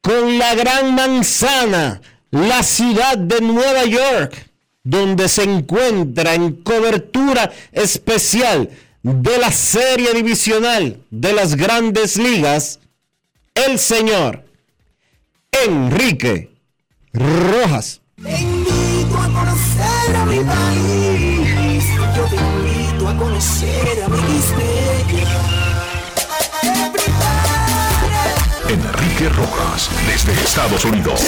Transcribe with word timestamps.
con 0.00 0.36
la 0.36 0.54
Gran 0.56 0.92
Manzana, 0.94 2.02
la 2.32 2.62
ciudad 2.64 3.16
de 3.16 3.40
Nueva 3.40 3.84
York, 3.84 4.50
donde 4.82 5.28
se 5.28 5.44
encuentra 5.44 6.34
en 6.34 6.62
cobertura 6.62 7.52
especial 7.70 8.68
de 9.02 9.38
la 9.38 9.52
serie 9.52 10.12
divisional 10.12 11.00
de 11.10 11.32
las 11.32 11.54
grandes 11.54 12.16
ligas, 12.16 12.80
el 13.54 13.78
señor 13.78 14.44
Enrique 15.52 16.50
Rojas. 17.12 18.00
Rojas, 29.28 29.90
desde 30.06 30.32
Estados 30.32 30.84
Unidos. 30.84 31.20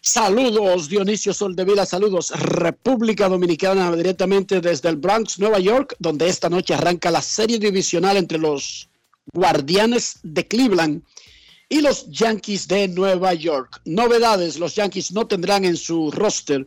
Saludos 0.00 0.88
Dionisio 0.88 1.32
Soldevila, 1.32 1.86
saludos 1.86 2.30
República 2.30 3.28
Dominicana 3.28 3.94
directamente 3.94 4.60
desde 4.60 4.88
el 4.88 4.96
Bronx, 4.96 5.38
Nueva 5.38 5.58
York, 5.58 5.94
donde 5.98 6.28
esta 6.28 6.50
noche 6.50 6.74
arranca 6.74 7.10
la 7.10 7.22
serie 7.22 7.58
divisional 7.58 8.16
entre 8.16 8.38
los 8.38 8.88
Guardianes 9.32 10.18
de 10.22 10.46
Cleveland 10.46 11.02
y 11.68 11.80
los 11.80 12.10
Yankees 12.10 12.68
de 12.68 12.88
Nueva 12.88 13.32
York. 13.34 13.80
Novedades, 13.84 14.58
los 14.58 14.74
Yankees 14.74 15.12
no 15.12 15.26
tendrán 15.26 15.64
en 15.64 15.76
su 15.76 16.10
roster 16.10 16.66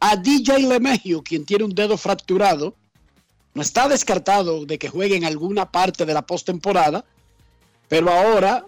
a 0.00 0.16
DJ 0.16 0.68
LeMahieu, 0.68 1.22
quien 1.22 1.46
tiene 1.46 1.64
un 1.64 1.74
dedo 1.74 1.96
fracturado. 1.96 2.76
No 3.54 3.62
está 3.62 3.88
descartado 3.88 4.64
de 4.64 4.78
que 4.78 4.88
juegue 4.88 5.16
en 5.16 5.24
alguna 5.24 5.70
parte 5.70 6.06
de 6.06 6.14
la 6.14 6.22
postemporada, 6.22 7.04
pero 7.88 8.10
ahora 8.10 8.64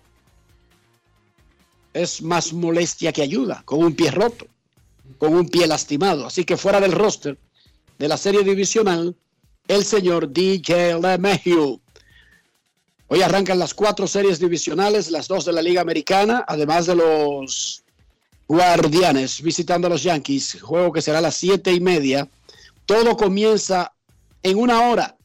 es 1.94 2.20
más 2.20 2.52
molestia 2.52 3.12
que 3.12 3.22
ayuda, 3.22 3.62
con 3.64 3.82
un 3.82 3.94
pie 3.94 4.10
roto, 4.10 4.46
con 5.18 5.34
un 5.34 5.48
pie 5.48 5.66
lastimado. 5.66 6.26
Así 6.26 6.44
que 6.44 6.56
fuera 6.56 6.80
del 6.80 6.92
roster 6.92 7.38
de 7.98 8.08
la 8.08 8.16
serie 8.16 8.42
divisional, 8.42 9.16
el 9.68 9.84
señor 9.84 10.30
DJ 10.30 11.00
LeMahieu. 11.00 11.80
Hoy 13.08 13.22
arrancan 13.22 13.58
las 13.58 13.72
cuatro 13.72 14.06
series 14.06 14.38
divisionales, 14.38 15.10
las 15.10 15.28
dos 15.28 15.44
de 15.44 15.52
la 15.52 15.62
Liga 15.62 15.80
Americana, 15.80 16.44
además 16.46 16.86
de 16.86 16.96
los 16.96 17.84
Guardianes 18.46 19.40
visitando 19.40 19.86
a 19.86 19.90
los 19.90 20.02
Yankees, 20.02 20.60
juego 20.60 20.92
que 20.92 21.00
será 21.00 21.18
a 21.18 21.22
las 21.22 21.36
siete 21.36 21.72
y 21.72 21.80
media. 21.80 22.28
Todo 22.84 23.16
comienza 23.16 23.93
en 24.44 24.58
una 24.58 24.88
hora, 24.88 25.16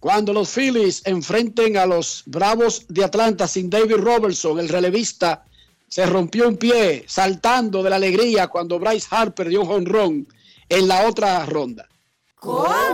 cuando 0.00 0.32
los 0.32 0.48
Phillies 0.50 1.02
enfrenten 1.04 1.76
a 1.76 1.86
los 1.86 2.22
Bravos 2.26 2.86
de 2.88 3.04
Atlanta 3.04 3.46
sin 3.46 3.68
David 3.68 3.96
Robertson, 3.96 4.58
el 4.58 4.68
relevista 4.68 5.44
se 5.86 6.06
rompió 6.06 6.48
un 6.48 6.56
pie 6.56 7.04
saltando 7.06 7.82
de 7.82 7.90
la 7.90 7.96
alegría 7.96 8.48
cuando 8.48 8.78
Bryce 8.78 9.06
Harper 9.10 9.48
dio 9.48 9.60
un 9.62 9.68
jonrón 9.68 10.28
en 10.68 10.88
la 10.88 11.06
otra 11.06 11.44
ronda. 11.44 11.86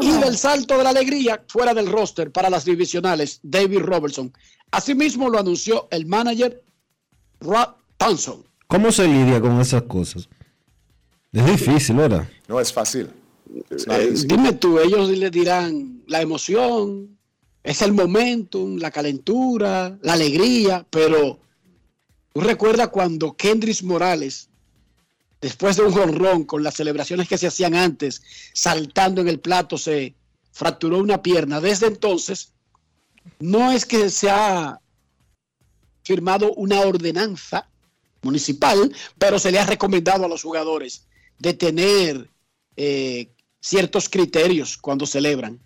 Y 0.01 0.11
del 0.19 0.37
salto 0.37 0.77
de 0.77 0.85
la 0.85 0.91
alegría 0.91 1.45
fuera 1.49 1.73
del 1.73 1.87
roster 1.87 2.33
para 2.33 2.51
las 2.51 2.65
divisionales, 2.65 3.39
David 3.43 3.81
Robertson. 3.81 4.33
Asimismo 4.73 5.29
lo 5.29 5.39
anunció 5.39 5.87
el 5.93 6.07
manager 6.07 6.65
Rod 7.41 7.75
Thompson. 7.97 8.45
¿Cómo 8.67 8.91
se 8.91 9.07
lidia 9.07 9.41
con 9.41 9.61
esas 9.61 9.83
cosas? 9.83 10.29
Es 11.33 11.47
difícil, 11.47 11.97
¿verdad? 11.97 12.27
No 12.49 12.59
es 12.59 12.73
fácil. 12.73 13.11
Eh, 13.51 14.09
easy. 14.11 14.27
dime 14.27 14.53
tú, 14.55 14.79
ellos 14.79 15.11
le 15.11 15.31
dirán 15.31 16.03
la 16.07 16.23
emoción, 16.23 17.19
es 17.63 17.83
el 17.83 17.93
momentum, 17.93 18.77
la 18.77 18.91
calentura, 18.91 19.99
la 20.03 20.13
alegría, 20.13 20.87
pero 20.91 21.39
tú 22.33 22.41
recuerdas 22.41 22.89
cuando 22.89 23.37
Kendris 23.37 23.83
Morales, 23.83 24.49
después 25.41 25.77
de 25.77 25.83
un 25.83 25.93
jonrón 25.93 26.45
con 26.45 26.63
las 26.63 26.75
celebraciones 26.75 27.29
que 27.29 27.39
se 27.39 27.47
hacían 27.47 27.75
antes, 27.75 28.23
saltando 28.53 29.21
en 29.21 29.29
el 29.29 29.41
plato, 29.41 29.79
se 29.79 30.15
fracturó 30.53 30.99
una 30.99 31.23
pierna. 31.23 31.61
Desde 31.61 31.87
entonces, 31.87 32.53
no 33.41 33.73
es 33.73 33.87
que 33.87 34.11
se 34.11 34.31
ha 34.31 34.81
firmado 36.03 36.53
una 36.55 36.81
ordenanza 36.81 37.69
municipal, 38.23 38.95
pero 39.19 39.39
se 39.39 39.51
le 39.51 39.59
ha 39.59 39.67
recomendado 39.67 40.25
a 40.25 40.29
los 40.29 40.43
jugadores 40.43 41.07
de 41.39 41.55
tener 41.55 42.31
eh, 42.77 43.34
ciertos 43.65 44.11
criterios 44.11 44.77
cuando 44.77 45.07
celebran. 45.07 45.59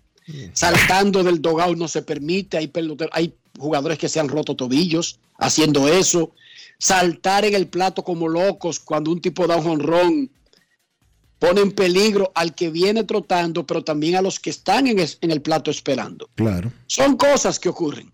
Saltando 0.53 1.21
del 1.23 1.41
dogout 1.41 1.77
no 1.77 1.87
se 1.87 2.01
permite, 2.01 2.57
hay, 2.57 2.67
pelotero- 2.67 3.09
hay 3.11 3.33
jugadores 3.57 3.97
que 3.97 4.07
se 4.07 4.19
han 4.21 4.29
roto 4.29 4.55
tobillos 4.55 5.19
haciendo 5.37 5.87
eso. 5.87 6.31
Saltar 6.77 7.43
en 7.45 7.55
el 7.55 7.67
plato 7.67 8.03
como 8.03 8.29
locos 8.29 8.79
cuando 8.79 9.11
un 9.11 9.19
tipo 9.21 9.47
da 9.47 9.57
un 9.57 9.63
jonrón 9.63 10.29
pone 11.39 11.59
en 11.61 11.71
peligro 11.73 12.31
al 12.35 12.53
que 12.55 12.69
viene 12.69 13.03
trotando, 13.03 13.65
pero 13.65 13.83
también 13.83 14.15
a 14.15 14.21
los 14.21 14.39
que 14.39 14.49
están 14.51 14.87
en, 14.87 14.99
es- 14.99 15.17
en 15.21 15.31
el 15.31 15.41
plato 15.41 15.71
esperando. 15.71 16.29
Claro. 16.35 16.71
Son 16.87 17.17
cosas 17.17 17.59
que 17.59 17.67
ocurren. 17.69 18.09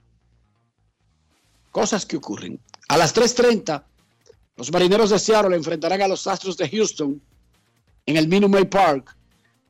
Cosas 1.71 2.05
que 2.05 2.17
ocurren. 2.17 2.59
A 2.87 2.97
las 2.97 3.13
3.30, 3.15 3.83
los 4.55 4.71
marineros 4.71 5.09
de 5.11 5.19
Seattle 5.19 5.55
enfrentarán 5.55 6.01
a 6.01 6.07
los 6.07 6.25
Astros 6.27 6.55
de 6.57 6.69
Houston 6.69 7.21
en 8.05 8.17
el 8.17 8.27
Minute 8.27 8.47
Maid 8.47 8.67
Park 8.69 9.15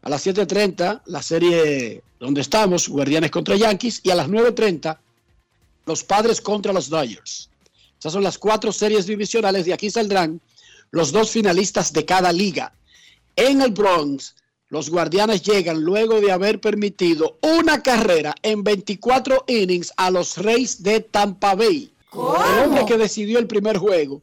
A 0.05 0.09
las 0.09 0.25
7.30, 0.25 1.01
la 1.07 1.23
serie 1.23 2.03
donde 2.19 2.41
estamos, 2.41 2.87
Guardianes 2.87 3.31
contra 3.31 3.55
Yankees. 3.55 4.01
Y 4.03 4.11
a 4.11 4.15
las 4.15 4.29
9.30, 4.29 4.99
los 5.87 6.03
Padres 6.03 6.39
contra 6.41 6.71
los 6.71 6.89
Dodgers. 6.89 7.49
Esas 7.97 8.13
son 8.13 8.21
las 8.21 8.37
cuatro 8.37 8.71
series 8.71 9.07
divisionales. 9.07 9.65
De 9.65 9.73
aquí 9.73 9.89
saldrán 9.89 10.39
los 10.91 11.11
dos 11.11 11.31
finalistas 11.31 11.91
de 11.91 12.05
cada 12.05 12.31
liga. 12.31 12.71
En 13.35 13.61
el 13.61 13.71
Bronx, 13.71 14.35
los 14.69 14.91
Guardianes 14.91 15.41
llegan 15.41 15.81
luego 15.81 16.21
de 16.21 16.31
haber 16.31 16.61
permitido 16.61 17.39
una 17.41 17.81
carrera 17.81 18.35
en 18.43 18.63
24 18.63 19.45
innings 19.47 19.91
a 19.97 20.11
los 20.11 20.37
Reyes 20.37 20.83
de 20.83 20.99
Tampa 20.99 21.55
Bay. 21.55 21.91
El 22.13 22.63
hombre 22.63 22.85
que 22.85 22.97
decidió 22.99 23.39
el 23.39 23.47
primer 23.47 23.77
juego, 23.77 24.21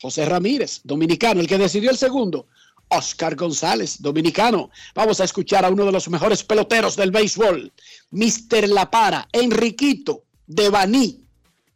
José 0.00 0.24
Ramírez, 0.24 0.80
dominicano. 0.82 1.42
El 1.42 1.46
que 1.46 1.58
decidió 1.58 1.90
el 1.90 1.98
segundo, 1.98 2.46
Oscar 2.90 3.34
González, 3.36 4.00
dominicano. 4.02 4.70
Vamos 4.94 5.20
a 5.20 5.24
escuchar 5.24 5.64
a 5.64 5.70
uno 5.70 5.84
de 5.86 5.92
los 5.92 6.08
mejores 6.08 6.44
peloteros 6.44 6.96
del 6.96 7.10
béisbol, 7.10 7.72
Mr. 8.10 8.68
La 8.68 8.90
Para, 8.90 9.28
Enriquito 9.32 10.24
de 10.46 10.68
Baní, 10.68 11.24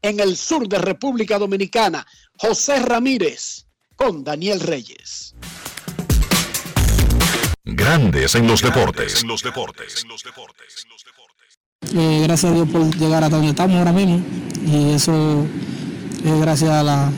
en 0.02 0.20
el 0.20 0.36
sur 0.36 0.68
de 0.68 0.78
República 0.78 1.38
Dominicana, 1.38 2.06
José 2.36 2.80
Ramírez, 2.80 3.66
con 3.96 4.22
Daniel 4.24 4.60
Reyes. 4.60 5.34
Grandes 7.64 8.34
en 8.34 8.46
los 8.46 8.60
deportes. 8.60 9.22
En 9.22 9.28
los 9.28 9.42
deportes. 9.42 10.04
Eh, 11.94 12.20
gracias 12.24 12.50
a 12.52 12.54
Dios 12.54 12.68
por 12.68 12.82
llegar 12.96 13.22
hasta 13.24 13.36
donde 13.36 13.50
estamos 13.50 13.76
ahora 13.78 13.92
mismo. 13.92 14.22
Y 14.66 14.92
eso 14.94 15.46
es 16.24 16.40
gracias 16.40 16.70
a 16.70 16.82
la- 16.82 17.12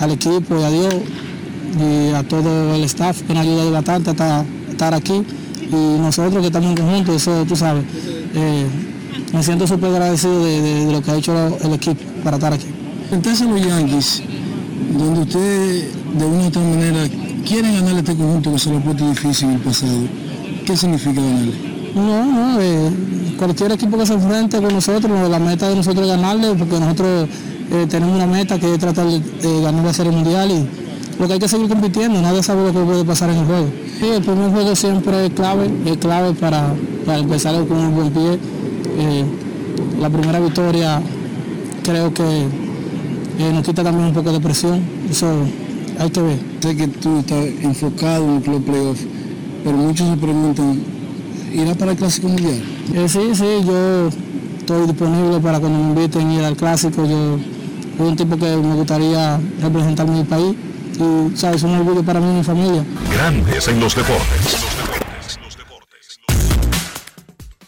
al 0.00 0.10
equipo 0.10 0.58
y 0.58 0.62
a 0.64 0.70
Dios 0.70 0.94
y 1.78 2.14
a 2.14 2.22
todo 2.22 2.74
el 2.74 2.84
staff 2.84 3.22
que 3.22 3.34
nos 3.34 3.38
ha 3.38 3.42
ayudado 3.42 3.70
bastante 3.70 4.10
hasta 4.10 4.44
estar 4.70 4.94
aquí. 4.94 5.22
Y 5.62 5.98
nosotros 6.00 6.40
que 6.40 6.46
estamos 6.46 6.70
en 6.70 6.76
conjunto, 6.76 7.14
eso 7.14 7.44
tú 7.46 7.56
sabes. 7.56 7.84
eh, 8.34 8.66
me 9.32 9.42
siento 9.42 9.66
súper 9.66 9.90
agradecido 9.90 10.44
de, 10.44 10.60
de- 10.60 10.86
de 10.86 10.92
lo 10.92 11.02
que 11.02 11.10
ha 11.10 11.16
hecho 11.16 11.56
el 11.62 11.72
equipo 11.72 12.00
para 12.22 12.36
estar 12.36 12.52
aquí. 12.52 12.66
Enfrentarse 13.04 13.44
a 13.44 13.46
los 13.48 13.66
Yankees, 13.66 14.22
donde 14.96 15.20
ustedes 15.20 15.84
de 16.18 16.24
una 16.24 16.44
u 16.44 16.46
otra 16.46 16.62
manera 16.62 17.00
quieren 17.46 17.74
ganarle 17.74 17.96
a 17.96 17.98
este 18.00 18.14
conjunto 18.14 18.52
que 18.52 18.58
se 18.58 18.70
lo 18.70 18.78
ha 18.78 18.80
puesto 18.80 19.08
difícil 19.08 19.48
en 19.48 19.54
el 19.56 19.60
pasado, 19.60 19.92
¿qué 20.64 20.76
significa 20.76 21.20
ganarle? 21.20 21.54
No, 21.96 22.24
no, 22.24 22.60
eh, 22.60 22.90
cualquier 23.38 23.72
equipo 23.72 23.98
que 23.98 24.06
se 24.06 24.14
enfrente 24.14 24.60
con 24.60 24.72
nosotros, 24.72 25.28
la 25.30 25.38
meta 25.38 25.68
de 25.68 25.76
nosotros 25.76 26.06
es 26.06 26.12
ganarle, 26.16 26.54
porque 26.54 26.78
nosotros 26.80 27.28
eh, 27.72 27.86
tenemos 27.88 28.14
una 28.16 28.26
meta 28.26 28.58
que 28.58 28.72
es 28.72 28.78
tratar 28.78 29.06
de, 29.06 29.18
de 29.20 29.60
ganar 29.62 29.84
la 29.84 29.92
Serie 29.92 30.12
Mundial 30.12 30.50
y 30.50 30.66
lo 31.18 31.26
que 31.26 31.32
hay 31.34 31.38
que 31.38 31.48
seguir 31.48 31.68
compitiendo, 31.68 32.20
nadie 32.20 32.42
sabe 32.42 32.64
lo 32.64 32.72
que 32.72 32.84
puede 32.84 33.04
pasar 33.04 33.30
en 33.30 33.38
el 33.38 33.46
juego. 33.46 33.66
Sí, 34.00 34.06
el 34.08 34.22
primer 34.22 34.50
juego 34.50 34.74
siempre 34.74 35.26
es 35.26 35.32
clave, 35.32 35.70
es 35.86 35.96
clave 35.98 36.32
para, 36.34 36.74
para 37.06 37.18
empezar 37.18 37.54
con 37.66 37.78
un 37.78 37.94
buen 37.94 38.10
pie. 38.10 38.38
Eh, 38.98 39.24
la 40.00 40.10
primera 40.10 40.40
victoria 40.40 41.00
creo 41.82 42.12
que 42.12 42.22
eh, 42.22 43.52
nos 43.52 43.64
quita 43.64 43.82
también 43.82 44.08
un 44.08 44.14
poco 44.14 44.32
de 44.32 44.40
presión, 44.40 44.80
eso 45.10 45.28
hay 45.98 46.10
que 46.10 46.22
ver. 46.22 46.38
Sé 46.60 46.76
que 46.76 46.88
tú 46.88 47.18
estás 47.18 47.44
enfocado 47.62 48.24
en 48.24 48.36
el 48.36 48.42
club 48.42 48.64
playoff, 48.64 49.00
pero 49.62 49.76
muchos 49.76 50.08
se 50.08 50.16
preguntan, 50.16 50.82
¿irá 51.52 51.74
para 51.74 51.92
el 51.92 51.96
Clásico 51.96 52.28
Mundial? 52.28 52.62
Eh, 52.94 53.08
sí, 53.08 53.20
sí, 53.34 53.44
yo 53.66 54.08
estoy 54.58 54.86
disponible 54.86 55.38
para 55.40 55.60
cuando 55.60 55.78
me 55.78 55.88
inviten 55.90 56.28
a 56.28 56.34
ir 56.34 56.44
al 56.44 56.56
clásico. 56.56 57.04
Yo 57.06 57.38
soy 57.96 58.08
un 58.08 58.16
tipo 58.16 58.36
que 58.36 58.56
me 58.56 58.74
gustaría 58.74 59.40
representar 59.60 60.08
mi 60.08 60.24
país 60.24 60.54
y 60.98 61.36
sabes, 61.36 61.56
es 61.58 61.62
un 61.62 61.74
orgullo 61.76 62.02
para 62.02 62.20
mí 62.20 62.30
y 62.30 62.34
mi 62.36 62.44
familia. 62.44 62.84
Grandes 63.12 63.68
en 63.68 63.80
los 63.80 63.94
deportes. 63.94 64.56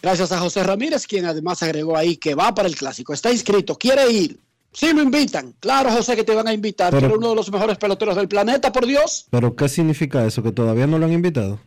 Gracias 0.03 0.31
a 0.33 0.39
José 0.39 0.63
Ramírez, 0.63 1.07
quien 1.07 1.25
además 1.25 1.63
agregó 1.63 1.97
ahí 1.97 2.17
que 2.17 2.35
va 2.35 2.55
para 2.55 2.69
el 2.69 2.77
clásico. 2.77 3.13
Está 3.13 3.33
inscrito, 3.33 3.77
quiere 3.77 4.09
ir. 4.11 4.39
Sí, 4.73 4.93
lo 4.93 5.03
invitan. 5.03 5.55
Claro, 5.59 5.91
José, 5.91 6.15
que 6.15 6.23
te 6.23 6.35
van 6.35 6.47
a 6.47 6.53
invitar. 6.53 6.91
Pero- 6.93 7.09
Pero 7.09 7.19
uno 7.19 7.31
de 7.31 7.35
los 7.35 7.51
mejores 7.51 7.79
peloteros 7.79 8.15
del 8.15 8.29
planeta, 8.29 8.71
por 8.73 8.87
Dios. 8.87 9.27
¿Pero 9.31 9.57
qué 9.57 9.69
significa 9.69 10.25
eso? 10.25 10.43
¿Que 10.43 10.53
todavía 10.53 10.87
no 10.87 10.99
lo 10.99 11.07
han 11.07 11.13
invitado? 11.13 11.59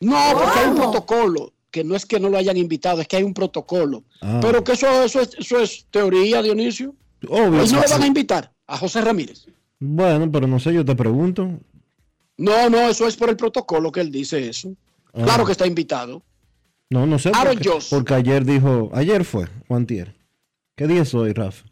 No, 0.00 0.16
porque 0.34 0.58
hay 0.60 0.68
un 0.68 0.76
protocolo. 0.76 1.52
Que 1.70 1.84
no 1.84 1.96
es 1.96 2.04
que 2.06 2.20
no 2.20 2.28
lo 2.28 2.36
hayan 2.38 2.56
invitado, 2.58 3.00
es 3.00 3.08
que 3.08 3.16
hay 3.16 3.22
un 3.22 3.32
protocolo. 3.34 4.04
Ah. 4.20 4.38
Pero 4.42 4.62
que 4.62 4.72
eso, 4.72 5.02
eso, 5.02 5.20
es, 5.20 5.30
eso 5.38 5.58
es 5.58 5.86
teoría, 5.90 6.42
Dionisio. 6.42 6.94
Obvio. 7.28 7.62
Hoy 7.62 7.70
no 7.70 7.80
le 7.80 7.86
van 7.88 8.02
a 8.02 8.06
invitar 8.06 8.52
a 8.66 8.76
José 8.78 9.00
Ramírez. 9.00 9.46
Bueno, 9.84 10.30
pero 10.30 10.46
no 10.46 10.60
sé, 10.60 10.72
yo 10.72 10.84
te 10.84 10.94
pregunto. 10.94 11.58
No, 12.36 12.70
no, 12.70 12.88
eso 12.88 13.08
es 13.08 13.16
por 13.16 13.30
el 13.30 13.36
protocolo 13.36 13.90
que 13.90 14.00
él 14.00 14.12
dice 14.12 14.48
eso. 14.48 14.72
Ah. 15.12 15.24
Claro 15.24 15.44
que 15.44 15.50
está 15.50 15.66
invitado. 15.66 16.22
No, 16.88 17.04
no 17.04 17.18
sé. 17.18 17.32
Aaron 17.34 17.56
porque, 17.56 17.86
porque 17.90 18.14
ayer 18.14 18.44
dijo, 18.44 18.90
ayer 18.94 19.24
fue, 19.24 19.48
o 19.66 19.74
antier. 19.74 20.14
¿Qué 20.76 20.86
día 20.86 21.02
es 21.02 21.12
hoy, 21.14 21.32
Rafa? 21.32 21.64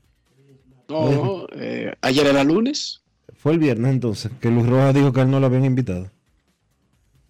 No, 0.89 1.47
eh, 1.53 1.95
ayer 2.01 2.27
era 2.27 2.43
lunes. 2.43 3.01
Fue 3.37 3.53
el 3.53 3.61
viernes 3.61 3.93
entonces, 3.93 4.33
que 4.41 4.51
Luis 4.51 4.67
Rojas 4.67 4.93
dijo 4.93 5.13
que 5.13 5.21
él 5.21 5.31
no 5.31 5.39
lo 5.39 5.47
habían 5.47 5.65
invitado. 5.65 6.11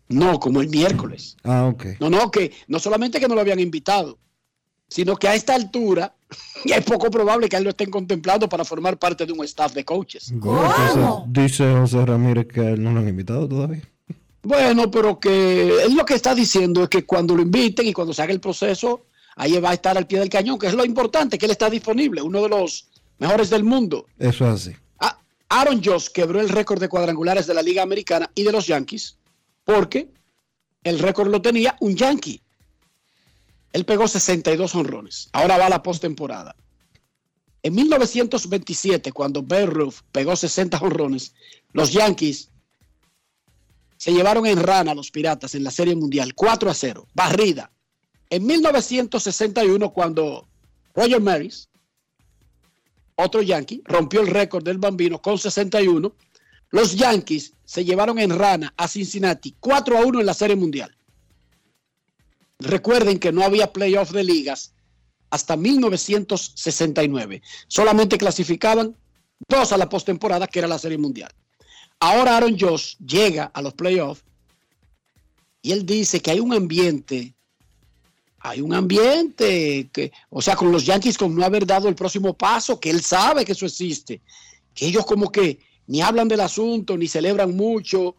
No, 0.09 0.41
como 0.41 0.63
el 0.63 0.71
miércoles. 0.71 1.37
Ah, 1.45 1.67
ok. 1.67 2.01
No, 2.01 2.09
no, 2.09 2.31
que 2.31 2.53
no 2.69 2.79
solamente 2.79 3.21
que 3.21 3.29
no 3.29 3.35
lo 3.35 3.43
habían 3.43 3.61
invitado, 3.61 4.19
sino 4.89 5.15
que 5.17 5.29
a 5.29 5.35
esta 5.35 5.55
altura 5.55 6.15
es 6.65 6.85
poco 6.85 7.11
probable 7.11 7.49
que 7.49 7.57
a 7.57 7.59
él 7.59 7.65
lo 7.65 7.71
estén 7.71 7.91
contemplando 7.91 8.49
para 8.49 8.65
formar 8.65 8.99
parte 8.99 9.27
de 9.27 9.33
un 9.33 9.45
staff 9.45 9.73
de 9.73 9.85
coaches. 9.85 10.33
Dice 11.27 11.73
José 11.73 12.05
Ramírez 12.05 12.47
que 12.49 12.61
a 12.61 12.71
él 12.71 12.83
no 12.83 12.93
lo 12.93 13.01
han 13.01 13.09
invitado 13.09 13.49
todavía. 13.49 13.83
Bueno, 14.43 14.91
pero 14.91 15.21
que 15.21 15.85
él 15.85 15.95
lo 15.95 16.05
que 16.05 16.15
está 16.15 16.35
diciendo 16.35 16.83
es 16.83 16.89
que 16.89 17.05
cuando 17.05 17.37
lo 17.37 17.43
inviten 17.43 17.87
y 17.87 17.93
cuando 17.93 18.15
se 18.15 18.23
haga 18.23 18.33
el 18.33 18.41
proceso, 18.41 19.07
ahí 19.37 19.59
va 19.59 19.71
a 19.71 19.75
estar 19.75 19.97
al 19.99 20.07
pie 20.07 20.19
del 20.19 20.31
cañón, 20.31 20.59
que 20.59 20.67
es 20.67 20.75
lo 20.75 20.85
importante, 20.85 21.37
que 21.37 21.45
él 21.45 21.53
está 21.53 21.69
disponible, 21.69 22.23
uno 22.23 22.43
de 22.43 22.49
los 22.49 22.89
mejores 23.19 23.51
del 23.51 23.65
mundo. 23.65 24.07
Eso 24.19 24.47
es 24.47 24.69
así. 24.69 24.77
Ah, 24.99 25.19
Aaron 25.51 25.83
Josh 25.85 26.09
quebró 26.09 26.41
el 26.41 26.49
récord 26.49 26.81
de 26.81 26.89
cuadrangulares 26.89 27.47
de 27.47 27.55
la 27.55 27.63
Liga 27.63 27.83
Americana 27.83 28.31
y 28.35 28.45
de 28.45 28.53
los 28.53 28.67
Yankees 28.67 29.19
porque 29.65 30.11
el 30.83 30.99
récord 30.99 31.29
lo 31.31 31.41
tenía 31.43 31.77
un 31.81 31.95
Yankee. 31.95 32.43
Él 33.73 33.85
pegó 33.85 34.09
62 34.09 34.75
honrones. 34.75 35.29
Ahora 35.33 35.59
va 35.59 35.69
la 35.69 35.83
postemporada. 35.83 36.57
En 37.63 37.75
1927, 37.75 39.13
cuando 39.13 39.43
Babe 39.43 39.67
Ruth 39.67 39.97
pegó 40.13 40.35
60 40.35 40.79
honrones, 40.79 41.35
los 41.73 41.93
Yankees 41.93 42.51
se 43.97 44.13
llevaron 44.13 44.47
en 44.47 44.63
rana 44.63 44.93
a 44.93 44.95
los 44.95 45.11
Piratas 45.11 45.55
en 45.55 45.65
la 45.65 45.71
Serie 45.71 45.95
Mundial 45.95 46.35
4 46.35 46.71
a 46.71 46.75
0, 46.75 47.07
barrida. 47.15 47.71
En 48.31 48.47
1961, 48.47 49.93
cuando 49.93 50.49
Roger 50.95 51.21
Maris 51.21 51.71
otro 53.23 53.43
Yankee, 53.43 53.83
rompió 53.85 54.21
el 54.21 54.29
récord 54.29 54.65
del 54.65 54.79
bambino 54.79 55.21
con 55.21 55.39
61. 55.39 56.13
Los 56.71 56.97
Yankees 56.97 57.53
se 57.65 57.85
llevaron 57.85 58.19
en 58.19 58.37
rana 58.37 58.73
a 58.77 58.89
Cincinnati 58.89 59.55
4 59.61 59.99
a 59.99 60.05
1 60.05 60.21
en 60.21 60.27
la 60.27 60.35
Serie 60.35 60.57
Mundial. 60.57 60.97
Recuerden 62.61 63.19
que 63.19 63.33
no 63.33 63.43
había 63.43 63.73
playoff 63.73 64.11
de 64.13 64.25
ligas 64.25 64.73
hasta 65.31 65.57
1969. 65.57 67.43
Solamente 67.69 68.19
clasificaban 68.19 68.97
dos 69.49 69.73
a 69.73 69.79
la 69.79 69.89
postemporada, 69.89 70.47
que 70.47 70.59
era 70.59 70.69
la 70.69 70.79
Serie 70.79 70.99
Mundial. 70.99 71.33
Ahora 71.99 72.37
Aaron 72.37 72.59
Josh 72.59 72.97
llega 72.99 73.45
a 73.45 73.63
los 73.63 73.75
playoffs 73.75 74.23
y 75.63 75.73
él 75.73 75.85
dice 75.85 76.21
que 76.21 76.31
hay 76.31 76.41
un 76.41 76.55
ambiente 76.55 77.35
hay 78.41 78.63
un 78.63 78.73
ambiente 78.73 79.91
que, 79.93 80.13
o 80.31 80.41
sea, 80.41 80.57
con 80.57 80.73
los 80.73 80.87
Yankees 80.87 81.19
con 81.19 81.35
no 81.35 81.45
haber 81.45 81.67
dado 81.67 81.89
el 81.89 81.95
próximo 81.95 82.33
paso, 82.35 82.81
que 82.81 82.89
él 82.89 83.03
sabe 83.03 83.45
que 83.45 83.53
eso 83.53 83.67
existe, 83.67 84.23
que 84.75 84.87
ellos 84.87 85.05
como 85.05 85.31
que 85.31 85.59
ni 85.87 86.01
hablan 86.01 86.27
del 86.27 86.41
asunto, 86.41 86.97
ni 86.97 87.07
celebran 87.07 87.55
mucho, 87.55 88.17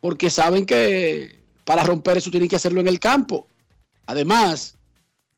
porque 0.00 0.30
saben 0.30 0.64
que 0.64 1.40
para 1.64 1.82
romper 1.82 2.18
eso 2.18 2.30
tienen 2.30 2.48
que 2.48 2.56
hacerlo 2.56 2.80
en 2.80 2.86
el 2.86 3.00
campo. 3.00 3.48
Además, 4.10 4.74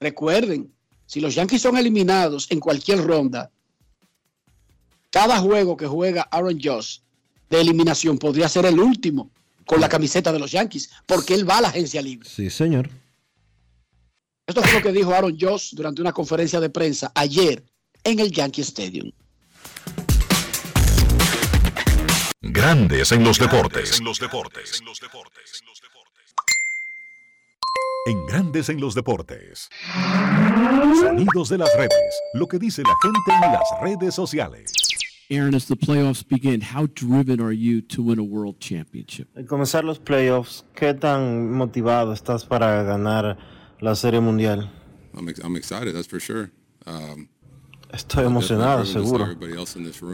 recuerden, 0.00 0.72
si 1.04 1.20
los 1.20 1.34
Yankees 1.34 1.60
son 1.60 1.76
eliminados 1.76 2.50
en 2.50 2.58
cualquier 2.58 3.04
ronda, 3.04 3.50
cada 5.10 5.40
juego 5.40 5.76
que 5.76 5.86
juega 5.86 6.22
Aaron 6.22 6.58
Josh 6.58 7.00
de 7.50 7.60
eliminación 7.60 8.16
podría 8.16 8.48
ser 8.48 8.64
el 8.64 8.80
último 8.80 9.30
con 9.66 9.78
la 9.78 9.90
camiseta 9.90 10.32
de 10.32 10.38
los 10.38 10.52
Yankees, 10.52 10.88
porque 11.04 11.34
él 11.34 11.46
va 11.48 11.58
a 11.58 11.60
la 11.60 11.68
agencia 11.68 12.00
libre. 12.00 12.26
Sí, 12.26 12.48
señor. 12.48 12.88
Esto 14.46 14.62
fue 14.62 14.72
lo 14.72 14.82
que 14.82 14.92
dijo 14.92 15.12
Aaron 15.12 15.36
Josh 15.38 15.74
durante 15.74 16.00
una 16.00 16.14
conferencia 16.14 16.58
de 16.58 16.70
prensa 16.70 17.12
ayer 17.14 17.62
en 18.04 18.20
el 18.20 18.32
Yankee 18.32 18.62
Stadium. 18.62 19.12
Grandes 22.40 23.12
en 23.12 23.22
los 23.22 23.38
deportes. 23.38 23.98
En 23.98 24.06
los 24.06 24.18
deportes. 24.18 24.80
En 24.80 25.71
Grandes 28.28 28.68
en 28.68 28.80
los 28.80 28.94
deportes. 28.94 29.68
Sonidos 31.00 31.48
de 31.50 31.58
las 31.58 31.70
redes. 31.76 32.20
Lo 32.34 32.48
que 32.48 32.58
dice 32.58 32.82
la 32.82 32.94
gente 33.00 33.46
en 33.46 33.52
las 33.52 33.62
redes 33.80 34.14
sociales. 34.14 34.72
Aaron, 35.30 35.54
as 35.54 35.66
the 35.66 35.76
playoffs 35.76 36.22
begin, 36.28 36.60
how 36.60 36.86
driven 36.94 37.40
are 37.40 37.52
you 37.56 37.80
to 37.80 38.02
win 38.02 38.18
a 38.18 38.22
world 38.22 38.58
championship? 38.58 39.28
Al 39.36 39.46
comenzar 39.46 39.84
los 39.84 39.98
playoffs, 39.98 40.64
¿qué 40.74 40.92
tan 40.94 41.52
motivado 41.52 42.12
estás 42.12 42.44
para 42.44 42.82
ganar 42.82 43.38
la 43.80 43.94
Serie 43.94 44.20
Mundial? 44.20 44.70
I'm, 45.14 45.28
ex- 45.28 45.40
I'm 45.42 45.56
excited, 45.56 45.94
that's 45.94 46.08
for 46.08 46.20
sure. 46.20 46.50
Um, 46.86 47.28
Estoy 47.92 48.24
emocionado, 48.24 48.84
seguro. 48.84 49.26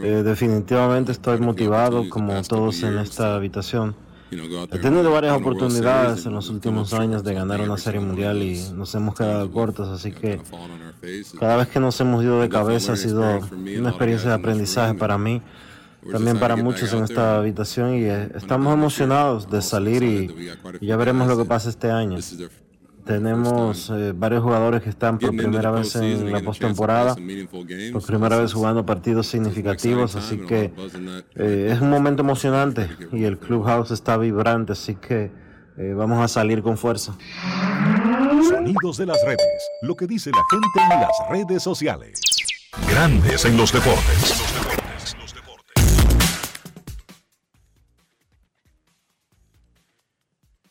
Eh, 0.03 0.23
definitivamente 0.23 1.11
estoy 1.13 1.39
motivado, 1.39 2.07
como 2.09 2.41
todos 2.43 2.83
en 2.83 2.97
esta 2.99 3.35
habitación. 3.35 3.95
He 4.31 4.77
tenido 4.79 5.11
varias 5.11 5.35
oportunidades 5.35 6.25
en 6.25 6.33
los 6.33 6.49
últimos 6.49 6.93
años 6.93 7.23
de 7.23 7.33
ganar 7.33 7.61
una 7.61 7.77
serie 7.77 7.99
mundial 7.99 8.41
y 8.43 8.61
nos 8.75 8.93
hemos 8.93 9.15
quedado 9.15 9.49
cortos, 9.51 9.89
así 9.89 10.11
que 10.11 10.39
cada 11.39 11.57
vez 11.57 11.67
que 11.69 11.79
nos 11.79 11.99
hemos 11.99 12.23
ido 12.23 12.39
de 12.41 12.49
cabeza 12.49 12.93
ha 12.93 12.95
sido 12.95 13.23
una 13.51 13.89
experiencia 13.89 14.29
de 14.29 14.35
aprendizaje 14.35 14.93
para 14.93 15.17
mí, 15.17 15.41
también 16.11 16.39
para 16.39 16.55
muchos 16.55 16.93
en 16.93 17.03
esta 17.03 17.37
habitación 17.37 17.95
y 17.95 18.03
eh, 18.03 18.29
estamos 18.35 18.73
emocionados 18.73 19.49
de 19.49 19.61
salir 19.61 20.03
y, 20.03 20.49
y 20.79 20.85
ya 20.87 20.95
veremos 20.95 21.27
lo 21.27 21.37
que 21.37 21.45
pasa 21.45 21.69
este 21.69 21.89
año. 21.91 22.17
Tenemos 23.09 23.89
eh, 23.89 24.13
varios 24.15 24.43
jugadores 24.43 24.83
que 24.83 24.89
están 24.89 25.17
por 25.17 25.35
primera 25.35 25.71
vez 25.71 25.95
en 25.95 26.31
la 26.31 26.41
postemporada, 26.41 27.15
por 27.91 28.05
primera 28.05 28.37
vez 28.37 28.53
jugando 28.53 28.85
partidos 28.85 29.25
significativos, 29.25 30.15
así 30.15 30.37
que 30.37 30.71
eh, 31.33 31.71
es 31.73 31.81
un 31.81 31.89
momento 31.89 32.21
emocionante 32.21 32.87
y 33.11 33.23
el 33.23 33.39
clubhouse 33.39 33.89
está 33.89 34.15
vibrante, 34.15 34.73
así 34.73 34.93
que 34.93 35.31
eh, 35.79 35.93
vamos 35.97 36.23
a 36.23 36.27
salir 36.27 36.61
con 36.61 36.77
fuerza. 36.77 37.15
Sonidos 38.47 38.97
de 38.97 39.07
las 39.07 39.17
redes. 39.25 39.69
Lo 39.81 39.95
que 39.95 40.05
dice 40.05 40.29
la 40.29 40.43
gente 40.51 40.93
en 40.93 41.01
las 41.01 41.11
redes 41.31 41.63
sociales. 41.63 42.21
Grandes 42.91 43.43
en 43.43 43.57
los 43.57 43.73
deportes. 43.73 44.78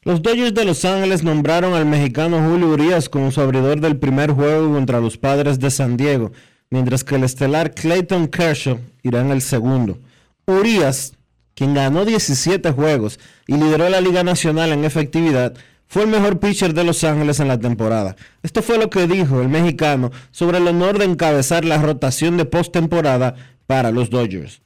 Los 0.08 0.22
Dodgers 0.22 0.54
de 0.54 0.64
Los 0.64 0.86
Ángeles 0.86 1.22
nombraron 1.22 1.74
al 1.74 1.84
mexicano 1.84 2.42
Julio 2.42 2.68
Urias 2.68 3.10
como 3.10 3.30
su 3.30 3.42
abridor 3.42 3.78
del 3.78 3.98
primer 3.98 4.30
juego 4.30 4.72
contra 4.72 5.00
los 5.00 5.18
Padres 5.18 5.58
de 5.60 5.70
San 5.70 5.98
Diego, 5.98 6.32
mientras 6.70 7.04
que 7.04 7.16
el 7.16 7.24
estelar 7.24 7.74
Clayton 7.74 8.26
Kershaw 8.28 8.80
irá 9.02 9.20
en 9.20 9.30
el 9.32 9.42
segundo. 9.42 9.98
Urias, 10.46 11.12
quien 11.54 11.74
ganó 11.74 12.06
17 12.06 12.70
juegos 12.70 13.20
y 13.46 13.58
lideró 13.58 13.90
la 13.90 14.00
Liga 14.00 14.24
Nacional 14.24 14.72
en 14.72 14.86
efectividad, 14.86 15.52
fue 15.88 16.04
el 16.04 16.08
mejor 16.08 16.40
pitcher 16.40 16.72
de 16.72 16.84
Los 16.84 17.04
Ángeles 17.04 17.38
en 17.40 17.48
la 17.48 17.60
temporada. 17.60 18.16
Esto 18.42 18.62
fue 18.62 18.78
lo 18.78 18.88
que 18.88 19.06
dijo 19.06 19.42
el 19.42 19.50
mexicano 19.50 20.10
sobre 20.30 20.56
el 20.56 20.68
honor 20.68 20.96
de 20.96 21.04
encabezar 21.04 21.66
la 21.66 21.82
rotación 21.82 22.38
de 22.38 22.46
postemporada 22.46 23.34
para 23.66 23.90
los 23.90 24.08
Dodgers. 24.08 24.62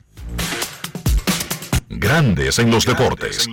Grandes 1.88 2.60
en 2.60 2.70
los 2.70 2.86
deportes. 2.86 3.48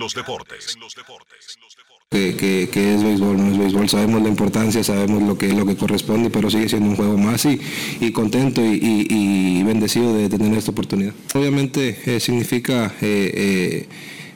Que, 2.12 2.34
que- 2.34 2.68
que 2.72 2.94
es 2.96 3.04
béisbol, 3.04 3.36
no 3.36 3.52
es 3.52 3.56
béisbol. 3.58 3.88
Sabemos 3.88 4.20
la 4.20 4.28
importancia, 4.28 4.82
sabemos 4.82 5.22
lo 5.22 5.38
que 5.38 5.52
lo 5.52 5.64
que 5.64 5.76
corresponde, 5.76 6.28
pero 6.28 6.50
sigue 6.50 6.68
siendo 6.68 6.88
un 6.90 6.96
juego 6.96 7.16
más 7.16 7.44
y, 7.44 7.60
y 8.00 8.10
contento 8.10 8.60
y, 8.66 9.06
y- 9.08 9.62
bendecido 9.62 10.12
de 10.16 10.28
tener 10.28 10.58
esta 10.58 10.72
oportunidad. 10.72 11.12
Obviamente 11.34 11.96
eh, 12.06 12.18
significa 12.18 12.92
eh, 13.00 13.30
eh, 13.32 13.86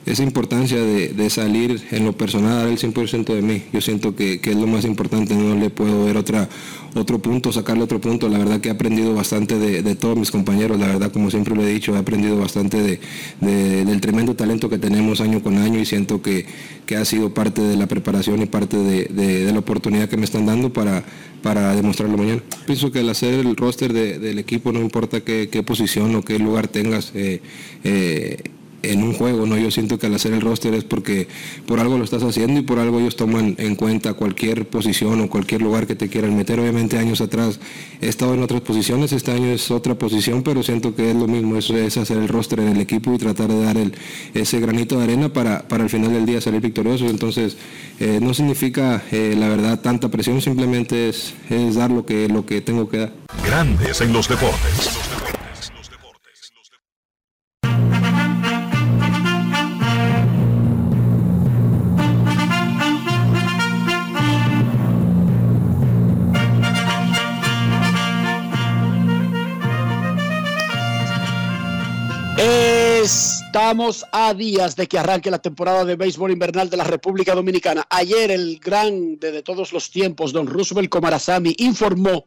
esa 0.05 0.23
importancia 0.23 0.77
de, 0.79 1.09
de 1.09 1.29
salir 1.29 1.81
en 1.91 2.05
lo 2.05 2.13
personal, 2.13 2.57
dar 2.59 2.67
el 2.67 2.77
100% 2.77 3.33
de 3.33 3.41
mí. 3.41 3.63
Yo 3.73 3.81
siento 3.81 4.15
que, 4.15 4.39
que 4.39 4.51
es 4.51 4.55
lo 4.55 4.67
más 4.67 4.85
importante, 4.85 5.33
no 5.35 5.55
le 5.55 5.69
puedo 5.71 6.05
ver 6.05 6.15
otra, 6.17 6.47
otro 6.93 7.19
punto, 7.19 7.51
sacarle 7.51 7.83
otro 7.83 7.99
punto. 7.99 8.29
La 8.29 8.37
verdad 8.37 8.61
que 8.61 8.69
he 8.69 8.71
aprendido 8.71 9.13
bastante 9.15 9.57
de, 9.57 9.81
de 9.81 9.95
todos 9.95 10.15
mis 10.17 10.29
compañeros, 10.31 10.79
la 10.79 10.87
verdad 10.87 11.11
como 11.11 11.31
siempre 11.31 11.55
lo 11.55 11.63
he 11.65 11.73
dicho, 11.73 11.95
he 11.95 11.97
aprendido 11.97 12.37
bastante 12.37 12.77
de, 12.83 12.99
de- 13.41 13.85
del 13.85 13.99
tremendo 14.01 14.35
talento 14.35 14.69
que 14.69 14.77
tenemos 14.77 15.21
año 15.21 15.41
con 15.41 15.57
año 15.57 15.79
y 15.79 15.85
siento 15.85 16.21
que, 16.21 16.45
que 16.85 16.95
ha 16.97 17.05
sido 17.05 17.33
parte 17.33 17.61
de 17.61 17.75
la 17.75 17.87
preparación 17.87 18.41
y 18.41 18.45
parte 18.45 18.77
de, 18.77 19.51
la 19.51 19.59
oportunidad 19.59 20.07
que 20.09 20.17
me 20.17 20.25
están 20.25 20.45
dando 20.45 20.71
para, 20.71 21.03
para 21.41 21.75
demostrarlo 21.75 22.17
mañana. 22.17 22.43
Pienso 22.67 22.91
que 22.91 22.99
al 22.99 23.09
hacer 23.09 23.33
el 23.33 23.55
roster 23.55 23.91
de- 23.93 24.19
del 24.19 24.37
equipo, 24.37 24.71
no 24.71 24.81
importa 24.81 25.21
qué, 25.21 25.49
qué 25.51 25.63
posición 25.63 26.13
o 26.15 26.21
qué 26.21 26.37
lugar 26.37 26.67
tengas, 26.67 27.11
eh, 27.15 27.41
eh, 27.83 28.37
en 28.91 29.03
un 29.03 29.13
juego, 29.13 29.45
¿no? 29.45 29.57
Yo 29.57 29.71
siento 29.71 29.97
que 29.99 30.07
al 30.07 30.15
hacer 30.15 30.33
el 30.33 30.41
roster 30.41 30.73
es 30.73 30.83
porque 30.83 31.27
por 31.65 31.79
algo 31.79 31.97
lo 31.97 32.03
estás 32.03 32.23
haciendo 32.23 32.59
y 32.59 32.63
por 32.63 32.79
algo 32.79 32.99
ellos 32.99 33.15
toman 33.15 33.55
en 33.57 33.75
cuenta 33.75 34.13
cualquier 34.13 34.67
posición 34.67 35.21
o 35.21 35.29
cualquier 35.29 35.61
lugar 35.61 35.87
que 35.87 35.95
te 35.95 36.09
quieran 36.09 36.35
meter. 36.35 36.59
Obviamente 36.59 36.97
años 36.97 37.21
atrás 37.21 37.59
he 38.01 38.07
estado 38.07 38.33
en 38.33 38.43
otras 38.43 38.61
posiciones, 38.61 39.11
este 39.11 39.31
año 39.31 39.47
es 39.47 39.71
otra 39.71 39.95
posición, 39.95 40.43
pero 40.43 40.63
siento 40.63 40.95
que 40.95 41.11
es 41.11 41.15
lo 41.15 41.27
mismo, 41.27 41.57
eso 41.57 41.75
es 41.77 41.97
hacer 41.97 42.17
el 42.17 42.27
roster 42.27 42.59
en 42.59 42.69
el 42.69 42.81
equipo 42.81 43.13
y 43.13 43.17
tratar 43.17 43.49
de 43.49 43.63
dar 43.63 43.77
el, 43.77 43.93
ese 44.33 44.59
granito 44.59 44.97
de 44.97 45.03
arena 45.03 45.29
para, 45.29 45.67
para 45.67 45.83
al 45.83 45.89
final 45.89 46.13
del 46.13 46.25
día 46.25 46.41
salir 46.41 46.61
victoriosos. 46.61 47.09
Entonces, 47.09 47.57
eh, 47.99 48.19
no 48.21 48.33
significa 48.33 49.03
eh, 49.11 49.35
la 49.37 49.47
verdad 49.49 49.79
tanta 49.81 50.09
presión, 50.09 50.41
simplemente 50.41 51.09
es, 51.09 51.33
es 51.49 51.75
dar 51.75 51.91
lo 51.91 52.05
que, 52.05 52.27
lo 52.27 52.45
que 52.45 52.61
tengo 52.61 52.89
que 52.89 52.97
dar. 52.97 53.13
Grandes 53.45 54.01
en 54.01 54.13
los 54.13 54.27
deportes. 54.27 55.34
Estamos 73.05 74.03
a 74.11 74.33
días 74.33 74.75
de 74.75 74.87
que 74.87 74.97
arranque 74.97 75.29
la 75.29 75.37
temporada 75.37 75.85
de 75.85 75.95
béisbol 75.95 76.31
invernal 76.31 76.71
de 76.71 76.77
la 76.77 76.83
República 76.83 77.35
Dominicana. 77.35 77.85
Ayer 77.87 78.31
el 78.31 78.57
grande 78.57 79.31
de 79.31 79.43
todos 79.43 79.71
los 79.73 79.91
tiempos, 79.91 80.33
don 80.33 80.47
Roosevelt 80.47 80.89
Comarazami, 80.89 81.53
informó 81.59 82.25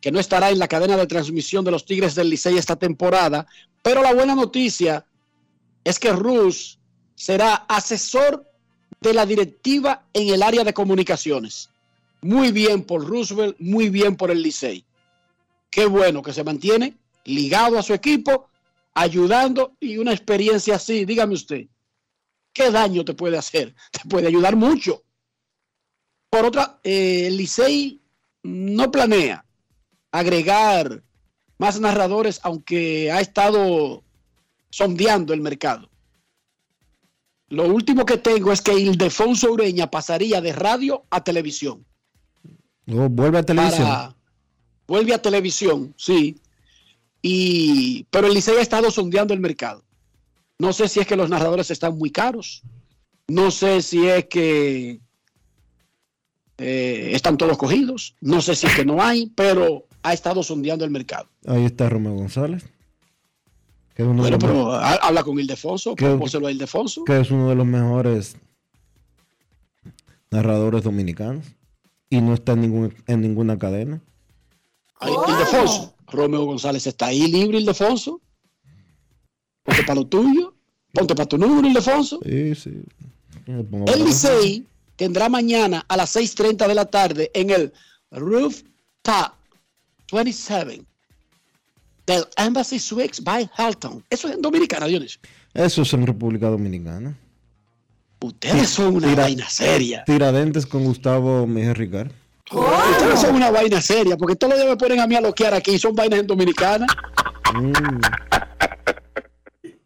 que 0.00 0.10
no 0.10 0.18
estará 0.18 0.48
en 0.48 0.58
la 0.58 0.68
cadena 0.68 0.96
de 0.96 1.06
transmisión 1.06 1.66
de 1.66 1.70
los 1.70 1.84
Tigres 1.84 2.14
del 2.14 2.30
Licey 2.30 2.56
esta 2.56 2.76
temporada, 2.76 3.46
pero 3.82 4.00
la 4.00 4.14
buena 4.14 4.34
noticia 4.34 5.04
es 5.84 5.98
que 5.98 6.14
Rus 6.14 6.78
será 7.14 7.66
asesor 7.68 8.50
de 9.02 9.12
la 9.12 9.26
directiva 9.26 10.06
en 10.14 10.30
el 10.32 10.42
área 10.42 10.64
de 10.64 10.72
comunicaciones. 10.72 11.68
Muy 12.22 12.52
bien 12.52 12.84
por 12.84 13.06
Roosevelt, 13.06 13.56
muy 13.58 13.90
bien 13.90 14.16
por 14.16 14.30
el 14.30 14.40
Licey. 14.40 14.82
Qué 15.70 15.84
bueno 15.84 16.22
que 16.22 16.32
se 16.32 16.42
mantiene 16.42 16.96
ligado 17.26 17.78
a 17.78 17.82
su 17.82 17.92
equipo, 17.92 18.49
ayudando 18.94 19.76
y 19.80 19.98
una 19.98 20.12
experiencia 20.12 20.76
así, 20.76 21.04
dígame 21.04 21.34
usted, 21.34 21.66
¿qué 22.52 22.70
daño 22.70 23.04
te 23.04 23.14
puede 23.14 23.38
hacer? 23.38 23.74
Te 23.90 24.08
puede 24.08 24.26
ayudar 24.28 24.56
mucho. 24.56 25.02
Por 26.28 26.44
otra, 26.44 26.78
eh, 26.84 27.26
el 27.26 27.36
Licey 27.36 28.00
no 28.42 28.90
planea 28.90 29.44
agregar 30.12 31.02
más 31.58 31.78
narradores, 31.80 32.40
aunque 32.42 33.10
ha 33.12 33.20
estado 33.20 34.02
sondeando 34.70 35.34
el 35.34 35.40
mercado. 35.40 35.90
Lo 37.48 37.66
último 37.66 38.06
que 38.06 38.16
tengo 38.16 38.52
es 38.52 38.60
que 38.60 38.78
Ildefonso 38.78 39.50
Ureña 39.52 39.90
pasaría 39.90 40.40
de 40.40 40.52
radio 40.52 41.04
a 41.10 41.22
televisión. 41.24 41.84
Oh, 42.86 43.08
vuelve 43.08 43.38
a 43.38 43.42
televisión. 43.42 43.88
Para- 43.88 44.16
vuelve 44.86 45.14
a 45.14 45.20
televisión, 45.20 45.92
sí. 45.96 46.40
Y, 47.22 48.04
pero 48.10 48.26
el 48.28 48.34
Licey 48.34 48.56
ha 48.56 48.60
estado 48.62 48.90
sondeando 48.90 49.34
el 49.34 49.40
mercado. 49.40 49.84
No 50.58 50.72
sé 50.72 50.88
si 50.88 51.00
es 51.00 51.06
que 51.06 51.16
los 51.16 51.28
narradores 51.30 51.70
están 51.70 51.96
muy 51.98 52.10
caros. 52.10 52.62
No 53.28 53.50
sé 53.50 53.82
si 53.82 54.06
es 54.08 54.26
que 54.26 55.00
eh, 56.58 57.10
están 57.14 57.36
todos 57.36 57.56
cogidos. 57.58 58.14
No 58.20 58.40
sé 58.40 58.54
si 58.56 58.66
es 58.66 58.74
que 58.74 58.84
no 58.84 59.02
hay, 59.02 59.26
pero 59.34 59.86
ha 60.02 60.12
estado 60.12 60.42
sondeando 60.42 60.84
el 60.84 60.90
mercado. 60.90 61.28
Ahí 61.46 61.64
está 61.64 61.88
Romeo 61.88 62.14
González. 62.14 62.64
Que 63.94 64.02
es 64.02 64.08
uno, 64.08 64.22
Bueno, 64.22 64.36
de, 64.38 64.42
los, 64.42 64.50
pero 64.52 64.72
ha- 64.72 64.94
habla 64.96 65.22
con 65.22 65.38
Ildefonso, 65.38 65.94
propóselo 65.94 66.46
a 66.46 66.52
Ildefonso. 66.52 67.04
que 67.04 67.20
es 67.20 67.30
uno 67.30 67.48
de 67.48 67.54
los 67.54 67.66
mejores 67.66 68.36
narradores 70.30 70.82
dominicanos. 70.82 71.44
Y 72.08 72.20
no 72.20 72.34
está 72.34 72.52
en, 72.52 72.60
ningún, 72.62 72.94
en 73.06 73.20
ninguna 73.20 73.58
cadena. 73.58 74.00
Ildefonso. 75.00 75.94
Romeo 76.10 76.44
González 76.44 76.86
está 76.86 77.06
ahí 77.06 77.26
libre, 77.30 77.58
Ildefonso. 77.58 78.20
Ponte 79.62 79.82
para 79.82 79.94
lo 80.00 80.06
tuyo. 80.06 80.54
Ponte 80.92 81.14
para 81.14 81.28
tu 81.28 81.38
número, 81.38 81.66
Ildefonso. 81.68 82.20
Sí, 82.24 82.54
sí. 82.54 82.82
El. 83.46 84.04
Licey 84.04 84.66
tendrá 84.96 85.28
mañana 85.28 85.84
a 85.88 85.96
las 85.96 86.14
6:30 86.16 86.66
de 86.68 86.74
la 86.74 86.84
tarde 86.86 87.30
en 87.34 87.50
el 87.50 87.72
Rooftop 88.10 89.32
27 90.12 90.82
del 92.06 92.24
Embassy 92.36 92.78
Suites 92.78 93.22
by 93.22 93.48
Halton. 93.56 94.04
Eso 94.10 94.28
es 94.28 94.34
en 94.34 94.42
Dominicana, 94.42 94.86
Dionisio. 94.86 95.20
Eso 95.54 95.82
es 95.82 95.92
en 95.92 96.06
República 96.06 96.48
Dominicana. 96.48 97.16
Ustedes 98.22 98.68
son 98.68 98.96
una 98.96 99.08
Tira- 99.08 99.22
vaina 99.24 99.48
seria. 99.48 100.04
Tiradentes 100.04 100.66
con 100.66 100.84
Gustavo 100.84 101.46
Mejía 101.46 101.72
Ricard. 101.74 102.10
Ustedes 102.50 103.20
son 103.20 103.36
una 103.36 103.50
vaina 103.50 103.80
seria, 103.80 104.16
porque 104.16 104.34
todos 104.34 104.54
los 104.54 104.60
días 104.60 104.70
me 104.70 104.76
ponen 104.76 105.00
a 105.00 105.06
mí 105.06 105.14
a 105.14 105.20
loquear 105.20 105.54
aquí. 105.54 105.78
Son 105.78 105.94
vainas 105.94 106.20
en 106.20 106.26
Dominicana. 106.26 106.86
Mm. 107.54 108.00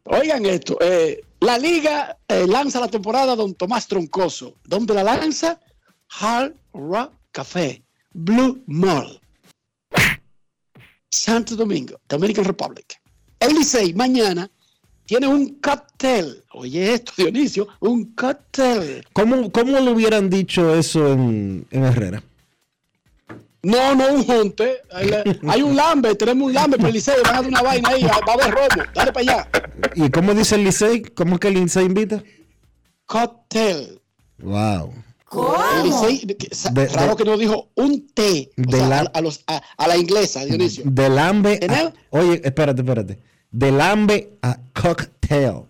Oigan 0.04 0.44
esto, 0.47 0.76
eh, 0.80 1.21
la 1.40 1.59
liga 1.59 2.16
eh, 2.28 2.47
lanza 2.47 2.78
la 2.78 2.88
temporada 2.88 3.35
Don 3.35 3.54
Tomás 3.54 3.88
Troncoso. 3.88 4.54
¿Dónde 4.64 4.94
la 4.94 5.02
lanza? 5.02 5.59
Hard 6.21 6.54
Rock 6.73 7.12
Café, 7.33 7.83
Blue 8.12 8.62
Mall, 8.66 9.21
Santo 11.11 11.56
Domingo, 11.56 11.99
Dominican 12.09 12.44
Republic. 12.44 13.00
El 13.40 13.54
Licey 13.54 13.92
mañana 13.94 14.49
tiene 15.04 15.26
un 15.26 15.61
cóctel. 15.61 16.44
Oye 16.52 16.94
esto, 16.94 17.12
Dionisio, 17.16 17.68
un 17.80 18.14
cóctel. 18.14 19.04
¿Cómo, 19.12 19.50
cómo 19.50 19.80
le 19.80 19.90
hubieran 19.90 20.30
dicho 20.30 20.75
eso 20.75 21.12
en, 21.12 21.66
en 21.71 21.85
Herrera? 21.85 22.23
No, 23.64 23.94
no 23.94 24.12
un 24.14 24.25
junte. 24.25 24.78
Hay, 24.92 25.11
hay 25.49 25.62
un 25.62 25.75
lambe, 25.75 26.14
tenemos 26.14 26.47
un 26.49 26.54
lambe 26.54 26.76
para 26.76 26.88
el 26.88 26.94
Licey, 26.94 27.14
van 27.25 27.35
a 27.35 27.40
dar 27.40 27.49
una 27.49 27.62
vaina 27.62 27.88
ahí, 27.90 28.02
va 28.04 28.21
a 28.26 28.33
haber 28.35 28.50
robo, 28.50 28.83
dale 28.94 29.12
para 29.12 29.21
allá. 29.33 29.49
¿Y 29.94 30.11
cómo 30.11 30.35
dice 30.35 30.54
el 30.56 30.64
Licey? 30.64 31.02
¿Cómo 31.02 31.35
es 31.35 31.40
que 31.40 31.49
el 31.49 31.54
Licey 31.54 31.85
invita? 31.87 32.23
Cóctel. 33.06 34.00
Wow. 34.38 34.92
El 35.78 35.85
Licey, 35.85 36.37
De- 36.73 36.87
raro 36.88 37.11
de- 37.12 37.16
que 37.16 37.25
no 37.30 37.37
dijo 37.37 37.71
un 37.75 38.06
té 38.09 38.50
de 38.56 38.76
sea, 38.78 38.88
la- 38.88 38.99
a, 39.00 39.02
a 39.18 39.21
los, 39.21 39.42
a, 39.47 39.61
a 39.76 39.88
la 39.88 39.97
inglesa, 39.97 40.44
Dionisio. 40.44 40.85
A- 40.87 40.94
¿Tenemos? 41.59 41.92
oye, 42.11 42.40
espérate, 42.44 42.83
espérate. 42.83 43.18
Del 43.50 43.80
hambre 43.80 44.37
a 44.42 44.59
cocktail. 44.80 45.62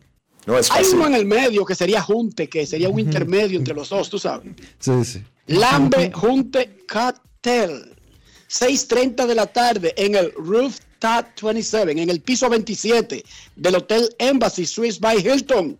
No 0.46 0.58
es 0.58 0.70
Hay 0.70 0.84
fácil. 0.84 0.96
uno 0.98 1.06
en 1.06 1.14
el 1.14 1.24
medio 1.26 1.64
que 1.64 1.74
sería 1.74 2.02
junte, 2.02 2.48
que 2.48 2.66
sería 2.66 2.88
un 2.90 2.98
intermedio 3.00 3.58
entre 3.58 3.72
los 3.74 3.88
dos, 3.88 4.10
tú 4.10 4.18
sabes. 4.18 4.52
Sí, 4.78 5.04
sí. 5.04 5.22
Lambe 5.46 6.10
Junte 6.12 6.78
Cocktail. 6.86 7.20
6.30 7.44 9.26
de 9.26 9.34
la 9.34 9.46
tarde 9.46 9.94
en 9.96 10.14
el 10.14 10.32
Rooftop 10.32 11.26
27, 11.42 11.92
en 11.92 12.10
el 12.10 12.20
piso 12.20 12.48
27 12.48 13.24
del 13.56 13.74
Hotel 13.74 14.08
Embassy 14.18 14.64
Swiss 14.66 14.98
by 14.98 15.18
Hilton. 15.18 15.78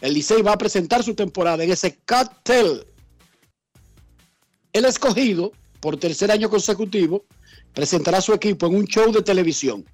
El 0.00 0.14
Licey 0.14 0.42
va 0.42 0.52
a 0.52 0.58
presentar 0.58 1.02
su 1.02 1.14
temporada 1.14 1.64
en 1.64 1.72
ese 1.72 1.98
cocktail. 2.06 2.84
El 4.72 4.84
escogido, 4.84 5.52
por 5.80 5.96
tercer 5.96 6.30
año 6.30 6.50
consecutivo, 6.50 7.24
presentará 7.72 8.20
su 8.20 8.32
equipo 8.32 8.66
en 8.66 8.76
un 8.76 8.84
show 8.84 9.10
de 9.10 9.22
televisión. 9.22 9.84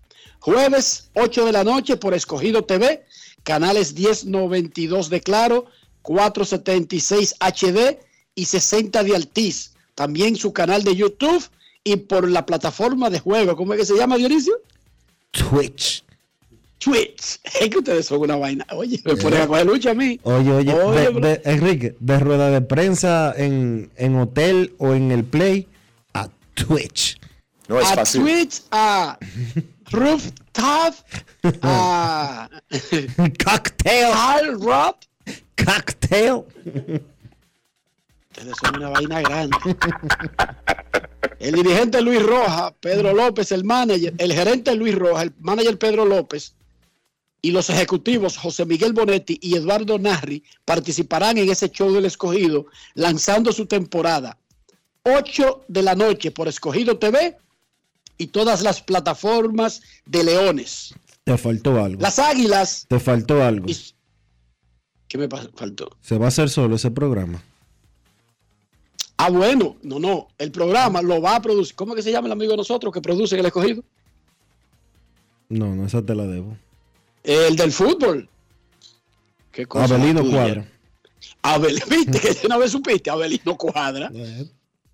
Jueves, 0.41 1.11
8 1.15 1.47
de 1.47 1.53
la 1.53 1.65
noche 1.65 1.97
por 1.97 2.13
Escogido 2.13 2.65
TV, 2.65 3.07
canales 3.45 3.95
1092 3.95 5.09
de 5.09 5.21
Claro, 5.21 5.67
476 6.03 7.37
HD 7.41 7.99
y 8.35 8.45
60 8.45 9.05
de 9.05 9.17
Altiz. 9.17 9.74
También 9.95 10.37
su 10.37 10.53
canal 10.53 10.83
de 10.85 10.97
YouTube 10.97 11.45
y 11.85 11.97
por 11.97 12.29
la 12.31 12.47
plataforma 12.47 13.11
de 13.11 13.21
juego. 13.21 13.57
¿Cómo 13.57 13.75
es 13.75 13.81
que 13.81 13.87
se 13.87 13.97
llama, 13.97 14.17
Dionisio? 14.17 14.55
Twitch. 15.31 16.03
Twitch. 16.79 17.41
Es 17.61 17.71
que 17.71 17.79
ustedes 17.79 18.07
son 18.07 18.21
una 18.21 18.37
vaina. 18.37 18.67
Oye, 18.73 19.01
me 19.05 19.17
ponen 19.17 19.43
a 19.43 19.47
coger 19.47 19.67
lucha 19.67 19.91
a 19.91 19.95
mí. 19.95 20.19
Oye, 20.25 20.51
oye, 20.53 20.73
Oye, 20.75 21.01
de- 21.01 21.09
bro. 21.11 21.21
de- 21.29 21.41
Enrique, 21.45 21.97
de 22.01 22.19
rueda 22.19 22.51
de 22.51 22.61
prensa 22.61 23.33
en, 23.37 23.91
en 23.97 24.17
hotel 24.17 24.75
o 24.79 24.93
en 24.95 25.11
el 25.13 25.25
play 25.25 25.67
a 26.13 26.29
Twitch. 26.55 27.19
No 27.69 27.81
es 27.81 27.87
a 27.87 27.95
fácil. 27.95 28.23
Twitch, 28.23 28.63
a 28.71 29.19
Rooftop, 29.91 30.95
a 31.63 32.49
Cocktail. 33.45 34.13
Hard 34.13 34.63
Rock. 34.63 34.97
Cocktail. 35.57 36.43
Ustedes 38.37 38.57
son 38.61 38.77
una 38.77 38.89
vaina 38.91 39.21
grande. 39.23 39.57
El 41.39 41.55
dirigente 41.55 42.01
Luis 42.01 42.23
Rojas, 42.23 42.73
Pedro 42.81 43.13
López, 43.13 43.53
el 43.53 43.65
manager, 43.65 44.15
el 44.19 44.33
gerente 44.33 44.75
Luis 44.75 44.95
Rojas, 44.95 45.25
el 45.25 45.33
manager 45.41 45.79
Pedro 45.79 46.05
López 46.05 46.55
y 47.43 47.51
los 47.51 47.69
ejecutivos 47.71 48.37
José 48.39 48.65
Miguel 48.65 48.93
Bonetti 48.93 49.39
y 49.43 49.55
Eduardo 49.57 49.99
Narri 49.99 50.43
participarán 50.65 51.37
en 51.39 51.51
ese 51.51 51.71
show 51.71 51.93
del 51.93 52.07
escogido 52.07 52.67
lanzando 52.95 53.53
su 53.53 53.67
temporada. 53.67 54.39
8 55.03 55.65
de 55.69 55.83
la 55.83 55.95
noche 55.95 56.31
por 56.31 56.49
Escogido 56.49 56.99
TV 56.99 57.37
y 58.17 58.29
todas 58.29 58.63
las 58.63 58.81
plataformas 58.81 59.83
de 60.07 60.25
Leones. 60.25 60.95
Te 61.25 61.37
faltó 61.37 61.83
algo. 61.85 62.01
Las 62.01 62.19
Águilas. 62.19 62.87
Te 62.89 62.99
faltó 62.99 63.43
algo. 63.45 63.67
y- 63.69 63.77
¿Qué 65.09 65.19
me 65.19 65.29
faltó? 65.29 65.97
Se 66.01 66.17
va 66.19 66.25
a 66.25 66.29
hacer 66.29 66.49
solo 66.49 66.77
ese 66.77 66.91
programa. 66.91 67.43
Ah, 69.17 69.31
bueno, 69.31 69.77
no, 69.83 69.99
no. 69.99 70.29
El 70.39 70.51
programa 70.51 71.01
lo 71.01 71.21
va 71.21 71.37
a 71.37 71.43
producir. 71.43 71.75
¿Cómo 71.77 71.95
que 71.95 72.03
se 72.03 72.11
llama 72.11 72.27
el 72.27 72.33
amigo 72.33 72.53
de 72.53 72.59
nosotros 72.59 72.93
que 72.93 73.01
produce 73.01 73.39
el 73.39 73.47
escogido? 73.47 73.83
No, 75.49 75.75
no, 75.75 75.87
esa 75.87 76.03
te 76.03 76.15
la 76.15 76.27
debo. 76.27 76.57
El 77.23 77.57
del 77.57 77.73
fútbol. 77.73 78.29
¿Qué 79.53 79.67
cosa 79.67 79.95
Abelino? 79.95 80.29
Cuadra. 80.29 80.69
Abel, 81.43 81.83
viste 81.89 82.21
que 82.21 82.47
una 82.47 82.57
vez 82.57 82.73
supiste, 82.73 83.11
Abelino 83.11 83.57
Cuadra. 83.57 84.11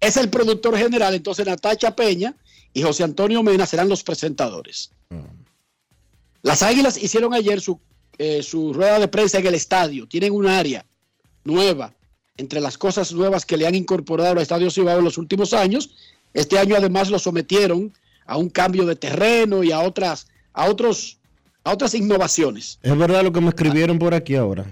Es 0.01 0.17
el 0.17 0.29
productor 0.29 0.77
general, 0.77 1.15
entonces 1.15 1.47
Natacha 1.47 1.95
Peña 1.95 2.35
y 2.73 2.83
José 2.83 3.05
Antonio 3.05 3.43
Mena 3.43 3.67
serán 3.67 3.89
los 3.89 4.03
presentadores. 4.03 4.91
Las 6.43 6.63
Águilas 6.63 6.97
hicieron 6.97 7.35
ayer 7.35 7.61
su, 7.61 7.79
eh, 8.19 8.43
su 8.43 8.73
rueda 8.73 8.99
de 8.99 9.09
prensa 9.09 9.39
en 9.39 9.47
el 9.47 9.55
estadio. 9.55 10.07
Tienen 10.07 10.33
un 10.33 10.47
área 10.47 10.85
nueva. 11.45 11.95
Entre 12.41 12.59
las 12.59 12.79
cosas 12.79 13.13
nuevas 13.13 13.45
que 13.45 13.59
le 13.59 13.67
han 13.67 13.75
incorporado 13.75 14.31
al 14.33 14.39
Estadio 14.39 14.71
Cibao 14.71 14.99
en 14.99 15.05
los 15.05 15.19
últimos 15.19 15.53
años, 15.53 15.91
este 16.33 16.59
año 16.59 16.75
además 16.75 17.11
lo 17.11 17.19
sometieron 17.19 17.93
a 18.25 18.39
un 18.39 18.49
cambio 18.49 18.87
de 18.87 18.97
terreno 18.97 19.63
y 19.63 19.73
a 19.73 19.81
otras, 19.81 20.27
a 20.55 20.65
otros, 20.65 21.19
a 21.65 21.73
otras 21.75 21.93
innovaciones. 21.93 22.79
Es 22.83 22.97
verdad 22.97 23.25
lo 23.25 23.31
que 23.31 23.43
me 23.43 23.51
escribieron 23.51 23.99
por 23.99 24.15
aquí 24.15 24.37
ahora. 24.37 24.65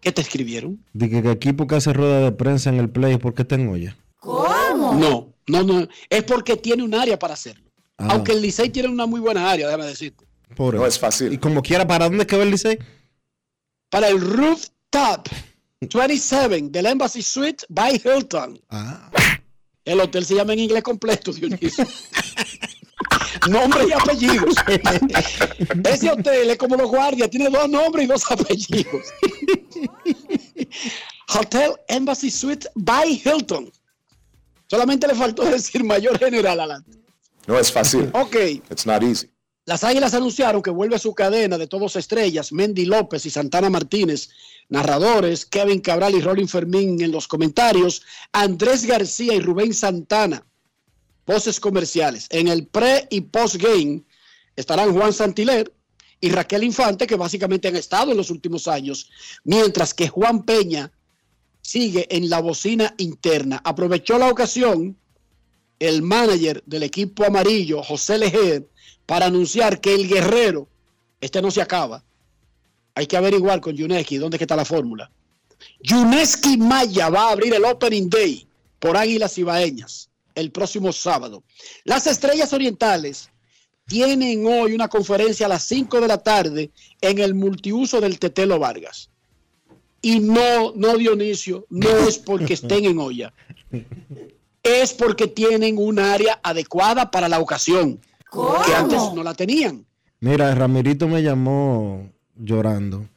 ¿Qué 0.00 0.10
te 0.10 0.22
escribieron? 0.22 0.82
De 0.94 1.10
que 1.10 1.18
el 1.18 1.26
equipo 1.26 1.66
que 1.66 1.74
hace 1.74 1.92
rueda 1.92 2.20
de 2.20 2.32
prensa 2.32 2.70
en 2.70 2.76
el 2.76 2.88
play, 2.88 3.18
¿por 3.18 3.34
qué 3.34 3.42
está 3.42 3.56
en 3.56 3.68
olla? 3.68 3.94
No, 4.24 5.34
no, 5.46 5.62
no. 5.62 5.86
Es 6.08 6.22
porque 6.24 6.56
tiene 6.56 6.82
un 6.82 6.94
área 6.94 7.18
para 7.18 7.34
hacerlo. 7.34 7.70
Ah. 7.98 8.08
Aunque 8.12 8.32
el 8.32 8.40
Licey 8.40 8.70
tiene 8.70 8.88
una 8.88 9.04
muy 9.04 9.20
buena 9.20 9.50
área, 9.50 9.66
déjame 9.66 9.84
decirte. 9.84 10.24
Por 10.54 10.76
No 10.76 10.86
es 10.86 10.98
fácil. 10.98 11.30
Y 11.30 11.36
como 11.36 11.60
quiera, 11.60 11.86
¿para 11.86 12.06
dónde 12.06 12.22
es 12.22 12.26
que 12.26 12.38
va 12.38 12.42
el 12.44 12.50
Licey? 12.52 12.78
Para 13.90 14.08
el 14.08 14.18
Rooftop 14.18 15.28
27 15.80 16.70
del 16.70 16.86
Embassy 16.86 17.22
Suite 17.22 17.64
by 17.68 18.00
Hilton. 18.02 18.60
Ah. 18.70 19.10
El 19.84 20.00
hotel 20.00 20.24
se 20.24 20.34
llama 20.34 20.52
en 20.54 20.60
inglés 20.60 20.82
completo, 20.82 21.32
Dionisio. 21.32 21.86
Nombre 23.48 23.84
y 23.88 23.92
apellidos. 23.92 24.54
Ese 25.84 26.10
hotel 26.10 26.50
es 26.50 26.58
como 26.58 26.76
los 26.76 26.90
guardias, 26.90 27.30
tiene 27.30 27.48
dos 27.48 27.68
nombres 27.68 28.04
y 28.04 28.08
dos 28.08 28.28
apellidos. 28.30 29.06
Hotel 31.38 31.72
Embassy 31.86 32.30
Suite 32.30 32.68
by 32.74 33.22
Hilton. 33.24 33.70
Solamente 34.68 35.06
le 35.06 35.14
faltó 35.14 35.44
decir 35.44 35.84
mayor 35.84 36.18
general 36.18 36.58
adelante. 36.58 36.98
No 37.46 37.56
es 37.58 37.70
fácil. 37.70 38.10
Ok. 38.12 38.34
It's 38.70 38.86
not 38.86 39.02
easy. 39.04 39.30
Las 39.66 39.82
Águilas 39.82 40.14
anunciaron 40.14 40.62
que 40.62 40.70
vuelve 40.70 40.96
su 41.00 41.12
cadena 41.12 41.58
de 41.58 41.66
todos 41.66 41.96
estrellas, 41.96 42.52
Mendy 42.52 42.84
López 42.84 43.26
y 43.26 43.30
Santana 43.30 43.68
Martínez, 43.68 44.30
narradores, 44.68 45.44
Kevin 45.44 45.80
Cabral 45.80 46.14
y 46.14 46.20
Rolling 46.20 46.46
Fermín 46.46 47.02
en 47.02 47.10
los 47.10 47.26
comentarios, 47.26 48.02
Andrés 48.30 48.86
García 48.86 49.34
y 49.34 49.40
Rubén 49.40 49.74
Santana, 49.74 50.46
voces 51.26 51.58
comerciales. 51.58 52.28
En 52.30 52.46
el 52.46 52.68
pre 52.68 53.08
y 53.10 53.22
post 53.22 53.56
game 53.56 54.04
estarán 54.54 54.94
Juan 54.94 55.12
Santiler 55.12 55.74
y 56.20 56.30
Raquel 56.30 56.62
Infante, 56.62 57.04
que 57.04 57.16
básicamente 57.16 57.66
han 57.66 57.76
estado 57.76 58.12
en 58.12 58.18
los 58.18 58.30
últimos 58.30 58.68
años, 58.68 59.10
mientras 59.42 59.92
que 59.92 60.06
Juan 60.06 60.44
Peña 60.44 60.92
sigue 61.60 62.06
en 62.16 62.30
la 62.30 62.40
bocina 62.40 62.94
interna. 62.98 63.60
Aprovechó 63.64 64.16
la 64.16 64.30
ocasión 64.30 64.96
el 65.78 66.02
manager 66.02 66.62
del 66.66 66.82
equipo 66.82 67.24
amarillo, 67.24 67.82
José 67.82 68.18
Lejer, 68.18 68.68
para 69.04 69.26
anunciar 69.26 69.80
que 69.80 69.94
el 69.94 70.08
guerrero, 70.08 70.68
este 71.20 71.42
no 71.42 71.50
se 71.50 71.62
acaba. 71.62 72.02
Hay 72.94 73.06
que 73.06 73.16
averiguar 73.16 73.60
con 73.60 73.76
Yuneski 73.76 74.16
dónde 74.16 74.38
está 74.40 74.56
la 74.56 74.64
fórmula. 74.64 75.10
Yuneski 75.80 76.56
Maya 76.56 77.08
va 77.08 77.28
a 77.28 77.32
abrir 77.32 77.54
el 77.54 77.64
Opening 77.64 78.08
Day 78.08 78.46
por 78.78 78.96
Águilas 78.96 79.36
Ibaeñas 79.38 80.10
el 80.34 80.50
próximo 80.50 80.92
sábado. 80.92 81.42
Las 81.84 82.06
Estrellas 82.06 82.52
Orientales 82.52 83.30
tienen 83.86 84.46
hoy 84.46 84.74
una 84.74 84.88
conferencia 84.88 85.46
a 85.46 85.48
las 85.48 85.64
5 85.64 86.00
de 86.00 86.08
la 86.08 86.22
tarde 86.22 86.70
en 87.00 87.18
el 87.18 87.34
multiuso 87.34 88.00
del 88.00 88.18
Tetelo 88.18 88.58
Vargas. 88.58 89.10
Y 90.02 90.20
no, 90.20 90.72
no 90.74 90.96
Dionisio, 90.96 91.66
no 91.70 91.88
es 92.06 92.18
porque 92.18 92.54
estén 92.54 92.84
en 92.84 92.98
olla. 92.98 93.32
Es 94.66 94.92
porque 94.92 95.28
tienen 95.28 95.76
un 95.78 95.98
área 95.98 96.40
adecuada 96.42 97.10
para 97.10 97.28
la 97.28 97.38
ocasión. 97.38 98.00
Que 98.32 98.74
antes 98.74 98.98
no 99.14 99.22
la 99.22 99.32
tenían. 99.34 99.86
Mira, 100.20 100.54
Ramirito 100.54 101.06
me 101.06 101.22
llamó 101.22 102.10
llorando. 102.34 103.08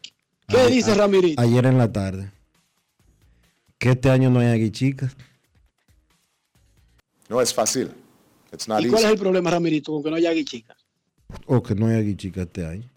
¿Qué 0.48 0.60
A- 0.60 0.68
dice 0.68 0.92
a- 0.92 0.96
Ramirito? 0.96 1.42
Ayer 1.42 1.66
en 1.66 1.78
la 1.78 1.92
tarde. 1.92 2.32
Que 3.78 3.92
este 3.92 4.10
año 4.10 4.30
no 4.30 4.40
hay 4.40 4.48
aguichicas. 4.48 5.16
No 7.30 7.42
es 7.42 7.54
fácil. 7.54 7.92
It's 8.52 8.68
not 8.68 8.82
¿Y 8.82 8.88
cuál 8.88 9.04
es 9.06 9.12
el 9.12 9.18
problema, 9.18 9.50
Ramirito, 9.52 9.92
con 9.94 10.04
que 10.04 10.10
no 10.10 10.16
haya 10.16 10.34
chicas? 10.44 10.78
O 11.46 11.62
que 11.62 11.76
no 11.76 11.88
hay 11.88 11.98
aguichicas 11.98 12.46
este 12.48 12.66
año. 12.66 12.90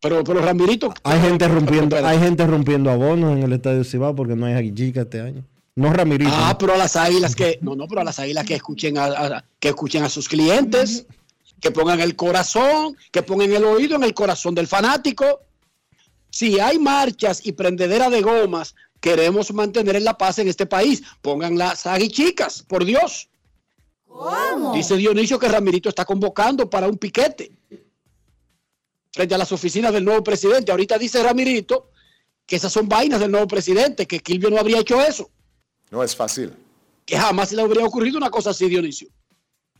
Pero, 0.00 0.24
pero 0.24 0.40
Ramirito. 0.40 0.92
Hay 1.04 1.20
gente 1.20 1.46
rompiendo, 1.46 1.96
hay 2.04 2.18
gente 2.18 2.44
rompiendo 2.46 2.90
abonos 2.90 3.36
en 3.36 3.44
el 3.44 3.52
estadio 3.52 3.84
Cibao 3.84 4.16
porque 4.16 4.34
no 4.34 4.46
hay 4.46 4.54
aguichica 4.54 5.02
este 5.02 5.20
año. 5.20 5.44
No 5.74 5.92
Ramirito. 5.92 6.30
Ah, 6.34 6.56
pero 6.58 6.74
a 6.74 6.76
las 6.76 6.96
águilas 6.96 7.34
que. 7.34 7.58
No, 7.62 7.74
no, 7.74 7.86
pero 7.88 8.02
a 8.02 8.04
las 8.04 8.18
águilas 8.18 8.44
que 8.44 8.54
escuchen 8.54 8.98
a, 8.98 9.04
a- 9.06 9.44
que 9.58 9.68
escuchen 9.68 10.02
a 10.02 10.08
sus 10.10 10.28
clientes, 10.28 11.06
que 11.60 11.70
pongan 11.70 12.00
el 12.00 12.14
corazón, 12.14 12.96
que 13.10 13.22
pongan 13.22 13.52
el 13.52 13.64
oído 13.64 13.96
en 13.96 14.04
el 14.04 14.12
corazón 14.14 14.54
del 14.54 14.66
fanático. 14.66 15.40
Si 16.30 16.58
hay 16.60 16.78
marchas 16.78 17.46
y 17.46 17.52
prendedera 17.52 18.10
de 18.10 18.20
gomas, 18.22 18.74
queremos 19.00 19.52
mantener 19.52 20.00
la 20.02 20.16
paz 20.18 20.38
en 20.38 20.48
este 20.48 20.66
país. 20.66 21.02
Pongan 21.22 21.56
las 21.58 21.86
aguichicas, 21.86 22.62
por 22.62 22.84
Dios. 22.84 23.28
Dice 24.74 24.96
Dionisio 24.96 25.38
que 25.38 25.48
Ramirito 25.48 25.88
está 25.88 26.04
convocando 26.04 26.68
para 26.68 26.86
un 26.86 26.98
piquete 26.98 27.50
frente 29.10 29.34
a 29.34 29.38
las 29.38 29.52
oficinas 29.52 29.92
del 29.92 30.04
nuevo 30.04 30.22
presidente. 30.22 30.70
Ahorita 30.70 30.98
dice 30.98 31.22
Ramirito 31.22 31.90
que 32.46 32.56
esas 32.56 32.72
son 32.72 32.88
vainas 32.88 33.20
del 33.20 33.30
nuevo 33.30 33.46
presidente, 33.46 34.06
que 34.06 34.20
Kilvio 34.20 34.50
no 34.50 34.58
habría 34.58 34.80
hecho 34.80 35.00
eso, 35.00 35.30
No 35.92 36.02
es 36.02 36.16
fácil. 36.16 36.54
que 37.04 37.18
jamás 37.18 37.50
se 37.50 37.56
le 37.56 37.62
habría 37.62 37.84
ocurrido 37.84 38.16
una 38.16 38.30
cosa 38.30 38.50
así, 38.50 38.66
Dionisio. 38.66 39.08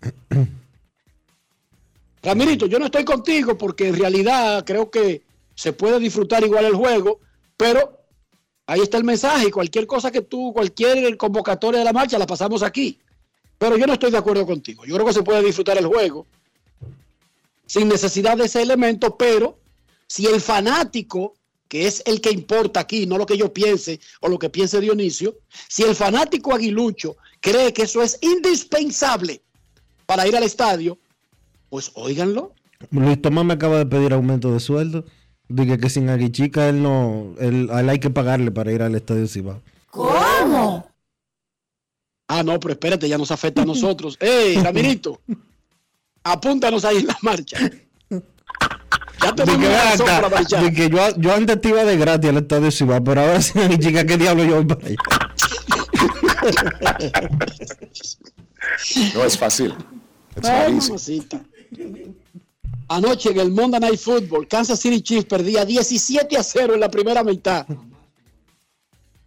Ramirito, 2.23 2.67
yo 2.67 2.79
no 2.79 2.85
estoy 2.85 3.05
contigo 3.05 3.57
porque 3.57 3.89
en 3.89 3.99
realidad 3.99 4.63
creo 4.67 4.91
que 4.91 5.23
se 5.55 5.73
puede 5.73 5.99
disfrutar 5.99 6.45
igual 6.45 6.67
el 6.67 6.75
juego, 6.75 7.21
pero 7.57 7.99
ahí 8.67 8.81
está 8.81 8.99
el 8.99 9.05
mensaje 9.05 9.51
cualquier 9.51 9.87
cosa 9.87 10.11
que 10.11 10.21
tú, 10.21 10.53
cualquier 10.53 11.17
convocatoria 11.17 11.79
de 11.79 11.87
la 11.87 11.95
marcha 11.95 12.19
la 12.19 12.27
pasamos 12.27 12.63
aquí. 12.63 13.01
Pero 13.57 13.79
yo 13.79 13.87
no 13.87 13.95
estoy 13.95 14.11
de 14.11 14.19
acuerdo 14.19 14.45
contigo. 14.45 14.85
Yo 14.85 14.95
creo 14.95 15.07
que 15.07 15.15
se 15.15 15.23
puede 15.23 15.43
disfrutar 15.43 15.79
el 15.79 15.87
juego 15.87 16.27
sin 17.65 17.89
necesidad 17.89 18.37
de 18.37 18.45
ese 18.45 18.61
elemento, 18.61 19.17
pero 19.17 19.59
si 20.07 20.27
el 20.27 20.43
fanático, 20.43 21.37
que 21.73 21.87
es 21.87 22.03
el 22.05 22.21
que 22.21 22.31
importa 22.31 22.81
aquí, 22.81 23.07
no 23.07 23.17
lo 23.17 23.25
que 23.25 23.39
yo 23.39 23.51
piense 23.51 23.99
o 24.21 24.29
lo 24.29 24.39
que 24.39 24.51
piense 24.51 24.79
Dionisio, 24.79 25.39
si 25.69 25.83
el 25.83 25.95
fanático 25.95 26.53
aguilucho 26.55 27.17
cree 27.41 27.73
que 27.73 27.85
eso 27.85 28.03
es 28.03 28.19
indispensable 28.21 29.41
para 30.05 30.29
ir 30.29 30.37
al 30.37 30.43
estadio, 30.43 30.99
pues 31.71 31.91
óiganlo. 31.95 32.53
Luis 32.91 33.23
Tomás 33.23 33.47
me 33.47 33.55
acaba 33.55 33.79
de 33.79 33.87
pedir 33.87 34.13
aumento 34.13 34.53
de 34.53 34.61
sueldo. 34.61 35.07
Dije 35.49 35.79
que 35.79 35.89
sin 35.89 36.11
aguichica 36.11 36.69
él 36.69 36.83
no, 36.83 37.35
él, 37.39 37.71
a 37.73 37.81
él 37.81 37.89
hay 37.89 38.01
que 38.01 38.11
pagarle 38.11 38.51
para 38.51 38.71
ir 38.71 38.83
al 38.83 38.95
estadio 38.95 39.27
Cibao. 39.27 39.63
¿Cómo? 39.91 40.87
Ah, 42.29 42.43
no, 42.43 42.61
pero 42.61 42.73
espérate, 42.73 43.09
ya 43.09 43.17
nos 43.17 43.31
afecta 43.31 43.63
a 43.63 43.65
nosotros. 43.65 44.19
¡Ey, 44.21 44.57
Ramirito! 44.57 45.23
Apúntanos 46.23 46.85
ahí 46.85 46.99
en 46.99 47.07
la 47.07 47.17
marcha. 47.23 47.57
Ya 49.23 50.89
yo, 50.89 51.17
yo 51.17 51.35
antes 51.35 51.61
te 51.61 51.69
iba 51.69 51.85
de 51.85 51.97
gratis 51.97 52.31
al 52.31 52.39
estadio 52.39 52.71
Cibao, 52.71 53.05
pero 53.05 53.21
ahora 53.21 53.41
sin 53.41 53.63
aguichica, 53.63 54.05
¿qué 54.05 54.17
diablo 54.19 54.45
yo 54.45 54.63
voy 54.63 54.65
para 54.65 54.87
allá? 54.87 54.97
No 59.15 59.25
es 59.25 59.39
fácil. 59.39 59.75
Anoche 62.89 63.31
en 63.31 63.41
el 63.41 63.51
Monday 63.53 63.81
Night 63.81 64.01
Football, 64.01 64.49
Kansas 64.49 64.81
City 64.81 65.01
Chiefs 65.01 65.27
perdía 65.27 65.65
17 65.65 66.37
a 66.37 66.43
0 66.43 66.75
en 66.75 66.81
la 66.81 66.91
primera 66.91 67.23
mitad 67.23 67.67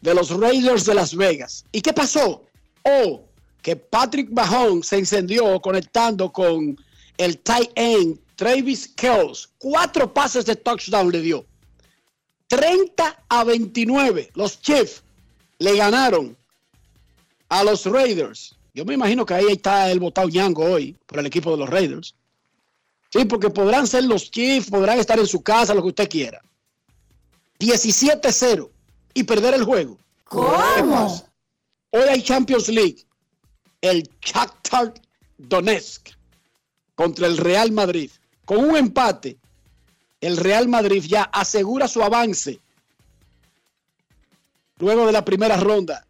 de 0.01 0.13
los 0.13 0.29
Raiders 0.29 0.86
de 0.86 0.93
Las 0.93 1.15
Vegas. 1.15 1.65
¿Y 1.71 1.81
qué 1.81 1.93
pasó? 1.93 2.43
Oh, 2.84 3.23
que 3.62 3.75
Patrick 3.75 4.29
Mahomes 4.31 4.88
se 4.88 4.97
encendió 4.99 5.60
conectando 5.62 6.31
con 6.31 6.77
el 7.17 7.39
tight 7.39 7.71
end 7.75 8.19
Travis 8.35 8.87
Kells. 8.87 9.49
Cuatro 9.57 10.13
pases 10.13 10.45
de 10.45 10.55
touchdown 10.55 11.11
le 11.11 11.21
dio. 11.21 11.45
30 12.47 13.23
a 13.27 13.43
29. 13.43 14.31
Los 14.35 14.61
Chiefs 14.61 15.03
le 15.59 15.75
ganaron 15.75 16.37
a 17.49 17.63
los 17.63 17.85
Raiders. 17.85 18.55
Yo 18.73 18.85
me 18.85 18.93
imagino 18.93 19.25
que 19.25 19.33
ahí 19.33 19.45
está 19.49 19.89
el 19.89 19.99
botado 19.99 20.27
Ñango 20.27 20.65
hoy 20.65 20.97
por 21.05 21.19
el 21.19 21.25
equipo 21.25 21.51
de 21.51 21.57
los 21.57 21.69
Raiders. 21.69 22.15
Sí, 23.09 23.23
porque 23.25 23.49
podrán 23.49 23.87
ser 23.87 24.03
los 24.03 24.29
Chiefs, 24.29 24.69
podrán 24.69 24.99
estar 24.99 25.17
en 25.17 25.27
su 25.27 25.41
casa, 25.41 25.73
lo 25.73 25.81
que 25.81 25.89
usted 25.89 26.09
quiera. 26.09 26.41
17-0 27.59 28.69
y 29.13 29.23
perder 29.23 29.53
el 29.53 29.63
juego. 29.63 29.97
¿Cómo? 30.25 31.31
Hoy 31.91 32.03
hay 32.09 32.21
Champions 32.21 32.67
League. 32.67 33.05
El 33.79 34.09
Shakhtar 34.21 34.93
Donetsk 35.37 36.09
contra 36.95 37.27
el 37.27 37.37
Real 37.37 37.71
Madrid. 37.71 38.11
Con 38.45 38.63
un 38.63 38.77
empate, 38.77 39.38
el 40.21 40.38
Real 40.38 40.67
Madrid 40.67 41.03
ya 41.05 41.23
asegura 41.23 41.88
su 41.88 42.01
avance 42.01 42.60
luego 44.77 45.05
de 45.05 45.12
la 45.12 45.25
primera 45.25 45.58
ronda 45.58 46.05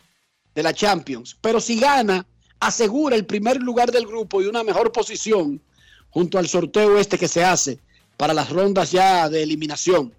de 0.53 0.63
la 0.63 0.73
Champions. 0.73 1.37
Pero 1.39 1.59
si 1.59 1.79
gana, 1.79 2.25
asegura 2.59 3.15
el 3.15 3.25
primer 3.25 3.61
lugar 3.61 3.91
del 3.91 4.05
grupo 4.05 4.41
y 4.41 4.47
una 4.47 4.63
mejor 4.63 4.91
posición 4.91 5.61
junto 6.09 6.37
al 6.37 6.47
sorteo 6.47 6.97
este 6.97 7.17
que 7.17 7.27
se 7.27 7.43
hace 7.43 7.79
para 8.17 8.33
las 8.33 8.49
rondas 8.49 8.91
ya 8.91 9.29
de 9.29 9.43
eliminación. 9.43 10.13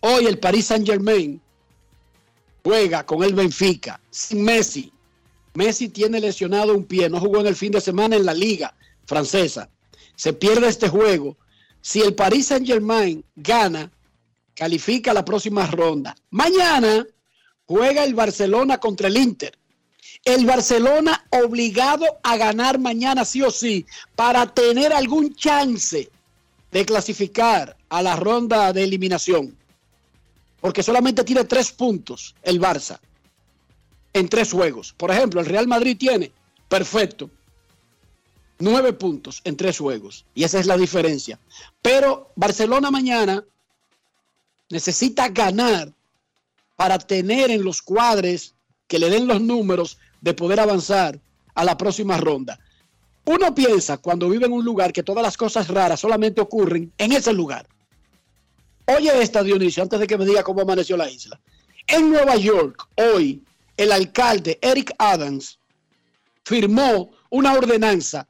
Hoy 0.00 0.26
el 0.26 0.38
Paris 0.38 0.66
Saint 0.66 0.86
Germain 0.86 1.40
juega 2.64 3.04
con 3.04 3.22
el 3.22 3.34
Benfica 3.34 4.00
sin 4.10 4.42
Messi. 4.44 4.92
Messi 5.54 5.88
tiene 5.88 6.20
lesionado 6.20 6.74
un 6.74 6.84
pie, 6.84 7.08
no 7.08 7.20
jugó 7.20 7.40
en 7.40 7.46
el 7.46 7.56
fin 7.56 7.72
de 7.72 7.80
semana 7.80 8.16
en 8.16 8.26
la 8.26 8.34
liga 8.34 8.74
francesa. 9.06 9.68
Se 10.16 10.32
pierde 10.32 10.68
este 10.68 10.88
juego. 10.88 11.36
Si 11.80 12.00
el 12.00 12.14
Paris 12.14 12.46
Saint 12.48 12.66
Germain 12.66 13.24
gana, 13.36 13.92
califica 14.54 15.14
la 15.14 15.24
próxima 15.24 15.66
ronda. 15.66 16.16
Mañana 16.30 17.06
juega 17.66 18.02
el 18.02 18.14
Barcelona 18.14 18.78
contra 18.78 19.08
el 19.08 19.16
Inter. 19.16 19.56
El 20.24 20.46
Barcelona 20.46 21.24
obligado 21.30 22.04
a 22.22 22.36
ganar 22.36 22.78
mañana 22.78 23.24
sí 23.24 23.42
o 23.42 23.50
sí 23.50 23.86
para 24.16 24.52
tener 24.52 24.92
algún 24.92 25.34
chance 25.34 26.10
de 26.72 26.84
clasificar 26.84 27.76
a 27.88 28.02
la 28.02 28.16
ronda 28.16 28.72
de 28.72 28.82
eliminación. 28.82 29.56
Porque 30.60 30.82
solamente 30.82 31.22
tiene 31.22 31.44
tres 31.44 31.70
puntos 31.70 32.34
el 32.42 32.60
Barça 32.60 32.98
en 34.12 34.28
tres 34.28 34.50
juegos. 34.50 34.94
Por 34.96 35.10
ejemplo, 35.10 35.40
el 35.40 35.46
Real 35.46 35.68
Madrid 35.68 35.96
tiene, 35.96 36.32
perfecto, 36.68 37.30
nueve 38.58 38.92
puntos 38.92 39.40
en 39.44 39.56
tres 39.56 39.78
juegos. 39.78 40.24
Y 40.34 40.44
esa 40.44 40.58
es 40.58 40.66
la 40.66 40.76
diferencia. 40.76 41.38
Pero 41.82 42.32
Barcelona 42.36 42.90
mañana 42.90 43.44
necesita 44.70 45.28
ganar 45.28 45.92
para 46.76 46.98
tener 46.98 47.50
en 47.50 47.62
los 47.62 47.82
cuadres 47.82 48.54
que 48.86 48.98
le 48.98 49.10
den 49.10 49.26
los 49.26 49.40
números 49.40 49.98
de 50.20 50.34
poder 50.34 50.60
avanzar 50.60 51.18
a 51.54 51.64
la 51.64 51.76
próxima 51.76 52.16
ronda. 52.16 52.58
Uno 53.24 53.54
piensa 53.54 53.96
cuando 53.98 54.28
vive 54.28 54.46
en 54.46 54.52
un 54.52 54.64
lugar 54.64 54.92
que 54.92 55.02
todas 55.02 55.22
las 55.22 55.36
cosas 55.36 55.68
raras 55.68 56.00
solamente 56.00 56.40
ocurren 56.40 56.92
en 56.98 57.12
ese 57.12 57.32
lugar. 57.32 57.66
Oye 58.86 59.10
esta, 59.20 59.42
Dionisio, 59.42 59.82
antes 59.82 59.98
de 59.98 60.06
que 60.06 60.16
me 60.16 60.24
diga 60.24 60.44
cómo 60.44 60.60
amaneció 60.60 60.96
la 60.96 61.10
isla. 61.10 61.40
En 61.88 62.10
Nueva 62.10 62.36
York, 62.36 62.88
hoy, 62.96 63.42
el 63.76 63.90
alcalde 63.90 64.58
Eric 64.62 64.94
Adams 64.98 65.58
firmó 66.44 67.10
una 67.30 67.52
ordenanza 67.54 68.28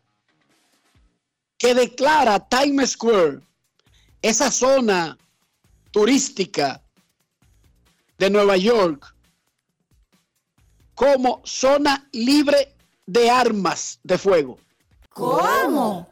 que 1.58 1.74
declara 1.74 2.40
Times 2.48 2.90
Square, 2.90 3.40
esa 4.22 4.50
zona 4.50 5.16
turística 5.90 6.82
de 8.18 8.30
Nueva 8.30 8.56
York, 8.56 9.14
como 10.94 11.42
zona 11.44 12.08
libre 12.12 12.74
de 13.06 13.30
armas 13.30 14.00
de 14.02 14.18
fuego. 14.18 14.58
¿Cómo? 15.10 16.10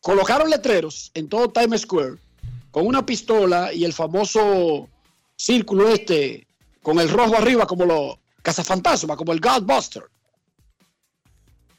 Colocaron 0.00 0.50
letreros 0.50 1.10
en 1.14 1.28
todo 1.28 1.50
Times 1.50 1.82
Square 1.82 2.18
con 2.70 2.86
una 2.86 3.06
pistola 3.06 3.72
y 3.72 3.84
el 3.84 3.92
famoso 3.92 4.88
círculo 5.36 5.88
este 5.88 6.46
con 6.82 6.98
el 7.00 7.08
rojo 7.08 7.36
arriba 7.36 7.66
como 7.66 7.86
los 7.86 8.18
cazafantasmas, 8.42 9.16
como 9.16 9.32
el 9.32 9.40
Godbuster. 9.40 10.04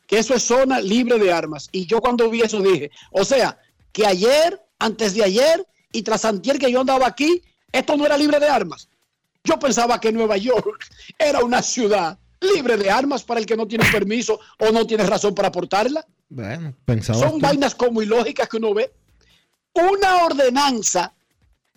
Que 0.07 0.19
eso 0.19 0.33
es 0.33 0.43
zona 0.43 0.79
libre 0.79 1.17
de 1.17 1.31
armas. 1.31 1.67
Y 1.71 1.85
yo 1.85 1.99
cuando 2.01 2.29
vi 2.29 2.41
eso 2.41 2.61
dije, 2.61 2.91
o 3.11 3.25
sea, 3.25 3.57
que 3.91 4.05
ayer, 4.05 4.61
antes 4.79 5.13
de 5.13 5.23
ayer 5.23 5.65
y 5.91 6.03
tras 6.03 6.25
antier 6.25 6.59
que 6.59 6.71
yo 6.71 6.81
andaba 6.81 7.07
aquí, 7.07 7.41
esto 7.71 7.97
no 7.97 8.05
era 8.05 8.17
libre 8.17 8.39
de 8.39 8.47
armas. 8.47 8.89
Yo 9.43 9.59
pensaba 9.59 9.99
que 9.99 10.11
Nueva 10.11 10.37
York 10.37 10.85
era 11.17 11.43
una 11.43 11.61
ciudad 11.61 12.17
libre 12.39 12.77
de 12.77 12.91
armas 12.91 13.23
para 13.23 13.39
el 13.39 13.45
que 13.45 13.55
no 13.55 13.67
tiene 13.67 13.85
permiso 13.91 14.39
o 14.59 14.71
no 14.71 14.85
tiene 14.85 15.05
razón 15.05 15.33
para 15.33 15.51
portarla. 15.51 16.05
Bueno, 16.29 16.75
pensaba. 16.85 17.19
Son 17.19 17.39
vainas 17.39 17.75
como 17.75 18.01
ilógicas 18.01 18.49
que 18.49 18.57
uno 18.57 18.73
ve. 18.73 18.91
Una 19.73 20.25
ordenanza 20.25 21.13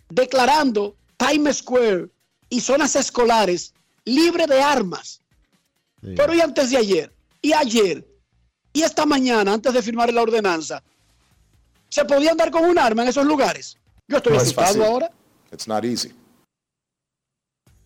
declarando 0.09 0.97
Times 1.17 1.59
Square 1.59 2.09
y 2.49 2.61
zonas 2.61 2.97
escolares 2.97 3.75
libre 4.05 4.47
de 4.47 4.61
armas. 4.61 5.21
Pero 6.01 6.33
y 6.33 6.41
antes 6.41 6.71
de 6.71 6.77
ayer, 6.77 7.13
y 7.43 7.53
ayer, 7.53 8.07
y 8.79 8.83
esta 8.83 9.07
mañana, 9.07 9.53
antes 9.55 9.73
de 9.73 9.83
firmar 9.83 10.13
la 10.13 10.23
ordenanza, 10.23 10.83
¿Se 11.89 12.05
podía 12.05 12.33
andar 12.33 12.51
con 12.51 12.65
un 12.65 12.79
arma 12.79 13.03
en 13.03 13.09
esos 13.09 13.25
lugares? 13.25 13.79
Yo 14.07 14.19
estoy 14.19 14.35
No 14.35 14.41
asustado 14.41 14.85
ahora. 14.85 15.11
It's 15.53 15.67
not 15.67 15.85
easy. 15.85 16.13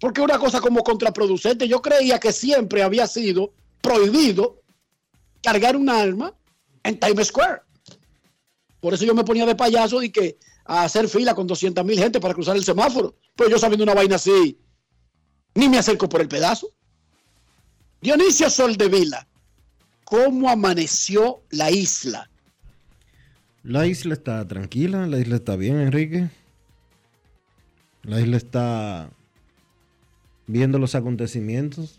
Porque 0.01 0.21
una 0.21 0.39
cosa 0.39 0.61
como 0.61 0.83
contraproducente, 0.83 1.69
yo 1.69 1.81
creía 1.81 2.19
que 2.19 2.33
siempre 2.33 2.83
había 2.83 3.07
sido 3.07 3.53
prohibido 3.81 4.61
cargar 5.43 5.77
un 5.77 5.89
arma 5.89 6.35
en 6.83 6.99
Times 6.99 7.29
Square. 7.29 7.63
Por 8.81 8.95
eso 8.95 9.05
yo 9.05 9.15
me 9.15 9.23
ponía 9.23 9.47
de 9.47 9.55
payaso 9.55 10.03
y 10.03 10.11
que 10.11 10.39
a 10.65 10.85
hacer 10.85 11.09
fila 11.09 11.35
con 11.35 11.47
200 11.47 11.85
mil 11.85 11.99
gente 11.99 12.21
para 12.21 12.35
cruzar 12.35 12.57
el 12.57 12.65
semáforo. 12.65 13.15
Pero 13.37 13.51
yo 13.51 13.59
sabiendo 13.59 13.85
una 13.85 13.95
vaina 13.95 14.17
así, 14.17 14.59
ni 15.55 15.69
me 15.69 15.79
acerco 15.79 16.09
por 16.09 16.21
el 16.21 16.29
pedazo. 16.29 16.69
Dionisio 18.01 18.51
Soldevila, 18.51 19.29
¿cómo 20.13 20.51
amaneció 20.51 21.41
la 21.49 21.71
isla? 21.71 22.29
La 23.63 23.87
isla 23.87 24.13
está 24.13 24.47
tranquila, 24.47 25.07
la 25.07 25.19
isla 25.19 25.37
está 25.37 25.57
bien, 25.57 25.81
Enrique. 25.81 26.29
La 28.03 28.21
isla 28.21 28.37
está 28.37 29.11
viendo 30.47 30.79
los 30.79 30.95
acontecimientos. 30.95 31.99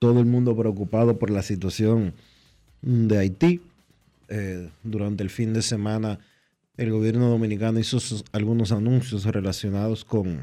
Todo 0.00 0.18
el 0.18 0.26
mundo 0.26 0.56
preocupado 0.56 1.20
por 1.20 1.30
la 1.30 1.44
situación 1.44 2.12
de 2.80 3.18
Haití. 3.18 3.62
Eh, 4.28 4.68
durante 4.82 5.22
el 5.22 5.30
fin 5.30 5.52
de 5.52 5.62
semana 5.62 6.18
el 6.76 6.90
gobierno 6.90 7.28
dominicano 7.28 7.78
hizo 7.78 7.98
algunos 8.32 8.72
anuncios 8.72 9.26
relacionados 9.26 10.04
con 10.04 10.42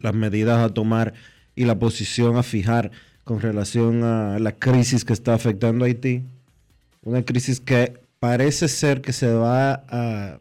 las 0.00 0.14
medidas 0.14 0.58
a 0.58 0.74
tomar 0.74 1.14
y 1.54 1.66
la 1.66 1.78
posición 1.78 2.36
a 2.36 2.42
fijar 2.42 2.90
con 3.24 3.40
relación 3.40 4.02
a 4.04 4.38
la 4.38 4.52
crisis 4.52 5.04
que 5.04 5.12
está 5.12 5.34
afectando 5.34 5.84
a 5.84 5.88
Haití. 5.88 6.22
Una 7.02 7.22
crisis 7.22 7.60
que 7.60 8.00
parece 8.18 8.68
ser 8.68 9.00
que 9.00 9.12
se 9.12 9.32
va 9.32 9.84
a, 9.88 10.38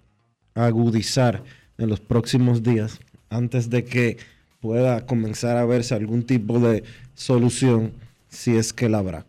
agudizar 0.54 1.44
en 1.78 1.90
los 1.90 2.02
próximos 2.02 2.62
días 2.62 3.00
antes 3.30 3.70
de 3.70 3.86
que 3.86 4.18
pueda 4.60 5.06
comenzar 5.06 5.56
a 5.56 5.66
verse 5.66 5.96
algún 5.96 6.24
tipo 6.24 6.60
de 6.60 6.84
solución 7.16 7.94
si 8.28 8.58
es 8.58 8.74
que 8.74 8.90
la 8.90 9.00
habrá. 9.00 9.26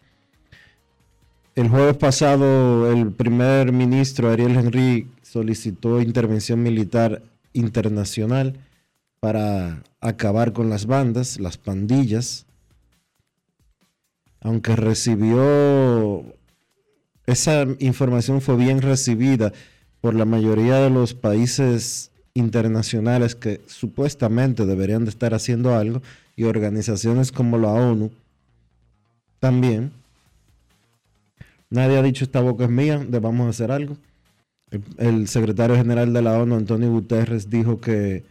El 1.55 1.69
jueves 1.69 1.97
pasado 1.97 2.91
el 2.91 3.13
primer 3.13 3.73
ministro 3.73 4.31
Ariel 4.31 4.57
Henry 4.57 5.07
solicitó 5.23 6.01
intervención 6.01 6.63
militar 6.63 7.23
internacional 7.53 8.59
para 9.21 9.83
acabar 10.01 10.53
con 10.53 10.69
las 10.69 10.87
bandas, 10.87 11.39
las 11.39 11.57
pandillas, 11.57 12.47
aunque 14.43 14.77
recibió 14.77 16.25
esa 17.27 17.67
información 17.79 18.41
fue 18.41 18.57
bien 18.57 18.83
recibida 18.83 19.53
por 20.01 20.15
la 20.15 20.25
mayoría 20.25 20.77
de 20.77 20.91
los 20.91 21.15
países 21.15 22.11
internacionales 22.35 23.35
que 23.35 23.61
supuestamente 23.67 24.67
deberían 24.67 25.05
de 25.05 25.11
estar 25.11 25.35
haciendo 25.35 25.77
algo 25.77 26.03
y 26.35 26.45
organizaciones 26.45 27.31
como 27.31 27.59
la 27.59 27.69
ONU 27.69 28.11
también. 29.39 29.93
Nadie 31.71 31.99
ha 31.99 32.03
dicho 32.03 32.25
esta 32.25 32.41
boca 32.41 32.65
es 32.65 32.71
mía, 32.71 33.05
debamos 33.07 33.49
hacer 33.49 33.71
algo. 33.71 33.97
El, 34.71 34.83
el 34.99 35.29
secretario 35.29 35.77
general 35.77 36.13
de 36.13 36.23
la 36.23 36.39
ONU, 36.39 36.57
Antonio 36.57 36.91
Guterres, 36.91 37.49
dijo 37.49 37.81
que, 37.81 38.25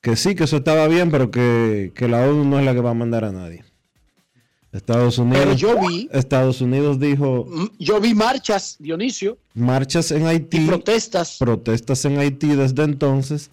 que 0.00 0.16
sí, 0.16 0.34
que 0.34 0.44
eso 0.44 0.58
estaba 0.58 0.86
bien, 0.88 1.10
pero 1.10 1.30
que, 1.30 1.92
que 1.94 2.08
la 2.08 2.28
ONU 2.28 2.44
no 2.44 2.58
es 2.58 2.66
la 2.66 2.74
que 2.74 2.80
va 2.80 2.90
a 2.90 2.94
mandar 2.94 3.24
a 3.24 3.32
nadie. 3.32 3.64
Estados 4.72 5.18
Unidos, 5.18 5.44
Pero 5.44 5.56
yo 5.56 5.88
vi, 5.88 6.08
Estados 6.12 6.60
Unidos 6.60 7.00
dijo 7.00 7.48
yo 7.78 8.00
vi 8.00 8.14
marchas, 8.14 8.76
Dionisio, 8.78 9.38
marchas 9.54 10.10
en 10.10 10.26
Haití, 10.26 10.66
protestas. 10.66 11.38
protestas 11.38 12.04
en 12.04 12.18
Haití 12.18 12.54
desde 12.54 12.82
entonces, 12.82 13.50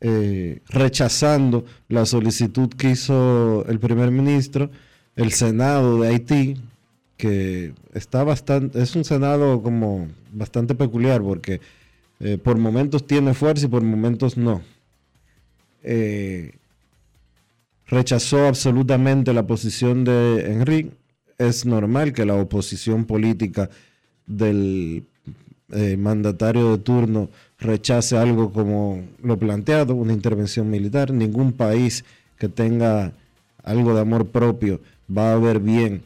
eh, 0.00 0.60
rechazando 0.68 1.66
la 1.88 2.06
solicitud 2.06 2.70
que 2.70 2.90
hizo 2.90 3.64
el 3.66 3.78
primer 3.78 4.10
ministro, 4.10 4.70
el 5.16 5.32
Senado 5.32 6.00
de 6.00 6.08
Haití, 6.08 6.56
que 7.18 7.74
está 7.92 8.24
bastante, 8.24 8.82
es 8.82 8.96
un 8.96 9.04
Senado 9.04 9.62
como 9.62 10.08
bastante 10.32 10.74
peculiar 10.74 11.20
porque 11.20 11.60
eh, 12.20 12.38
por 12.38 12.56
momentos 12.56 13.06
tiene 13.06 13.34
fuerza 13.34 13.66
y 13.66 13.68
por 13.68 13.82
momentos 13.82 14.36
no. 14.36 14.62
Eh, 15.82 16.54
rechazó 17.92 18.46
absolutamente 18.46 19.34
la 19.34 19.46
posición 19.46 20.02
de 20.02 20.50
Enrique. 20.50 20.92
Es 21.36 21.66
normal 21.66 22.14
que 22.14 22.24
la 22.24 22.34
oposición 22.34 23.04
política 23.04 23.68
del 24.26 25.04
eh, 25.70 25.96
mandatario 25.98 26.72
de 26.72 26.78
turno 26.78 27.28
rechace 27.58 28.16
algo 28.16 28.50
como 28.50 29.02
lo 29.22 29.38
planteado, 29.38 29.94
una 29.94 30.14
intervención 30.14 30.70
militar. 30.70 31.12
Ningún 31.12 31.52
país 31.52 32.04
que 32.38 32.48
tenga 32.48 33.12
algo 33.62 33.94
de 33.94 34.00
amor 34.00 34.26
propio 34.26 34.80
va 35.14 35.34
a 35.34 35.38
ver 35.38 35.60
bien 35.60 36.02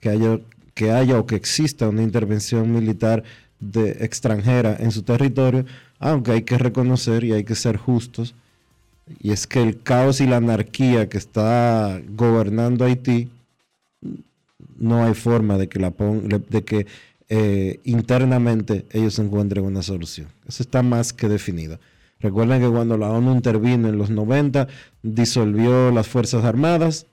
que 0.00 0.10
haya, 0.10 1.18
o 1.18 1.26
que 1.26 1.34
exista 1.34 1.88
una 1.88 2.04
intervención 2.04 2.72
militar 2.72 3.24
extranjera 3.74 4.76
en 4.78 4.92
su 4.92 5.02
territorio, 5.02 5.64
aunque 5.98 6.30
hay 6.30 6.42
que 6.42 6.56
reconocer 6.56 7.24
y 7.24 7.32
hay 7.32 7.42
que 7.42 7.56
ser 7.56 7.78
justos 7.78 8.36
y 9.20 9.32
es 9.32 9.46
que 9.46 9.62
el 9.62 9.82
caos 9.82 10.20
y 10.20 10.26
la 10.26 10.36
anarquía 10.36 11.08
que 11.08 11.18
está 11.18 12.00
gobernando 12.08 12.84
Haití, 12.84 13.28
no 14.78 15.04
hay 15.04 15.14
forma 15.14 15.56
de 15.58 15.68
que, 15.68 16.86
eh, 17.28 17.80
internamente 17.84 18.84
ellos 18.92 19.18
encuentren 19.18 19.64
una 19.64 19.82
solución. 19.82 20.28
Eso 20.46 20.62
está 20.62 20.82
más 20.82 21.12
que 21.12 21.28
definido. 21.28 21.78
Recuerden 22.20 22.60
que 22.60 22.68
cuando 22.68 22.96
la 22.96 23.10
ONU 23.10 23.32
intervino 23.32 23.88
en 23.88 23.98
los 23.98 24.10
90, 24.10 24.68
disolvió 25.02 25.90
las 25.90 26.06
Fuerzas 26.06 26.44
Armadas. 26.44 27.06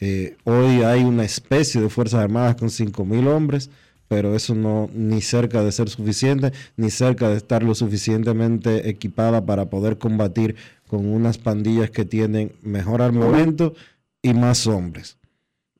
Eh, 0.00 0.36
hoy 0.44 0.82
hay 0.82 1.02
una 1.02 1.24
especie 1.24 1.80
de 1.80 1.88
Fuerzas 1.88 2.20
Armadas 2.20 2.56
con 2.56 2.68
5.000 2.70 3.26
hombres, 3.28 3.70
pero 4.08 4.34
eso 4.34 4.54
no 4.54 4.90
ni 4.94 5.20
cerca 5.20 5.62
de 5.62 5.72
ser 5.72 5.88
suficiente, 5.88 6.52
ni 6.76 6.90
cerca 6.90 7.28
de 7.28 7.36
estar 7.36 7.62
lo 7.62 7.74
suficientemente 7.74 8.88
equipada 8.88 9.44
para 9.46 9.66
poder 9.70 9.98
combatir 9.98 10.56
con 10.90 11.06
unas 11.06 11.38
pandillas 11.38 11.90
que 11.90 12.04
tienen 12.04 12.50
mejor 12.62 13.00
armamento 13.00 13.74
y 14.22 14.34
más 14.34 14.66
hombres. 14.66 15.18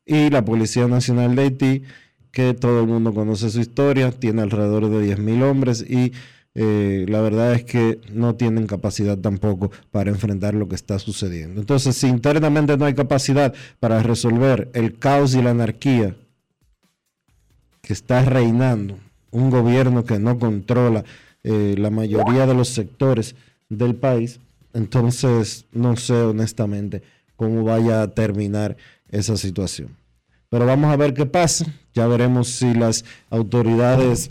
Y 0.06 0.30
la 0.30 0.44
Policía 0.44 0.86
Nacional 0.86 1.34
de 1.34 1.42
Haití, 1.42 1.82
que 2.30 2.54
todo 2.54 2.82
el 2.82 2.86
mundo 2.86 3.12
conoce 3.12 3.50
su 3.50 3.58
historia, 3.58 4.12
tiene 4.12 4.42
alrededor 4.42 4.88
de 4.88 5.16
10.000 5.16 5.42
hombres 5.42 5.82
y 5.82 6.12
eh, 6.54 7.06
la 7.08 7.20
verdad 7.22 7.54
es 7.54 7.64
que 7.64 8.00
no 8.12 8.36
tienen 8.36 8.68
capacidad 8.68 9.18
tampoco 9.18 9.72
para 9.90 10.10
enfrentar 10.10 10.54
lo 10.54 10.68
que 10.68 10.76
está 10.76 11.00
sucediendo. 11.00 11.60
Entonces, 11.60 11.96
si 11.96 12.06
internamente 12.06 12.76
no 12.76 12.84
hay 12.84 12.94
capacidad 12.94 13.52
para 13.80 14.04
resolver 14.04 14.70
el 14.74 14.96
caos 14.96 15.34
y 15.34 15.42
la 15.42 15.50
anarquía 15.50 16.14
que 17.82 17.92
está 17.92 18.24
reinando, 18.24 18.96
un 19.32 19.50
gobierno 19.50 20.04
que 20.04 20.20
no 20.20 20.38
controla 20.38 21.02
eh, 21.42 21.74
la 21.76 21.90
mayoría 21.90 22.46
de 22.46 22.54
los 22.54 22.68
sectores 22.68 23.34
del 23.68 23.96
país, 23.96 24.38
entonces 24.74 25.66
no 25.72 25.96
sé 25.96 26.14
honestamente 26.14 27.02
cómo 27.36 27.64
vaya 27.64 28.02
a 28.02 28.08
terminar 28.08 28.76
esa 29.10 29.36
situación. 29.36 29.96
Pero 30.48 30.66
vamos 30.66 30.92
a 30.92 30.96
ver 30.96 31.14
qué 31.14 31.26
pasa. 31.26 31.64
Ya 31.94 32.06
veremos 32.06 32.48
si 32.48 32.74
las 32.74 33.04
autoridades 33.30 34.30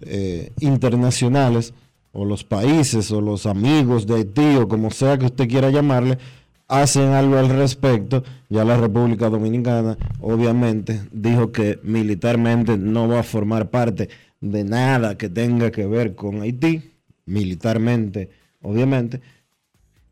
eh, 0.00 0.52
internacionales 0.60 1.74
o 2.12 2.24
los 2.24 2.44
países 2.44 3.10
o 3.10 3.20
los 3.20 3.46
amigos 3.46 4.06
de 4.06 4.16
Haití 4.16 4.56
o 4.56 4.68
como 4.68 4.90
sea 4.90 5.18
que 5.18 5.26
usted 5.26 5.48
quiera 5.48 5.70
llamarle, 5.70 6.18
hacen 6.66 7.10
algo 7.10 7.38
al 7.38 7.50
respecto. 7.50 8.24
Ya 8.48 8.64
la 8.64 8.76
República 8.76 9.28
Dominicana 9.28 9.98
obviamente 10.20 11.02
dijo 11.12 11.52
que 11.52 11.78
militarmente 11.82 12.78
no 12.78 13.06
va 13.06 13.20
a 13.20 13.22
formar 13.22 13.70
parte 13.70 14.08
de 14.40 14.64
nada 14.64 15.16
que 15.18 15.28
tenga 15.28 15.70
que 15.70 15.86
ver 15.86 16.14
con 16.14 16.40
Haití, 16.40 16.95
militarmente 17.26 18.30
obviamente, 18.66 19.20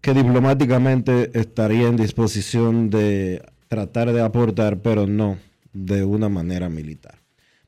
que 0.01 0.15
diplomáticamente 0.15 1.31
estaría 1.39 1.89
en 1.89 1.97
disposición 1.97 2.91
de 2.91 3.45
tratar 3.69 4.13
de 4.13 4.23
aportar, 4.23 4.79
pero 4.79 5.07
no 5.07 5.39
de 5.73 6.05
una 6.05 6.29
manera 6.29 6.69
militar. 6.69 7.21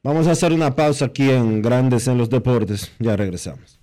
Vamos 0.03 0.27
a 0.29 0.33
hacer 0.33 0.53
una 0.53 0.77
pausa 0.77 1.07
aquí 1.07 1.31
en 1.31 1.63
Grandes 1.63 2.07
en 2.07 2.19
los 2.19 2.31
Deportes. 2.31 2.93
Ya 3.01 3.17
regresamos. 3.17 3.81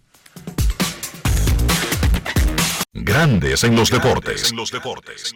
Grandes 2.94 3.64
en 3.64 3.76
los 3.76 3.90
deportes. 3.90 4.52
En 4.52 4.58
los 4.58 4.72
deportes. 4.72 5.34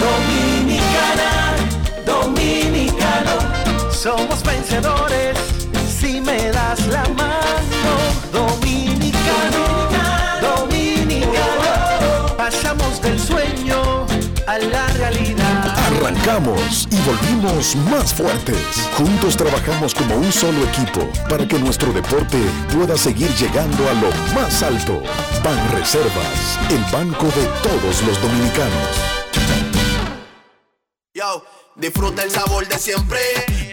Dominicana, 0.00 1.54
dominicano, 2.04 3.92
somos 3.92 4.42
vencedores 4.42 5.55
si 6.06 6.20
me 6.20 6.50
das 6.52 6.86
la 6.86 7.02
mano. 7.20 7.92
Dominicano, 8.32 9.64
dominicano, 10.40 12.36
pasamos 12.36 13.02
del 13.02 13.18
sueño 13.18 14.06
a 14.46 14.58
la 14.58 14.86
realidad. 15.00 15.74
Arrancamos 15.88 16.86
y 16.90 16.96
volvimos 17.08 17.74
más 17.90 18.14
fuertes. 18.14 18.88
Juntos 18.96 19.36
trabajamos 19.36 19.94
como 19.94 20.16
un 20.16 20.32
solo 20.32 20.62
equipo 20.70 21.08
para 21.28 21.46
que 21.48 21.58
nuestro 21.58 21.92
deporte 21.92 22.38
pueda 22.72 22.96
seguir 22.96 23.30
llegando 23.34 23.88
a 23.90 23.94
lo 23.94 24.10
más 24.34 24.62
alto. 24.62 25.02
Ban 25.42 25.60
Reservas, 25.72 26.58
el 26.70 26.82
banco 26.92 27.26
de 27.26 27.46
todos 27.66 28.02
los 28.02 28.22
dominicanos. 28.22 28.92
Yo, 31.14 31.44
disfruta 31.74 32.22
el 32.22 32.30
sabor 32.30 32.68
de 32.68 32.78
siempre 32.78 33.20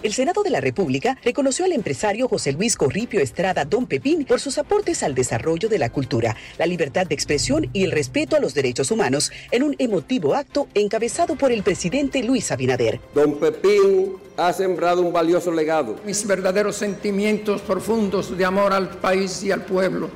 El 0.00 0.12
Senado 0.12 0.44
de 0.44 0.50
la 0.50 0.60
República 0.60 1.18
reconoció 1.24 1.64
al 1.64 1.72
empresario 1.72 2.28
José 2.28 2.52
Luis 2.52 2.76
Corripio 2.76 3.18
Estrada 3.18 3.64
Don 3.64 3.86
Pepín 3.86 4.24
por 4.24 4.38
sus 4.38 4.56
aportes 4.56 5.02
al 5.02 5.16
desarrollo 5.16 5.68
de 5.68 5.78
la 5.78 5.90
cultura, 5.90 6.36
la 6.56 6.66
libertad 6.66 7.04
de 7.04 7.16
expresión 7.16 7.68
y 7.72 7.82
el 7.82 7.90
respeto 7.90 8.36
a 8.36 8.40
los 8.40 8.54
derechos 8.54 8.92
humanos 8.92 9.32
en 9.50 9.64
un 9.64 9.74
emotivo 9.80 10.36
acto 10.36 10.68
encabezado 10.74 11.34
por 11.34 11.50
el 11.50 11.64
presidente 11.64 12.22
Luis 12.22 12.52
Abinader. 12.52 13.00
Don 13.12 13.40
Pepín 13.40 14.12
ha 14.36 14.52
sembrado 14.52 15.02
un 15.02 15.12
valioso 15.12 15.50
legado. 15.50 15.96
Mis 16.06 16.24
verdaderos 16.24 16.76
sentimientos 16.76 17.60
profundos 17.62 18.38
de 18.38 18.44
amor 18.44 18.72
al 18.72 18.90
país 18.90 19.42
y 19.42 19.50
al 19.50 19.64
pueblo 19.64 20.10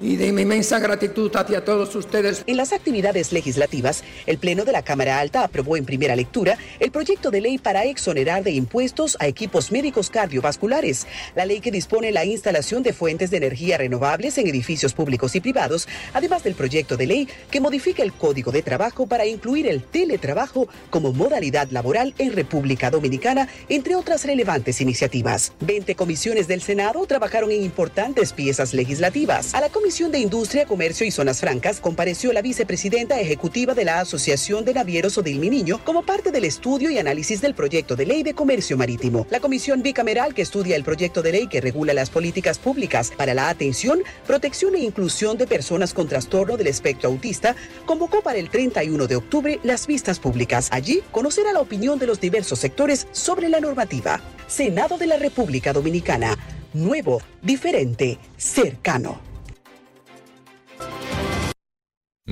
y 0.00 0.16
de 0.16 0.32
mi 0.32 0.42
inmensa 0.42 0.78
gratitud 0.78 1.30
hacia 1.36 1.64
todos 1.64 1.94
ustedes. 1.94 2.42
En 2.46 2.56
las 2.56 2.72
actividades 2.72 3.32
legislativas, 3.32 4.02
el 4.26 4.38
Pleno 4.38 4.64
de 4.64 4.72
la 4.72 4.82
Cámara 4.82 5.18
Alta 5.18 5.44
aprobó 5.44 5.76
en 5.76 5.84
primera 5.84 6.16
lectura 6.16 6.56
el 6.78 6.90
proyecto 6.90 7.30
de 7.30 7.40
ley 7.40 7.58
para 7.58 7.84
exonerar 7.84 8.42
de 8.42 8.52
impuestos 8.52 9.16
a 9.20 9.26
equipos 9.26 9.70
médicos 9.70 10.08
cardiovasculares, 10.10 11.06
la 11.34 11.44
ley 11.44 11.60
que 11.60 11.70
dispone 11.70 12.12
la 12.12 12.24
instalación 12.24 12.82
de 12.82 12.92
fuentes 12.92 13.30
de 13.30 13.36
energía 13.36 13.76
renovables 13.76 14.38
en 14.38 14.46
edificios 14.46 14.94
públicos 14.94 15.36
y 15.36 15.40
privados, 15.40 15.86
además 16.14 16.42
del 16.42 16.54
proyecto 16.54 16.96
de 16.96 17.06
ley 17.06 17.28
que 17.50 17.60
modifica 17.60 18.02
el 18.02 18.12
Código 18.12 18.52
de 18.52 18.62
Trabajo 18.62 19.06
para 19.06 19.26
incluir 19.26 19.66
el 19.66 19.82
teletrabajo 19.82 20.68
como 20.88 21.12
modalidad 21.12 21.70
laboral 21.70 22.14
en 22.18 22.32
República 22.32 22.90
Dominicana, 22.90 23.48
entre 23.68 23.94
otras 23.94 24.24
relevantes 24.24 24.80
iniciativas. 24.80 25.52
20 25.60 25.94
comisiones 25.94 26.48
del 26.48 26.62
Senado 26.62 27.04
trabajaron 27.06 27.50
en 27.50 27.62
importantes 27.62 28.32
piezas 28.32 28.72
legislativas. 28.72 29.54
A 29.54 29.60
la 29.60 29.68
Comisión 29.68 29.89
de 29.90 30.20
Industria, 30.20 30.66
Comercio 30.66 31.04
y 31.04 31.10
Zonas 31.10 31.40
Francas 31.40 31.80
compareció 31.80 32.32
la 32.32 32.42
vicepresidenta 32.42 33.18
ejecutiva 33.18 33.74
de 33.74 33.84
la 33.84 33.98
Asociación 33.98 34.64
de 34.64 34.72
Navieros 34.72 35.18
Odil 35.18 35.40
Niño 35.40 35.80
como 35.84 36.04
parte 36.04 36.30
del 36.30 36.44
estudio 36.44 36.90
y 36.90 36.98
análisis 36.98 37.40
del 37.40 37.56
proyecto 37.56 37.96
de 37.96 38.06
ley 38.06 38.22
de 38.22 38.32
comercio 38.32 38.76
marítimo. 38.76 39.26
La 39.30 39.40
comisión 39.40 39.82
bicameral 39.82 40.32
que 40.32 40.42
estudia 40.42 40.76
el 40.76 40.84
proyecto 40.84 41.22
de 41.22 41.32
ley 41.32 41.48
que 41.48 41.60
regula 41.60 41.92
las 41.92 42.08
políticas 42.08 42.60
públicas 42.60 43.10
para 43.16 43.34
la 43.34 43.48
atención, 43.48 44.04
protección 44.28 44.76
e 44.76 44.78
inclusión 44.78 45.36
de 45.36 45.48
personas 45.48 45.92
con 45.92 46.06
trastorno 46.06 46.56
del 46.56 46.68
espectro 46.68 47.08
autista 47.08 47.56
convocó 47.84 48.22
para 48.22 48.38
el 48.38 48.48
31 48.48 49.08
de 49.08 49.16
octubre 49.16 49.58
las 49.64 49.88
vistas 49.88 50.20
públicas. 50.20 50.68
Allí 50.70 51.02
conocerá 51.10 51.52
la 51.52 51.60
opinión 51.60 51.98
de 51.98 52.06
los 52.06 52.20
diversos 52.20 52.60
sectores 52.60 53.08
sobre 53.10 53.48
la 53.48 53.58
normativa. 53.58 54.20
Senado 54.46 54.98
de 54.98 55.08
la 55.08 55.16
República 55.16 55.72
Dominicana. 55.72 56.38
Nuevo, 56.74 57.20
diferente, 57.42 58.20
cercano. 58.36 59.29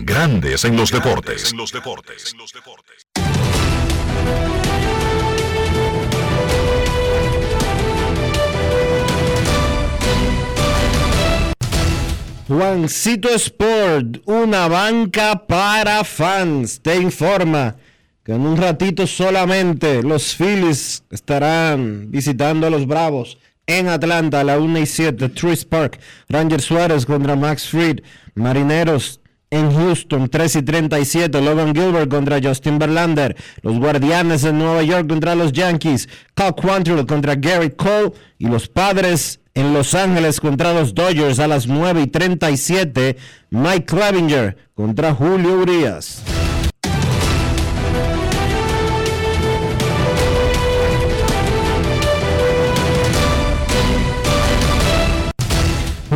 Grandes 0.04 0.64
en 0.64 0.76
los 0.76 0.90
deportes. 0.90 1.54
Juancito 12.46 13.28
Sport, 13.28 14.22
una 14.24 14.68
banca 14.68 15.46
para 15.46 16.04
fans, 16.04 16.80
te 16.80 16.96
informa 16.96 17.76
que 18.24 18.32
en 18.32 18.46
un 18.46 18.56
ratito 18.56 19.06
solamente 19.06 20.02
los 20.02 20.34
Phillies 20.34 21.04
estarán 21.10 22.10
visitando 22.10 22.66
a 22.66 22.70
los 22.70 22.86
Bravos 22.86 23.38
en 23.66 23.88
Atlanta 23.88 24.40
a 24.40 24.44
la 24.44 24.58
1 24.58 24.78
y 24.78 24.86
7, 24.86 25.28
Truist 25.28 25.68
Park, 25.68 26.00
Ranger 26.28 26.60
Suárez 26.62 27.04
contra 27.04 27.36
Max 27.36 27.68
Fried, 27.68 28.00
Marineros 28.34 29.17
en 29.50 29.72
Houston, 29.74 30.28
3 30.28 30.56
y 30.56 30.62
37, 30.62 31.40
Logan 31.40 31.74
Gilbert 31.74 32.10
contra 32.10 32.40
Justin 32.42 32.78
Verlander, 32.78 33.36
los 33.62 33.78
Guardianes 33.78 34.42
de 34.42 34.52
Nueva 34.52 34.82
York 34.82 35.08
contra 35.08 35.34
los 35.34 35.52
Yankees, 35.52 36.08
Cal 36.34 36.54
Quantrill 36.54 37.06
contra 37.06 37.34
Gary 37.34 37.70
Cole 37.70 38.12
y 38.38 38.46
los 38.46 38.68
Padres 38.68 39.40
en 39.54 39.72
Los 39.74 39.94
Ángeles 39.94 40.40
contra 40.40 40.72
los 40.72 40.94
Dodgers 40.94 41.40
a 41.40 41.48
las 41.48 41.66
9 41.66 42.02
y 42.02 42.06
37, 42.06 43.16
Mike 43.50 43.86
Clevinger 43.86 44.56
contra 44.74 45.12
Julio 45.14 45.58
Urias. 45.58 46.22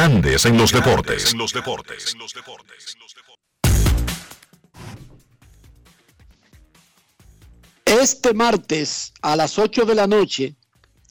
Grandes 0.00 0.46
en 0.46 0.56
los 0.56 0.72
deportes. 0.72 1.34
Este 7.84 8.32
martes 8.32 9.12
a 9.20 9.36
las 9.36 9.58
8 9.58 9.84
de 9.84 9.94
la 9.94 10.06
noche 10.06 10.54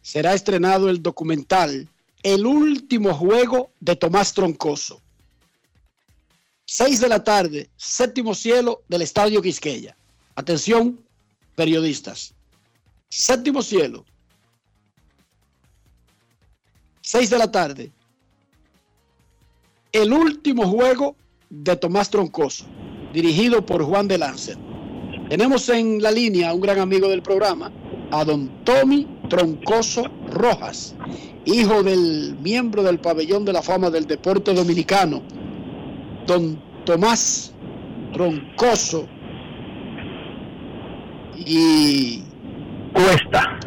será 0.02 0.34
estrenado 0.34 0.90
el 0.90 1.04
documental 1.04 1.88
El 2.24 2.48
último 2.48 3.14
juego 3.14 3.72
de 3.80 3.96
Tomás 3.96 4.34
Troncoso. 4.34 5.04
6 6.66 7.00
de 7.00 7.10
la 7.10 7.24
tarde, 7.24 7.70
séptimo 7.78 8.34
cielo 8.34 8.82
del 8.88 9.04
Estadio 9.04 9.40
Quisqueya. 9.44 9.96
Atención, 10.34 11.00
periodistas. 11.54 12.34
Séptimo 13.08 13.62
cielo. 13.62 14.04
6 17.02 17.30
de 17.30 17.38
la 17.38 17.52
tarde. 17.52 17.92
El 19.92 20.14
último 20.14 20.68
juego 20.68 21.16
de 21.50 21.76
Tomás 21.76 22.12
Troncoso, 22.12 22.66
dirigido 23.12 23.66
por 23.66 23.84
Juan 23.84 24.08
de 24.08 24.20
Lancer. 24.20 24.56
Tenemos 25.30 25.68
en 25.70 26.00
la 26.02 26.12
línea 26.12 26.50
a 26.50 26.54
un 26.54 26.62
gran 26.62 26.80
amigo 26.80 27.10
del 27.10 27.24
programa, 27.24 27.72
a 28.12 28.24
don 28.24 28.50
Tommy 28.66 29.08
Troncoso 29.30 30.04
Rojas, 30.32 30.96
hijo 31.46 31.82
del 31.82 32.36
miembro 32.40 32.84
del 32.84 33.00
pabellón 33.00 33.46
de 33.46 33.54
la 33.54 33.64
fama 33.64 33.90
del 33.90 34.06
deporte 34.06 34.54
dominicano, 34.54 35.24
don 36.28 36.62
Tomás 36.86 37.52
Troncoso 38.14 39.08
y 41.36 42.22
Cuesta. 42.94 43.60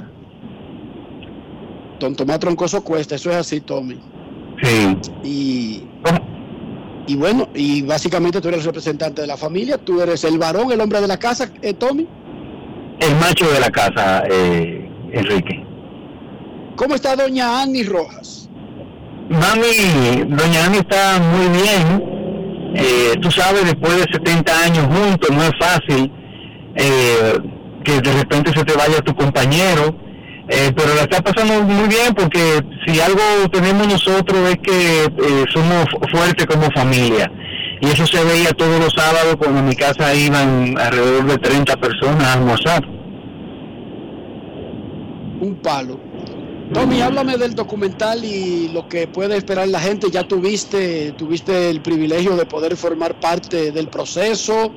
Don 1.99 2.15
Tomás 2.15 2.39
Troncoso 2.39 2.85
Cuesta, 2.85 3.17
eso 3.17 3.31
es 3.31 3.37
así, 3.37 3.61
Tommy. 3.61 3.99
Sí. 4.63 4.97
Y, 5.25 5.92
y 7.07 7.17
bueno, 7.17 7.49
y 7.55 7.83
básicamente 7.83 8.41
tú 8.41 8.49
eres 8.49 8.61
el 8.61 8.67
representante 8.67 9.23
de 9.23 9.27
la 9.27 9.37
familia, 9.37 9.79
tú 9.79 10.01
eres 10.01 10.25
el 10.25 10.39
varón, 10.39 10.73
el 10.73 10.81
hombre 10.81 11.01
de 11.01 11.09
la 11.09 11.19
casa, 11.19 11.51
eh, 11.61 11.75
Tommy. 11.75 12.07
El 13.01 13.17
macho 13.17 13.51
de 13.51 13.61
la 13.61 13.71
casa, 13.71 14.23
eh, 14.31 14.89
Enrique. 15.13 15.65
¿Cómo 16.77 16.95
está 16.95 17.17
doña 17.17 17.63
Annie 17.63 17.85
Rojas? 17.85 18.49
Mami, 19.29 20.25
doña 20.29 20.67
Ani 20.67 20.79
está 20.79 21.19
muy 21.19 21.49
bien. 21.49 22.75
Eh, 22.75 23.15
tú 23.21 23.31
sabes, 23.31 23.65
después 23.65 23.97
de 23.97 24.13
70 24.13 24.65
años 24.65 24.87
juntos, 24.87 25.31
no 25.31 25.43
es 25.43 25.53
fácil 25.59 26.11
eh, 26.75 27.39
que 27.85 28.01
de 28.01 28.13
repente 28.13 28.53
se 28.53 28.65
te 28.65 28.75
vaya 28.75 29.01
tu 29.01 29.15
compañero. 29.15 29.95
Eh, 30.55 30.71
pero 30.77 30.95
la 30.95 31.03
está 31.03 31.23
pasando 31.23 31.63
muy 31.63 31.89
bien 31.89 32.13
porque 32.15 32.61
si 32.87 33.01
algo 33.01 33.23
tenemos 33.51 33.87
nosotros 33.89 34.51
es 34.51 34.59
que 34.59 35.05
eh, 35.05 35.45
somos 35.51 35.87
fu- 35.91 35.99
fuertes 36.15 36.45
como 36.47 36.71
familia. 36.73 37.33
Y 37.81 37.87
eso 37.87 38.07
se 38.07 38.23
veía 38.23 38.51
todos 38.53 38.79
los 38.79 38.93
sábados 38.93 39.37
cuando 39.39 39.61
en 39.61 39.69
mi 39.69 39.75
casa 39.75 40.15
iban 40.15 40.77
alrededor 40.79 41.25
de 41.27 41.39
30 41.39 41.77
personas 41.79 42.23
a 42.25 42.33
almorzar. 42.35 42.85
Un 45.41 45.57
palo. 45.63 45.99
Tommy, 46.73 47.01
háblame 47.03 47.37
del 47.37 47.55
documental 47.55 48.25
y 48.25 48.69
lo 48.73 48.89
que 48.89 49.07
puede 49.07 49.37
esperar 49.37 49.69
la 49.69 49.81
gente. 49.81 50.11
Ya 50.11 50.23
tuviste, 50.27 51.13
tuviste 51.13 51.71
el 51.71 51.81
privilegio 51.83 52.37
de 52.37 52.47
poder 52.47 52.77
formar 52.77 53.19
parte 53.21 53.73
del 53.73 53.89
proceso, 53.89 54.73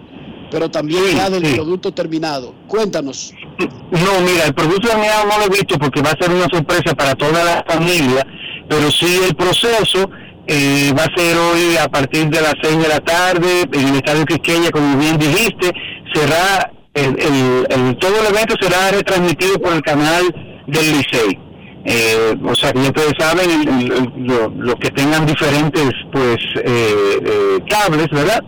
pero 0.51 0.69
también 0.69 1.03
ya 1.15 1.29
del 1.29 1.43
producto 1.55 1.91
terminado. 1.93 2.53
Cuéntanos. 2.67 3.33
No, 3.59 4.21
mira, 4.25 4.45
el 4.45 4.53
producto 4.53 4.87
terminado 4.89 5.25
no 5.25 5.37
lo 5.39 5.45
he 5.45 5.49
visto 5.49 5.77
porque 5.77 6.01
va 6.01 6.11
a 6.11 6.17
ser 6.23 6.31
una 6.31 6.47
sorpresa 6.51 6.93
para 6.95 7.15
toda 7.15 7.43
la 7.43 7.65
familia, 7.67 8.25
pero 8.69 8.89
sí 8.91 9.19
el 9.27 9.35
proceso 9.35 10.09
eh, 10.47 10.93
va 10.97 11.03
a 11.03 11.17
ser 11.17 11.37
hoy 11.37 11.77
a 11.77 11.87
partir 11.89 12.27
de 12.29 12.41
las 12.41 12.53
6 12.61 12.77
de 12.77 12.87
la 12.87 12.99
tarde 12.99 13.61
en 13.71 13.87
el 13.87 13.95
Estadio 13.95 14.25
Quisqueya, 14.25 14.69
como 14.71 14.97
bien 14.97 15.17
dijiste, 15.17 15.71
será 16.13 16.71
el, 16.93 17.17
el- 17.19 17.67
el- 17.69 17.97
todo 17.97 18.21
el 18.21 18.27
evento 18.33 18.55
será 18.61 18.91
retransmitido 18.91 19.59
por 19.59 19.73
el 19.73 19.81
canal 19.81 20.23
del 20.67 20.85
Licey. 20.97 21.39
Eh, 21.87 22.35
o 22.43 22.55
sea, 22.55 22.73
que 22.73 22.79
ya 22.81 22.87
ustedes 22.89 23.13
saben, 23.19 23.49
el- 23.51 23.67
el- 23.67 23.91
el- 23.91 24.11
lo- 24.25 24.49
los 24.49 24.75
que 24.75 24.89
tengan 24.91 25.25
diferentes 25.25 25.91
pues 26.11 26.37
eh, 26.63 27.19
eh, 27.25 27.59
cables, 27.69 28.07
¿verdad? 28.11 28.41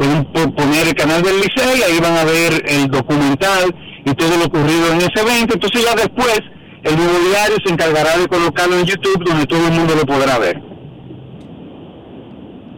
Pueden 0.00 0.24
po- 0.32 0.50
poner 0.54 0.88
el 0.88 0.94
canal 0.94 1.20
del 1.22 1.36
Licey, 1.42 1.82
ahí 1.82 2.00
van 2.00 2.16
a 2.16 2.24
ver 2.24 2.64
el 2.66 2.88
documental 2.90 3.74
y 4.06 4.14
todo 4.14 4.34
lo 4.38 4.46
ocurrido 4.46 4.92
en 4.92 4.96
ese 5.02 5.20
evento. 5.20 5.52
Entonces 5.52 5.84
ya 5.84 5.94
después 5.94 6.40
el 6.84 6.96
nuevo 6.96 7.18
diario 7.28 7.56
se 7.62 7.70
encargará 7.70 8.16
de 8.16 8.26
colocarlo 8.26 8.78
en 8.78 8.86
YouTube 8.86 9.22
donde 9.28 9.44
todo 9.46 9.66
el 9.66 9.72
mundo 9.74 9.94
lo 9.94 10.06
podrá 10.06 10.38
ver. 10.38 10.58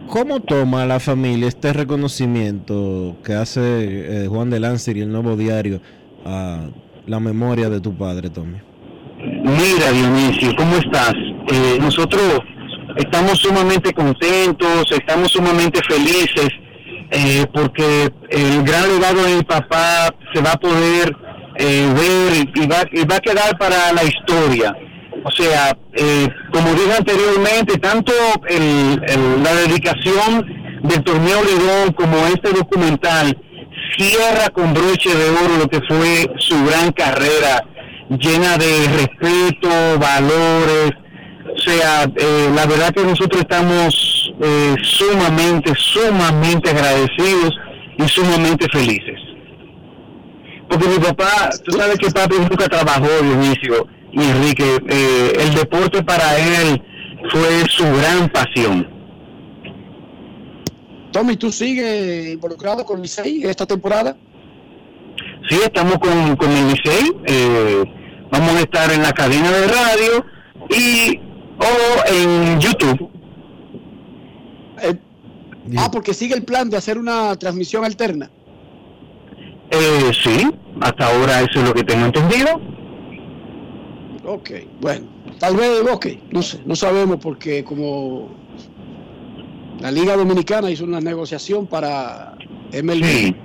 ¿Cómo 0.09 0.41
toma 0.41 0.85
la 0.85 0.99
familia 0.99 1.47
este 1.47 1.71
reconocimiento 1.71 3.15
que 3.23 3.35
hace 3.35 3.61
eh, 4.25 4.27
Juan 4.27 4.49
de 4.49 4.59
Lancer 4.59 4.97
y 4.97 5.01
el 5.01 5.09
Nuevo 5.09 5.37
Diario 5.37 5.79
a 6.25 6.65
la 7.07 7.19
memoria 7.21 7.69
de 7.69 7.79
tu 7.79 7.93
padre, 7.97 8.29
Tommy? 8.29 8.57
Mira 9.17 9.91
Dionisio, 9.93 10.53
¿cómo 10.57 10.75
estás? 10.75 11.13
Eh, 11.53 11.77
nosotros 11.79 12.41
estamos 12.97 13.39
sumamente 13.39 13.93
contentos, 13.93 14.91
estamos 14.91 15.31
sumamente 15.31 15.79
felices 15.87 16.49
eh, 17.13 17.45
porque 17.53 18.09
el 18.29 18.63
gran 18.63 18.87
legado 18.89 19.23
de 19.23 19.35
mi 19.37 19.43
papá 19.43 20.13
se 20.33 20.41
va 20.41 20.51
a 20.53 20.57
poder 20.57 21.15
eh, 21.55 21.87
ver 21.95 22.47
y 22.55 22.67
va, 22.67 22.83
y 22.91 23.05
va 23.05 23.15
a 23.17 23.19
quedar 23.19 23.57
para 23.59 23.93
la 23.93 24.03
historia. 24.03 24.75
O 25.23 25.31
sea, 25.31 25.77
eh, 25.93 26.27
como 26.51 26.73
dije 26.73 26.93
anteriormente, 26.97 27.77
tanto 27.77 28.11
el- 28.49 28.99
la 29.43 29.53
dedicación 29.55 30.45
del 30.81 31.03
torneo 31.03 31.41
Lidón 31.43 31.93
como 31.93 32.17
este 32.27 32.51
documental 32.51 33.37
cierra 33.97 34.49
con 34.49 34.73
broche 34.73 35.13
de 35.15 35.29
oro 35.29 35.57
lo 35.59 35.67
que 35.69 35.79
fue 35.87 36.27
su 36.39 36.65
gran 36.65 36.91
carrera 36.91 37.63
llena 38.09 38.57
de 38.57 38.87
respeto, 38.97 39.69
valores. 39.99 40.91
O 41.55 41.59
sea, 41.59 42.03
eh, 42.15 42.49
la 42.55 42.65
verdad 42.65 42.91
que 42.93 43.03
nosotros 43.03 43.41
estamos 43.41 44.22
eh, 44.43 44.75
sumamente, 44.83 45.73
sumamente 45.75 46.69
agradecidos 46.69 47.53
y 47.97 48.07
sumamente 48.09 48.67
felices. 48.69 49.19
Porque 50.69 50.87
mi 50.87 50.99
papá, 50.99 51.49
tú 51.63 51.71
sabes 51.71 51.97
que 51.97 52.09
papi 52.09 52.35
nunca 52.39 52.67
trabajó, 52.67 53.07
Dionisio 53.21 53.87
y 54.11 54.21
Enrique, 54.21 54.77
eh, 54.89 55.33
el 55.39 55.55
deporte 55.55 56.03
para 56.03 56.37
él 56.37 56.81
fue 57.31 57.63
su 57.69 57.83
gran 57.83 58.27
pasión. 58.29 58.87
Tommy, 61.11 61.37
¿tú 61.37 61.51
sigues 61.51 62.33
involucrado 62.33 62.83
con 62.83 63.01
Licey 63.01 63.43
esta 63.45 63.65
temporada? 63.65 64.17
Sí, 65.47 65.57
estamos 65.63 65.99
con, 65.99 66.35
con 66.35 66.51
el 66.51 66.67
Licey, 66.69 67.11
eh, 67.25 67.83
vamos 68.31 68.55
a 68.55 68.59
estar 68.59 68.91
en 68.91 69.03
la 69.03 69.13
cadena 69.13 69.51
de 69.51 69.67
radio 69.67 70.25
y 70.69 71.19
o 71.59 72.13
en 72.13 72.59
YouTube. 72.59 73.22
Ah, 75.77 75.89
porque 75.91 76.13
sigue 76.13 76.35
el 76.35 76.43
plan 76.43 76.69
de 76.69 76.77
hacer 76.77 76.97
una 76.97 77.35
transmisión 77.37 77.85
alterna. 77.85 78.29
Eh, 79.71 80.11
sí, 80.23 80.51
hasta 80.81 81.07
ahora 81.07 81.41
eso 81.41 81.59
es 81.61 81.67
lo 81.67 81.73
que 81.73 81.83
tengo 81.83 82.05
entendido. 82.05 82.59
Ok, 84.25 84.51
bueno, 84.81 85.07
tal 85.39 85.55
vez, 85.57 85.81
ok, 85.91 86.07
no 86.31 86.41
sé, 86.41 86.61
no 86.65 86.75
sabemos 86.75 87.17
porque 87.21 87.63
como 87.63 88.29
la 89.79 89.91
Liga 89.91 90.15
Dominicana 90.15 90.69
hizo 90.69 90.83
una 90.85 91.01
negociación 91.01 91.67
para 91.67 92.35
MLB. 92.71 93.35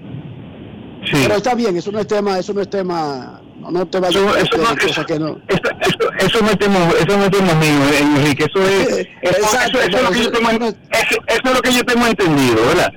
Pero 1.10 1.34
está 1.36 1.54
bien, 1.54 1.76
eso 1.76 1.90
no 1.90 1.98
es 2.00 2.06
tema, 2.06 2.38
eso 2.38 2.52
no 2.52 2.60
es 2.60 2.68
tema, 2.70 3.40
no, 3.58 3.70
no 3.70 3.86
te 3.86 3.98
vayas 3.98 4.22
Eso- 4.22 4.34
a 4.34 4.38
eso 4.40 5.00
no- 5.00 5.06
que 5.06 5.18
no. 5.18 5.38
Eso, 5.48 6.07
eso, 6.28 6.42
no 6.44 6.50
es 6.50 6.58
tema, 6.58 6.78
eso 6.98 7.16
no 7.18 7.24
es 7.24 7.30
tema 7.30 7.54
mío, 7.54 7.84
eh, 7.92 7.98
Enrique, 8.00 8.44
eso 8.44 8.62
es, 8.68 8.88
eso, 9.22 9.38
Exacto, 9.38 9.78
eso- 9.80 9.88
eso 9.88 9.96
es 9.98 10.02
lo 10.04 10.10
que 10.10 10.22
yo 10.22 10.30
tengo, 10.32 10.50
eso, 10.50 11.20
eso 11.26 11.40
es 11.44 11.54
lo 11.54 11.60
que 11.62 11.72
yo 11.72 11.84
tengo 11.84 12.06
entendido, 12.06 12.56
¿verdad? 12.66 12.92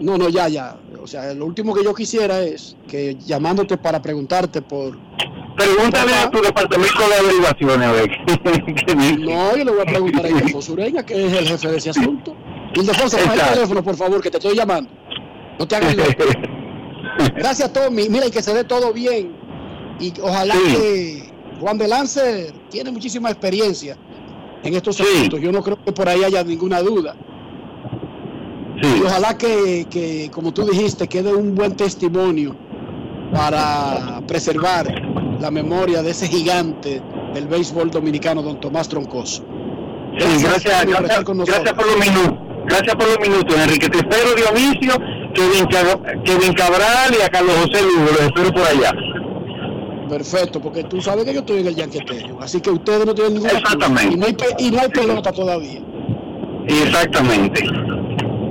No, 0.00 0.18
no, 0.18 0.28
ya, 0.28 0.48
ya. 0.48 0.76
O 1.02 1.06
sea, 1.06 1.34
lo 1.34 1.44
último 1.46 1.74
que 1.74 1.84
yo 1.84 1.94
quisiera 1.94 2.40
es 2.40 2.76
que 2.88 3.16
llamándote 3.26 3.76
para 3.76 4.00
preguntarte 4.00 4.62
por... 4.62 4.98
Pregúntale 5.56 6.14
a 6.14 6.30
tu 6.30 6.40
departamento 6.40 7.08
de 7.08 7.14
averiguaciones, 7.14 7.88
a 7.88 7.92
ver. 7.92 8.10
No, 9.20 9.56
yo 9.56 9.64
le 9.64 9.70
voy 9.70 9.80
a 9.82 9.84
preguntar 9.84 10.24
a 10.24 10.28
Ildefonso 10.30 10.72
Ureña, 10.72 11.02
que 11.04 11.26
es 11.26 11.32
el 11.32 11.46
jefe 11.46 11.68
de 11.68 11.76
ese 11.76 11.90
asunto. 11.90 12.34
Ildefonso, 12.74 13.18
el 13.18 13.30
teléfono, 13.54 13.84
por 13.84 13.96
favor, 13.96 14.20
que 14.22 14.30
te 14.30 14.38
estoy 14.38 14.56
llamando. 14.56 14.90
No 15.58 15.68
te 15.68 15.76
hagas 15.76 15.94
loco. 15.94 16.08
Gracias, 17.36 17.72
Tommy. 17.72 18.08
Mira, 18.08 18.26
y 18.26 18.30
que 18.30 18.42
se 18.42 18.52
dé 18.54 18.64
todo 18.64 18.92
bien. 18.92 19.36
Y 20.00 20.12
ojalá 20.22 20.54
que 20.54 21.30
Juan 21.60 21.78
de 21.78 21.88
Lance 21.88 22.52
tiene 22.70 22.90
muchísima 22.90 23.30
experiencia 23.30 23.96
en 24.62 24.74
estos 24.74 25.00
asuntos. 25.00 25.40
Yo 25.40 25.52
no 25.52 25.62
creo 25.62 25.82
que 25.82 25.92
por 25.92 26.08
ahí 26.08 26.24
haya 26.24 26.42
ninguna 26.42 26.80
duda. 26.80 27.14
Y 28.82 29.02
ojalá 29.02 29.38
que, 29.38 29.86
que, 29.88 30.30
como 30.32 30.52
tú 30.52 30.66
dijiste, 30.66 31.06
quede 31.08 31.32
un 31.32 31.54
buen 31.54 31.76
testimonio 31.76 32.56
para 33.32 34.20
preservar 34.26 34.86
la 35.40 35.50
memoria 35.50 36.02
de 36.02 36.10
ese 36.10 36.28
gigante 36.28 37.02
del 37.32 37.46
béisbol 37.46 37.90
dominicano, 37.90 38.42
don 38.42 38.60
Tomás 38.60 38.88
Troncoso. 38.88 39.44
Sí, 40.18 40.42
gracias, 40.42 40.84
por 40.84 40.94
gracias, 40.94 41.24
con 41.24 41.38
nosotros. 41.38 41.64
gracias 41.64 41.74
por 41.74 41.86
los 41.86 42.06
minutos. 42.06 42.44
Gracias 42.66 42.94
por 42.96 43.06
los 43.06 43.20
minutos, 43.20 43.56
Enrique. 43.58 43.88
Te 43.88 43.98
espero, 43.98 44.34
Dionisio, 44.34 44.94
Kevin 45.34 46.52
Cabral 46.54 47.14
y 47.18 47.22
a 47.22 47.28
Carlos 47.28 47.54
José 47.56 47.82
Lugo. 47.82 48.06
Los 48.12 48.20
espero 48.20 48.52
por 48.52 48.62
allá. 48.62 48.92
Perfecto, 50.14 50.60
porque 50.62 50.84
tú 50.84 51.02
sabes 51.02 51.24
que 51.24 51.34
yo 51.34 51.40
estoy 51.40 51.58
en 51.62 51.66
el 51.66 51.74
Yanquetejo, 51.74 52.40
así 52.40 52.60
que 52.60 52.70
ustedes 52.70 53.04
no 53.04 53.12
tienen 53.16 53.34
ninguna. 53.34 53.58
Exactamente. 53.58 54.14
Y 54.14 54.16
no 54.16 54.26
hay, 54.26 54.32
pe- 54.32 54.54
y 54.60 54.70
no 54.70 54.80
hay 54.80 54.88
pelota 54.90 55.32
todavía. 55.32 55.82
Exactamente. 56.68 57.64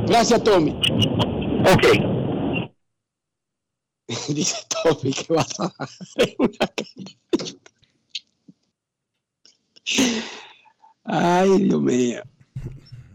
Gracias, 0.07 0.43
Tommy. 0.43 0.71
Ok. 1.73 1.85
Dice 4.27 4.57
Tommy 4.83 5.13
que 5.13 5.33
va 5.33 5.41
a 5.57 5.73
una. 6.37 6.69
Ay, 11.05 11.59
Dios 11.59 11.81
mío. 11.81 12.21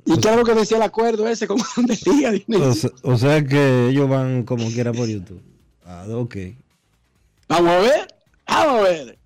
¿Y 0.06 0.18
qué 0.18 0.30
es 0.30 0.36
lo 0.36 0.44
que 0.44 0.54
decía 0.54 0.78
el 0.78 0.84
acuerdo 0.84 1.28
ese 1.28 1.46
con? 1.46 1.58
Dionisio? 2.16 2.66
O 2.66 2.72
sea, 2.72 2.90
o 3.02 3.18
sea 3.18 3.44
que 3.44 3.88
ellos 3.90 4.08
van 4.08 4.44
como 4.44 4.66
quiera 4.70 4.90
por 4.94 5.06
YouTube. 5.06 5.42
Ah, 5.84 6.06
ok. 6.10 6.36
Vamos 7.46 7.70
a 7.72 7.78
ver, 7.80 8.08
vamos 8.48 8.80
a 8.80 8.82
ver. 8.82 9.18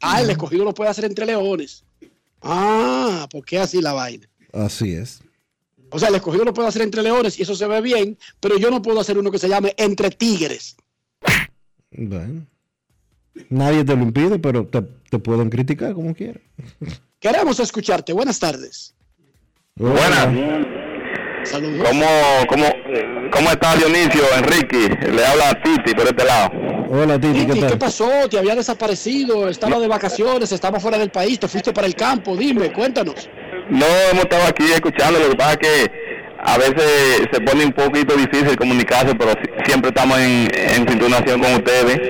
Ah, 0.00 0.20
el 0.20 0.30
escogido 0.30 0.64
lo 0.64 0.74
puede 0.74 0.90
hacer 0.90 1.04
entre 1.04 1.26
leones. 1.26 1.84
Ah, 2.42 3.26
¿por 3.30 3.44
qué 3.44 3.58
así 3.58 3.80
la 3.80 3.92
vaina? 3.92 4.28
Así 4.52 4.92
es. 4.92 5.20
O 5.90 5.98
sea, 5.98 6.08
el 6.08 6.16
escogido 6.16 6.44
lo 6.44 6.54
puede 6.54 6.68
hacer 6.68 6.82
entre 6.82 7.02
leones 7.02 7.38
y 7.38 7.42
eso 7.42 7.54
se 7.54 7.66
ve 7.66 7.80
bien, 7.80 8.18
pero 8.40 8.58
yo 8.58 8.70
no 8.70 8.82
puedo 8.82 9.00
hacer 9.00 9.18
uno 9.18 9.30
que 9.30 9.38
se 9.38 9.48
llame 9.48 9.74
entre 9.76 10.10
tigres. 10.10 10.76
Bueno. 11.90 12.46
Nadie 13.50 13.84
te 13.84 13.94
lo 13.96 14.02
impide, 14.02 14.38
pero 14.38 14.66
te, 14.66 14.82
te 15.10 15.18
pueden 15.18 15.50
criticar 15.50 15.92
como 15.94 16.14
quieran. 16.14 16.40
Queremos 17.20 17.58
escucharte. 17.60 18.12
Buenas 18.12 18.38
tardes. 18.38 18.94
Buenas. 19.76 20.28
Saludos. 21.44 21.88
¿Cómo, 21.88 22.06
cómo, 22.48 22.64
¿Cómo 23.32 23.50
está 23.50 23.76
Dionisio, 23.76 24.22
Enrique? 24.36 24.88
Le 25.10 25.24
habla 25.24 25.50
a 25.50 25.62
Titi 25.62 25.94
por 25.94 26.06
este 26.06 26.24
lado. 26.24 26.50
Hola 26.90 27.18
Titi, 27.20 27.44
Titi, 27.46 27.60
¿qué 27.66 27.76
pasó? 27.76 28.10
¿Te 28.30 28.38
había 28.38 28.54
desaparecido? 28.54 29.48
¿Estaba 29.48 29.78
de 29.78 29.86
vacaciones? 29.88 30.50
¿Estaba 30.52 30.80
fuera 30.80 30.98
del 30.98 31.10
país? 31.10 31.38
¿Te 31.38 31.46
fuiste 31.48 31.72
para 31.72 31.86
el 31.86 31.94
campo? 31.94 32.36
Dime, 32.36 32.72
cuéntanos. 32.72 33.28
No 33.70 33.84
hemos 34.10 34.24
estado 34.24 34.44
aquí 34.48 34.64
escuchando, 34.72 35.18
lo 35.20 35.30
que 35.30 35.36
pasa 35.36 35.52
es 35.52 35.58
que 35.58 35.90
a 36.40 36.56
veces 36.58 37.28
se 37.32 37.40
pone 37.42 37.66
un 37.66 37.72
poquito 37.72 38.16
difícil 38.16 38.56
comunicarse, 38.56 39.14
pero 39.14 39.32
si- 39.32 39.64
siempre 39.70 39.88
estamos 39.90 40.18
en, 40.18 40.48
en 40.54 40.84
con 40.86 41.52
ustedes. 41.54 42.00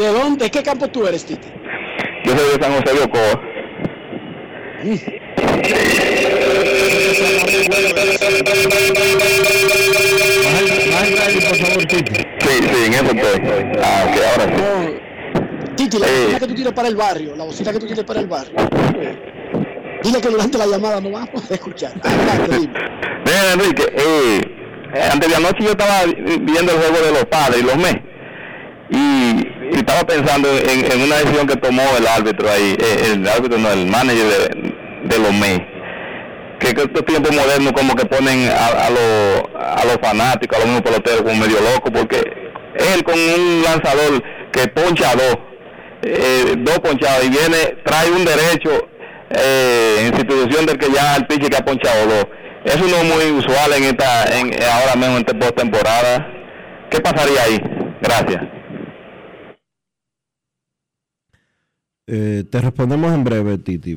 ¿De 0.00 0.08
dónde? 0.08 0.46
¿De 0.46 0.50
qué 0.50 0.62
campo 0.62 0.88
tú 0.88 1.06
eres, 1.06 1.26
Titi? 1.26 1.46
Yo 2.24 2.34
soy 2.34 2.56
de 2.56 2.64
San 2.64 2.72
José 2.72 2.94
de 2.94 3.02
Ocoa. 3.04 3.42
Sí, 11.60 12.48
sí, 12.48 12.84
en 12.86 12.94
eso 12.94 13.04
estoy. 13.04 13.40
Ah, 13.82 14.06
ok, 14.08 14.16
ahora 14.30 14.56
sí. 14.56 15.74
Titi, 15.76 15.98
la 15.98 16.06
Eh. 16.06 16.10
bocina 16.22 16.38
que 16.40 16.46
tú 16.46 16.54
tienes 16.54 16.72
para 16.72 16.88
el 16.88 16.96
barrio, 16.96 17.36
la 17.36 17.44
bocina 17.44 17.72
que 17.72 17.78
tú 17.78 17.86
tienes 17.86 18.04
para 18.04 18.20
el 18.20 18.26
barrio. 18.26 18.54
Dile 20.02 20.20
que 20.20 20.28
durante 20.28 20.58
la 20.58 20.66
llamada 20.66 21.00
no 21.00 21.10
vamos 21.10 21.28
a 21.28 21.32
poder 21.32 21.52
escuchar. 21.52 21.92
Adelante, 22.02 22.58
dime. 22.58 22.72
Mira, 23.24 23.52
Enrique, 23.52 23.84
eh, 23.96 24.40
antes 25.12 25.28
de 25.28 25.36
anoche 25.36 25.62
yo 25.62 25.70
estaba 25.70 26.04
viendo 26.06 26.72
el 26.72 26.78
juego 26.78 27.06
de 27.06 27.12
los 27.12 27.24
padres 27.26 27.60
y 27.60 27.62
los 27.64 27.76
MES. 27.76 27.96
Y, 28.90 29.76
estaba 29.76 30.02
pensando 30.04 30.48
en, 30.48 30.92
en 30.92 31.02
una 31.02 31.16
decisión 31.16 31.46
que 31.46 31.56
tomó 31.56 31.82
el 31.96 32.06
árbitro 32.06 32.50
ahí, 32.50 32.76
eh, 32.78 33.12
el 33.12 33.26
árbitro 33.26 33.58
no, 33.58 33.70
el 33.70 33.86
manager 33.86 34.26
de, 34.26 34.74
de 35.04 35.18
los 35.18 35.32
MES. 35.32 35.60
Que, 36.58 36.68
estos 36.68 37.04
tiempos 37.06 37.34
modernos 37.34 37.72
como 37.72 37.94
que 37.94 38.04
ponen 38.04 38.50
a, 38.50 38.66
a, 38.66 38.90
los, 38.90 39.42
a 39.54 39.84
los 39.86 39.96
fanáticos, 40.02 40.58
a 40.58 40.60
los 40.60 40.68
mismos 40.68 40.82
peloteros 40.82 41.22
como 41.22 41.34
medio 41.36 41.58
locos, 41.60 41.90
porque 41.92 42.18
él 42.74 43.02
con 43.04 43.14
un 43.14 43.62
lanzador 43.62 44.22
que 44.52 44.68
poncha 44.68 45.14
dos, 45.14 45.38
eh, 46.02 46.54
dos 46.58 46.78
ponchados 46.80 47.24
y 47.24 47.30
viene, 47.30 47.76
trae 47.84 48.10
un 48.10 48.24
derecho 48.24 48.88
eh, 49.30 50.06
en 50.06 50.16
sustitución 50.16 50.66
del 50.66 50.78
que 50.78 50.90
ya 50.92 51.16
el 51.16 51.26
pitcher 51.26 51.50
que 51.50 51.56
ha 51.56 51.64
ponchado 51.64 52.06
dos. 52.06 52.26
Eso 52.64 52.84
no 52.86 52.96
es 52.96 53.04
muy 53.04 53.38
usual 53.38 53.72
en 53.72 53.84
esta, 53.84 54.24
en, 54.38 54.52
ahora 54.62 54.96
mismo 54.96 55.16
en 55.16 55.24
esta 55.26 55.38
postemporada. 55.38 56.28
¿Qué 56.90 57.00
pasaría 57.00 57.42
ahí? 57.42 57.60
Gracias. 58.02 58.59
Eh, 62.12 62.42
te 62.50 62.60
respondemos 62.60 63.14
en 63.14 63.22
breve, 63.22 63.56
Titi. 63.56 63.96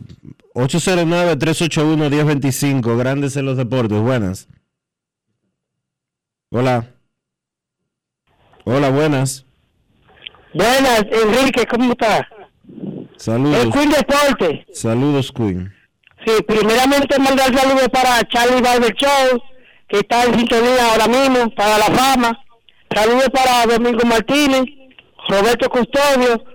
809-381-1025, 0.53 2.95
Grandes 2.95 3.35
en 3.37 3.47
los 3.47 3.57
Deportes. 3.57 3.99
Buenas. 3.99 4.47
Hola. 6.51 6.85
Hola, 8.65 8.91
buenas. 8.91 9.47
Buenas, 10.53 11.05
Enrique, 11.09 11.65
¿cómo 11.65 11.93
estás? 11.93 12.21
Saludos. 13.15 13.63
El 13.63 13.71
Queen 13.71 13.89
Deporte. 13.89 14.67
Saludos, 14.71 15.31
Queen. 15.31 15.73
Sí, 16.23 16.33
primeramente 16.47 17.17
mandar 17.17 17.51
saludos 17.57 17.89
para 17.91 18.21
Charlie 18.29 18.61
Barber 18.61 18.93
Show, 18.93 19.41
que 19.87 20.01
está 20.01 20.25
en 20.25 20.37
sintonía 20.37 20.91
ahora 20.91 21.07
mismo, 21.07 21.49
para 21.55 21.79
la 21.79 21.85
fama. 21.85 22.39
Saludos 22.93 23.29
para 23.33 23.65
Domingo 23.65 24.05
Martínez, 24.05 24.65
Roberto 25.27 25.67
Custodio, 25.67 26.52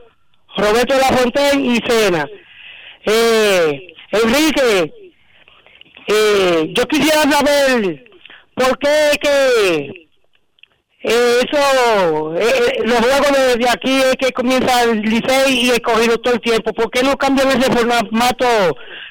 Roberto 0.58 0.94
Lafontaine 0.96 1.66
y 1.74 1.78
Cena. 1.88 2.28
Eh, 3.04 3.94
Enrique, 4.10 4.92
eh, 6.08 6.70
yo 6.74 6.84
quisiera 6.86 7.22
saber 7.30 8.04
por 8.54 8.78
qué 8.78 9.18
que 9.20 10.08
eh, 11.00 11.40
eso, 11.48 12.34
eh, 12.36 12.42
eh, 12.42 12.82
los 12.84 12.98
juegos 12.98 13.32
de, 13.32 13.56
de 13.56 13.68
aquí 13.68 13.96
es 14.02 14.16
que 14.18 14.32
comienza 14.32 14.82
el 14.82 15.00
Licey 15.02 15.66
y 15.66 15.70
el 15.70 15.80
cogido 15.80 16.18
todo 16.18 16.34
el 16.34 16.40
tiempo. 16.40 16.72
¿Por 16.72 16.90
qué 16.90 17.02
no 17.02 17.16
cambian 17.16 17.48
ese 17.48 17.70
formato 17.70 18.46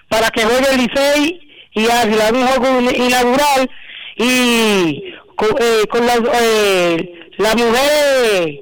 para 0.09 0.29
que 0.29 0.43
juegue 0.43 0.67
el 0.71 0.77
Licey 0.81 1.39
y 1.75 1.85
haga 1.85 2.29
un 2.33 2.45
juego 2.47 2.79
in- 2.81 3.03
inaugural 3.03 3.69
y 4.17 5.13
con, 5.35 5.49
eh, 5.59 5.83
con 5.89 6.05
las, 6.05 6.19
eh, 6.41 7.13
las 7.37 7.55
mujeres 7.55 8.59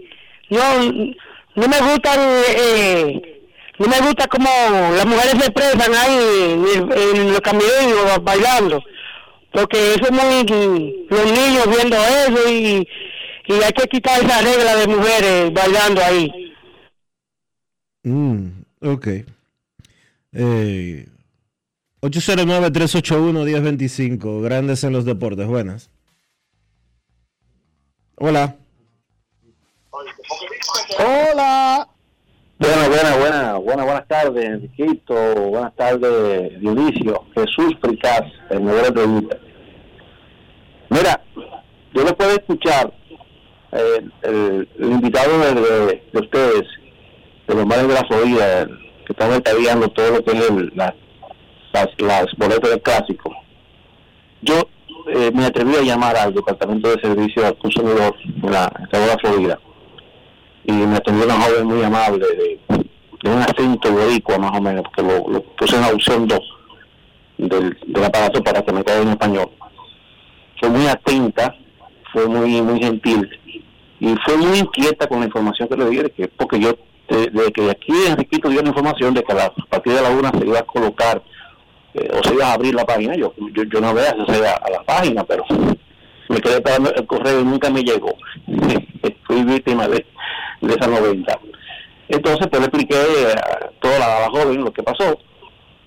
no, 0.50 1.16
no 1.56 1.68
me 1.68 1.80
gustan, 1.80 2.20
eh, 2.20 3.22
no 3.80 3.88
me 3.88 4.00
gusta 4.02 4.28
como 4.28 4.50
las 4.96 5.06
mujeres 5.06 5.36
se 5.40 5.46
expresan 5.50 5.94
ahí 5.94 6.54
en, 6.54 6.66
en 6.92 7.32
los 7.32 7.42
camiones 7.42 7.96
bailando 8.22 8.82
porque 9.52 9.94
eso 9.94 10.06
es 10.06 10.12
muy 10.12 10.44
los 11.10 11.26
niños 11.32 11.68
viendo 11.70 11.96
eso 11.98 12.50
y, 12.50 12.88
y 13.48 13.54
hay 13.54 13.72
que 13.72 13.88
quitar 13.88 14.22
esa 14.22 14.42
regla 14.42 14.76
de 14.76 14.88
mujeres 14.88 15.54
bailando 15.54 16.04
ahí 16.04 16.30
Mm, 18.08 18.50
ok. 18.82 19.08
Eh, 20.34 21.08
809-381-1025, 22.02 24.44
Grandes 24.44 24.84
en 24.84 24.94
los 24.94 25.06
Deportes. 25.06 25.48
Buenas. 25.48 25.90
Hola. 28.16 28.58
Hola. 30.74 31.88
Bueno, 32.58 32.88
buenas, 32.90 33.20
buenas, 33.20 33.60
buenas, 33.62 33.86
buenas 33.86 34.08
tardes, 34.08 34.46
Enriquito, 34.46 35.14
buenas 35.50 35.76
tardes, 35.76 36.60
Dionisio, 36.62 37.26
Jesús 37.36 37.76
Fricaz, 37.82 38.22
el 38.50 38.62
mejor 38.62 38.86
entrevista. 38.88 39.38
Mira, 40.90 41.22
yo 41.94 42.04
lo 42.04 42.16
puedo 42.16 42.32
escuchar, 42.32 42.94
eh, 43.74 44.06
el, 44.24 44.68
invitado 44.80 45.38
de, 45.40 45.54
de- 45.54 46.04
de 46.14 46.20
ustedes, 46.20 46.64
de 47.48 47.56
los 47.56 47.66
mares 47.66 47.88
de 47.90 47.94
la 47.94 48.06
Florida, 48.08 48.66
que 49.06 49.12
están 49.14 49.32
detallando 49.32 49.90
todo 49.90 50.12
lo 50.12 50.24
que 50.24 50.32
es 50.32 50.50
el- 50.50 50.72
la- 50.76 50.96
las, 51.74 51.88
las 52.00 52.26
boletas 52.38 52.70
del 52.70 52.82
clásico. 52.82 53.36
Yo 54.42 54.62
eh, 55.14 55.30
me 55.34 55.46
atreví 55.46 55.76
a 55.76 55.82
llamar 55.82 56.16
al 56.16 56.34
Departamento 56.34 56.88
de 56.90 57.02
Servicio 57.02 57.46
al 57.46 57.58
Consumidor 57.58 58.16
en 58.26 58.52
la 58.52 58.72
de 58.92 59.06
la 59.08 59.18
Florida 59.20 59.60
y 60.68 60.72
me 60.72 60.98
atendió 60.98 61.26
una 61.26 61.40
joven 61.42 61.68
muy 61.68 61.84
amable 61.84 62.26
de, 62.26 62.60
un 63.30 63.42
acento 63.42 63.92
boricua 63.92 64.38
más 64.38 64.58
o 64.58 64.62
menos, 64.62 64.84
porque 64.84 65.02
lo, 65.02 65.28
lo 65.32 65.42
puse 65.42 65.76
en 65.76 65.82
la 65.82 65.90
opción 65.90 66.28
2 66.28 66.40
del, 67.38 67.78
aparato 68.04 68.44
para 68.44 68.62
que 68.62 68.72
me 68.72 68.84
quede 68.84 69.02
en 69.02 69.10
español. 69.10 69.50
Fue 70.60 70.70
muy 70.70 70.88
atenta, 70.88 71.56
fue 72.14 72.28
muy 72.28 72.62
muy 72.62 72.80
gentil 72.80 73.28
y 74.00 74.16
fue 74.26 74.38
muy 74.38 74.60
inquieta 74.60 75.08
con 75.08 75.20
la 75.22 75.26
información 75.26 75.68
que 75.68 75.76
le 75.78 75.90
di, 75.90 76.10
que, 76.12 76.28
porque 76.28 76.60
yo, 76.60 76.74
de, 77.10 77.28
de 77.32 77.52
que 77.52 77.70
aquí 77.72 77.94
Enriquito 78.08 78.50
dio 78.50 78.62
la 78.62 78.70
información 78.70 79.14
de 79.14 79.24
que 79.24 79.32
a 79.34 79.36
la- 79.36 79.46
a 79.46 79.66
partir 79.70 79.94
de 79.94 80.02
la 80.02 80.10
una 80.10 80.32
se 80.32 80.46
iba 80.46 80.60
a 80.60 80.64
colocar 80.64 81.22
eh, 81.94 82.10
o 82.14 82.24
se 82.24 82.34
iba 82.34 82.48
a 82.48 82.54
abrir 82.54 82.76
la 82.76 82.86
página, 82.86 83.16
yo, 83.16 83.34
yo, 83.54 83.64
yo 83.64 83.82
no 83.82 83.94
veía 83.94 84.14
si 84.20 84.32
se 84.34 84.38
iba 84.40 84.52
a 84.52 84.70
la 84.70 84.84
página, 84.84 85.24
pero 85.24 85.44
me 86.30 86.42
quedé 86.42 86.56
esperando 86.56 86.94
el 86.94 87.06
correo 87.08 87.40
y 87.42 87.44
nunca 87.46 87.70
me 87.70 87.82
llegó. 87.84 88.14
Fui 89.28 89.44
víctima 89.44 89.88
de, 89.88 90.06
de 90.68 90.74
esa 90.76 90.88
90. 90.88 91.40
Entonces, 92.10 92.48
pues 92.48 92.60
le 92.62 92.68
expliqué 92.68 92.96
eh, 92.96 93.36
toda 93.82 94.00
la, 94.00 94.26
a 94.26 94.30
joven 94.30 94.64
lo 94.64 94.72
que 94.72 94.84
pasó. 94.84 95.18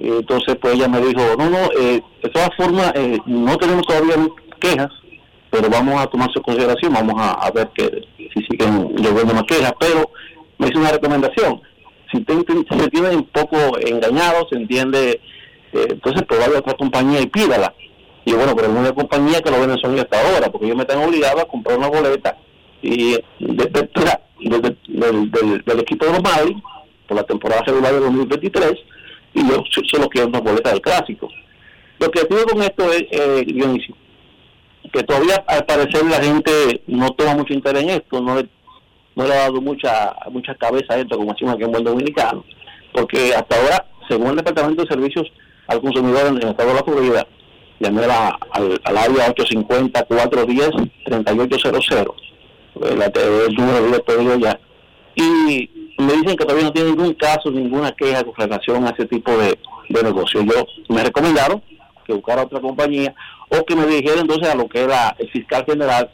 Entonces, 0.00 0.56
pues 0.60 0.74
ella 0.74 0.88
me 0.88 1.00
dijo, 1.00 1.20
no, 1.38 1.50
no, 1.50 1.58
eh, 1.78 2.00
de 2.22 2.28
todas 2.30 2.50
formas, 2.56 2.92
eh, 2.94 3.18
no 3.26 3.56
tenemos 3.56 3.82
todavía 3.86 4.14
quejas, 4.60 4.88
pero 5.50 5.68
vamos 5.70 6.00
a 6.00 6.06
tomar 6.06 6.30
su 6.32 6.40
consideración, 6.42 6.92
vamos 6.92 7.14
a, 7.18 7.32
a 7.32 7.50
ver 7.50 7.68
que 7.74 8.02
si 8.34 8.44
siguen 8.44 8.94
llegando 8.96 9.34
más 9.34 9.44
quejas, 9.44 9.72
pero 9.80 10.10
me 10.58 10.68
hizo 10.68 10.78
una 10.78 10.90
recomendación. 10.92 11.60
Si 12.12 12.20
te, 12.22 12.32
si 12.34 12.78
se 12.80 12.88
tiene 12.90 13.10
un 13.10 13.24
poco 13.24 13.56
engañado, 13.80 14.46
se 14.50 14.56
entiende, 14.56 15.20
eh, 15.72 15.86
entonces 15.90 16.22
pues 16.28 16.40
vaya 16.40 16.56
a 16.56 16.60
otra 16.60 16.74
compañía 16.74 17.20
y 17.20 17.26
pídala. 17.26 17.74
Y 18.24 18.32
bueno, 18.34 18.54
pero 18.54 18.70
una 18.70 18.92
compañía 18.92 19.40
que 19.40 19.50
lo 19.50 19.58
venden 19.60 19.78
son 19.78 19.98
hasta 19.98 20.20
ahora, 20.20 20.50
porque 20.50 20.66
ellos 20.66 20.76
me 20.76 20.82
están 20.82 21.02
obligados 21.02 21.42
a 21.42 21.46
comprar 21.46 21.78
una 21.78 21.88
boleta 21.88 22.36
y 22.82 23.12
de- 23.12 23.24
de- 23.40 23.90
del, 24.40 25.30
del- 25.30 25.62
del 25.64 25.80
equipo 25.80 26.06
de 26.06 26.12
los 26.12 26.22
Marlins 26.22 26.62
por 27.06 27.16
la 27.16 27.22
temporada 27.24 27.62
regular 27.66 27.92
de 27.94 28.00
2023 28.00 28.72
y 29.34 29.48
yo 29.48 29.64
so- 29.70 29.82
solo 29.90 30.08
quiero 30.08 30.28
una 30.28 30.40
boleta 30.40 30.70
del 30.70 30.80
clásico. 30.80 31.28
Lo 31.98 32.10
que 32.10 32.20
digo 32.28 32.44
con 32.44 32.62
esto 32.62 32.92
es, 32.92 33.02
eh, 33.10 33.44
que 34.92 35.02
todavía 35.02 35.42
al 35.46 35.64
parecer 35.66 36.04
la 36.04 36.22
gente 36.22 36.82
no 36.86 37.10
toma 37.10 37.34
mucho 37.34 37.52
interés 37.52 37.82
en 37.82 37.90
esto, 37.90 38.20
no 38.20 38.36
le, 38.36 38.48
no 39.16 39.26
le 39.26 39.34
ha 39.34 39.38
dado 39.40 39.60
mucha 39.60 40.14
mucha 40.30 40.54
cabeza 40.54 40.94
a 40.94 40.98
esto, 40.98 41.16
como 41.18 41.32
decimos 41.32 41.54
aquí 41.54 41.64
en 41.64 41.72
buen 41.72 41.84
dominicano, 41.84 42.44
porque 42.92 43.34
hasta 43.34 43.56
ahora, 43.60 43.86
según 44.08 44.28
el 44.30 44.36
Departamento 44.36 44.82
de 44.82 44.88
Servicios 44.88 45.26
al 45.66 45.80
Consumidor 45.80 46.28
en 46.28 46.36
el 46.36 46.48
Estado 46.48 46.68
de 46.70 46.74
la 46.76 46.84
Florida, 46.84 47.26
llamé 47.80 48.04
a- 48.06 48.38
al, 48.52 48.80
al 48.84 48.96
área 48.96 49.28
850-410-3800, 49.34 51.90
eh, 51.90 52.04
la- 52.80 53.06
el 53.06 53.54
número 53.54 53.86
directo 53.86 54.12
de 54.16 54.22
ellos 54.22 54.38
ya, 54.40 54.60
y 55.14 55.70
me 55.98 56.12
dicen 56.12 56.36
que 56.36 56.44
todavía 56.44 56.64
no 56.64 56.72
tienen 56.72 56.96
ningún 56.96 57.14
caso, 57.14 57.50
ninguna 57.50 57.92
queja 57.92 58.22
con 58.24 58.34
relación 58.36 58.86
a 58.86 58.90
ese 58.90 59.06
tipo 59.06 59.32
de, 59.36 59.58
de 59.88 60.02
negocio. 60.02 60.42
Yo 60.42 60.64
me 60.94 61.02
recomendaron 61.02 61.62
que 62.06 62.12
buscara 62.14 62.42
otra 62.44 62.60
compañía 62.60 63.14
o 63.50 63.64
que 63.64 63.74
me 63.76 63.86
dirigiera 63.86 64.20
entonces 64.20 64.48
a 64.48 64.54
lo 64.54 64.68
que 64.68 64.80
era 64.82 65.14
el 65.18 65.28
fiscal 65.30 65.64
general 65.66 66.10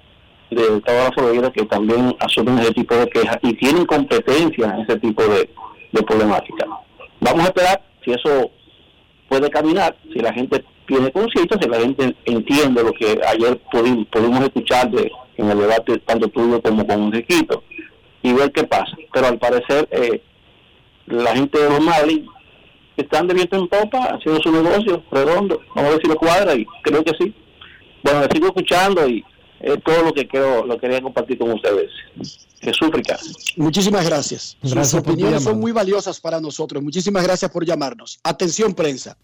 del 0.51 0.77
Estado 0.79 0.99
de 0.99 1.05
la 1.05 1.13
Florida 1.13 1.53
que 1.53 1.65
también 1.67 2.17
asumen 2.21 2.59
ese 2.59 2.73
tipo 2.73 2.95
de 2.95 3.09
quejas 3.09 3.39
y 3.43 3.53
tienen 3.55 3.85
competencia 3.87 4.67
en 4.75 4.81
ese 4.81 4.99
tipo 5.01 5.23
de, 5.23 5.51
de 5.93 6.03
problemática. 6.03 6.67
Vamos 7.21 7.41
a 7.45 7.49
esperar 7.49 7.83
si 8.05 8.13
eso 8.13 8.51
puede 9.29 9.51
caminar, 9.51 9.97
si 10.13 10.19
la 10.21 10.33
gente 10.33 10.65
tiene 10.87 11.11
conciencia, 11.13 11.59
si 11.61 11.69
la 11.69 11.81
gente 11.81 12.17
entiende 12.25 12.83
lo 12.83 12.93
que 12.93 13.21
ayer 13.27 13.61
pudimos, 13.71 14.07
pudimos 14.09 14.41
escuchar 14.43 14.91
de, 14.91 15.11
en 15.37 15.51
el 15.51 15.59
debate 15.59 15.99
tanto 16.01 16.29
tuyo 16.29 16.61
como 16.63 16.87
con 16.87 17.05
Enriquito 17.05 17.63
y 18.23 18.33
ver 18.33 18.53
qué 18.53 18.65
pasa. 18.65 18.97
Pero 19.13 19.27
al 19.27 19.39
parecer 19.39 19.89
eh, 19.91 20.23
la 21.07 21.35
gente 21.35 21.59
de 21.59 21.69
los 21.69 21.81
Marlins 21.81 22.29
están 22.97 23.27
de 23.27 23.35
viento 23.35 23.57
en 23.57 23.69
popa 23.69 24.15
haciendo 24.15 24.41
su 24.43 24.51
negocio 24.51 25.03
redondo. 25.11 25.61
Vamos 25.75 25.91
a 25.91 25.95
ver 25.95 26.01
si 26.03 26.09
lo 26.09 26.17
cuadra 26.17 26.55
y 26.55 26.65
creo 26.83 27.03
que 27.05 27.13
sí. 27.19 27.35
Bueno, 28.03 28.21
me 28.21 28.29
sigo 28.33 28.47
escuchando 28.49 29.09
y 29.09 29.25
es 29.61 29.83
todo 29.83 30.03
lo 30.05 30.13
que 30.13 30.29
creo, 30.29 30.67
lo 30.67 30.79
quería 30.79 31.01
compartir 31.01 31.39
con 31.39 31.53
ustedes. 31.53 31.91
Jesús 32.61 32.91
Ricardo. 32.93 33.27
Muchísimas 33.57 34.07
gracias. 34.07 34.57
Gracias 34.63 34.91
Sus 34.91 35.01
opiniones 35.01 35.43
son 35.43 35.61
muy 35.61 35.73
valiosas 35.73 36.21
para 36.21 36.41
nosotros. 36.41 36.83
Muchísimas 36.83 37.23
gracias 37.23 37.51
por 37.51 37.65
llamarnos. 37.65 38.19
Atención, 38.23 38.75
prensa. 38.75 39.17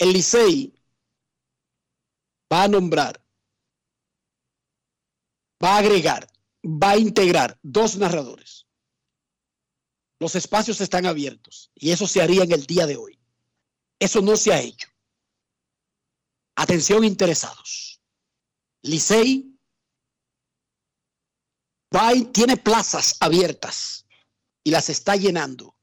El 0.00 0.14
Licey 0.14 0.72
va 2.50 2.62
a 2.62 2.68
nombrar, 2.68 3.22
va 5.62 5.74
a 5.74 5.78
agregar, 5.80 6.26
va 6.64 6.92
a 6.92 6.96
integrar 6.96 7.58
dos 7.62 7.98
narradores. 7.98 8.66
Los 10.18 10.34
espacios 10.36 10.80
están 10.80 11.04
abiertos 11.04 11.70
y 11.74 11.90
eso 11.90 12.06
se 12.06 12.22
haría 12.22 12.44
en 12.44 12.52
el 12.52 12.64
día 12.64 12.86
de 12.86 12.96
hoy. 12.96 13.20
Eso 13.98 14.22
no 14.22 14.38
se 14.38 14.54
ha 14.54 14.60
hecho. 14.62 14.88
Atención 16.56 17.04
interesados. 17.04 18.00
Licey 18.80 19.54
tiene 22.32 22.56
plazas 22.56 23.18
abiertas 23.20 24.06
y 24.64 24.70
las 24.70 24.88
está 24.88 25.14
llenando. 25.16 25.76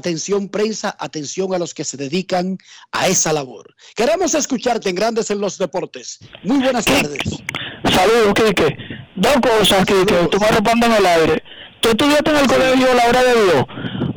Atención 0.00 0.50
prensa, 0.50 0.94
atención 0.98 1.54
a 1.54 1.58
los 1.58 1.72
que 1.72 1.82
se 1.82 1.96
dedican 1.96 2.58
a 2.92 3.08
esa 3.08 3.32
labor. 3.32 3.74
Queremos 3.94 4.34
escucharte 4.34 4.90
en 4.90 4.94
Grandes 4.94 5.30
en 5.30 5.40
los 5.40 5.56
Deportes. 5.56 6.18
Muy 6.42 6.58
buenas 6.58 6.84
tardes. 6.84 7.16
Saludos, 7.90 8.34
Quique. 8.34 8.76
Dos 9.14 9.36
cosas, 9.40 9.86
Quique. 9.86 10.28
Tú 10.30 10.38
me 10.38 10.48
respondes 10.48 10.90
en 10.90 10.96
el 10.96 11.06
aire. 11.06 11.42
¿Tú 11.80 11.88
estudiaste 11.88 12.30
en 12.30 12.36
el 12.36 12.46
colegio 12.46 12.92
La 12.94 13.06
Hora 13.08 13.22
de 13.24 13.42
Dios? 13.44 13.64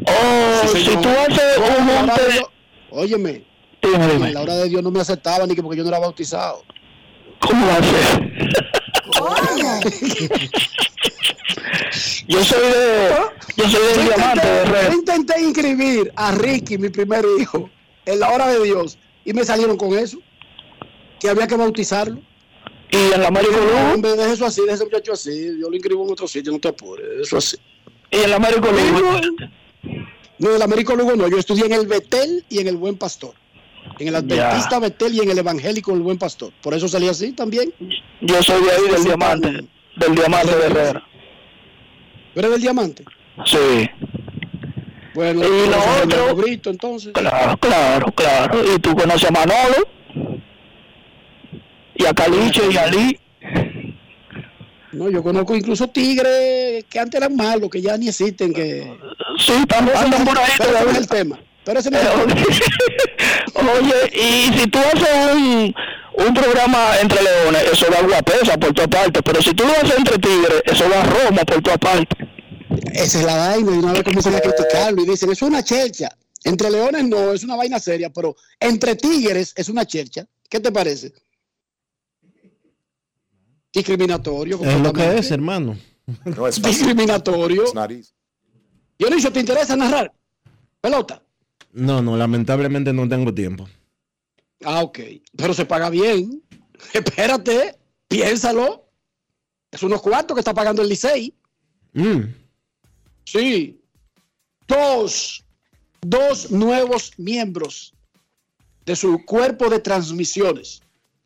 O 0.06 0.68
Sí, 0.68 0.84
si 0.84 0.98
tú 0.98 1.08
haces 1.08 1.58
un 1.80 1.86
monte... 1.86 2.22
de 2.24 2.32
Dios- 2.34 2.50
Óyeme, 2.92 3.46
Dime, 3.82 4.08
dime. 4.12 4.28
en 4.28 4.34
la 4.34 4.42
hora 4.42 4.56
de 4.58 4.68
Dios 4.68 4.84
no 4.84 4.92
me 4.92 5.00
aceptaban 5.00 5.48
ni 5.48 5.56
que 5.56 5.64
porque 5.64 5.78
yo 5.78 5.84
no 5.84 5.90
era 5.90 6.00
bautizado. 6.00 6.62
¿Cómo 7.40 7.66
va 7.66 7.76
a 7.78 7.84
ser? 7.84 8.30
Yo 12.28 12.44
soy 12.44 12.62
de... 12.62 13.10
Yo 13.58 13.70
soy 13.70 13.88
del 13.88 13.96
Yo 13.96 14.04
diamante 14.04 14.48
de 14.48 14.66
red. 14.66 14.92
yo 14.92 14.94
intenté 14.94 15.42
inscribir 15.42 16.12
a 16.16 16.32
Ricky, 16.32 16.78
mi 16.78 16.90
primer 16.90 17.26
hijo, 17.40 17.70
en 18.06 18.20
la 18.20 18.30
hora 18.32 18.48
de 18.48 18.64
Dios 18.64 18.98
y 19.26 19.34
me 19.34 19.44
salieron 19.44 19.78
con 19.78 19.98
eso, 19.98 20.18
que 21.20 21.30
había 21.30 21.48
que 21.48 21.56
bautizarlo. 21.56 22.20
Y 22.92 23.14
en 23.14 23.22
la 23.22 23.30
Lugo. 23.30 23.94
hombre, 23.94 24.16
deje 24.16 24.34
eso 24.34 24.46
así, 24.46 24.62
deje 24.62 24.74
ese 24.74 24.86
muchacho 24.86 25.14
así. 25.14 25.60
Yo 25.62 25.70
lo 25.70 25.76
inscribo 25.76 26.04
en 26.04 26.12
otro 26.12 26.28
sitio, 26.28 26.52
no 26.52 26.60
te 26.60 26.70
apures, 26.70 27.06
eso 27.22 27.38
así. 27.38 27.58
Y 28.10 28.18
en 28.18 28.30
la 28.32 28.38
Américo 28.38 28.68
Lugo. 28.72 29.22
No, 30.40 30.50
en 30.50 30.56
el 30.56 30.62
Américo 30.64 30.96
Lugo 30.96 31.16
no, 31.16 31.28
yo 31.28 31.38
estudié 31.38 31.66
en 31.66 31.74
el 31.74 31.86
Betel 31.86 32.44
y 32.50 32.60
en 32.60 32.68
el 32.68 32.78
Buen 32.78 32.98
Pastor. 32.98 33.36
En 34.00 34.08
el 34.08 34.16
Adventista 34.16 34.80
Betel 34.80 35.14
y 35.14 35.20
en 35.20 35.30
el 35.30 35.38
Evangélico 35.38 35.94
el 35.94 36.02
Buen 36.02 36.18
Pastor. 36.18 36.52
Por 36.64 36.74
eso 36.74 36.88
salí 36.88 37.08
así 37.08 37.34
también. 37.34 37.72
Yo 38.22 38.42
soy 38.42 38.64
de 38.64 38.72
ahí, 38.72 38.92
del 38.92 39.04
diamante. 39.04 39.68
Del 39.98 40.16
diamante 40.16 40.56
de 40.56 40.66
Herrera. 40.66 41.08
¿Tú 42.34 42.40
eres 42.40 42.52
del 42.52 42.62
diamante? 42.62 43.04
Sí. 43.46 43.90
Bueno, 45.14 45.42
Y 45.44 45.70
lo 45.70 45.78
otro- 46.04 46.36
Brito, 46.36 46.70
entonces. 46.70 47.12
Claro, 47.14 47.58
claro, 47.58 48.06
claro. 48.14 48.60
Y 48.76 48.80
tú 48.80 48.96
conoces 48.96 49.30
a 49.30 49.32
Manolo. 49.32 49.88
Y 51.96 52.06
a 52.06 52.14
Caliche 52.14 52.62
y 52.72 52.78
a 52.78 52.88
Lee. 52.88 53.20
No, 54.92 55.10
yo 55.10 55.22
conozco 55.22 55.56
incluso 55.56 55.88
tigres 55.90 56.84
que 56.90 57.00
antes 57.00 57.20
eran 57.22 57.36
malos, 57.36 57.70
que 57.70 57.82
ya 57.82 57.96
ni 57.98 58.08
existen, 58.08 58.54
que... 58.54 58.92
Sí, 59.38 59.52
están- 59.54 59.90
andan 59.96 60.26
por 60.26 60.38
ahí 60.38 60.46
Pero 60.58 60.72
no 60.84 60.92
es 60.92 60.98
el 60.98 61.08
tema. 61.08 61.40
Pero 61.64 61.80
ese 61.80 61.92
no 61.92 61.98
es 61.98 62.06
el 62.06 62.34
tema. 62.34 62.42
Oye, 63.80 63.94
y 64.14 64.54
si 64.58 64.68
tú 64.68 64.80
haces 64.80 65.36
un, 65.36 65.76
un 66.28 66.34
programa 66.34 67.00
entre 67.02 67.22
leones, 67.24 67.64
eso 67.72 67.88
da 67.90 68.02
guapesa 68.02 68.58
por 68.58 68.74
todas 68.74 68.90
partes. 68.90 69.22
Pero 69.24 69.42
si 69.42 69.54
tú 69.54 69.64
lo 69.64 69.72
haces 69.72 69.98
entre 69.98 70.18
tigres, 70.18 70.62
eso 70.66 70.88
da 70.90 71.04
Roma 71.04 71.44
por 71.44 71.62
todas 71.62 71.80
partes. 71.80 72.28
Esa 72.94 73.20
es 73.20 73.26
la 73.26 73.36
vaina, 73.36 73.72
y 73.72 73.78
una 73.78 73.94
vez 73.94 74.04
comienzan 74.04 74.36
a 74.36 74.42
criticarlo 74.42 75.04
y 75.04 75.06
dicen, 75.08 75.32
es 75.32 75.42
una 75.42 75.64
chercha. 75.64 76.10
Entre 76.44 76.70
leones 76.70 77.04
no, 77.06 77.34
es 77.34 77.44
una 77.44 77.56
vaina 77.56 77.80
seria, 77.80 78.10
pero 78.10 78.36
entre 78.60 78.96
tigres 78.96 79.54
es 79.56 79.70
una 79.70 79.86
chercha. 79.86 80.26
¿Qué 80.50 80.60
te 80.60 80.72
parece? 80.72 81.14
Discriminatorio. 83.74 84.56
Es 84.56 84.62
lo 84.62 84.68
que 84.68 84.74
completamente. 84.76 85.20
es, 85.20 85.32
hermano. 85.32 85.78
No 86.26 86.48
es. 86.48 86.62
Discriminatorio. 86.62 87.66
Dionisio, 88.98 89.32
¿te 89.32 89.40
interesa 89.40 89.76
narrar? 89.76 90.12
Pelota. 90.82 91.22
No, 91.74 92.02
no, 92.02 92.18
lamentablemente 92.18 92.92
no 92.94 93.08
tengo 93.08 93.34
tiempo. 93.34 93.70
Ah, 94.64 94.82
ok. 94.84 95.00
Pero 95.36 95.54
se 95.54 95.66
paga 95.66 95.90
bien. 95.90 96.44
Espérate, 96.94 97.78
piénsalo. 98.08 98.90
Es 99.72 99.84
unos 99.84 100.02
cuartos 100.02 100.36
que 100.36 100.42
está 100.42 100.54
pagando 100.54 100.82
el 100.82 100.90
Licey. 100.90 101.34
Mm. 101.94 102.22
Sí. 103.26 103.82
Dos, 104.68 105.44
dos 106.02 106.52
nuevos 106.52 107.12
miembros 107.18 107.94
de 108.86 108.96
su 108.96 109.24
cuerpo 109.26 109.70
de 109.70 109.80
transmisiones 109.80 110.82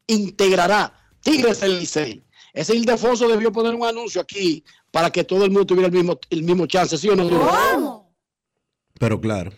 integrará 0.07 0.93
Tigres 1.21 1.61
del 1.61 1.79
Licey. 1.79 2.23
Ese 2.53 2.75
Ildefonso 2.75 3.27
debió 3.27 3.51
poner 3.51 3.73
un 3.73 3.85
anuncio 3.85 4.21
aquí 4.21 4.63
para 4.91 5.09
que 5.09 5.23
todo 5.23 5.45
el 5.45 5.51
mundo 5.51 5.65
tuviera 5.65 5.87
el 5.87 5.93
mismo, 5.93 6.19
el 6.29 6.43
mismo 6.43 6.67
chance, 6.67 6.97
¿sí 6.97 7.09
o 7.09 7.15
no? 7.15 8.07
Pero 8.99 9.19
claro. 9.19 9.51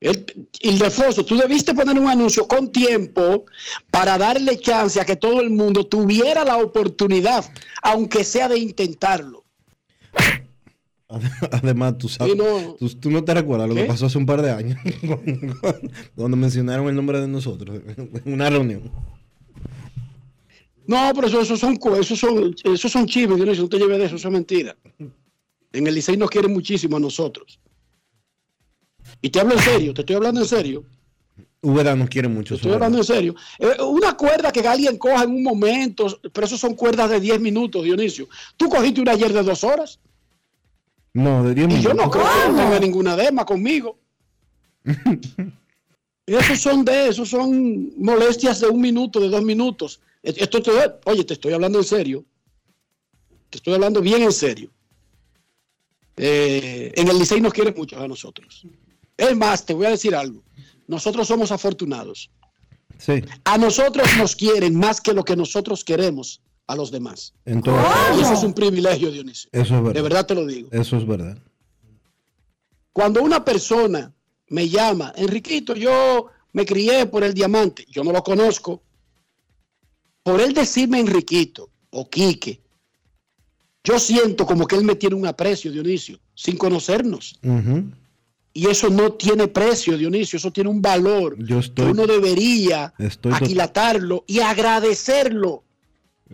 El, 0.00 0.26
Ildefonso, 0.60 1.24
tú 1.24 1.36
debiste 1.36 1.74
poner 1.74 1.98
un 1.98 2.08
anuncio 2.08 2.46
con 2.46 2.70
tiempo 2.70 3.46
para 3.90 4.16
darle 4.16 4.58
chance 4.58 5.00
a 5.00 5.04
que 5.04 5.16
todo 5.16 5.40
el 5.40 5.50
mundo 5.50 5.84
tuviera 5.86 6.44
la 6.44 6.58
oportunidad, 6.58 7.44
aunque 7.82 8.22
sea 8.22 8.48
de 8.48 8.58
intentarlo. 8.58 9.44
Además, 11.50 11.96
tú 11.98 12.08
sabes, 12.08 12.36
no. 12.36 12.76
Tú, 12.78 12.88
tú 12.90 13.10
no 13.10 13.24
te 13.24 13.32
recuerdas 13.34 13.68
lo 13.68 13.74
¿Qué? 13.74 13.82
que 13.82 13.86
pasó 13.88 14.06
hace 14.06 14.18
un 14.18 14.26
par 14.26 14.42
de 14.42 14.50
años, 14.50 14.78
cuando, 15.00 15.56
cuando 16.14 16.36
mencionaron 16.36 16.88
el 16.88 16.94
nombre 16.94 17.20
de 17.20 17.28
nosotros 17.28 17.80
en 17.86 18.32
una 18.32 18.50
reunión. 18.50 18.90
No, 20.86 21.12
pero 21.14 21.26
eso, 21.26 21.40
eso 21.40 21.56
son 21.56 21.78
esos 21.98 22.18
son, 22.18 22.54
esos 22.64 22.92
son 22.92 23.06
chismes, 23.06 23.38
no 23.38 23.68
te 23.68 23.78
lleves 23.78 23.98
de 23.98 24.04
eso, 24.06 24.16
eso 24.16 24.28
es 24.28 24.32
mentira. 24.32 24.76
En 25.72 25.86
el 25.86 25.94
Licey 25.94 26.16
nos 26.16 26.30
quieren 26.30 26.52
muchísimo 26.52 26.96
a 26.96 27.00
nosotros. 27.00 27.60
Y 29.20 29.30
te 29.30 29.40
hablo 29.40 29.54
en 29.54 29.60
serio, 29.60 29.94
te 29.94 30.02
estoy 30.02 30.16
hablando 30.16 30.40
en 30.40 30.46
serio. 30.46 30.84
Ubeda 31.60 31.96
nos 31.96 32.08
quiere 32.08 32.28
mucho. 32.28 32.54
Estoy 32.54 32.72
hablando 32.72 32.98
en 32.98 33.04
serio. 33.04 33.34
Eh, 33.58 33.82
una 33.82 34.16
cuerda 34.16 34.52
que 34.52 34.60
alguien 34.66 34.96
coja 34.96 35.24
en 35.24 35.30
un 35.30 35.42
momento, 35.42 36.20
pero 36.32 36.46
eso 36.46 36.56
son 36.56 36.74
cuerdas 36.74 37.10
de 37.10 37.18
10 37.18 37.40
minutos, 37.40 37.82
Dionisio. 37.82 38.28
Tú 38.56 38.68
cogiste 38.68 39.00
una 39.00 39.12
ayer 39.12 39.32
de 39.32 39.42
dos 39.42 39.64
horas 39.64 39.98
No, 41.14 41.42
de 41.42 41.54
10 41.54 41.68
y 41.70 41.82
yo 41.82 41.88
no 41.94 42.02
minutos. 42.06 42.22
creo 42.22 42.42
que 42.46 42.52
no 42.52 42.58
tenga 42.58 42.78
ninguna 42.78 43.16
dema 43.16 43.44
conmigo. 43.44 43.98
Esos 46.26 46.58
son 46.60 46.84
de, 46.84 47.08
esos 47.08 47.28
son 47.30 47.90
molestias 47.96 48.60
de 48.60 48.68
un 48.68 48.80
minuto, 48.82 49.18
de 49.18 49.28
dos 49.30 49.42
minutos. 49.42 50.00
Esto 50.22 50.60
te, 50.60 50.70
oye, 51.06 51.24
te 51.24 51.32
estoy 51.32 51.54
hablando 51.54 51.78
en 51.78 51.84
serio. 51.84 52.22
Te 53.48 53.56
estoy 53.56 53.72
hablando 53.74 54.02
bien 54.02 54.22
en 54.22 54.32
serio. 54.32 54.70
Eh, 56.18 56.92
en 56.94 57.08
el 57.08 57.18
Licey 57.18 57.40
nos 57.40 57.54
quieren 57.54 57.74
mucho 57.74 57.98
a 57.98 58.06
nosotros. 58.06 58.66
Es 59.18 59.36
más, 59.36 59.66
te 59.66 59.74
voy 59.74 59.86
a 59.86 59.90
decir 59.90 60.14
algo. 60.14 60.42
Nosotros 60.86 61.28
somos 61.28 61.52
afortunados. 61.52 62.30
Sí, 62.96 63.22
A 63.44 63.58
nosotros 63.58 64.06
nos 64.16 64.34
quieren 64.34 64.74
más 64.74 65.00
que 65.00 65.12
lo 65.12 65.22
que 65.24 65.36
nosotros 65.36 65.84
queremos 65.84 66.40
a 66.66 66.74
los 66.74 66.90
demás. 66.90 67.34
en 67.44 67.62
todo 67.62 67.76
Y 68.16 68.20
eso 68.20 68.32
es 68.32 68.42
un 68.42 68.54
privilegio, 68.54 69.10
Dionisio. 69.10 69.50
Eso 69.52 69.76
es 69.76 69.82
verdad. 69.82 69.94
De 69.94 70.02
verdad 70.02 70.26
te 70.26 70.34
lo 70.34 70.46
digo. 70.46 70.68
Eso 70.72 70.96
es 70.96 71.06
verdad. 71.06 71.38
Cuando 72.92 73.22
una 73.22 73.44
persona 73.44 74.12
me 74.48 74.68
llama, 74.68 75.12
Enriquito, 75.16 75.74
yo 75.74 76.26
me 76.52 76.64
crié 76.64 77.06
por 77.06 77.22
el 77.22 77.34
diamante, 77.34 77.86
yo 77.88 78.02
no 78.02 78.12
lo 78.12 78.22
conozco. 78.22 78.82
Por 80.22 80.40
él 80.40 80.52
decirme 80.52 81.00
Enriquito 81.00 81.70
o 81.90 82.08
Quique, 82.08 82.60
yo 83.84 83.98
siento 83.98 84.44
como 84.44 84.66
que 84.66 84.76
él 84.76 84.84
me 84.84 84.96
tiene 84.96 85.14
un 85.14 85.26
aprecio, 85.26 85.70
Dionisio, 85.70 86.18
sin 86.34 86.56
conocernos. 86.56 87.38
Y 88.54 88.66
eso 88.68 88.88
no 88.90 89.12
tiene 89.12 89.46
precio, 89.48 89.96
Dionisio, 89.96 90.36
eso 90.36 90.50
tiene 90.50 90.68
un 90.70 90.82
valor 90.82 91.36
Yo 91.38 91.56
que 91.60 91.66
estoy, 91.66 91.90
uno 91.90 92.06
debería 92.06 92.92
estoy, 92.98 93.32
aquilatarlo 93.32 94.24
y 94.26 94.40
agradecerlo, 94.40 95.64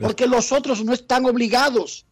porque 0.00 0.26
los 0.26 0.50
otros 0.52 0.84
no 0.84 0.92
están 0.94 1.26
obligados. 1.26 2.06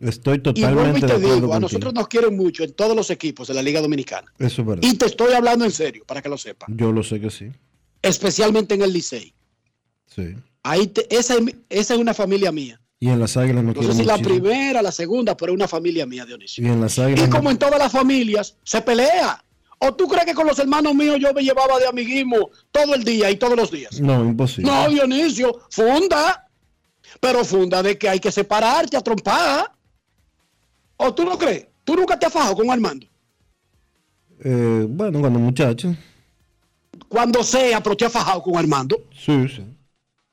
estoy 0.00 0.34
Y 0.36 0.38
y 0.38 0.40
totalmente 0.42 1.00
de 1.00 1.06
te 1.06 1.12
acuerdo 1.14 1.34
digo, 1.36 1.54
a 1.54 1.60
nosotros 1.60 1.94
nos 1.94 2.08
quieren 2.08 2.36
mucho 2.36 2.62
en 2.64 2.72
todos 2.74 2.94
los 2.94 3.08
equipos 3.10 3.48
de 3.48 3.54
la 3.54 3.62
Liga 3.62 3.80
Dominicana. 3.80 4.30
Eso 4.38 4.60
es 4.62 4.68
verdad. 4.68 4.82
Y 4.88 4.94
te 4.98 5.06
estoy 5.06 5.32
hablando 5.32 5.64
en 5.64 5.70
serio, 5.72 6.04
para 6.06 6.20
que 6.20 6.28
lo 6.28 6.36
sepas. 6.36 6.68
Yo 6.72 6.92
lo 6.92 7.02
sé 7.02 7.20
que 7.20 7.30
sí. 7.30 7.50
Especialmente 8.02 8.74
en 8.74 8.82
el 8.82 8.92
Licey. 8.92 9.32
Sí. 10.06 10.34
Ahí 10.62 10.88
te- 10.88 11.06
esa, 11.16 11.36
esa 11.70 11.94
es 11.94 12.00
una 12.00 12.12
familia 12.12 12.52
mía. 12.52 12.80
Y 12.98 13.10
en 13.10 13.20
las 13.20 13.36
águilas 13.36 13.62
no 13.62 13.72
No 13.72 13.82
sé 13.82 13.92
si 13.92 14.04
la 14.04 14.16
muchísimo. 14.16 14.40
primera, 14.42 14.80
la 14.82 14.92
segunda, 14.92 15.36
pero 15.36 15.52
es 15.52 15.56
una 15.56 15.68
familia 15.68 16.06
mía, 16.06 16.24
Dionisio. 16.24 16.64
Y 16.64 16.68
en 16.68 16.80
las 16.80 16.98
águilas 16.98 17.26
Y 17.28 17.30
como 17.30 17.50
en 17.50 17.58
todas 17.58 17.78
las 17.78 17.92
familias, 17.92 18.56
se 18.64 18.80
pelea. 18.80 19.42
¿O 19.78 19.94
tú 19.94 20.08
crees 20.08 20.24
que 20.24 20.32
con 20.34 20.46
los 20.46 20.58
hermanos 20.58 20.94
míos 20.94 21.18
yo 21.20 21.34
me 21.34 21.42
llevaba 21.42 21.78
de 21.78 21.86
amiguismo 21.86 22.48
todo 22.72 22.94
el 22.94 23.04
día 23.04 23.30
y 23.30 23.36
todos 23.36 23.56
los 23.56 23.70
días? 23.70 24.00
No, 24.00 24.24
imposible. 24.24 24.70
No, 24.70 24.88
Dionisio, 24.88 25.60
funda. 25.70 26.48
Pero 27.20 27.44
funda 27.44 27.82
de 27.82 27.98
que 27.98 28.08
hay 28.08 28.18
que 28.18 28.32
separarte 28.32 28.96
a 28.96 29.02
trompar. 29.02 29.70
¿O 30.96 31.14
tú 31.14 31.24
no 31.24 31.36
crees? 31.36 31.66
¿Tú 31.84 31.94
nunca 31.94 32.18
te 32.18 32.24
has 32.26 32.32
fajado 32.32 32.56
con 32.56 32.70
Armando? 32.70 33.06
Eh, 34.42 34.86
bueno, 34.88 35.20
cuando 35.20 35.38
muchacho. 35.38 35.94
Cuando 37.08 37.42
sea, 37.44 37.82
pero 37.82 37.96
te 37.96 38.06
has 38.06 38.12
fajado 38.12 38.42
con 38.42 38.56
Armando. 38.56 38.96
Sí, 39.14 39.46
sí. 39.48 39.62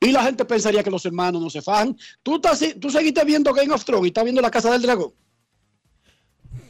Y 0.03 0.11
la 0.11 0.23
gente 0.23 0.43
pensaría 0.45 0.83
que 0.83 0.91
los 0.91 1.05
hermanos 1.05 1.41
no 1.41 1.49
se 1.49 1.61
fajan. 1.61 1.97
¿Tú, 2.21 2.35
estás, 2.35 2.63
tú 2.79 2.89
seguiste 2.89 3.23
viendo 3.23 3.53
Game 3.53 3.73
of 3.73 3.83
Thrones 3.85 4.05
y 4.05 4.07
estás 4.07 4.23
viendo 4.23 4.41
La 4.41 4.51
Casa 4.51 4.71
del 4.71 4.81
Dragón? 4.81 5.11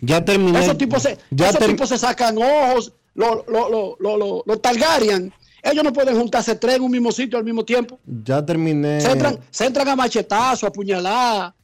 Ya 0.02 0.24
terminé. 0.24 0.60
Esos 0.60 0.78
tipos 0.78 1.02
se, 1.02 1.18
ya 1.32 1.50
esos 1.50 1.66
tipos 1.66 1.90
se 1.90 1.98
sacan 1.98 2.38
ojos, 2.38 2.94
los 3.16 3.48
lo, 3.48 3.70
lo, 3.70 4.18
lo, 4.18 4.44
lo- 4.46 4.58
Targaryen. 4.60 5.32
Ellos 5.62 5.84
no 5.84 5.94
pueden 5.94 6.18
juntarse 6.18 6.56
tres 6.56 6.76
en 6.76 6.82
un 6.82 6.92
mismo 6.92 7.12
sitio 7.12 7.38
al 7.38 7.46
mismo 7.46 7.64
tiempo. 7.64 8.00
Ya 8.26 8.46
terminé. 8.46 9.00
Se 9.00 9.12
entran, 9.12 9.40
se 9.50 9.66
entran 9.66 9.88
a 9.88 9.96
machetazo, 9.96 10.68
a 10.68 10.72
puñalada, 10.74 11.56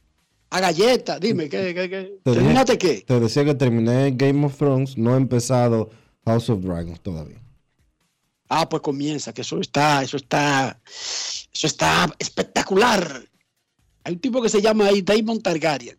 a 0.48 0.60
galleta. 0.60 1.18
Dime, 1.18 1.50
¿qué, 1.50 1.74
qué, 1.74 1.90
qué? 1.90 2.18
Te, 2.24 2.30
dije- 2.30 2.40
¿Terminaste 2.40 2.78
qué? 2.78 3.04
te 3.06 3.20
decía 3.20 3.44
que 3.44 3.54
terminé 3.54 4.12
Game 4.12 4.46
of 4.46 4.56
Thrones, 4.56 4.96
no 4.96 5.14
he 5.14 5.16
empezado 5.18 5.90
House 6.24 6.48
of 6.48 6.60
Dragons 6.62 7.00
todavía. 7.00 7.42
Ah, 8.52 8.68
pues 8.68 8.82
comienza, 8.82 9.32
que 9.32 9.42
eso 9.42 9.60
está, 9.60 10.02
eso 10.02 10.16
está, 10.16 10.80
eso 10.84 11.66
está 11.68 12.12
espectacular. 12.18 13.24
Hay 14.02 14.14
un 14.14 14.18
tipo 14.18 14.42
que 14.42 14.48
se 14.48 14.60
llama 14.60 14.86
ahí 14.86 15.02
Damon 15.02 15.40
Targaryen, 15.40 15.96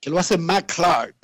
que 0.00 0.10
lo 0.10 0.18
hace 0.18 0.36
Matt 0.36 0.72
Clark, 0.72 1.14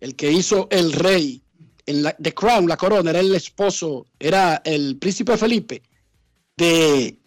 el 0.00 0.16
que 0.16 0.32
hizo 0.32 0.66
el 0.70 0.94
rey 0.94 1.42
en 1.84 2.04
la, 2.04 2.16
The 2.16 2.32
Crown, 2.32 2.66
la 2.66 2.78
corona, 2.78 3.10
era 3.10 3.20
el 3.20 3.34
esposo, 3.34 4.06
era 4.18 4.62
el 4.64 4.96
príncipe 4.96 5.36
Felipe 5.36 5.82
de, 6.56 7.20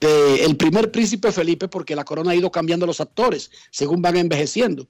el 0.00 0.56
primer 0.56 0.90
príncipe 0.90 1.30
Felipe, 1.30 1.68
porque 1.68 1.94
la 1.94 2.04
corona 2.04 2.32
ha 2.32 2.34
ido 2.34 2.50
cambiando 2.50 2.86
los 2.86 3.00
actores 3.00 3.52
según 3.70 4.02
van 4.02 4.16
envejeciendo. 4.16 4.88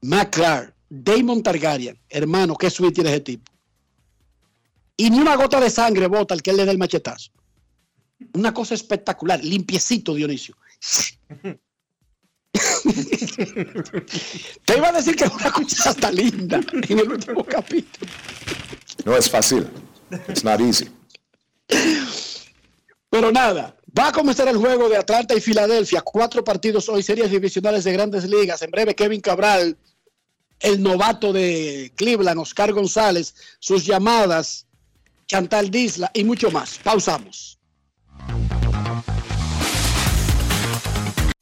Matt 0.00 0.34
Clark, 0.34 0.74
Damon 0.88 1.44
Targaryen, 1.44 1.96
hermano, 2.08 2.56
qué 2.56 2.70
suite 2.70 2.94
tiene 2.94 3.10
ese 3.10 3.20
tipo 3.20 3.55
y 4.96 5.10
ni 5.10 5.20
una 5.20 5.36
gota 5.36 5.60
de 5.60 5.70
sangre 5.70 6.06
bota 6.06 6.34
al 6.34 6.42
que 6.42 6.50
él 6.50 6.56
le 6.56 6.64
dé 6.64 6.70
el 6.70 6.78
machetazo. 6.78 7.30
Una 8.32 8.54
cosa 8.54 8.74
espectacular, 8.74 9.44
limpiecito, 9.44 10.14
Dionisio. 10.14 10.56
Te 14.64 14.76
iba 14.76 14.88
a 14.88 14.92
decir 14.92 15.16
que 15.16 15.24
es 15.24 15.30
una 15.30 15.50
cosa 15.50 15.90
hasta 15.90 16.10
linda 16.10 16.60
en 16.72 16.98
el 16.98 17.12
último 17.12 17.44
capítulo. 17.44 18.10
No 19.04 19.16
es 19.16 19.28
fácil. 19.28 19.68
It's 20.28 20.42
not 20.44 20.60
easy. 20.60 20.88
Pero 23.10 23.30
nada, 23.32 23.76
va 23.96 24.08
a 24.08 24.12
comenzar 24.12 24.48
el 24.48 24.56
juego 24.56 24.88
de 24.88 24.96
Atlanta 24.96 25.34
y 25.34 25.40
Filadelfia. 25.40 26.00
Cuatro 26.00 26.42
partidos 26.44 26.88
hoy, 26.88 27.02
series 27.02 27.30
divisionales 27.30 27.84
de 27.84 27.92
grandes 27.92 28.24
ligas. 28.24 28.62
En 28.62 28.70
breve, 28.70 28.94
Kevin 28.94 29.20
Cabral, 29.20 29.76
el 30.60 30.82
novato 30.82 31.32
de 31.32 31.92
Cleveland, 31.96 32.40
Oscar 32.40 32.72
González, 32.72 33.34
sus 33.58 33.84
llamadas, 33.84 34.65
Chantal 35.26 35.70
Disla 35.70 36.10
y 36.14 36.22
mucho 36.22 36.50
más. 36.50 36.78
Pausamos. 36.78 37.58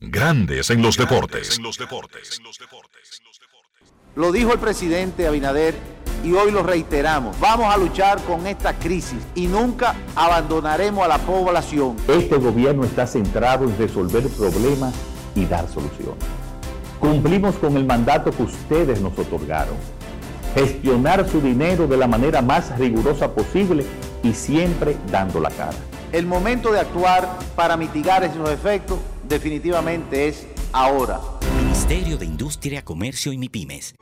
Grandes 0.00 0.70
en 0.70 0.80
los 0.80 0.96
deportes. 0.96 1.60
Lo 4.16 4.32
dijo 4.32 4.52
el 4.52 4.58
presidente 4.58 5.26
Abinader 5.26 5.74
y 6.22 6.32
hoy 6.32 6.50
lo 6.50 6.62
reiteramos. 6.62 7.38
Vamos 7.40 7.74
a 7.74 7.76
luchar 7.76 8.22
con 8.22 8.46
esta 8.46 8.72
crisis 8.78 9.18
y 9.34 9.48
nunca 9.48 9.94
abandonaremos 10.14 11.04
a 11.04 11.08
la 11.08 11.18
población. 11.18 11.96
Este 12.08 12.36
gobierno 12.36 12.84
está 12.84 13.06
centrado 13.06 13.64
en 13.64 13.76
resolver 13.76 14.26
problemas 14.28 14.94
y 15.34 15.44
dar 15.44 15.68
soluciones. 15.68 16.24
Cumplimos 17.00 17.56
con 17.56 17.76
el 17.76 17.84
mandato 17.84 18.30
que 18.30 18.44
ustedes 18.44 19.00
nos 19.00 19.18
otorgaron. 19.18 19.76
Gestionar 20.54 21.28
su 21.28 21.40
dinero 21.40 21.88
de 21.88 21.96
la 21.96 22.06
manera 22.06 22.40
más 22.40 22.78
rigurosa 22.78 23.34
posible 23.34 23.84
y 24.22 24.32
siempre 24.32 24.96
dando 25.10 25.40
la 25.40 25.50
cara. 25.50 25.76
El 26.12 26.26
momento 26.26 26.70
de 26.70 26.78
actuar 26.78 27.28
para 27.56 27.76
mitigar 27.76 28.22
esos 28.22 28.48
efectos 28.48 28.98
definitivamente 29.28 30.28
es 30.28 30.46
ahora. 30.72 31.20
Ministerio 31.56 32.16
de 32.16 32.26
Industria, 32.26 32.84
Comercio 32.84 33.32
y 33.32 33.38
MIPIMES. 33.38 33.96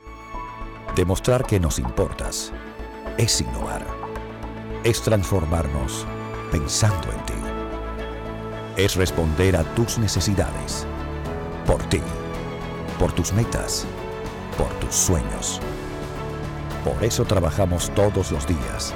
Demostrar 0.95 1.43
que 1.43 1.59
nos 1.59 1.79
importas 1.79 2.53
es 3.17 3.41
innovar. 3.41 3.83
Es 4.83 5.01
transformarnos 5.01 6.05
pensando 6.51 7.11
en 7.11 7.25
ti. 7.25 7.33
Es 8.77 8.95
responder 8.95 9.55
a 9.55 9.63
tus 9.73 9.97
necesidades. 9.97 10.85
Por 11.65 11.81
ti. 11.89 12.01
Por 12.99 13.11
tus 13.11 13.33
metas. 13.33 13.87
Por 14.55 14.69
tus 14.79 14.93
sueños. 14.93 15.59
Por 16.83 17.01
eso 17.01 17.23
trabajamos 17.23 17.89
todos 17.95 18.31
los 18.31 18.45
días. 18.45 18.93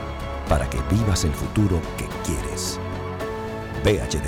Para 0.49 0.69
que 0.69 0.79
vivas 0.91 1.23
el 1.23 1.33
futuro 1.33 1.81
que 1.97 2.05
quieres. 2.25 2.79
VHD. 3.83 4.27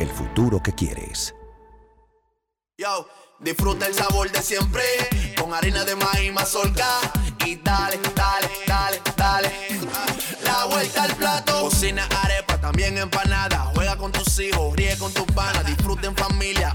El 0.00 0.08
futuro 0.08 0.62
que 0.62 0.72
quieres. 0.72 1.34
Yo, 2.78 3.08
disfruta 3.40 3.86
el 3.86 3.94
sabor 3.94 4.30
de 4.30 4.40
siempre 4.40 4.82
con 5.38 5.52
harina 5.52 5.84
de 5.84 5.96
maíz 5.96 6.32
mazorca 6.32 6.86
y 7.44 7.56
dale, 7.56 7.98
dale, 8.14 8.48
dale, 8.66 9.02
dale. 9.16 9.52
La 10.42 10.64
vuelta 10.64 11.04
al 11.04 11.14
plato, 11.14 11.60
cocina 11.60 12.08
arepa, 12.22 12.58
también 12.58 12.96
empanada. 12.96 13.70
Juega 13.74 13.96
con 13.96 14.12
tus 14.12 14.38
hijos, 14.38 14.74
ríe 14.76 14.96
con 14.96 15.12
tus 15.12 15.26
panas, 15.26 15.64
disfruta 15.66 16.06
en 16.06 16.16
familia, 16.16 16.74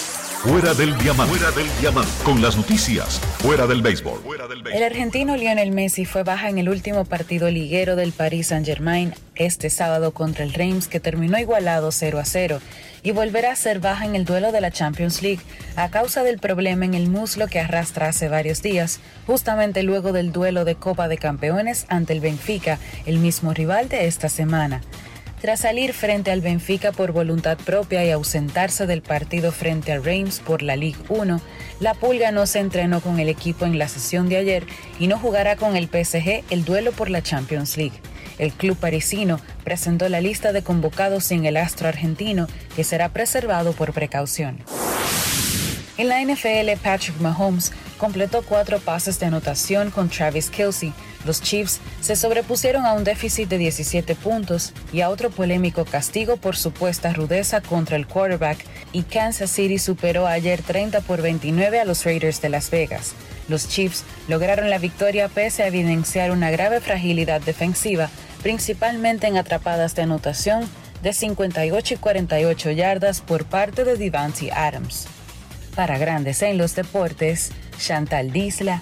Fuera 0.43 0.73
del 0.73 0.97
diamante. 0.97 1.35
Fuera 1.35 1.55
del 1.55 1.67
diamante. 1.79 2.11
Con 2.23 2.41
las 2.41 2.57
noticias. 2.57 3.19
Fuera 3.37 3.67
del 3.67 3.83
béisbol. 3.83 4.21
El 4.73 4.81
argentino 4.81 5.37
Lionel 5.37 5.69
Messi 5.69 6.05
fue 6.05 6.23
baja 6.23 6.49
en 6.49 6.57
el 6.57 6.67
último 6.67 7.05
partido 7.05 7.51
liguero 7.51 7.95
del 7.95 8.11
Paris 8.11 8.47
Saint-Germain 8.47 9.13
este 9.35 9.69
sábado 9.69 10.13
contra 10.15 10.43
el 10.43 10.55
Reims 10.55 10.87
que 10.87 10.99
terminó 10.99 11.37
igualado 11.37 11.91
0 11.91 12.17
a 12.17 12.25
0 12.25 12.59
y 13.03 13.11
volverá 13.11 13.51
a 13.51 13.55
ser 13.55 13.79
baja 13.79 14.03
en 14.05 14.15
el 14.15 14.25
duelo 14.25 14.51
de 14.51 14.61
la 14.61 14.71
Champions 14.71 15.21
League 15.21 15.41
a 15.75 15.89
causa 15.91 16.23
del 16.23 16.39
problema 16.39 16.85
en 16.85 16.95
el 16.95 17.07
muslo 17.07 17.45
que 17.45 17.59
arrastra 17.59 18.07
hace 18.07 18.27
varios 18.27 18.63
días, 18.63 18.99
justamente 19.27 19.83
luego 19.83 20.11
del 20.11 20.31
duelo 20.31 20.65
de 20.65 20.73
Copa 20.73 21.07
de 21.07 21.19
Campeones 21.19 21.85
ante 21.87 22.13
el 22.13 22.19
Benfica, 22.19 22.79
el 23.05 23.19
mismo 23.19 23.53
rival 23.53 23.89
de 23.89 24.07
esta 24.07 24.27
semana. 24.27 24.81
Tras 25.41 25.61
salir 25.61 25.93
frente 25.93 26.29
al 26.29 26.41
Benfica 26.41 26.91
por 26.91 27.13
voluntad 27.13 27.57
propia 27.57 28.05
y 28.05 28.11
ausentarse 28.11 28.85
del 28.85 29.01
partido 29.01 29.51
frente 29.51 29.91
al 29.91 30.03
Reims 30.03 30.39
por 30.39 30.61
la 30.61 30.75
Ligue 30.75 30.99
1, 31.09 31.41
la 31.79 31.95
Pulga 31.95 32.31
no 32.31 32.45
se 32.45 32.59
entrenó 32.59 33.01
con 33.01 33.19
el 33.19 33.27
equipo 33.27 33.65
en 33.65 33.79
la 33.79 33.87
sesión 33.87 34.29
de 34.29 34.37
ayer 34.37 34.67
y 34.99 35.07
no 35.07 35.17
jugará 35.17 35.55
con 35.55 35.75
el 35.75 35.87
PSG 35.87 36.43
el 36.51 36.63
duelo 36.63 36.91
por 36.91 37.09
la 37.09 37.23
Champions 37.23 37.75
League. 37.75 37.99
El 38.37 38.53
club 38.53 38.77
parisino 38.77 39.41
presentó 39.63 40.07
la 40.09 40.21
lista 40.21 40.53
de 40.53 40.61
convocados 40.61 41.23
sin 41.23 41.45
el 41.45 41.57
astro 41.57 41.87
argentino, 41.87 42.45
que 42.75 42.83
será 42.83 43.09
preservado 43.09 43.73
por 43.73 43.93
precaución. 43.93 44.59
En 45.97 46.07
la 46.07 46.21
NFL, 46.23 46.79
Patrick 46.83 47.19
Mahomes 47.19 47.71
completó 47.97 48.43
cuatro 48.43 48.79
pases 48.79 49.19
de 49.19 49.25
anotación 49.25 49.89
con 49.89 50.09
Travis 50.09 50.51
Kelsey. 50.51 50.93
Los 51.25 51.41
Chiefs 51.41 51.79
se 52.01 52.15
sobrepusieron 52.15 52.85
a 52.85 52.93
un 52.93 53.03
déficit 53.03 53.47
de 53.47 53.57
17 53.57 54.15
puntos 54.15 54.73
y 54.91 55.01
a 55.01 55.09
otro 55.09 55.29
polémico 55.29 55.85
castigo 55.85 56.37
por 56.37 56.55
supuesta 56.55 57.13
rudeza 57.13 57.61
contra 57.61 57.95
el 57.95 58.07
quarterback, 58.07 58.65
y 58.91 59.03
Kansas 59.03 59.51
City 59.51 59.77
superó 59.77 60.27
ayer 60.27 60.61
30 60.61 61.01
por 61.01 61.21
29 61.21 61.79
a 61.79 61.85
los 61.85 62.03
Raiders 62.03 62.41
de 62.41 62.49
Las 62.49 62.69
Vegas. 62.71 63.13
Los 63.47 63.67
Chiefs 63.67 64.03
lograron 64.27 64.69
la 64.69 64.77
victoria 64.77 65.27
pese 65.27 65.63
a 65.63 65.67
evidenciar 65.67 66.31
una 66.31 66.51
grave 66.51 66.81
fragilidad 66.81 67.41
defensiva, 67.41 68.09
principalmente 68.41 69.27
en 69.27 69.37
atrapadas 69.37 69.95
de 69.95 70.03
anotación 70.03 70.67
de 71.03 71.13
58 71.13 71.93
y 71.95 71.97
48 71.97 72.71
yardas 72.71 73.21
por 73.21 73.45
parte 73.45 73.83
de 73.83 73.95
Devante 73.95 74.51
Adams. 74.51 75.07
Para 75.75 75.97
Grandes 75.97 76.41
en 76.41 76.57
los 76.57 76.75
Deportes, 76.75 77.51
Chantal 77.79 78.31
Disla, 78.31 78.81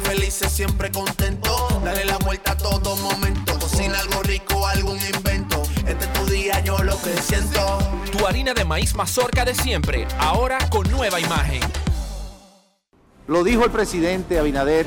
felices, 0.00 0.50
siempre 0.50 0.90
contento. 0.90 1.68
Dale 1.84 2.04
la 2.04 2.18
vuelta 2.18 2.52
a 2.52 2.56
todo 2.56 2.96
momento. 2.96 3.58
Cocina 3.58 3.98
algo 3.98 4.22
rico, 4.22 4.66
algún 4.66 4.98
invento. 5.14 5.62
Este 5.86 6.04
es 6.04 6.12
tu 6.12 6.26
día, 6.26 6.60
yo 6.60 6.78
lo 6.78 7.00
que 7.02 7.16
siento. 7.22 7.78
Tu 8.10 8.26
harina 8.26 8.54
de 8.54 8.64
maíz 8.64 8.94
mazorca 8.94 9.44
de 9.44 9.54
siempre, 9.54 10.06
ahora 10.18 10.58
con 10.70 10.90
nueva 10.90 11.20
imagen. 11.20 11.60
Lo 13.26 13.44
dijo 13.44 13.64
el 13.64 13.70
presidente 13.70 14.38
Abinader 14.38 14.86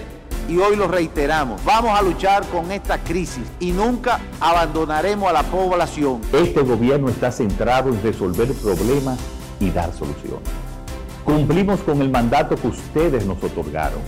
y 0.50 0.58
hoy 0.58 0.76
lo 0.76 0.88
reiteramos. 0.88 1.64
Vamos 1.64 1.98
a 1.98 2.02
luchar 2.02 2.46
con 2.48 2.72
esta 2.72 2.98
crisis 2.98 3.44
y 3.60 3.72
nunca 3.72 4.20
abandonaremos 4.40 5.30
a 5.30 5.34
la 5.34 5.44
población. 5.44 6.22
Este 6.34 6.62
gobierno 6.62 7.10
está 7.10 7.32
centrado 7.32 7.90
en 7.90 8.02
resolver 8.04 8.54
problemas 8.54 9.20
y 9.60 9.70
dar 9.70 9.94
soluciones. 9.94 10.50
Cumplimos 11.24 11.80
con 11.82 12.02
el 12.02 12.10
mandato 12.10 12.56
que 12.56 12.68
ustedes 12.68 13.26
nos 13.26 13.42
otorgaron. 13.42 14.02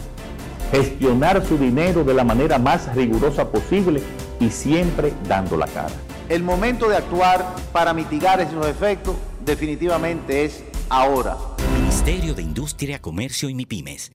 Gestionar 0.72 1.46
su 1.46 1.58
dinero 1.58 2.04
de 2.04 2.14
la 2.14 2.24
manera 2.24 2.58
más 2.58 2.94
rigurosa 2.96 3.50
posible 3.50 4.02
y 4.40 4.50
siempre 4.50 5.14
dando 5.28 5.58
la 5.58 5.68
cara. 5.68 5.94
El 6.28 6.44
momento 6.44 6.90
de 6.90 6.98
actuar 6.98 7.46
para 7.72 7.94
mitigar 7.94 8.42
esos 8.42 8.66
efectos 8.68 9.16
definitivamente 9.46 10.46
es 10.46 10.64
ahora. 10.90 11.38
Ministerio 11.78 12.34
de 12.34 12.42
Industria, 12.42 13.00
Comercio 13.00 13.50
y 13.50 13.56
MIPIMES. 13.56 14.12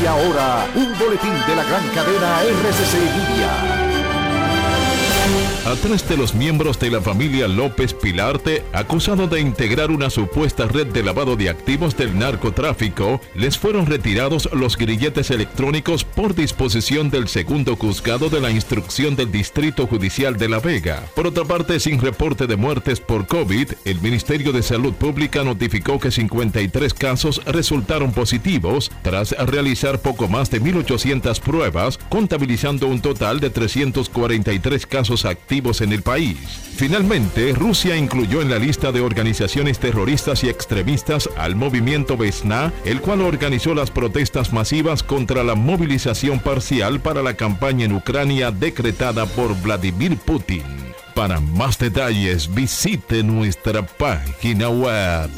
Y 0.00 0.06
ahora, 0.06 0.66
un 0.74 0.98
boletín 0.98 1.32
de 1.46 1.56
la 1.56 1.64
gran 1.64 1.88
cadena 1.94 2.42
RCC 2.42 3.52
Media. 5.64 5.72
Atrás 5.72 6.08
de 6.08 6.16
los 6.16 6.34
miembros 6.34 6.80
de 6.80 6.90
la 6.90 7.00
familia 7.00 7.46
López 7.46 7.94
Pilarte, 7.94 8.64
acusado 8.72 9.28
de 9.28 9.40
integrar 9.40 9.92
una 9.92 10.10
supuesta 10.10 10.66
red 10.66 10.88
de 10.88 11.04
lavado 11.04 11.36
de 11.36 11.48
activos 11.48 11.96
del 11.96 12.18
narcotráfico, 12.18 13.20
les 13.36 13.58
fueron 13.58 13.86
retirados 13.86 14.48
los 14.52 14.76
grilletes 14.76 15.30
electrónicos 15.30 16.04
por 16.04 16.34
disposición 16.34 17.10
del 17.10 17.28
segundo 17.28 17.76
juzgado 17.76 18.28
de 18.28 18.40
la 18.40 18.50
instrucción 18.50 19.14
del 19.14 19.30
Distrito 19.30 19.86
Judicial 19.86 20.36
de 20.36 20.48
La 20.48 20.58
Vega. 20.58 21.04
Por 21.14 21.28
otra 21.28 21.44
parte, 21.44 21.78
sin 21.78 22.00
reporte 22.00 22.48
de 22.48 22.56
muertes 22.56 22.98
por 22.98 23.28
COVID, 23.28 23.72
el 23.84 24.00
Ministerio 24.00 24.52
de 24.52 24.64
Salud 24.64 24.94
Pública 24.94 25.44
notificó 25.44 26.00
que 26.00 26.10
53 26.10 26.92
casos 26.92 27.40
resultaron 27.46 28.12
positivos 28.12 28.90
tras 29.02 29.30
realizar 29.30 30.00
poco 30.00 30.26
más 30.26 30.50
de 30.50 30.60
1.800 30.60 31.38
pruebas, 31.40 31.98
contabilizando 32.08 32.88
un 32.88 33.00
total 33.00 33.38
de 33.38 33.50
343 33.50 34.86
casos 34.86 35.24
activos 35.24 35.51
en 35.52 35.92
el 35.92 36.02
país. 36.02 36.38
Finalmente, 36.76 37.52
Rusia 37.52 37.94
incluyó 37.94 38.40
en 38.40 38.48
la 38.48 38.58
lista 38.58 38.90
de 38.90 39.02
organizaciones 39.02 39.78
terroristas 39.78 40.42
y 40.44 40.48
extremistas 40.48 41.28
al 41.36 41.56
movimiento 41.56 42.16
Vesna, 42.16 42.72
el 42.86 43.02
cual 43.02 43.20
organizó 43.20 43.74
las 43.74 43.90
protestas 43.90 44.54
masivas 44.54 45.02
contra 45.02 45.44
la 45.44 45.54
movilización 45.54 46.40
parcial 46.40 47.00
para 47.00 47.22
la 47.22 47.34
campaña 47.34 47.84
en 47.84 47.92
Ucrania 47.92 48.50
decretada 48.50 49.26
por 49.26 49.54
Vladimir 49.60 50.16
Putin. 50.16 50.62
Para 51.14 51.38
más 51.38 51.78
detalles, 51.78 52.54
visite 52.54 53.22
nuestra 53.22 53.86
página 53.86 54.70
web 54.70 55.28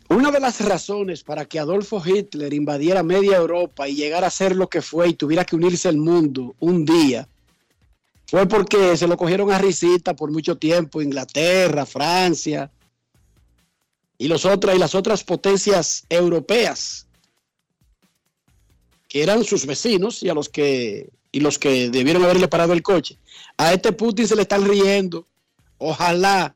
una 0.08 0.30
de 0.30 0.40
las 0.40 0.64
razones 0.64 1.22
para 1.22 1.44
que 1.44 1.58
Adolfo 1.58 2.02
Hitler 2.04 2.54
invadiera 2.54 3.02
media 3.02 3.36
Europa 3.36 3.86
y 3.86 3.94
llegara 3.94 4.28
a 4.28 4.30
ser 4.30 4.56
lo 4.56 4.70
que 4.70 4.80
fue 4.80 5.08
y 5.08 5.14
tuviera 5.14 5.44
que 5.44 5.54
unirse 5.54 5.88
al 5.88 5.98
mundo 5.98 6.56
un 6.60 6.86
día, 6.86 7.28
fue 8.26 8.48
porque 8.48 8.96
se 8.96 9.06
lo 9.06 9.18
cogieron 9.18 9.52
a 9.52 9.58
risita 9.58 10.16
por 10.16 10.32
mucho 10.32 10.56
tiempo 10.56 11.02
Inglaterra, 11.02 11.84
Francia 11.84 12.70
y, 14.18 14.28
los 14.28 14.44
otras, 14.44 14.76
y 14.76 14.78
las 14.78 14.94
otras 14.94 15.24
potencias 15.24 16.04
europeas 16.08 17.06
que 19.08 19.22
eran 19.22 19.44
sus 19.44 19.64
vecinos 19.64 20.22
y 20.22 20.28
a 20.28 20.34
los 20.34 20.48
que 20.48 21.08
y 21.30 21.40
los 21.40 21.58
que 21.58 21.90
debieron 21.90 22.24
haberle 22.24 22.48
parado 22.48 22.72
el 22.72 22.82
coche. 22.82 23.16
A 23.56 23.72
este 23.72 23.92
Putin 23.92 24.26
se 24.26 24.36
le 24.36 24.42
están 24.42 24.66
riendo. 24.66 25.26
Ojalá 25.78 26.54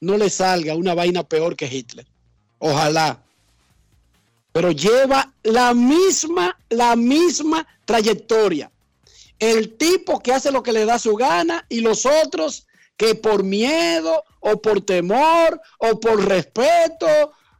no 0.00 0.16
le 0.16 0.30
salga 0.30 0.74
una 0.74 0.94
vaina 0.94 1.22
peor 1.22 1.56
que 1.56 1.66
Hitler. 1.66 2.06
Ojalá. 2.58 3.22
Pero 4.52 4.70
lleva 4.70 5.32
la 5.42 5.74
misma, 5.74 6.58
la 6.70 6.96
misma 6.96 7.66
trayectoria. 7.84 8.70
El 9.38 9.76
tipo 9.76 10.22
que 10.22 10.32
hace 10.32 10.50
lo 10.50 10.62
que 10.62 10.72
le 10.72 10.86
da 10.86 10.98
su 10.98 11.14
gana 11.14 11.66
y 11.68 11.80
los 11.80 12.06
otros 12.06 12.65
que 12.96 13.14
por 13.14 13.44
miedo 13.44 14.22
o 14.40 14.60
por 14.60 14.80
temor 14.80 15.60
o 15.78 16.00
por 16.00 16.24
respeto 16.24 17.06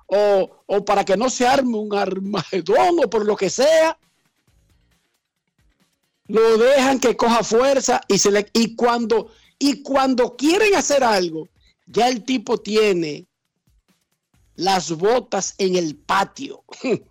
o, 0.06 0.50
o 0.66 0.84
para 0.84 1.04
que 1.04 1.16
no 1.16 1.28
se 1.28 1.46
arme 1.46 1.76
un 1.76 1.94
armagedón 1.94 2.98
o 3.04 3.10
por 3.10 3.26
lo 3.26 3.36
que 3.36 3.50
sea, 3.50 3.98
lo 6.28 6.58
dejan 6.58 6.98
que 6.98 7.16
coja 7.16 7.42
fuerza 7.42 8.00
y 8.08 8.18
se 8.18 8.30
le 8.30 8.48
y 8.52 8.74
cuando 8.74 9.30
y 9.58 9.82
cuando 9.82 10.36
quieren 10.36 10.74
hacer 10.74 11.02
algo, 11.02 11.48
ya 11.86 12.08
el 12.08 12.24
tipo 12.24 12.58
tiene 12.58 13.26
las 14.54 14.90
botas 14.90 15.54
en 15.58 15.76
el 15.76 15.96
patio. 15.96 16.64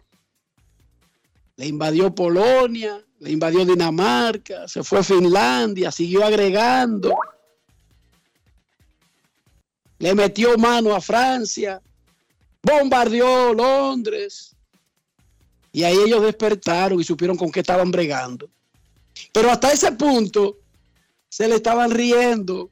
Le 1.58 1.68
invadió 1.68 2.14
Polonia, 2.14 3.02
le 3.20 3.32
invadió 3.32 3.64
Dinamarca, 3.64 4.68
se 4.68 4.84
fue 4.84 5.00
a 5.00 5.04
Finlandia, 5.04 5.90
siguió 5.90 6.26
agregando. 6.26 7.16
Le 10.06 10.14
metió 10.14 10.56
mano 10.56 10.94
a 10.94 11.02
Francia, 11.02 11.82
bombardeó 12.62 13.56
Londres. 13.56 14.56
Y 15.72 15.84
ahí 15.84 15.98
ellos 15.98 16.22
despertaron 16.22 17.02
y 17.02 17.04
supieron 17.04 17.36
con 17.36 17.52
qué 17.52 17.62
estaban 17.62 17.90
bregando. 17.90 18.48
Pero 19.34 19.50
hasta 19.50 19.74
ese 19.74 19.92
punto 19.94 20.60
se 21.28 21.48
le 21.48 21.56
estaban 21.56 21.90
riendo 21.90 22.70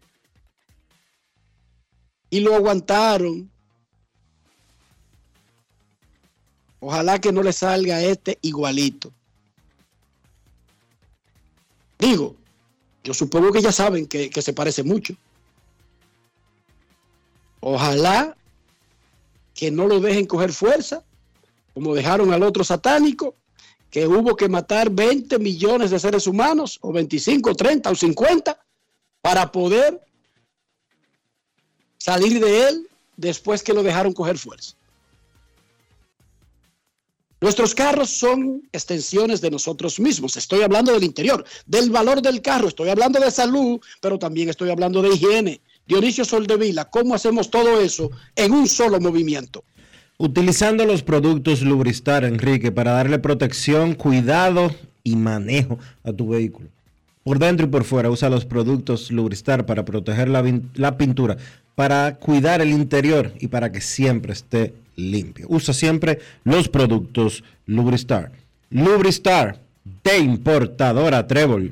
y 2.29 2.39
lo 2.41 2.53
aguantaron. 2.53 3.49
Ojalá 6.81 7.19
que 7.19 7.31
no 7.31 7.41
le 7.41 7.51
salga 7.51 7.99
este 7.99 8.37
igualito. 8.43 9.11
Digo, 11.97 12.35
yo 13.03 13.15
supongo 13.15 13.51
que 13.51 13.63
ya 13.63 13.71
saben 13.71 14.05
que, 14.05 14.29
que 14.29 14.43
se 14.43 14.53
parece 14.53 14.83
mucho. 14.83 15.15
Ojalá 17.65 18.35
que 19.53 19.71
no 19.71 19.87
lo 19.87 20.01
dejen 20.01 20.25
coger 20.25 20.51
fuerza, 20.51 21.01
como 21.73 21.95
dejaron 21.95 22.33
al 22.33 22.43
otro 22.43 22.65
satánico, 22.65 23.35
que 23.89 24.05
hubo 24.05 24.35
que 24.35 24.49
matar 24.49 24.89
20 24.89 25.39
millones 25.39 25.89
de 25.89 25.97
seres 25.97 26.27
humanos, 26.27 26.77
o 26.81 26.91
25, 26.91 27.55
30 27.55 27.89
o 27.89 27.95
50, 27.95 28.59
para 29.21 29.49
poder 29.49 30.01
salir 31.97 32.43
de 32.43 32.67
él 32.67 32.89
después 33.15 33.63
que 33.63 33.73
lo 33.73 33.81
dejaron 33.81 34.11
coger 34.11 34.37
fuerza. 34.37 34.73
Nuestros 37.39 37.73
carros 37.73 38.09
son 38.09 38.67
extensiones 38.73 39.39
de 39.39 39.51
nosotros 39.51 40.01
mismos. 40.01 40.35
Estoy 40.35 40.63
hablando 40.63 40.91
del 40.91 41.03
interior, 41.05 41.45
del 41.65 41.91
valor 41.91 42.21
del 42.21 42.41
carro, 42.41 42.67
estoy 42.67 42.89
hablando 42.89 43.21
de 43.21 43.31
salud, 43.31 43.79
pero 44.01 44.19
también 44.19 44.49
estoy 44.49 44.69
hablando 44.69 45.01
de 45.01 45.13
higiene. 45.13 45.61
Dionisio 45.87 46.23
Soldevila, 46.23 46.85
¿cómo 46.85 47.13
hacemos 47.13 47.49
todo 47.49 47.81
eso 47.81 48.09
en 48.35 48.53
un 48.53 48.67
solo 48.67 48.99
movimiento? 48.99 49.63
Utilizando 50.17 50.85
los 50.85 51.03
productos 51.03 51.61
Lubristar, 51.61 52.23
Enrique, 52.23 52.71
para 52.71 52.91
darle 52.91 53.19
protección, 53.19 53.93
cuidado 53.93 54.73
y 55.03 55.15
manejo 55.15 55.79
a 56.03 56.13
tu 56.13 56.29
vehículo. 56.29 56.69
Por 57.23 57.39
dentro 57.39 57.65
y 57.65 57.69
por 57.69 57.83
fuera 57.83 58.09
usa 58.09 58.29
los 58.29 58.45
productos 58.45 59.11
Lubristar 59.11 59.65
para 59.65 59.83
proteger 59.83 60.29
la, 60.29 60.97
pintura, 60.97 61.37
para 61.75 62.15
cuidar 62.15 62.61
el 62.61 62.69
interior 62.69 63.33
y 63.39 63.47
para 63.47 63.71
que 63.71 63.81
siempre 63.81 64.33
esté 64.33 64.73
limpio. 64.95 65.47
Usa 65.49 65.73
siempre 65.73 66.19
los 66.43 66.69
productos 66.69 67.43
Lubristar. 67.65 68.31
Lubristar 68.69 69.59
de 70.03 70.17
importadora 70.19 71.27
Trébol. 71.27 71.71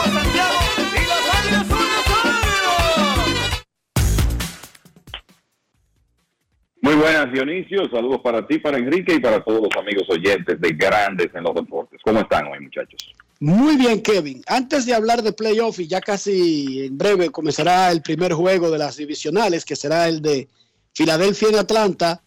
Muy 6.81 6.95
buenas, 6.95 7.31
Dionisio. 7.31 7.87
Saludos 7.91 8.21
para 8.21 8.45
ti, 8.47 8.57
para 8.57 8.77
Enrique 8.77 9.13
y 9.13 9.19
para 9.19 9.43
todos 9.43 9.61
los 9.61 9.81
amigos 9.81 10.09
oyentes 10.09 10.59
de 10.59 10.69
Grandes 10.69 11.29
en 11.33 11.43
los 11.43 11.53
Deportes. 11.53 12.01
¿Cómo 12.03 12.21
están 12.21 12.47
hoy, 12.47 12.59
muchachos? 12.59 13.13
Muy 13.39 13.77
bien, 13.77 14.01
Kevin. 14.01 14.43
Antes 14.47 14.85
de 14.85 14.93
hablar 14.93 15.21
de 15.21 15.33
playoff, 15.33 15.79
y 15.79 15.87
ya 15.87 16.01
casi 16.01 16.85
en 16.85 16.97
breve 16.97 17.29
comenzará 17.29 17.91
el 17.91 18.01
primer 18.01 18.33
juego 18.33 18.71
de 18.71 18.79
las 18.79 18.97
divisionales, 18.97 19.63
que 19.63 19.75
será 19.75 20.07
el 20.07 20.21
de 20.21 20.47
Filadelfia 20.93 21.49
en 21.49 21.55
Atlanta. 21.55 22.21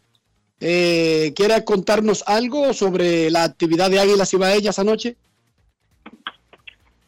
Eh, 0.61 1.33
¿Quiere 1.35 1.65
contarnos 1.65 2.23
algo 2.27 2.73
sobre 2.73 3.31
la 3.31 3.45
actividad 3.45 3.91
de 3.91 4.01
Águilas 4.01 4.33
y 4.35 4.37
Baellas 4.37 4.79
anoche? 4.79 5.17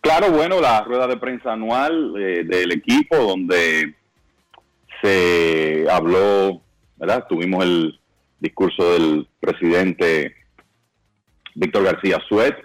Claro, 0.01 0.31
bueno, 0.31 0.61
la 0.61 0.83
rueda 0.83 1.07
de 1.07 1.17
prensa 1.17 1.53
anual 1.53 2.15
eh, 2.17 2.45
del 2.45 2.73
equipo 2.73 3.17
donde 3.17 3.95
se 5.03 5.87
habló, 5.91 6.61
Tuvimos 7.29 7.65
el 7.65 8.01
discurso 8.41 8.93
del 8.93 9.29
presidente 9.41 10.35
Víctor 11.55 11.85
García 11.85 12.19
Suet, 12.29 12.57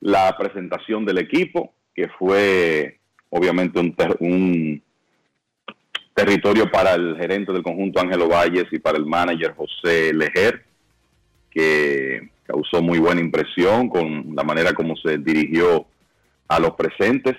la 0.00 0.36
presentación 0.36 1.04
del 1.04 1.18
equipo, 1.18 1.72
que 1.94 2.08
fue 2.18 2.98
obviamente 3.28 3.78
un, 3.78 3.94
ter- 3.94 4.16
un 4.20 4.82
territorio 6.14 6.70
para 6.70 6.94
el 6.94 7.16
gerente 7.16 7.52
del 7.52 7.62
conjunto 7.62 8.00
Ángelo 8.00 8.28
Valles 8.28 8.66
y 8.72 8.78
para 8.78 8.98
el 8.98 9.06
manager 9.06 9.54
José 9.54 10.12
Lejer, 10.12 10.64
que 11.50 12.30
causó 12.44 12.82
muy 12.82 12.98
buena 12.98 13.20
impresión 13.20 13.88
con 13.88 14.34
la 14.34 14.42
manera 14.42 14.72
como 14.72 14.96
se 14.96 15.18
dirigió 15.18 15.86
a 16.48 16.58
los 16.58 16.72
presentes. 16.72 17.36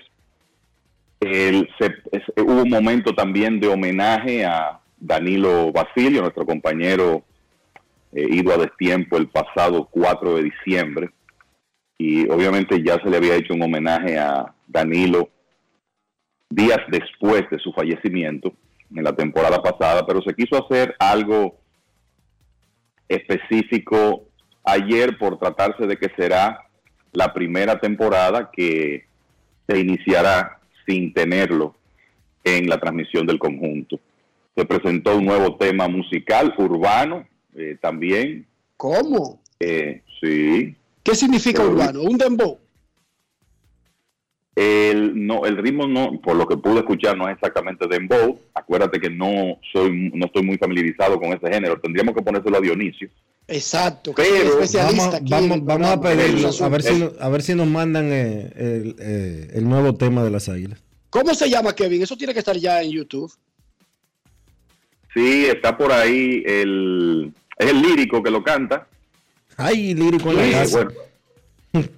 Hubo 1.20 2.62
un 2.62 2.70
momento 2.70 3.14
también 3.14 3.60
de 3.60 3.68
homenaje 3.68 4.44
a 4.44 4.80
Danilo 5.02 5.72
Basilio, 5.72 6.20
nuestro 6.20 6.46
compañero 6.46 7.24
eh, 8.12 8.24
ido 8.30 8.52
a 8.52 8.56
destiempo 8.56 9.16
el 9.16 9.28
pasado 9.28 9.88
4 9.90 10.36
de 10.36 10.42
diciembre. 10.44 11.10
Y 11.98 12.28
obviamente 12.28 12.82
ya 12.82 13.00
se 13.02 13.10
le 13.10 13.16
había 13.16 13.34
hecho 13.34 13.54
un 13.54 13.62
homenaje 13.62 14.16
a 14.18 14.54
Danilo 14.66 15.28
días 16.48 16.78
después 16.88 17.42
de 17.50 17.58
su 17.58 17.72
fallecimiento 17.72 18.52
en 18.94 19.02
la 19.02 19.14
temporada 19.14 19.60
pasada, 19.60 20.06
pero 20.06 20.22
se 20.22 20.34
quiso 20.34 20.64
hacer 20.64 20.94
algo 20.98 21.56
específico 23.08 24.24
ayer 24.62 25.18
por 25.18 25.38
tratarse 25.38 25.86
de 25.86 25.96
que 25.96 26.10
será 26.16 26.64
la 27.12 27.32
primera 27.32 27.80
temporada 27.80 28.50
que 28.52 29.06
se 29.66 29.80
iniciará 29.80 30.60
sin 30.86 31.12
tenerlo 31.12 31.74
en 32.44 32.68
la 32.68 32.78
transmisión 32.78 33.26
del 33.26 33.38
conjunto. 33.38 33.98
Se 34.54 34.64
presentó 34.64 35.16
un 35.16 35.24
nuevo 35.24 35.56
tema 35.56 35.88
musical 35.88 36.54
urbano 36.58 37.26
eh, 37.54 37.76
también. 37.80 38.46
¿Cómo? 38.76 39.40
Eh, 39.60 40.02
sí. 40.20 40.74
¿Qué 41.02 41.14
significa 41.14 41.62
Pero- 41.62 41.72
urbano? 41.72 42.02
¿Un 42.02 42.18
dembow? 42.18 42.58
El, 44.54 45.26
no, 45.26 45.46
el 45.46 45.56
ritmo 45.56 45.86
no, 45.86 46.20
por 46.20 46.36
lo 46.36 46.46
que 46.46 46.58
pude 46.58 46.80
escuchar, 46.80 47.16
no 47.16 47.26
es 47.26 47.34
exactamente 47.34 47.86
dembow. 47.88 48.38
Acuérdate 48.54 49.00
que 49.00 49.08
no 49.08 49.58
soy, 49.72 50.10
no 50.14 50.26
estoy 50.26 50.42
muy 50.42 50.58
familiarizado 50.58 51.18
con 51.18 51.32
ese 51.32 51.48
género. 51.50 51.80
Tendríamos 51.80 52.14
que 52.14 52.20
ponérselo 52.22 52.58
a 52.58 52.60
Dionisio. 52.60 53.08
Exacto, 53.48 54.14
que 54.14 54.22
Pero 54.22 54.36
es 54.36 54.74
especialista 54.74 55.18
Vamos, 55.20 55.30
vamos, 55.30 55.56
el 55.56 55.60
vamos 55.62 55.88
a 55.88 56.00
pedirlo, 56.00 56.50
a 56.64 56.68
ver, 56.68 56.82
si, 56.82 57.08
a 57.18 57.28
ver 57.28 57.42
si 57.42 57.54
nos 57.54 57.66
mandan 57.66 58.12
eh, 58.12 58.52
el, 58.54 58.96
eh, 59.00 59.48
el 59.54 59.68
nuevo 59.68 59.94
tema 59.94 60.22
de 60.22 60.30
las 60.30 60.48
águilas. 60.48 60.82
¿Cómo 61.10 61.34
se 61.34 61.50
llama, 61.50 61.74
Kevin? 61.74 62.02
Eso 62.02 62.16
tiene 62.16 62.32
que 62.34 62.38
estar 62.38 62.56
ya 62.56 62.82
en 62.82 62.90
YouTube. 62.90 63.32
Sí, 65.14 65.46
está 65.46 65.76
por 65.76 65.92
ahí 65.92 66.42
el, 66.46 67.32
es 67.58 67.66
el 67.70 67.82
lírico 67.82 68.22
que 68.22 68.30
lo 68.30 68.42
canta. 68.42 68.86
Ay, 69.56 69.94
lírico 69.94 70.30
en 70.30 70.36
la 70.36 70.44
Sí, 70.44 70.50
casa. 70.52 70.84
bueno. 70.84 71.88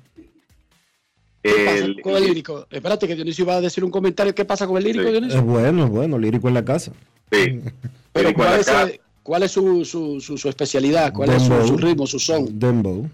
¿Qué 1.43 1.51
pasa 1.67 1.85
El- 1.85 2.01
con 2.01 2.17
el 2.17 2.25
lírico? 2.25 2.67
Espérate 2.71 3.07
que 3.07 3.15
Dionisio 3.15 3.45
iba 3.45 3.55
a 3.57 3.61
decir 3.61 3.85
un 3.85 3.91
comentario. 3.91 4.35
¿Qué 4.35 4.45
pasa 4.45 4.67
con 4.67 4.79
el 4.79 4.85
lírico, 4.85 5.05
Sí. 5.05 5.11
Dionisio? 5.13 5.39
Es 5.39 5.45
bueno, 5.45 5.85
es 5.85 5.91
bueno, 5.91 6.19
lírico 6.19 6.49
en 6.49 6.55
la 6.55 6.65
casa. 6.65 6.93
Sí. 7.31 7.61
Pero 8.13 8.33
¿cuál 8.35 8.51
la 8.51 8.57
es, 8.61 8.67
casa. 8.67 8.91
cuál 9.23 9.43
es 9.43 9.51
su, 9.53 9.85
su, 9.85 10.21
su, 10.21 10.39
su 10.39 10.49
especialidad? 10.49 11.13
¿Cuál 11.13 11.31
es 11.31 11.43
su 11.43 11.77
ritmo, 11.77 12.07
su 12.07 12.19
son? 12.19 12.59
Dembow. 12.59 13.09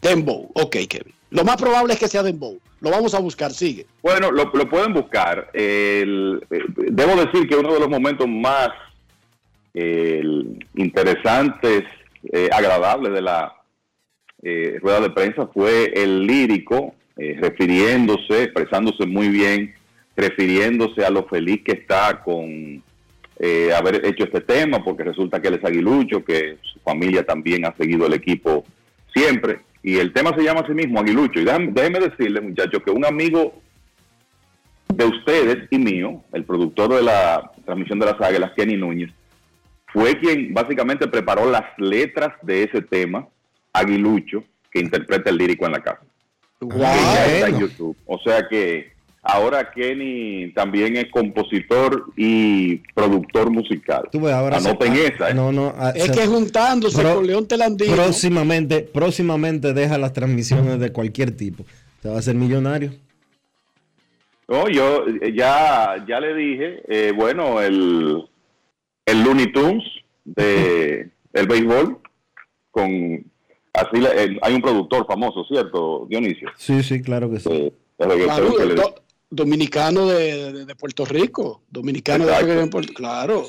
Dembow. 0.00 0.50
Ok, 0.54 0.76
Kevin. 0.88 1.12
Lo 1.30 1.44
más 1.44 1.56
probable 1.56 1.92
es 1.92 1.98
que 2.00 2.08
sea 2.08 2.22
Dembow. 2.22 2.58
Lo 2.80 2.90
vamos 2.90 3.12
a 3.14 3.18
buscar, 3.18 3.52
sigue. 3.52 3.86
Bueno, 4.02 4.30
lo, 4.30 4.44
lo 4.44 4.68
pueden 4.70 4.94
buscar. 4.94 5.50
El- 5.52 6.42
eh, 6.50 6.60
debo 6.90 7.14
decir 7.22 7.46
que 7.46 7.56
uno 7.56 7.74
de 7.74 7.80
los 7.80 7.90
momentos 7.90 8.26
más 8.26 8.70
eh, 9.74 10.22
interesantes, 10.74 11.84
eh, 12.32 12.48
agradables 12.52 13.12
de 13.12 13.22
la 13.22 13.54
eh, 14.42 14.78
rueda 14.80 15.00
de 15.00 15.10
prensa 15.10 15.46
fue 15.52 15.92
el 15.94 16.26
lírico 16.26 16.94
eh, 17.16 17.36
refiriéndose, 17.40 18.44
expresándose 18.44 19.06
muy 19.06 19.28
bien, 19.28 19.74
refiriéndose 20.16 21.04
a 21.04 21.10
lo 21.10 21.24
feliz 21.24 21.62
que 21.64 21.72
está 21.72 22.22
con 22.22 22.82
eh, 23.38 23.72
haber 23.74 24.04
hecho 24.04 24.24
este 24.24 24.40
tema, 24.40 24.82
porque 24.84 25.04
resulta 25.04 25.40
que 25.40 25.48
él 25.48 25.54
es 25.54 25.64
aguilucho, 25.64 26.24
que 26.24 26.58
su 26.62 26.78
familia 26.80 27.24
también 27.24 27.64
ha 27.64 27.74
seguido 27.76 28.06
el 28.06 28.14
equipo 28.14 28.64
siempre. 29.14 29.60
Y 29.82 29.96
el 29.96 30.12
tema 30.12 30.34
se 30.36 30.42
llama 30.42 30.60
a 30.60 30.68
mismo 30.72 31.00
Aguilucho. 31.00 31.40
Y 31.40 31.44
déjame, 31.44 31.72
déjeme 31.72 32.00
decirle, 32.00 32.40
muchachos, 32.42 32.82
que 32.84 32.90
un 32.90 33.04
amigo 33.04 33.54
de 34.94 35.04
ustedes 35.06 35.68
y 35.70 35.78
mío, 35.78 36.22
el 36.32 36.44
productor 36.44 36.94
de 36.96 37.02
la 37.02 37.50
transmisión 37.64 37.98
de 37.98 38.06
las 38.06 38.20
águilas, 38.20 38.52
Kenny 38.54 38.76
Núñez, 38.76 39.10
fue 39.92 40.18
quien 40.18 40.52
básicamente 40.54 41.06
preparó 41.08 41.50
las 41.50 41.64
letras 41.78 42.32
de 42.42 42.64
ese 42.64 42.82
tema, 42.82 43.26
Aguilucho, 43.72 44.44
que 44.70 44.80
interpreta 44.80 45.30
el 45.30 45.36
lírico 45.36 45.66
en 45.66 45.72
la 45.72 45.80
casa. 45.82 46.00
Que 46.60 46.78
ya 46.78 47.26
está 47.26 47.48
en 47.48 47.58
YouTube. 47.60 47.96
O 48.06 48.18
sea 48.18 48.46
que 48.48 48.92
ahora 49.22 49.70
Kenny 49.70 50.52
también 50.54 50.96
es 50.96 51.06
compositor 51.10 52.06
y 52.16 52.76
productor 52.94 53.50
musical. 53.50 54.08
Tú 54.12 54.20
ves, 54.20 54.32
ahora 54.34 54.58
Anoten 54.58 54.94
se- 54.94 55.06
esa. 55.06 55.30
¿eh? 55.30 55.34
No, 55.34 55.52
no. 55.52 55.74
ah, 55.76 55.92
Es 55.94 56.04
se- 56.04 56.12
que 56.12 56.26
juntándose 56.26 57.00
Pro- 57.00 57.16
con 57.16 57.26
León 57.26 57.46
Telandino. 57.48 57.94
próximamente, 57.94 58.80
próximamente 58.82 59.72
deja 59.72 59.96
las 59.98 60.12
transmisiones 60.12 60.78
de 60.80 60.92
cualquier 60.92 61.30
tipo. 61.36 61.64
Te 62.02 62.08
va 62.08 62.16
a 62.16 62.18
hacer 62.18 62.34
millonario. 62.34 62.92
No, 64.48 64.68
yo 64.68 65.04
ya, 65.34 66.04
ya 66.08 66.18
le 66.20 66.34
dije, 66.34 66.82
eh, 66.88 67.12
bueno, 67.14 67.60
el, 67.60 68.24
el 69.10 69.22
Looney 69.22 69.52
Tunes 69.52 69.84
de 70.24 71.10
el 71.32 71.46
béisbol, 71.46 71.98
con 72.70 73.24
así 73.72 73.96
le- 74.00 74.22
el- 74.24 74.38
hay 74.42 74.54
un 74.54 74.62
productor 74.62 75.06
famoso, 75.06 75.44
¿cierto, 75.44 76.06
Dionisio? 76.08 76.48
Sí, 76.56 76.82
sí, 76.82 77.00
claro 77.02 77.30
que 77.30 77.40
sí. 77.40 77.48
Eh, 77.52 77.72
que- 77.98 78.24
Claro, 78.24 78.54
que 78.56 78.64
do- 78.74 78.94
dominicano 79.30 80.06
de, 80.08 80.52
de- 80.52 80.64
de 80.66 80.74
Puerto 80.74 81.04
Rico. 81.04 81.62
Dominicano 81.70 82.24
de, 82.26 82.32
Exacto. 82.32 82.54
de 82.56 82.66
Puerto 82.66 82.92
Claro. 82.94 83.46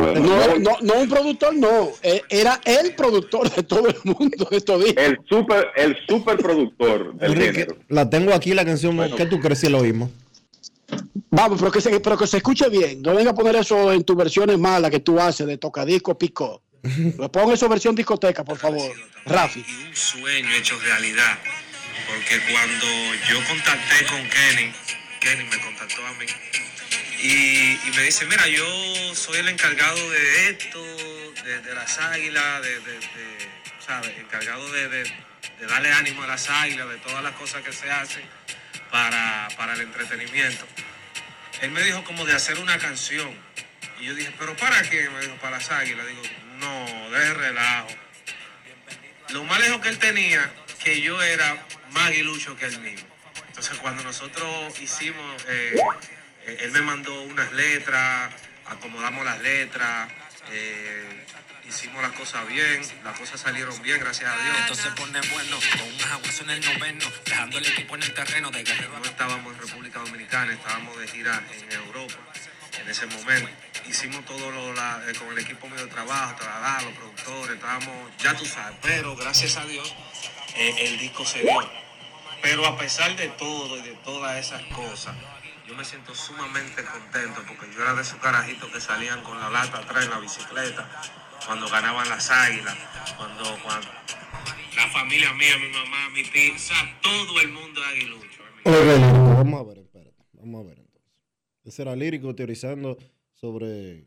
Bueno, 0.00 0.20
No, 0.20 0.58
no, 0.58 0.76
no, 0.80 0.94
un 1.00 1.08
productor, 1.08 1.56
no. 1.56 1.88
Eh, 2.04 2.22
Era 2.30 2.60
el 2.64 2.94
productor 2.94 3.50
de 3.50 3.64
todo 3.64 3.88
el 3.88 3.96
mundo 4.04 4.46
estos 4.52 4.84
días. 4.84 4.94
el 4.96 5.18
super, 5.28 5.66
el 5.76 5.96
super 6.06 6.36
productor 6.38 7.14
del 7.16 7.32
Enrique, 7.32 7.52
género. 7.52 7.76
la 7.88 8.08
tengo 8.08 8.32
aquí 8.32 8.54
la 8.54 8.64
canción. 8.64 8.96
¿Qué 9.16 9.26
tú 9.26 9.40
crees 9.40 9.58
si 9.58 9.68
lo 9.68 9.78
oímos? 9.78 10.10
Vamos, 11.30 11.58
pero 11.58 11.70
que, 11.70 11.80
se, 11.80 12.00
pero 12.00 12.16
que 12.16 12.26
se 12.26 12.38
escuche 12.38 12.68
bien. 12.68 13.02
No 13.02 13.14
venga 13.14 13.30
a 13.32 13.34
poner 13.34 13.56
eso 13.56 13.92
en 13.92 14.02
tus 14.04 14.16
versiones 14.16 14.58
malas 14.58 14.90
que 14.90 15.00
tú 15.00 15.20
haces 15.20 15.46
de 15.46 15.58
tocadisco 15.58 16.16
pico. 16.18 16.62
Pon 17.32 17.52
eso 17.52 17.68
versión 17.68 17.94
discoteca, 17.94 18.44
por 18.44 18.58
favor. 18.58 18.90
Rafi. 19.26 19.60
un 19.88 19.94
sueño 19.96 20.50
hecho 20.56 20.78
realidad. 20.80 21.38
Porque 22.06 22.40
cuando 22.50 22.86
yo 23.28 23.46
contacté 23.46 24.06
con 24.06 24.22
Kenny, 24.30 24.72
Kenny 25.20 25.44
me 25.44 25.60
contactó 25.60 26.06
a 26.06 26.12
mí 26.14 26.24
y, 27.22 27.72
y 27.86 27.90
me 27.94 28.02
dice, 28.04 28.24
mira, 28.24 28.46
yo 28.48 28.64
soy 29.14 29.38
el 29.38 29.48
encargado 29.48 29.98
de 30.10 30.50
esto, 30.50 30.80
de, 31.44 31.60
de 31.60 31.74
las 31.74 31.98
águilas, 31.98 32.62
de, 32.62 32.70
de- 32.80 32.92
de, 32.92 33.48
¿sabes? 33.84 34.12
Encargado 34.18 34.70
de, 34.72 34.88
de- 34.88 35.02
de 35.60 35.66
darle 35.68 35.92
ánimo 35.92 36.22
a 36.22 36.28
las 36.28 36.48
águilas, 36.48 36.88
de 36.88 36.96
todas 36.98 37.22
las 37.22 37.32
cosas 37.34 37.62
que 37.62 37.72
se 37.72 37.90
hacen 37.90 38.22
para, 38.90 39.48
para 39.56 39.74
el 39.74 39.80
entretenimiento. 39.82 40.66
Él 41.60 41.70
me 41.70 41.82
dijo 41.82 42.04
como 42.04 42.24
de 42.24 42.34
hacer 42.34 42.58
una 42.58 42.78
canción. 42.78 43.28
Y 44.00 44.06
yo 44.06 44.14
dije, 44.14 44.32
¿pero 44.38 44.56
para 44.56 44.82
qué? 44.82 45.08
Me 45.10 45.20
dijo, 45.20 45.34
para 45.36 45.58
las 45.58 45.70
águilas. 45.70 46.06
Digo, 46.06 46.22
no, 46.58 47.10
de 47.10 47.34
relajo. 47.34 47.88
Lo 49.30 49.44
más 49.44 49.60
lejos 49.60 49.80
que 49.80 49.88
él 49.88 49.98
tenía, 49.98 50.50
que 50.82 51.00
yo 51.00 51.20
era 51.22 51.56
más 51.92 52.08
aguilucho 52.08 52.56
que 52.56 52.66
él 52.66 52.80
mismo. 52.80 53.08
Entonces 53.48 53.78
cuando 53.78 54.04
nosotros 54.04 54.80
hicimos, 54.80 55.44
eh, 55.48 55.76
eh, 56.46 56.58
él 56.60 56.70
me 56.70 56.80
mandó 56.80 57.22
unas 57.22 57.52
letras, 57.52 58.32
acomodamos 58.66 59.24
las 59.24 59.40
letras, 59.40 60.08
eh, 60.52 61.24
hicimos 61.68 62.02
las 62.02 62.12
cosas 62.12 62.46
bien, 62.48 62.80
las 63.04 63.18
cosas 63.18 63.40
salieron 63.40 63.80
bien, 63.82 63.98
gracias 64.00 64.30
a 64.30 64.36
Dios. 64.42 64.56
Esto 64.60 64.74
se 64.74 64.90
pone 64.92 65.20
bueno 65.32 65.58
con 65.78 65.92
unas 65.94 66.06
aguas 66.12 66.40
en 66.40 66.50
el 66.50 66.64
noveno, 66.64 67.04
dejando 67.24 67.58
el 67.58 67.66
equipo 67.66 67.94
en 67.96 68.02
el 68.02 68.14
terreno 68.14 68.50
de 68.50 68.64
guerrero. 68.64 68.98
No 68.98 69.04
estábamos 69.04 69.54
en 69.54 69.60
República 69.60 69.98
Dominicana, 70.00 70.52
estábamos 70.52 70.98
de 70.98 71.08
gira 71.08 71.42
en 71.52 71.72
Europa 71.72 72.14
en 72.80 72.88
ese 72.88 73.06
momento. 73.06 73.50
Hicimos 73.86 74.24
todo 74.24 74.50
lo, 74.50 74.72
la- 74.74 75.02
eh, 75.08 75.14
con 75.14 75.28
el 75.32 75.38
equipo 75.38 75.66
mío 75.68 75.76
de 75.84 75.86
trabajo, 75.86 76.36
trasladar, 76.36 76.82
los 76.84 76.92
productores, 76.94 77.56
estábamos, 77.56 78.12
ya 78.18 78.34
tú 78.34 78.44
sabes, 78.46 78.76
pero 78.82 79.16
gracias 79.16 79.56
a 79.56 79.64
Dios 79.64 79.94
eh, 80.56 80.74
el 80.80 80.98
disco 80.98 81.24
se 81.24 81.40
dio. 81.40 81.70
Pero 82.42 82.66
a 82.66 82.78
pesar 82.78 83.16
de 83.16 83.28
todo 83.30 83.78
y 83.78 83.82
de 83.82 83.92
todas 84.04 84.36
esas 84.38 84.62
cosas, 84.74 85.14
yo 85.66 85.74
me 85.74 85.84
siento 85.84 86.14
sumamente 86.14 86.84
contento 86.84 87.42
porque 87.46 87.66
yo 87.74 87.82
era 87.82 87.94
de 87.94 88.02
esos 88.02 88.18
carajitos 88.20 88.70
que 88.70 88.80
salían 88.80 89.22
con 89.22 89.38
la 89.40 89.50
lata 89.50 89.78
atrás 89.78 90.04
en 90.04 90.10
la 90.10 90.18
bicicleta 90.18 90.88
cuando 91.48 91.66
ganaban 91.66 92.06
las 92.10 92.30
águilas, 92.30 92.76
cuando, 93.16 93.42
cuando 93.62 93.88
la 94.76 94.86
familia 94.88 95.32
mía, 95.32 95.56
mi 95.58 95.68
mamá, 95.70 96.10
mi 96.10 96.22
tía, 96.22 96.54
o 96.54 96.58
sea, 96.58 97.00
todo 97.00 97.40
el 97.40 97.48
mundo 97.48 97.80
es 97.80 97.88
aguilucho. 97.88 98.42
Vamos 98.64 99.60
a 99.60 99.64
ver, 99.64 99.78
espérate. 99.78 100.24
Vamos 100.34 100.60
a 100.62 100.68
ver 100.68 100.78
entonces. 100.78 101.10
Ese 101.64 101.82
era 101.82 101.96
lírico 101.96 102.34
teorizando 102.34 102.98
sobre, 103.32 104.04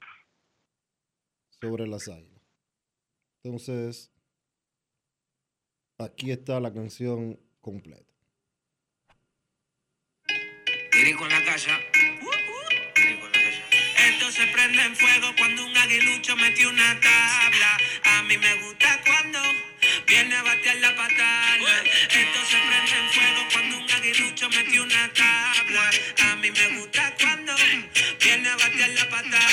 sobre 1.59 1.88
las 1.88 2.07
águilas. 2.07 2.43
Entonces, 3.43 4.11
aquí 5.97 6.30
está 6.30 6.59
la 6.59 6.72
canción 6.72 7.39
completa. 7.59 8.13
Lírico 10.93 11.26
en 11.26 11.31
la 11.31 11.43
casa. 11.43 11.72
Esto 14.32 14.44
se 14.44 14.48
prende 14.53 14.82
en 14.82 14.95
fuego 14.95 15.34
cuando 15.38 15.66
un 15.66 15.78
aguilucho 15.78 16.38
metió 16.38 16.70
una 16.70 16.98
tabla. 17.02 17.78
A 18.06 18.24
mí 18.24 18.38
me 18.38 18.53
gusta 18.64 19.02
cuando 19.06 19.40
viene 20.08 20.34
a 20.38 20.44
batear 20.44 20.78
la 20.78 20.95
patada. 20.95 21.84
Esto 22.10 22.40
se 22.49 22.58
prende 22.58 22.98
en 22.98 23.10
fuego 23.10 23.48
cuando 23.52 23.78
un 23.78 23.91
aguilucho 23.91 24.49
metió 24.49 24.84
una 24.84 25.12
tabla. 25.12 25.91
A 26.32 26.36
mí 26.38 26.49
me 26.49 26.68
gusta 26.78 27.14
cuando 27.20 27.53
viene 28.24 28.48
a 28.48 28.56
batear 28.56 28.90
la 28.91 29.10
patada. 29.10 29.52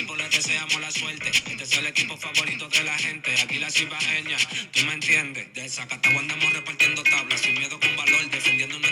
Equipos 0.00 0.16
les 0.16 0.30
deseamos 0.30 0.80
la 0.80 0.90
suerte. 0.90 1.28
Este 1.28 1.62
es 1.62 1.72
el 1.76 1.86
equipo 1.86 2.16
favorito 2.16 2.68
de 2.68 2.84
la 2.84 2.96
gente. 2.96 3.34
Aquí 3.42 3.58
la 3.58 3.70
cibaeña, 3.70 4.38
tú 4.72 4.80
me 4.86 4.94
entiendes. 4.94 5.52
De 5.52 5.68
Zacatau 5.68 6.18
andamos 6.18 6.52
repartiendo 6.54 7.02
tablas. 7.02 7.40
Sin 7.40 7.52
miedo 7.58 7.78
con 7.78 7.94
valor, 7.96 8.30
defendiendo 8.30 8.78
nuestra 8.78 8.89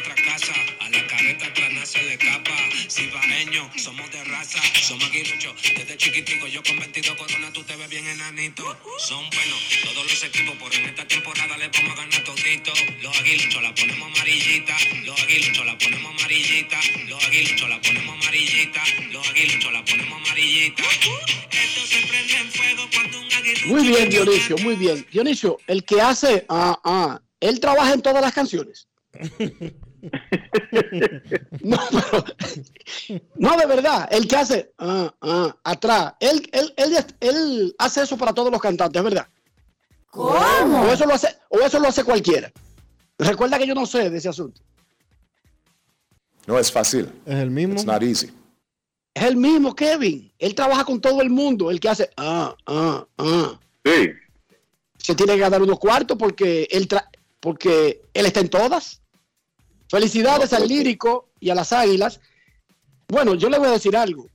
se 1.89 2.03
le 2.03 2.15
escapa. 2.15 2.55
Cibaeño, 2.91 3.71
somos 3.77 4.11
de 4.11 4.23
raza. 4.25 4.61
Somos 4.83 5.05
aguiluchos. 5.05 5.55
Desde 5.63 5.97
chiquitico, 5.97 6.47
yo 6.47 6.63
con 6.63 6.79
22 6.79 7.17
corona, 7.17 7.51
tú 7.53 7.63
te 7.63 7.77
ves 7.77 7.89
bien 7.89 8.07
enanito. 8.07 8.63
Son 8.99 9.25
buenos 9.31 9.61
todos 9.85 10.05
los 10.05 10.23
equipos. 10.23 10.55
Por 10.57 10.75
en 10.75 10.85
esta 10.85 11.09
temporada 11.09 11.57
le 11.57 11.69
vamos 11.69 11.93
a 11.93 12.03
ganar 12.03 12.25
todito. 12.25 12.73
Los 13.01 13.19
aguiluchos 13.19 13.63
la 13.63 13.75
ponemos 13.75 14.07
amarillita. 14.13 14.77
Los 15.07 15.23
aguiluchos 15.23 15.65
la 15.65 15.79
ponemos 15.79 16.13
amarillita. 16.13 16.79
Los 17.09 17.25
aguiluchos 17.25 17.69
la 17.71 17.81
ponemos 17.81 18.15
amarillita. 18.23 18.83
Los 19.11 19.29
aguiluchos 19.29 19.73
la 19.73 19.85
ponemos 19.85 20.17
amarillita. 20.19 20.83
Esto 20.83 21.87
se 21.87 22.07
prende 22.07 22.37
en 22.37 22.53
fuego 22.53 22.83
cuando 22.93 23.19
un 23.19 23.33
aguilucho. 23.33 23.67
Muy 23.67 23.89
bien, 23.89 24.11
Dionisio, 24.11 24.59
muy 24.59 24.77
bien. 24.77 25.07
Dionisio, 25.11 25.57
el 25.67 25.85
que 25.85 26.03
hace, 26.03 26.45
ah, 26.51 26.79
ah, 26.85 27.23
él 27.41 27.61
trabaja 27.61 27.95
en 27.95 28.03
todas 28.03 28.21
las 28.21 28.35
canciones. 28.35 28.89
No, 31.63 31.79
pero- 31.91 32.25
no, 33.37 33.57
de 33.57 33.67
verdad, 33.67 34.09
el 34.11 34.27
que 34.29 34.37
hace 34.37 34.73
ah, 34.79 35.13
ah, 35.21 35.57
atrás, 35.65 36.15
él, 36.21 36.49
él, 36.53 36.73
él, 36.77 36.97
él 37.21 37.75
hace 37.79 38.03
eso 38.03 38.17
para 38.17 38.33
todos 38.33 38.51
los 38.51 38.61
cantantes, 38.61 39.03
¿verdad? 39.03 39.27
¿Cómo? 40.11 40.83
O 40.83 40.93
eso 40.93 41.05
lo 41.07 41.15
hace, 41.15 41.29
o 41.49 41.59
eso 41.61 41.79
lo 41.79 41.89
hace 41.89 42.05
cualquiera. 42.05 42.51
Recuerda 43.19 43.59
que 43.59 43.67
yo 43.67 43.75
no 43.75 43.87
sé 43.87 44.11
de 44.11 44.19
ese 44.19 44.29
asunto. 44.29 44.61
No 46.47 46.59
es 46.59 46.71
fácil. 46.73 47.11
Es 47.27 47.35
el 47.35 47.51
mismo. 47.51 47.75
It's 47.75 47.85
not 47.85 48.03
easy. 48.03 48.31
Es 49.13 49.25
el 49.25 49.37
mismo 49.37 49.75
Kevin. 49.75 50.33
Él 50.39 50.55
trabaja 50.55 50.85
con 50.85 51.01
todo 51.01 51.21
el 51.21 51.29
mundo. 51.31 51.71
El 51.71 51.79
que 51.81 51.89
hace 51.89 52.11
ah, 52.17 52.55
ah, 52.67 53.07
ah. 53.19 53.59
Sí. 53.85 54.11
Se 54.99 55.15
tiene 55.15 55.35
que 55.35 55.41
ganar 55.41 55.61
unos 55.63 55.79
cuartos 55.79 56.17
porque 56.19 56.67
él, 56.71 56.89
tra- 56.89 57.09
porque 57.41 58.03
él 58.15 58.27
está 58.27 58.41
en 58.41 58.49
todas. 58.49 59.03
Felicidades 59.89 60.53
al 60.53 60.69
lírico 60.69 61.29
y 61.41 61.51
a 61.51 61.55
las 61.55 61.73
águilas. 61.73 62.21
Bueno, 63.09 63.35
yo 63.35 63.49
le 63.49 63.59
voy 63.59 63.69
a 63.69 63.73
decir 63.73 63.97
algo. 63.97 64.29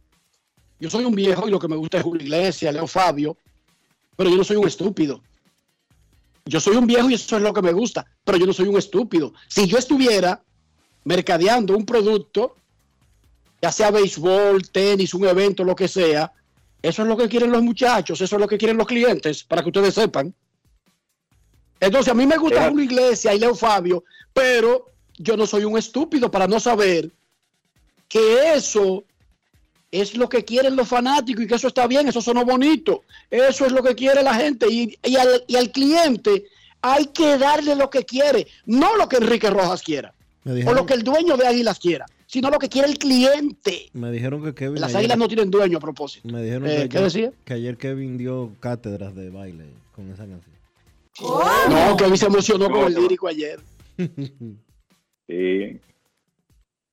Yo 0.80 0.90
soy 0.90 1.06
un 1.06 1.16
viejo 1.16 1.48
y 1.48 1.52
lo 1.52 1.60
que 1.60 1.68
me 1.68 1.76
gusta 1.76 1.98
es 1.98 2.04
Julio 2.04 2.24
Iglesias, 2.24 2.74
Leo 2.74 2.88
Fabio, 2.88 3.38
pero 4.16 4.30
yo 4.30 4.36
no 4.36 4.44
soy 4.44 4.58
un 4.58 4.68
estúpido. 4.68 5.22
Yo 6.46 6.60
soy 6.60 6.76
un 6.76 6.88
viejo 6.88 7.10
y 7.10 7.14
eso 7.14 7.38
es 7.38 7.44
lo 7.44 7.54
que 7.54 7.62
me 7.62 7.72
gusta, 7.72 8.06
pero 8.24 8.38
yo 8.38 8.46
no 8.46 8.54
soy 8.54 8.68
un 8.68 8.78
estúpido. 8.78 9.34
Si 9.48 9.66
yo 9.68 9.78
estuviera 9.78 10.44
mercadeando 11.06 11.76
un 11.78 11.86
producto, 11.86 12.56
ya 13.62 13.72
sea 13.72 13.92
béisbol, 13.92 14.70
tenis, 14.70 15.14
un 15.14 15.26
evento, 15.26 15.64
lo 15.64 15.76
que 15.76 15.88
sea, 15.88 16.34
eso 16.82 17.04
es 17.04 17.08
lo 17.08 17.16
que 17.16 17.30
quieren 17.30 17.52
los 17.52 17.64
muchachos, 17.64 18.20
eso 18.20 18.36
es 18.36 18.42
lo 18.42 18.48
que 18.48 18.58
quieren 18.58 18.78
los 18.78 18.88
clientes, 18.88 19.44
para 19.44 19.62
que 19.62 19.70
ustedes 19.70 19.94
sepan. 19.94 20.34
Entonces, 21.80 22.12
a 22.12 22.16
mí 22.16 22.28
me 22.28 22.38
gusta 22.38 22.70
Julio 22.70 22.84
Iglesias 22.86 23.36
y 23.36 23.40
Leo 23.40 23.56
Fabio, 23.56 24.04
pero 24.34 24.88
yo 25.18 25.38
no 25.38 25.46
soy 25.46 25.64
un 25.66 25.78
estúpido 25.78 26.30
para 26.32 26.48
no 26.48 26.60
saber 26.60 27.12
que 28.08 28.54
eso 28.56 29.04
es 29.92 30.16
lo 30.18 30.28
que 30.28 30.44
quieren 30.44 30.76
los 30.76 30.88
fanáticos 30.88 31.44
y 31.44 31.48
que 31.48 31.56
eso 31.56 31.68
está 31.68 31.86
bien, 31.88 32.08
eso 32.08 32.22
sonó 32.22 32.44
bonito, 32.46 33.04
eso 33.30 33.66
es 33.66 33.72
lo 33.72 33.84
que 33.84 33.94
quiere 33.96 34.24
la 34.24 34.34
gente 34.34 34.68
y, 34.70 34.98
y 35.04 35.16
al, 35.18 35.44
y 35.48 35.56
al 35.56 35.72
cliente 35.72 36.46
hay 36.82 37.06
que 37.08 37.38
darle 37.38 37.76
lo 37.76 37.90
que 37.90 38.04
quiere, 38.04 38.48
no 38.66 38.98
lo 38.98 39.08
que 39.08 39.18
Enrique 39.18 39.50
Rojas 39.50 39.82
quiera 39.84 40.14
o 40.46 40.74
lo 40.74 40.86
que 40.86 40.94
el 40.96 41.04
dueño 41.04 41.38
de 41.38 41.48
Águilas 41.48 41.80
quiera, 41.80 42.06
sino 42.28 42.50
lo 42.50 42.60
que 42.60 42.68
quiere 42.70 42.90
el 42.90 42.98
cliente. 42.98 43.90
me 43.94 44.12
dijeron 44.12 44.44
que 44.44 44.54
Kevin. 44.54 44.82
Las 44.82 44.90
ayer- 44.90 44.98
Águilas 45.00 45.18
no 45.20 45.28
tienen 45.28 45.50
dueño 45.52 45.78
a 45.78 45.82
propósito. 45.82 46.28
Me 46.28 46.42
dijeron 46.44 46.68
Eh, 46.68 46.76
que, 46.84 46.90
¿qué 46.90 46.98
ayer, 46.98 47.04
decía? 47.12 47.32
que 47.46 47.54
ayer 47.54 47.78
Kevin 47.78 48.18
dio 48.18 48.50
cátedras 48.60 49.16
de 49.16 49.30
baile 49.30 49.66
con 49.96 50.12
esa 50.12 50.26
canción. 50.26 50.54
No, 51.70 51.96
que 51.96 52.18
se 52.18 52.26
emocionó 52.26 52.70
con 52.70 52.86
el 52.88 52.96
lírico 52.96 53.28
ayer. 53.28 53.60
Sí. 55.28 55.80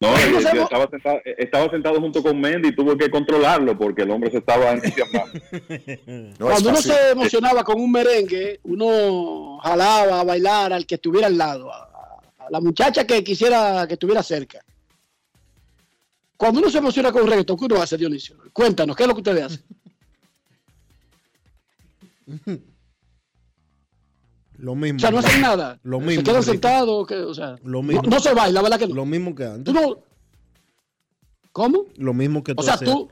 No, 0.03 0.17
él- 0.17 0.33
no 0.33 0.41
sé, 0.41 0.59
estaba, 0.63 0.89
sentado, 0.89 1.21
estaba 1.25 1.71
sentado 1.71 2.01
junto 2.01 2.23
con 2.23 2.41
Mendy 2.41 2.69
y 2.69 2.75
tuvo 2.75 2.97
que 2.97 3.11
controlarlo 3.11 3.77
porque 3.77 4.03
el 4.03 4.11
hombre 4.11 4.31
se 4.31 4.39
estaba 4.39 4.71
entusiasmando. 4.73 5.39
Cuando 6.39 6.71
uno 6.71 6.81
se 6.81 7.11
emocionaba 7.11 7.63
con 7.63 7.79
un 7.79 7.93
merengue, 7.93 8.61
uno 8.65 9.59
jalaba 9.59 10.21
a 10.21 10.25
bailar 10.25 10.73
al 10.73 10.87
que 10.87 10.95
estuviera 10.95 11.27
al 11.27 11.37
lado, 11.37 11.71
a, 11.71 11.83
a 12.39 12.51
la 12.51 12.61
muchacha 12.63 13.07
que 13.07 13.23
quisiera 13.23 13.87
que 13.87 13.95
estuviera 13.95 14.23
cerca. 14.23 14.65
Cuando 16.39 16.61
uno 16.61 16.71
se 16.71 16.79
emociona 16.79 17.13
con 17.13 17.25
un 17.25 17.29
reggaetón, 17.29 17.59
¿qué 17.59 17.65
uno 17.67 17.83
hace, 17.83 17.99
Dionisio? 17.99 18.37
Cuéntanos, 18.55 18.97
¿qué 18.97 19.03
es 19.03 19.07
lo 19.09 19.15
que 19.15 19.21
ustedes 19.21 19.45
hacen? 19.45 19.63
Lo 24.61 24.75
mismo. 24.75 24.99
O 24.99 25.01
sea, 25.01 25.11
no 25.11 25.19
hacen 25.19 25.41
nada. 25.41 25.79
Lo 25.83 26.01
Se 26.01 26.07
mismo. 26.07 26.23
quedan 26.23 26.37
Enrique. 26.37 26.51
sentados, 26.53 27.07
que, 27.07 27.15
o 27.17 27.35
sea, 27.35 27.57
Lo 27.65 27.81
no, 27.81 27.83
mismo. 27.83 28.03
no 28.03 28.21
se 28.21 28.35
baila, 28.35 28.61
¿verdad 28.63 28.79
que 28.79 28.87
no? 28.89 28.95
Lo 28.95 29.07
mismo 29.07 29.35
que 29.35 29.45
antes. 29.45 29.65
Tú 29.65 29.73
no- 29.73 29.99
¿Cómo? 31.53 31.87
Lo 31.97 32.15
mismo 32.15 32.45
que 32.45 32.55
tú 32.55 32.61
O 32.61 32.65
sea, 32.65 32.75
hacías. 32.75 32.91
tú, 32.91 33.11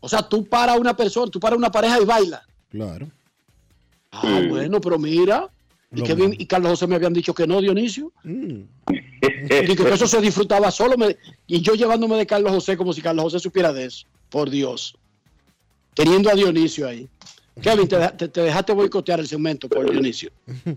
o 0.00 0.08
sea, 0.08 0.22
tú 0.28 0.46
para 0.46 0.74
una 0.74 0.96
persona, 0.96 1.30
tú 1.30 1.38
para 1.40 1.56
una 1.56 1.70
pareja 1.70 2.00
y 2.00 2.04
baila. 2.04 2.42
Claro. 2.70 3.08
Ah, 4.12 4.40
bueno, 4.48 4.80
pero 4.80 4.98
mira. 4.98 5.50
Y, 5.94 6.02
Kevin 6.02 6.34
y 6.38 6.46
Carlos 6.46 6.70
José 6.70 6.86
me 6.86 6.96
habían 6.96 7.12
dicho 7.12 7.32
que 7.34 7.46
no, 7.46 7.60
Dionisio. 7.60 8.12
Mm. 8.24 8.60
Y 8.90 9.76
que 9.76 9.88
eso 9.92 10.06
se 10.06 10.20
disfrutaba 10.20 10.70
solo. 10.70 10.96
me- 10.96 11.16
y 11.46 11.60
yo 11.60 11.74
llevándome 11.74 12.16
de 12.16 12.26
Carlos 12.26 12.52
José 12.52 12.76
como 12.76 12.92
si 12.92 13.00
Carlos 13.02 13.24
José 13.24 13.38
supiera 13.40 13.72
de 13.72 13.84
eso. 13.86 14.06
Por 14.28 14.50
Dios. 14.50 14.96
Teniendo 15.94 16.28
a 16.30 16.34
Dionisio 16.34 16.88
ahí. 16.88 17.08
Kevin, 17.60 17.88
te, 17.88 17.96
te- 18.16 18.28
te 18.28 18.40
dejaste 18.42 18.72
boicotear 18.72 19.20
el 19.20 19.26
segmento 19.26 19.68
por 19.68 19.90
Dionisio. 19.90 20.30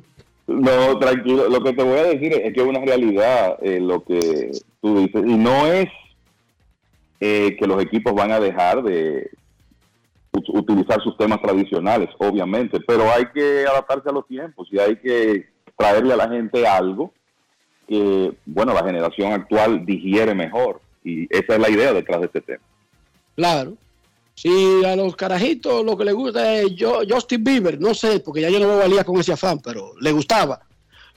No, 0.51 0.97
tranquilo. 0.97 1.47
Lo 1.47 1.61
que 1.61 1.73
te 1.73 1.83
voy 1.83 1.99
a 1.99 2.03
decir 2.05 2.33
es 2.33 2.51
que 2.55 2.59
es 2.61 2.65
una 2.67 2.79
realidad 2.79 3.57
eh, 3.61 3.79
lo 3.79 4.03
que 4.03 4.49
tú 4.81 4.97
dices. 4.97 5.21
Y 5.23 5.35
no 5.37 5.67
es 5.67 5.85
eh, 7.19 7.55
que 7.59 7.67
los 7.67 7.79
equipos 7.83 8.15
van 8.15 8.31
a 8.31 8.39
dejar 8.39 8.81
de 8.81 9.29
ut- 10.31 10.57
utilizar 10.59 10.99
sus 11.03 11.15
temas 11.17 11.39
tradicionales, 11.39 12.09
obviamente, 12.17 12.79
pero 12.79 13.03
hay 13.11 13.25
que 13.31 13.67
adaptarse 13.67 14.09
a 14.09 14.11
los 14.11 14.25
tiempos 14.27 14.67
y 14.71 14.79
hay 14.79 14.95
que 14.95 15.45
traerle 15.77 16.13
a 16.13 16.17
la 16.17 16.27
gente 16.29 16.65
algo 16.65 17.13
que, 17.87 18.33
bueno, 18.47 18.73
la 18.73 18.83
generación 18.83 19.31
actual 19.33 19.85
digiere 19.85 20.33
mejor. 20.33 20.81
Y 21.03 21.27
esa 21.29 21.53
es 21.57 21.59
la 21.59 21.69
idea 21.69 21.93
detrás 21.93 22.21
de 22.21 22.25
este 22.25 22.41
tema. 22.41 22.63
Claro. 23.35 23.75
Si 24.41 24.85
a 24.85 24.95
los 24.95 25.17
carajitos 25.17 25.83
lo 25.83 25.97
que 25.97 26.05
le 26.05 26.13
gusta 26.13 26.61
es 26.61 26.71
Justin 27.09 27.43
Bieber, 27.43 27.77
no 27.77 27.93
sé, 27.93 28.21
porque 28.21 28.39
ya 28.39 28.49
yo 28.49 28.57
no 28.61 28.69
me 28.69 28.77
valía 28.77 29.03
con 29.03 29.19
ese 29.19 29.33
afán, 29.33 29.59
pero 29.59 29.91
le 29.99 30.13
gustaba. 30.13 30.61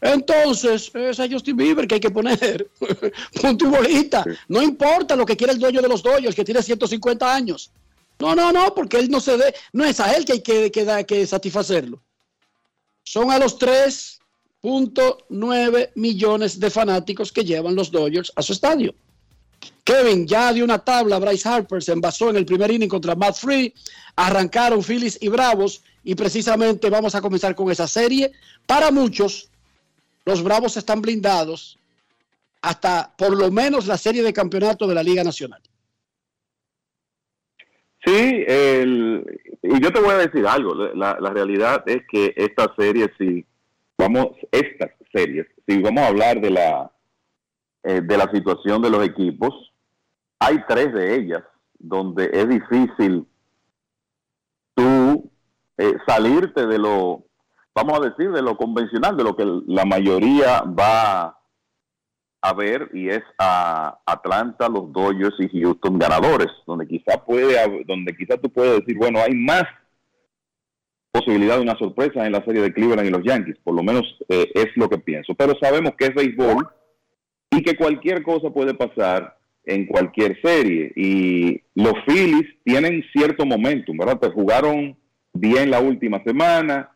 Entonces, 0.01 0.91
es 0.93 1.21
a 1.21 1.29
Justin 1.31 1.57
Bieber 1.57 1.87
que 1.87 1.95
hay 1.95 2.01
que 2.01 2.11
poner. 2.11 2.69
Punto 3.41 3.67
y 3.67 3.69
bolita. 3.69 4.25
No 4.49 4.61
importa 4.61 5.15
lo 5.15 5.25
que 5.25 5.37
quiera 5.37 5.53
el 5.53 5.61
dueño 5.61 5.81
de 5.81 5.87
los 5.87 6.03
Dodgers, 6.03 6.35
que 6.35 6.45
tiene 6.45 6.65
150 6.65 7.33
años. 7.33 7.71
No, 8.19 8.35
no, 8.35 8.51
no, 8.51 8.75
porque 8.75 8.99
él 8.99 9.09
no 9.09 9.21
se 9.21 9.37
ve, 9.37 9.55
no 9.73 9.85
es 9.85 10.01
a 10.01 10.17
él 10.17 10.25
que 10.25 10.33
hay 10.33 10.41
que, 10.41 10.73
que, 10.73 10.85
da- 10.85 11.05
que 11.05 11.25
satisfacerlo. 11.25 12.03
Son 13.05 13.31
a 13.31 13.39
los 13.39 13.57
3.9 13.57 15.91
millones 15.95 16.59
de 16.59 16.71
fanáticos 16.71 17.31
que 17.31 17.45
llevan 17.45 17.77
los 17.77 17.93
Dodgers 17.93 18.33
a 18.35 18.43
su 18.43 18.53
estadio. 18.53 18.93
Kevin 19.85 20.27
ya 20.27 20.53
dio 20.53 20.65
una 20.65 20.79
tabla, 20.79 21.19
Bryce 21.19 21.49
Harper 21.49 21.83
se 21.83 21.93
envasó 21.93 22.31
en 22.31 22.37
el 22.37 22.47
primer 22.47 22.71
inning 22.71 22.89
contra 22.89 23.15
Matt 23.15 23.37
Free, 23.37 23.75
arrancaron 24.17 24.83
Phillies 24.83 25.19
y 25.21 25.29
Bravos 25.29 25.83
y 26.05 26.15
precisamente 26.15 26.89
vamos 26.89 27.15
a 27.15 27.21
comenzar 27.21 27.55
con 27.55 27.71
esa 27.71 27.89
serie. 27.89 28.33
Para 28.67 28.91
muchos, 28.91 29.51
los 30.25 30.43
Bravos 30.43 30.77
están 30.77 31.03
blindados 31.03 31.79
hasta 32.61 33.13
por 33.17 33.37
lo 33.37 33.51
menos 33.51 33.87
la 33.87 33.99
serie 33.99 34.23
de 34.23 34.33
campeonato 34.33 34.87
de 34.87 34.95
la 34.95 35.03
Liga 35.03 35.25
Nacional. 35.25 35.61
Sí, 38.05 38.45
y 39.63 39.81
yo 39.81 39.93
te 39.93 40.01
voy 40.01 40.11
a 40.11 40.19
decir 40.19 40.47
algo. 40.47 40.75
La, 40.75 41.19
la 41.21 41.31
realidad 41.31 41.83
es 41.87 42.03
que 42.11 42.33
esta 42.37 42.73
serie, 42.77 43.13
si 43.19 43.45
vamos, 43.97 44.37
estas 44.51 44.91
series, 45.13 45.47
si 45.67 45.81
vamos 45.81 46.03
a 46.03 46.09
hablar 46.09 46.41
de 46.41 46.51
la 46.51 46.92
eh, 47.85 48.01
de 48.01 48.17
la 48.17 48.31
situación 48.31 48.83
de 48.83 48.91
los 48.91 49.05
equipos, 49.05 49.73
hay 50.39 50.63
tres 50.69 50.93
de 50.93 51.17
ellas 51.17 51.43
donde 51.79 52.31
es 52.33 52.49
difícil 52.49 53.27
tú 54.75 55.31
eh, 55.79 55.97
salirte 56.07 56.67
de 56.67 56.79
lo, 56.79 57.25
vamos 57.75 57.99
a 57.99 58.09
decir, 58.09 58.31
de 58.31 58.43
lo 58.43 58.57
convencional, 58.57 59.17
de 59.17 59.25
lo 59.25 59.37
que 59.37 59.45
la 59.67 59.85
mayoría 59.85 60.63
va 60.63 61.39
a 62.41 62.53
ver 62.55 62.91
y 62.93 63.09
es 63.09 63.23
a 63.39 63.99
Atlanta, 64.05 64.69
los 64.69 64.93
Dodgers 64.93 65.35
y 65.39 65.61
Houston 65.61 65.99
ganadores, 65.99 66.49
donde 66.67 66.87
quizá 66.87 67.25
puede, 67.25 67.85
donde 67.85 68.17
quizá 68.17 68.37
tú 68.37 68.51
puedes 68.51 68.81
decir, 68.81 68.97
bueno, 68.97 69.21
hay 69.21 69.35
más 69.35 69.65
posibilidad 71.13 71.57
de 71.57 71.63
una 71.63 71.79
sorpresa 71.79 72.27
en 72.27 72.33
la 72.33 72.45
serie 72.45 72.63
de 72.63 72.73
Cleveland 72.73 73.07
y 73.07 73.13
los 73.13 73.23
Yankees, 73.23 73.59
por 73.63 73.75
lo 73.75 73.83
menos 73.83 74.03
eh, 74.29 74.51
es 74.55 74.69
lo 74.77 74.89
que 74.89 74.99
pienso. 74.99 75.35
Pero 75.35 75.55
sabemos 75.61 75.93
que 75.97 76.07
es 76.07 76.15
béisbol 76.15 76.69
y 77.53 77.63
que 77.63 77.77
cualquier 77.77 78.23
cosa 78.23 78.51
puede 78.51 78.75
pasar 78.75 79.37
en 79.65 79.87
cualquier 79.87 80.41
serie. 80.43 80.93
Y 80.97 81.63
los 81.75 81.95
Phillies 82.07 82.49
tienen 82.65 83.05
cierto 83.13 83.45
momentum, 83.45 83.97
¿verdad? 83.97 84.19
Pues 84.19 84.33
jugaron 84.33 84.97
bien 85.35 85.71
la 85.71 85.81
última 85.81 86.23
semana, 86.25 86.91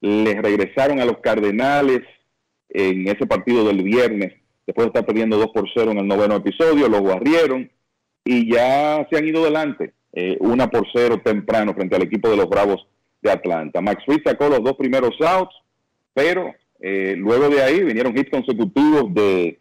les 0.00 0.36
regresaron 0.42 1.00
a 1.00 1.04
los 1.04 1.18
Cardenales 1.18 2.00
en 2.68 3.08
ese 3.08 3.26
partido 3.26 3.64
del 3.64 3.82
viernes, 3.82 4.32
después 4.66 4.86
de 4.86 4.88
estar 4.88 5.06
perdiendo 5.06 5.36
2 5.38 5.48
por 5.52 5.68
0 5.72 5.92
en 5.92 5.98
el 5.98 6.06
noveno 6.06 6.36
episodio, 6.36 6.88
los 6.88 7.02
barrieron 7.02 7.70
y 8.24 8.52
ya 8.52 9.06
se 9.10 9.16
han 9.18 9.26
ido 9.26 9.42
adelante, 9.42 9.92
eh, 10.12 10.36
una 10.40 10.68
por 10.68 10.86
0 10.92 11.20
temprano 11.24 11.74
frente 11.74 11.96
al 11.96 12.02
equipo 12.02 12.28
de 12.28 12.36
los 12.36 12.48
Bravos 12.48 12.86
de 13.22 13.30
Atlanta. 13.30 13.80
Max 13.80 14.04
Fried 14.04 14.22
sacó 14.24 14.48
los 14.48 14.62
dos 14.62 14.76
primeros 14.76 15.14
outs, 15.20 15.54
pero 16.14 16.52
eh, 16.80 17.14
luego 17.16 17.48
de 17.48 17.62
ahí 17.62 17.82
vinieron 17.82 18.16
hits 18.16 18.30
consecutivos 18.30 19.12
de 19.14 19.59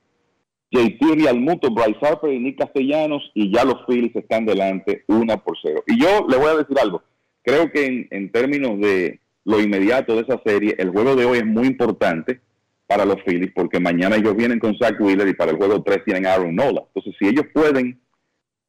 JT 0.72 1.16
Realmuto, 1.16 1.72
Bryce 1.72 1.98
Harper 2.02 2.32
y 2.32 2.40
Nick 2.40 2.60
Castellanos 2.60 3.32
y 3.34 3.52
ya 3.52 3.64
los 3.64 3.86
Phillies 3.88 4.16
están 4.16 4.46
delante 4.46 5.04
una 5.08 5.38
por 5.38 5.58
cero. 5.62 5.84
Y 5.88 6.00
yo 6.00 6.28
le 6.30 6.38
voy 6.38 6.48
a 6.48 6.58
decir 6.58 6.78
algo, 6.80 7.02
creo 7.44 7.72
que 7.72 8.08
en, 8.10 8.32
términos 8.32 8.80
de 8.80 9.20
lo 9.46 9.60
inmediato 9.60 10.16
de 10.16 10.22
esa 10.22 10.40
serie, 10.46 10.76
el 10.78 10.92
juego 10.92 11.16
de 11.16 11.26
hoy 11.26 11.40
es 11.40 11.46
muy 11.46 11.68
importante 11.68 12.40
para 12.86 13.06
los 13.06 13.18
Phillies, 13.24 13.52
porque 13.56 13.80
mañana 13.80 14.16
ellos 14.16 14.36
vienen 14.36 14.60
con 14.60 14.78
Zach 14.78 15.00
Wheeler 15.00 15.28
y 15.28 15.34
para 15.34 15.52
el 15.52 15.58
juego 15.58 15.82
3 15.82 16.04
tienen 16.06 16.26
Aaron 16.26 16.56
Nola. 16.56 16.84
Entonces, 16.88 17.16
si 17.20 17.28
ellos 17.28 17.46
pueden 17.54 18.00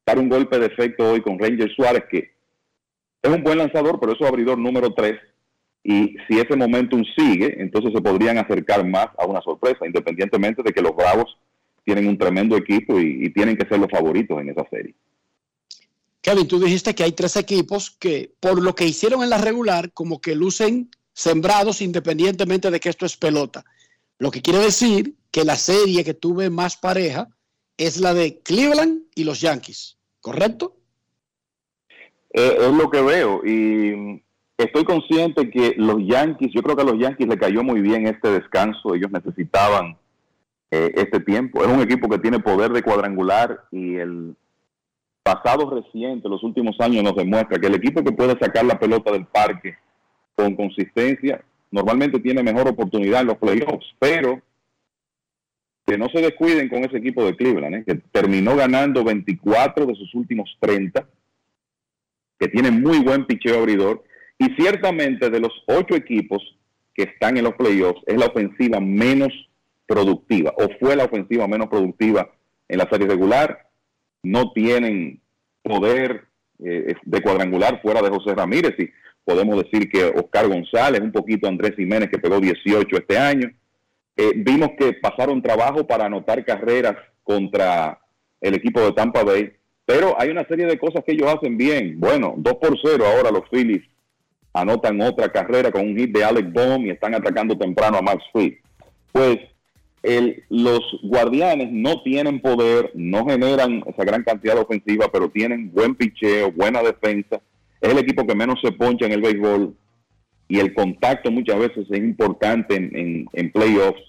dar 0.05 0.19
un 0.19 0.29
golpe 0.29 0.59
de 0.59 0.67
efecto 0.67 1.11
hoy 1.11 1.21
con 1.21 1.39
Ranger 1.39 1.71
Suárez, 1.75 2.03
que 2.09 2.31
es 3.21 3.31
un 3.31 3.43
buen 3.43 3.57
lanzador, 3.57 3.99
pero 3.99 4.13
es 4.13 4.17
su 4.17 4.25
abridor 4.25 4.57
número 4.57 4.93
3, 4.93 5.19
y 5.83 6.15
si 6.27 6.39
ese 6.39 6.55
momentum 6.55 7.03
sigue, 7.17 7.59
entonces 7.59 7.91
se 7.93 8.01
podrían 8.01 8.37
acercar 8.37 8.87
más 8.87 9.07
a 9.17 9.25
una 9.25 9.41
sorpresa, 9.41 9.85
independientemente 9.85 10.61
de 10.63 10.71
que 10.71 10.81
los 10.81 10.95
Bravos 10.95 11.35
tienen 11.83 12.07
un 12.07 12.17
tremendo 12.17 12.55
equipo 12.55 12.99
y, 12.99 13.25
y 13.25 13.29
tienen 13.33 13.57
que 13.57 13.67
ser 13.67 13.79
los 13.79 13.89
favoritos 13.89 14.39
en 14.39 14.49
esa 14.49 14.67
serie. 14.69 14.95
Kevin, 16.21 16.47
tú 16.47 16.59
dijiste 16.59 16.93
que 16.93 17.03
hay 17.03 17.13
tres 17.13 17.35
equipos 17.35 17.89
que 17.89 18.33
por 18.39 18.61
lo 18.61 18.75
que 18.75 18.85
hicieron 18.85 19.23
en 19.23 19.31
la 19.31 19.39
regular, 19.39 19.91
como 19.91 20.21
que 20.21 20.35
lucen 20.35 20.91
sembrados 21.13 21.81
independientemente 21.81 22.69
de 22.69 22.79
que 22.79 22.89
esto 22.89 23.05
es 23.05 23.17
pelota. 23.17 23.65
Lo 24.19 24.29
que 24.29 24.41
quiere 24.41 24.59
decir 24.59 25.15
que 25.31 25.43
la 25.43 25.55
serie 25.55 26.03
que 26.03 26.13
tuve 26.13 26.49
más 26.49 26.77
pareja 26.77 27.27
es 27.77 27.99
la 27.99 28.13
de 28.13 28.39
Cleveland 28.43 29.03
y 29.15 29.23
los 29.23 29.41
Yankees, 29.41 29.97
¿correcto? 30.19 30.77
Eh, 32.33 32.57
es 32.59 32.71
lo 32.71 32.89
que 32.89 33.01
veo 33.01 33.41
y 33.43 34.23
estoy 34.57 34.83
consciente 34.83 35.49
que 35.49 35.73
los 35.77 35.97
Yankees, 36.05 36.51
yo 36.53 36.61
creo 36.61 36.75
que 36.75 36.83
a 36.83 36.85
los 36.85 36.99
Yankees 36.99 37.27
le 37.27 37.37
cayó 37.37 37.63
muy 37.63 37.81
bien 37.81 38.05
este 38.05 38.29
descanso, 38.29 38.93
ellos 38.93 39.11
necesitaban 39.11 39.97
eh, 40.71 40.91
este 40.95 41.19
tiempo. 41.19 41.63
Es 41.63 41.67
un 41.67 41.81
equipo 41.81 42.07
que 42.09 42.19
tiene 42.19 42.39
poder 42.39 42.71
de 42.71 42.81
cuadrangular 42.81 43.65
y 43.71 43.95
el 43.95 44.35
pasado 45.21 45.69
reciente, 45.69 46.29
los 46.29 46.43
últimos 46.43 46.79
años 46.79 47.03
nos 47.03 47.15
demuestra 47.15 47.59
que 47.59 47.67
el 47.67 47.75
equipo 47.75 48.03
que 48.03 48.11
puede 48.11 48.37
sacar 48.39 48.65
la 48.65 48.79
pelota 48.79 49.11
del 49.11 49.25
parque 49.25 49.75
con 50.35 50.55
consistencia 50.55 51.43
normalmente 51.69 52.19
tiene 52.19 52.41
mejor 52.41 52.67
oportunidad 52.67 53.21
en 53.21 53.27
los 53.27 53.37
playoffs, 53.37 53.85
pero 53.99 54.41
que 55.85 55.97
no 55.97 56.07
se 56.09 56.21
descuiden 56.21 56.69
con 56.69 56.83
ese 56.83 56.97
equipo 56.97 57.25
de 57.25 57.35
Cleveland, 57.35 57.75
¿eh? 57.75 57.83
que 57.85 57.95
terminó 58.11 58.55
ganando 58.55 59.03
24 59.03 59.85
de 59.85 59.95
sus 59.95 60.13
últimos 60.15 60.55
30, 60.59 61.07
que 62.39 62.47
tiene 62.47 62.71
muy 62.71 62.99
buen 62.99 63.25
picheo 63.25 63.59
abridor, 63.59 64.03
y 64.37 64.45
ciertamente 64.55 65.29
de 65.29 65.39
los 65.39 65.51
ocho 65.67 65.95
equipos 65.95 66.41
que 66.93 67.03
están 67.03 67.37
en 67.37 67.43
los 67.43 67.55
playoffs 67.55 68.01
es 68.07 68.17
la 68.17 68.27
ofensiva 68.27 68.79
menos 68.79 69.31
productiva, 69.91 70.53
o 70.55 70.69
fue 70.79 70.95
la 70.95 71.03
ofensiva 71.03 71.47
menos 71.49 71.67
productiva 71.67 72.31
en 72.69 72.77
la 72.77 72.87
serie 72.89 73.07
regular, 73.07 73.67
no 74.23 74.53
tienen 74.53 75.19
poder 75.61 76.27
eh, 76.63 76.95
de 77.03 77.21
cuadrangular 77.21 77.81
fuera 77.81 78.01
de 78.01 78.09
José 78.09 78.33
Ramírez, 78.33 78.73
y 78.79 78.89
podemos 79.25 79.61
decir 79.61 79.89
que 79.89 80.05
Oscar 80.05 80.47
González, 80.47 81.01
un 81.01 81.11
poquito 81.11 81.45
Andrés 81.45 81.75
Jiménez, 81.75 82.09
que 82.09 82.19
pegó 82.19 82.39
18 82.39 82.87
este 82.95 83.17
año. 83.17 83.51
Eh, 84.15 84.31
vimos 84.37 84.69
que 84.79 84.93
pasaron 84.93 85.41
trabajo 85.41 85.85
para 85.85 86.05
anotar 86.05 86.45
carreras 86.45 86.95
contra 87.23 87.99
el 88.39 88.55
equipo 88.55 88.79
de 88.79 88.93
Tampa 88.93 89.23
Bay, 89.23 89.51
pero 89.85 90.15
hay 90.17 90.29
una 90.29 90.47
serie 90.47 90.67
de 90.67 90.79
cosas 90.79 91.03
que 91.05 91.11
ellos 91.11 91.27
hacen 91.27 91.57
bien. 91.57 91.99
Bueno, 91.99 92.35
2 92.37 92.53
por 92.55 92.77
0 92.81 93.03
ahora 93.05 93.29
los 93.29 93.43
Phillies 93.49 93.83
anotan 94.53 95.01
otra 95.01 95.29
carrera 95.29 95.69
con 95.69 95.81
un 95.81 95.97
hit 95.97 96.15
de 96.15 96.23
Alex 96.23 96.51
Baum 96.53 96.85
y 96.85 96.91
están 96.91 97.13
atacando 97.13 97.57
temprano 97.57 97.97
a 97.97 98.01
Max 98.01 98.23
Fried. 98.31 98.53
Pues 99.11 99.37
el, 100.03 100.43
los 100.49 100.81
guardianes 101.03 101.71
no 101.71 102.01
tienen 102.01 102.41
poder, 102.41 102.91
no 102.95 103.25
generan 103.25 103.83
esa 103.85 104.03
gran 104.03 104.23
cantidad 104.23 104.55
de 104.55 104.61
ofensiva, 104.61 105.09
pero 105.11 105.29
tienen 105.29 105.71
buen 105.71 105.95
picheo, 105.95 106.51
buena 106.51 106.81
defensa 106.81 107.41
es 107.81 107.89
el 107.89 107.97
equipo 107.97 108.25
que 108.25 108.35
menos 108.35 108.59
se 108.61 108.71
poncha 108.71 109.07
en 109.07 109.11
el 109.11 109.21
béisbol 109.21 109.75
y 110.47 110.59
el 110.59 110.73
contacto 110.73 111.31
muchas 111.31 111.57
veces 111.57 111.87
es 111.89 111.97
importante 111.97 112.75
en, 112.75 113.27
en, 113.33 113.51
playoffs. 113.51 114.01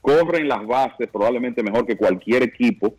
Corren 0.00 0.48
las 0.48 0.66
bases 0.66 1.08
probablemente 1.12 1.62
mejor 1.62 1.86
que 1.86 1.96
cualquier 1.96 2.42
equipo 2.42 2.94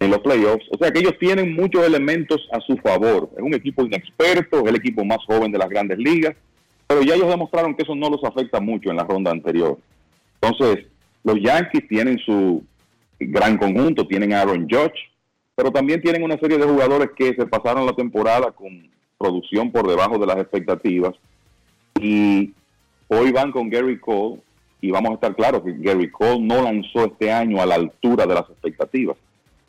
en 0.00 0.10
los 0.10 0.20
playoffs. 0.20 0.64
O 0.70 0.78
sea 0.78 0.90
que 0.90 1.00
ellos 1.00 1.18
tienen 1.20 1.54
muchos 1.54 1.86
elementos 1.86 2.48
a 2.52 2.60
su 2.60 2.76
favor. 2.78 3.30
Es 3.36 3.42
un 3.42 3.54
equipo 3.54 3.84
inexperto, 3.84 4.60
es 4.60 4.66
el 4.66 4.76
equipo 4.76 5.04
más 5.04 5.18
joven 5.26 5.52
de 5.52 5.58
las 5.58 5.68
grandes 5.68 5.98
ligas, 5.98 6.34
pero 6.86 7.02
ya 7.02 7.14
ellos 7.14 7.28
demostraron 7.28 7.74
que 7.74 7.82
eso 7.82 7.94
no 7.94 8.08
los 8.08 8.24
afecta 8.24 8.60
mucho 8.60 8.90
en 8.90 8.96
la 8.96 9.04
ronda 9.04 9.30
anterior. 9.30 9.78
Entonces, 10.40 10.86
los 11.24 11.40
Yankees 11.40 11.86
tienen 11.88 12.18
su 12.18 12.64
gran 13.18 13.56
conjunto, 13.56 14.06
tienen 14.06 14.32
a 14.32 14.42
Aaron 14.42 14.68
Judge, 14.68 15.10
pero 15.54 15.70
también 15.70 16.00
tienen 16.00 16.22
una 16.22 16.38
serie 16.38 16.58
de 16.58 16.66
jugadores 16.66 17.10
que 17.16 17.34
se 17.34 17.46
pasaron 17.46 17.86
la 17.86 17.92
temporada 17.92 18.50
con 18.52 18.90
producción 19.18 19.70
por 19.70 19.88
debajo 19.88 20.18
de 20.18 20.26
las 20.26 20.38
expectativas. 20.38 21.14
Y 22.00 22.52
hoy 23.08 23.30
van 23.32 23.52
con 23.52 23.70
Gary 23.70 23.98
Cole 23.98 24.40
y 24.80 24.90
vamos 24.90 25.12
a 25.12 25.14
estar 25.14 25.36
claros 25.36 25.62
que 25.62 25.74
Gary 25.78 26.10
Cole 26.10 26.40
no 26.40 26.62
lanzó 26.62 27.04
este 27.04 27.30
año 27.30 27.60
a 27.62 27.66
la 27.66 27.76
altura 27.76 28.26
de 28.26 28.34
las 28.34 28.50
expectativas. 28.50 29.16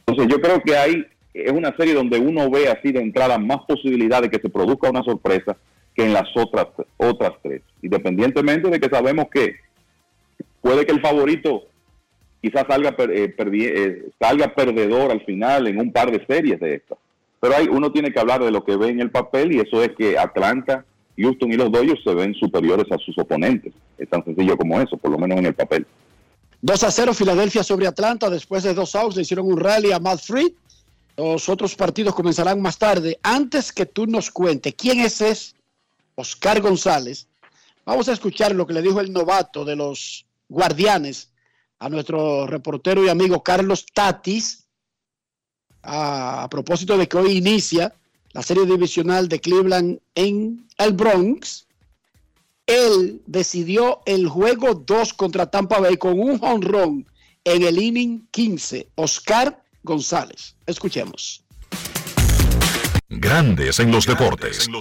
Entonces 0.05 0.33
yo 0.33 0.41
creo 0.41 0.61
que 0.61 0.75
hay 0.75 1.05
es 1.33 1.51
una 1.51 1.75
serie 1.75 1.93
donde 1.93 2.19
uno 2.19 2.49
ve 2.49 2.69
así 2.69 2.91
de 2.91 3.01
entrada 3.01 3.37
más 3.39 3.59
posibilidades 3.67 4.29
de 4.29 4.37
que 4.37 4.41
se 4.41 4.49
produzca 4.49 4.89
una 4.89 5.03
sorpresa 5.03 5.57
que 5.95 6.05
en 6.05 6.13
las 6.13 6.29
otras 6.35 6.67
otras 6.97 7.31
tres, 7.41 7.61
independientemente 7.81 8.69
de 8.69 8.79
que 8.79 8.89
sabemos 8.89 9.25
que 9.31 9.55
puede 10.63 10.85
que 10.85 10.93
el 10.93 11.01
favorito 11.01 11.65
quizás 12.41 12.65
salga 12.67 12.95
eh, 13.09 13.35
eh, 13.37 14.09
salga 14.19 14.55
perdedor 14.55 15.11
al 15.11 15.23
final 15.25 15.67
en 15.67 15.79
un 15.79 15.91
par 15.91 16.11
de 16.11 16.25
series 16.25 16.59
de 16.59 16.75
estas. 16.75 16.97
Pero 17.39 17.55
hay, 17.55 17.67
uno 17.67 17.91
tiene 17.91 18.11
que 18.11 18.19
hablar 18.19 18.43
de 18.43 18.51
lo 18.51 18.63
que 18.63 18.77
ve 18.77 18.89
en 18.89 19.01
el 19.01 19.11
papel 19.11 19.53
y 19.53 19.59
eso 19.59 19.83
es 19.83 19.91
que 19.97 20.17
Atlanta, 20.17 20.85
Houston 21.17 21.51
y 21.51 21.57
los 21.57 21.71
Dodgers 21.71 22.01
se 22.03 22.15
ven 22.15 22.33
superiores 22.33 22.89
a 22.91 22.97
sus 22.97 23.17
oponentes. 23.19 23.73
Es 23.97 24.09
tan 24.09 24.23
sencillo 24.23 24.57
como 24.57 24.79
eso, 24.79 24.97
por 24.97 25.11
lo 25.11 25.19
menos 25.19 25.37
en 25.37 25.45
el 25.45 25.53
papel. 25.53 25.85
2 26.61 26.83
a 26.83 26.91
0 26.91 27.13
Filadelfia 27.13 27.61
sobre 27.61 27.85
Atlanta. 27.85 28.29
Después 28.29 28.63
de 28.63 28.73
dos 28.73 28.95
outs 28.95 29.17
le 29.17 29.23
hicieron 29.23 29.45
un 29.45 29.59
rally 29.59 29.91
a 29.91 29.99
Matt 29.99 30.21
Free. 30.21 30.55
Los 31.17 31.49
otros 31.49 31.75
partidos 31.75 32.15
comenzarán 32.15 32.61
más 32.61 32.77
tarde. 32.77 33.19
Antes 33.21 33.73
que 33.73 33.85
tú 33.85 34.07
nos 34.07 34.31
cuentes 34.31 34.73
quién 34.75 35.01
es 35.01 35.19
ese 35.21 35.55
Oscar 36.15 36.61
González, 36.61 37.27
vamos 37.85 38.07
a 38.07 38.13
escuchar 38.13 38.55
lo 38.55 38.65
que 38.65 38.73
le 38.73 38.81
dijo 38.81 39.01
el 39.01 39.11
novato 39.11 39.65
de 39.65 39.75
los 39.75 40.25
Guardianes 40.49 41.31
a 41.79 41.89
nuestro 41.89 42.47
reportero 42.47 43.03
y 43.03 43.09
amigo 43.09 43.43
Carlos 43.43 43.85
Tatis 43.93 44.63
a, 45.83 46.47
propósito 46.49 46.97
de 46.97 47.07
que 47.07 47.17
hoy 47.17 47.37
inicia 47.37 47.93
la 48.31 48.41
serie 48.41 48.65
divisional 48.65 49.27
de 49.27 49.39
Cleveland 49.39 49.99
en 50.15 50.65
el 50.77 50.93
Bronx, 50.93 51.67
él 52.65 53.21
decidió 53.25 54.01
el 54.05 54.27
juego 54.27 54.73
2 54.73 55.13
contra 55.13 55.51
Tampa 55.51 55.79
Bay 55.79 55.97
con 55.97 56.19
un 56.19 56.39
honrón 56.41 57.05
en 57.43 57.63
el 57.63 57.77
inning 57.77 58.27
15. 58.31 58.89
Oscar 58.95 59.63
González. 59.83 60.55
Escuchemos. 60.65 61.43
Grandes 63.09 63.79
en 63.79 63.91
los 63.91 64.05
deportes. 64.07 64.67
En 64.67 64.73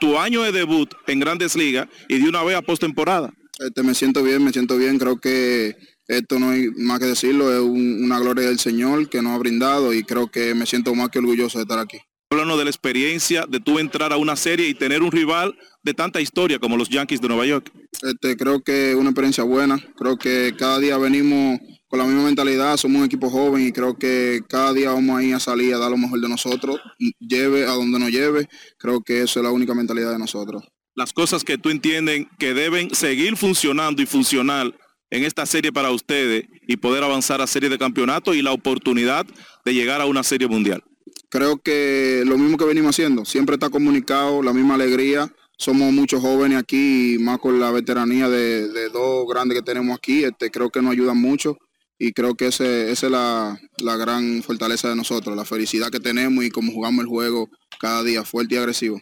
tu 0.00 0.18
año 0.18 0.42
de 0.42 0.52
debut 0.52 0.92
en 1.06 1.20
Grandes 1.20 1.56
Ligas 1.56 1.88
y 2.08 2.18
de 2.18 2.28
una 2.28 2.42
vez 2.42 2.56
a 2.56 2.62
postemporada. 2.62 3.32
Este, 3.58 3.82
me 3.82 3.94
siento 3.94 4.22
bien, 4.22 4.42
me 4.42 4.52
siento 4.52 4.76
bien. 4.76 4.98
Creo 4.98 5.20
que 5.20 5.76
esto 6.06 6.38
no 6.38 6.50
hay 6.50 6.68
más 6.76 6.98
que 6.98 7.06
decirlo, 7.06 7.52
es 7.52 7.60
una 7.60 8.18
gloria 8.18 8.48
del 8.48 8.58
Señor 8.58 9.08
que 9.08 9.22
nos 9.22 9.32
ha 9.32 9.38
brindado 9.38 9.94
y 9.94 10.02
creo 10.02 10.28
que 10.30 10.54
me 10.54 10.66
siento 10.66 10.94
más 10.94 11.08
que 11.08 11.18
orgulloso 11.18 11.58
de 11.58 11.62
estar 11.62 11.78
aquí. 11.78 11.98
Háblanos 12.30 12.58
de 12.58 12.64
la 12.64 12.70
experiencia 12.70 13.46
de 13.48 13.60
tú 13.60 13.78
entrar 13.78 14.12
a 14.12 14.16
una 14.16 14.34
serie 14.34 14.68
y 14.68 14.74
tener 14.74 15.02
un 15.02 15.12
rival 15.12 15.56
de 15.82 15.94
tanta 15.94 16.20
historia 16.20 16.58
como 16.58 16.76
los 16.76 16.88
Yankees 16.88 17.20
de 17.20 17.28
Nueva 17.28 17.46
York. 17.46 17.70
Este, 18.02 18.36
creo 18.36 18.62
que 18.62 18.90
es 18.90 18.96
una 18.96 19.10
experiencia 19.10 19.44
buena, 19.44 19.78
creo 19.96 20.16
que 20.16 20.54
cada 20.58 20.78
día 20.78 20.98
venimos 20.98 21.60
con 21.88 21.98
la 21.98 22.06
misma 22.06 22.24
mentalidad, 22.24 22.76
somos 22.76 23.00
un 23.00 23.06
equipo 23.06 23.30
joven 23.30 23.66
y 23.66 23.72
creo 23.72 23.96
que 23.96 24.40
cada 24.48 24.72
día 24.72 24.92
vamos 24.92 25.18
a 25.18 25.22
ir 25.22 25.34
a 25.34 25.40
salir 25.40 25.74
a 25.74 25.78
dar 25.78 25.90
lo 25.90 25.96
mejor 25.96 26.20
de 26.20 26.28
nosotros, 26.28 26.80
lleve 27.20 27.64
a 27.64 27.72
donde 27.72 27.98
nos 27.98 28.10
lleve, 28.10 28.48
creo 28.78 29.00
que 29.00 29.22
eso 29.22 29.40
es 29.40 29.44
la 29.44 29.52
única 29.52 29.74
mentalidad 29.74 30.12
de 30.12 30.18
nosotros. 30.18 30.64
Las 30.96 31.12
cosas 31.12 31.44
que 31.44 31.58
tú 31.58 31.70
entiendes 31.70 32.26
que 32.38 32.54
deben 32.54 32.94
seguir 32.94 33.36
funcionando 33.36 34.00
y 34.00 34.06
funcionar 34.06 34.74
en 35.10 35.24
esta 35.24 35.46
serie 35.46 35.72
para 35.72 35.90
ustedes 35.90 36.46
y 36.66 36.76
poder 36.76 37.04
avanzar 37.04 37.40
a 37.40 37.46
serie 37.46 37.68
de 37.68 37.78
campeonato 37.78 38.34
y 38.34 38.42
la 38.42 38.52
oportunidad 38.52 39.26
de 39.64 39.74
llegar 39.74 40.00
a 40.00 40.06
una 40.06 40.22
serie 40.22 40.48
mundial? 40.48 40.82
Creo 41.28 41.58
que 41.58 42.22
lo 42.26 42.38
mismo 42.38 42.56
que 42.56 42.64
venimos 42.64 42.90
haciendo, 42.90 43.24
siempre 43.24 43.54
está 43.54 43.70
comunicado, 43.70 44.42
la 44.42 44.52
misma 44.52 44.74
alegría. 44.74 45.32
Somos 45.56 45.92
muchos 45.92 46.20
jóvenes 46.20 46.58
aquí, 46.58 47.16
más 47.20 47.38
con 47.38 47.60
la 47.60 47.70
veteranía 47.70 48.28
de, 48.28 48.88
dos 48.90 49.26
grandes 49.28 49.58
que 49.58 49.62
tenemos 49.62 49.96
aquí, 49.96 50.24
este, 50.24 50.50
creo 50.50 50.70
que 50.70 50.82
nos 50.82 50.92
ayudan 50.92 51.20
mucho 51.20 51.56
y 51.98 52.12
creo 52.12 52.34
que 52.34 52.48
ese, 52.48 52.90
esa 52.90 53.06
es 53.06 53.12
la, 53.12 53.60
la, 53.78 53.96
gran 53.96 54.42
fortaleza 54.42 54.88
de 54.88 54.96
nosotros, 54.96 55.36
la 55.36 55.44
felicidad 55.44 55.90
que 55.90 56.00
tenemos 56.00 56.44
y 56.44 56.50
cómo 56.50 56.72
jugamos 56.72 57.02
el 57.04 57.08
juego 57.08 57.48
cada 57.78 58.02
día 58.02 58.24
fuerte 58.24 58.54
y 58.54 58.58
agresivo. 58.58 59.00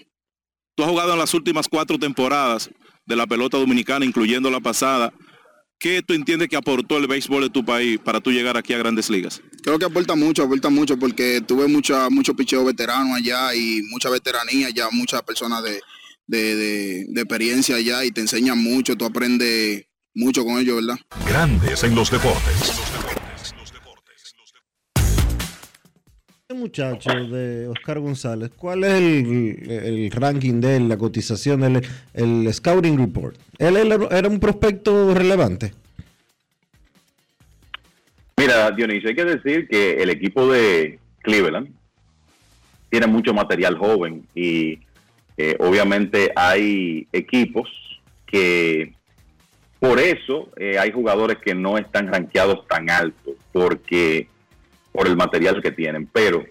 Tú 0.76 0.84
has 0.84 0.90
jugado 0.90 1.12
en 1.12 1.18
las 1.18 1.34
últimas 1.34 1.68
cuatro 1.68 1.98
temporadas 1.98 2.70
de 3.06 3.16
la 3.16 3.26
pelota 3.26 3.58
dominicana, 3.58 4.04
incluyendo 4.04 4.50
la 4.50 4.60
pasada. 4.60 5.12
¿Qué 5.78 6.00
tú 6.00 6.14
entiendes 6.14 6.48
que 6.48 6.56
aportó 6.56 6.96
el 6.96 7.08
béisbol 7.08 7.42
de 7.42 7.50
tu 7.50 7.64
país 7.64 7.98
para 7.98 8.20
tú 8.20 8.30
llegar 8.30 8.56
aquí 8.56 8.72
a 8.72 8.78
grandes 8.78 9.10
ligas? 9.10 9.42
Creo 9.64 9.78
que 9.78 9.84
aporta 9.84 10.14
mucho, 10.14 10.44
aporta 10.44 10.70
mucho 10.70 10.96
porque 10.96 11.40
tuve 11.40 11.66
mucha, 11.66 12.08
mucho 12.08 12.34
picheo 12.34 12.64
veterano 12.64 13.14
allá 13.14 13.54
y 13.54 13.82
mucha 13.90 14.08
veteranía 14.08 14.70
ya, 14.70 14.88
muchas 14.92 15.22
personas 15.22 15.62
de, 15.64 15.80
de, 16.28 16.54
de- 16.56 17.06
de 17.08 17.20
experiencia 17.20 17.74
allá 17.76 18.04
y 18.04 18.12
te 18.12 18.20
enseñan 18.20 18.58
mucho, 18.62 18.96
tú 18.96 19.04
aprendes 19.04 19.86
mucho 20.14 20.44
con 20.44 20.58
ellos, 20.58 20.76
¿verdad? 20.76 21.00
Grandes 21.26 21.84
en 21.84 21.94
los 21.94 22.10
deportes. 22.10 22.80
Este 26.42 26.54
muchacho 26.54 27.10
de 27.10 27.66
Oscar 27.68 27.98
González, 28.00 28.50
¿cuál 28.56 28.84
es 28.84 28.92
el, 28.92 29.70
el 29.70 30.10
ranking 30.10 30.60
de 30.60 30.76
él, 30.76 30.88
la 30.88 30.98
cotización, 30.98 31.64
el, 31.64 31.86
el 32.12 32.52
scouting 32.52 32.98
report? 32.98 33.36
¿Él 33.58 33.76
era 33.76 33.96
era 34.10 34.28
un 34.28 34.38
prospecto 34.38 35.14
relevante? 35.14 35.72
Mira, 38.36 38.70
Dionisio, 38.72 39.08
hay 39.08 39.14
que 39.14 39.24
decir 39.24 39.68
que 39.68 40.02
el 40.02 40.10
equipo 40.10 40.50
de 40.52 40.98
Cleveland 41.20 41.68
tiene 42.90 43.06
mucho 43.06 43.32
material 43.32 43.78
joven 43.78 44.26
y 44.34 44.78
eh, 45.38 45.56
obviamente 45.60 46.32
hay 46.36 47.06
equipos 47.12 47.70
que 48.26 48.92
por 49.82 49.98
eso 49.98 50.48
eh, 50.56 50.78
hay 50.78 50.92
jugadores 50.92 51.38
que 51.38 51.56
no 51.56 51.76
están 51.76 52.06
rankeados 52.06 52.68
tan 52.68 52.88
alto 52.88 53.32
porque 53.50 54.28
por 54.92 55.08
el 55.08 55.16
material 55.16 55.60
que 55.60 55.72
tienen. 55.72 56.06
Pero 56.06 56.44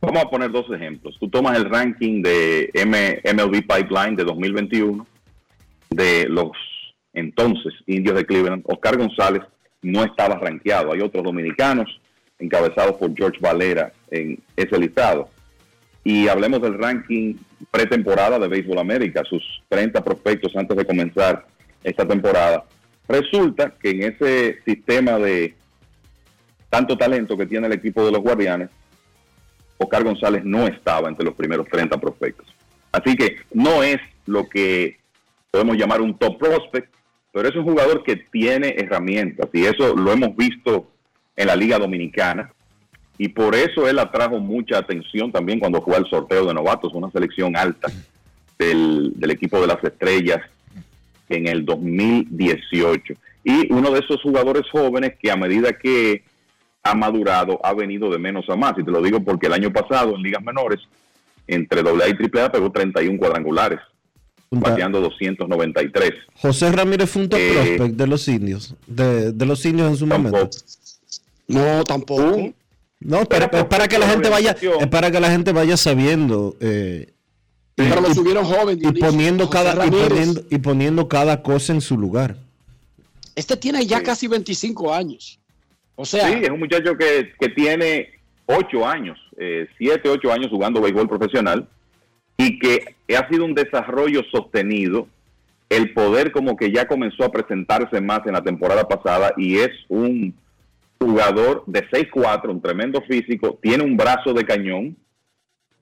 vamos 0.00 0.24
a 0.24 0.28
poner 0.28 0.50
dos 0.50 0.66
ejemplos. 0.74 1.16
Tú 1.20 1.28
tomas 1.28 1.56
el 1.56 1.70
ranking 1.70 2.20
de 2.20 2.70
M- 2.74 3.20
MLB 3.32 3.62
Pipeline 3.68 4.16
de 4.16 4.24
2021 4.24 5.06
de 5.90 6.26
los 6.28 6.50
entonces 7.14 7.72
indios 7.86 8.16
de 8.16 8.26
Cleveland. 8.26 8.64
Oscar 8.66 8.96
González 8.96 9.42
no 9.80 10.02
estaba 10.02 10.40
rankeado. 10.40 10.92
Hay 10.92 11.00
otros 11.02 11.22
dominicanos 11.22 11.86
encabezados 12.40 12.96
por 12.96 13.14
George 13.14 13.38
Valera 13.40 13.92
en 14.10 14.42
ese 14.56 14.76
listado. 14.76 15.28
Y 16.02 16.26
hablemos 16.26 16.60
del 16.62 16.78
ranking 16.80 17.36
pretemporada 17.70 18.40
de 18.40 18.48
Béisbol 18.48 18.80
América, 18.80 19.22
sus 19.30 19.62
30 19.68 20.02
prospectos 20.02 20.50
antes 20.56 20.76
de 20.76 20.84
comenzar 20.84 21.46
esta 21.82 22.06
temporada. 22.06 22.64
Resulta 23.08 23.70
que 23.70 23.90
en 23.90 24.02
ese 24.04 24.62
sistema 24.64 25.18
de 25.18 25.54
tanto 26.70 26.96
talento 26.96 27.36
que 27.36 27.46
tiene 27.46 27.66
el 27.66 27.72
equipo 27.74 28.04
de 28.04 28.12
los 28.12 28.22
Guardianes, 28.22 28.70
Oscar 29.76 30.04
González 30.04 30.44
no 30.44 30.66
estaba 30.66 31.08
entre 31.08 31.24
los 31.24 31.34
primeros 31.34 31.68
30 31.68 32.00
prospectos. 32.00 32.46
Así 32.92 33.16
que 33.16 33.36
no 33.52 33.82
es 33.82 33.98
lo 34.26 34.48
que 34.48 34.98
podemos 35.50 35.76
llamar 35.76 36.00
un 36.00 36.16
top 36.16 36.38
prospect, 36.38 36.92
pero 37.32 37.48
es 37.48 37.56
un 37.56 37.64
jugador 37.64 38.02
que 38.04 38.16
tiene 38.16 38.74
herramientas 38.78 39.48
y 39.52 39.64
eso 39.64 39.94
lo 39.96 40.12
hemos 40.12 40.36
visto 40.36 40.90
en 41.36 41.46
la 41.46 41.56
Liga 41.56 41.78
Dominicana 41.78 42.52
y 43.18 43.28
por 43.28 43.54
eso 43.54 43.88
él 43.88 43.98
atrajo 43.98 44.38
mucha 44.38 44.78
atención 44.78 45.32
también 45.32 45.58
cuando 45.58 45.82
fue 45.82 45.96
al 45.96 46.08
sorteo 46.08 46.46
de 46.46 46.54
novatos, 46.54 46.92
una 46.94 47.10
selección 47.10 47.56
alta 47.56 47.88
del, 48.58 49.12
del 49.16 49.30
equipo 49.30 49.60
de 49.60 49.66
las 49.66 49.82
estrellas 49.82 50.40
en 51.36 51.48
el 51.48 51.64
2018. 51.64 53.14
Y 53.44 53.72
uno 53.72 53.90
de 53.90 54.00
esos 54.00 54.20
jugadores 54.22 54.62
jóvenes 54.70 55.14
que 55.20 55.30
a 55.30 55.36
medida 55.36 55.72
que 55.72 56.22
ha 56.82 56.94
madurado 56.94 57.60
ha 57.64 57.72
venido 57.74 58.10
de 58.10 58.18
menos 58.18 58.48
a 58.48 58.56
más. 58.56 58.74
Y 58.78 58.84
te 58.84 58.90
lo 58.90 59.02
digo 59.02 59.22
porque 59.22 59.46
el 59.46 59.52
año 59.52 59.72
pasado 59.72 60.14
en 60.16 60.22
ligas 60.22 60.42
menores, 60.42 60.80
entre 61.46 61.80
AA 61.80 62.08
y 62.08 62.38
AAA 62.38 62.52
pegó 62.52 62.70
31 62.70 63.18
cuadrangulares, 63.18 63.80
bateando 64.50 65.00
293. 65.00 66.10
José 66.34 66.70
Ramírez 66.72 67.10
fue 67.10 67.22
un 67.22 67.28
top 67.28 67.38
Eh, 67.40 67.52
prospect 67.76 67.96
de 67.96 68.06
los 68.06 68.28
indios, 68.28 68.74
de, 68.86 69.32
de 69.32 69.46
los 69.46 69.64
indios 69.64 69.90
en 69.90 69.96
su 69.96 70.06
momento. 70.06 70.48
No, 71.48 71.84
tampoco. 71.84 72.52
No, 73.00 73.24
pero 73.24 73.48
es 73.50 73.64
para 73.64 73.88
que 73.88 73.98
la 73.98 74.08
gente 74.08 74.28
vaya, 74.28 74.56
es 74.80 74.86
para 74.86 75.10
que 75.10 75.18
la 75.18 75.30
gente 75.30 75.52
vaya 75.52 75.76
sabiendo 75.76 76.54
eh, 76.60 77.11
Pero 77.88 78.00
lo 78.02 78.10
y- 78.10 78.14
subieron 78.14 78.44
joven, 78.44 78.76
y 78.78 78.80
Dionisio. 78.80 79.08
poniendo 79.08 79.50
cada 79.50 79.86
y 79.86 79.90
poniendo, 79.90 80.42
y 80.50 80.58
poniendo 80.58 81.08
cada 81.08 81.42
cosa 81.42 81.72
en 81.72 81.80
su 81.80 81.98
lugar. 81.98 82.36
Este 83.34 83.56
tiene 83.56 83.86
ya 83.86 84.02
casi 84.02 84.26
25 84.28 84.92
años. 84.92 85.38
O 85.94 86.04
sea, 86.04 86.28
sí, 86.28 86.40
es 86.42 86.50
un 86.50 86.58
muchacho 86.58 86.96
que, 86.96 87.32
que 87.38 87.48
tiene 87.50 88.10
ocho 88.46 88.86
años, 88.86 89.18
eh, 89.38 89.66
siete, 89.78 90.08
ocho 90.08 90.32
años 90.32 90.48
jugando 90.50 90.80
béisbol 90.80 91.08
profesional 91.08 91.68
y 92.36 92.58
que 92.58 92.94
ha 93.16 93.28
sido 93.28 93.44
un 93.44 93.54
desarrollo 93.54 94.22
sostenido. 94.30 95.06
El 95.68 95.92
poder 95.94 96.32
como 96.32 96.56
que 96.56 96.70
ya 96.70 96.86
comenzó 96.86 97.24
a 97.24 97.32
presentarse 97.32 98.00
más 98.00 98.20
en 98.26 98.32
la 98.32 98.42
temporada 98.42 98.86
pasada 98.86 99.32
y 99.38 99.58
es 99.58 99.70
un 99.88 100.34
jugador 100.98 101.64
de 101.66 101.88
6'4", 101.88 102.50
un 102.50 102.60
tremendo 102.60 103.00
físico, 103.02 103.58
tiene 103.62 103.82
un 103.82 103.96
brazo 103.96 104.34
de 104.34 104.44
cañón, 104.44 104.96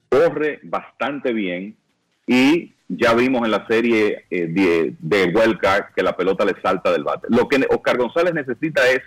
corre 0.08 0.60
bastante 0.62 1.32
bien 1.32 1.76
y 2.30 2.74
ya 2.86 3.12
vimos 3.12 3.44
en 3.44 3.50
la 3.50 3.66
serie 3.66 4.24
eh, 4.30 4.46
de, 4.46 4.94
de 5.00 5.58
que 5.96 6.02
la 6.02 6.16
pelota 6.16 6.44
le 6.44 6.54
salta 6.62 6.92
del 6.92 7.02
bate. 7.02 7.26
Lo 7.28 7.48
que 7.48 7.66
Oscar 7.68 7.98
González 7.98 8.32
necesita 8.32 8.88
es 8.88 9.00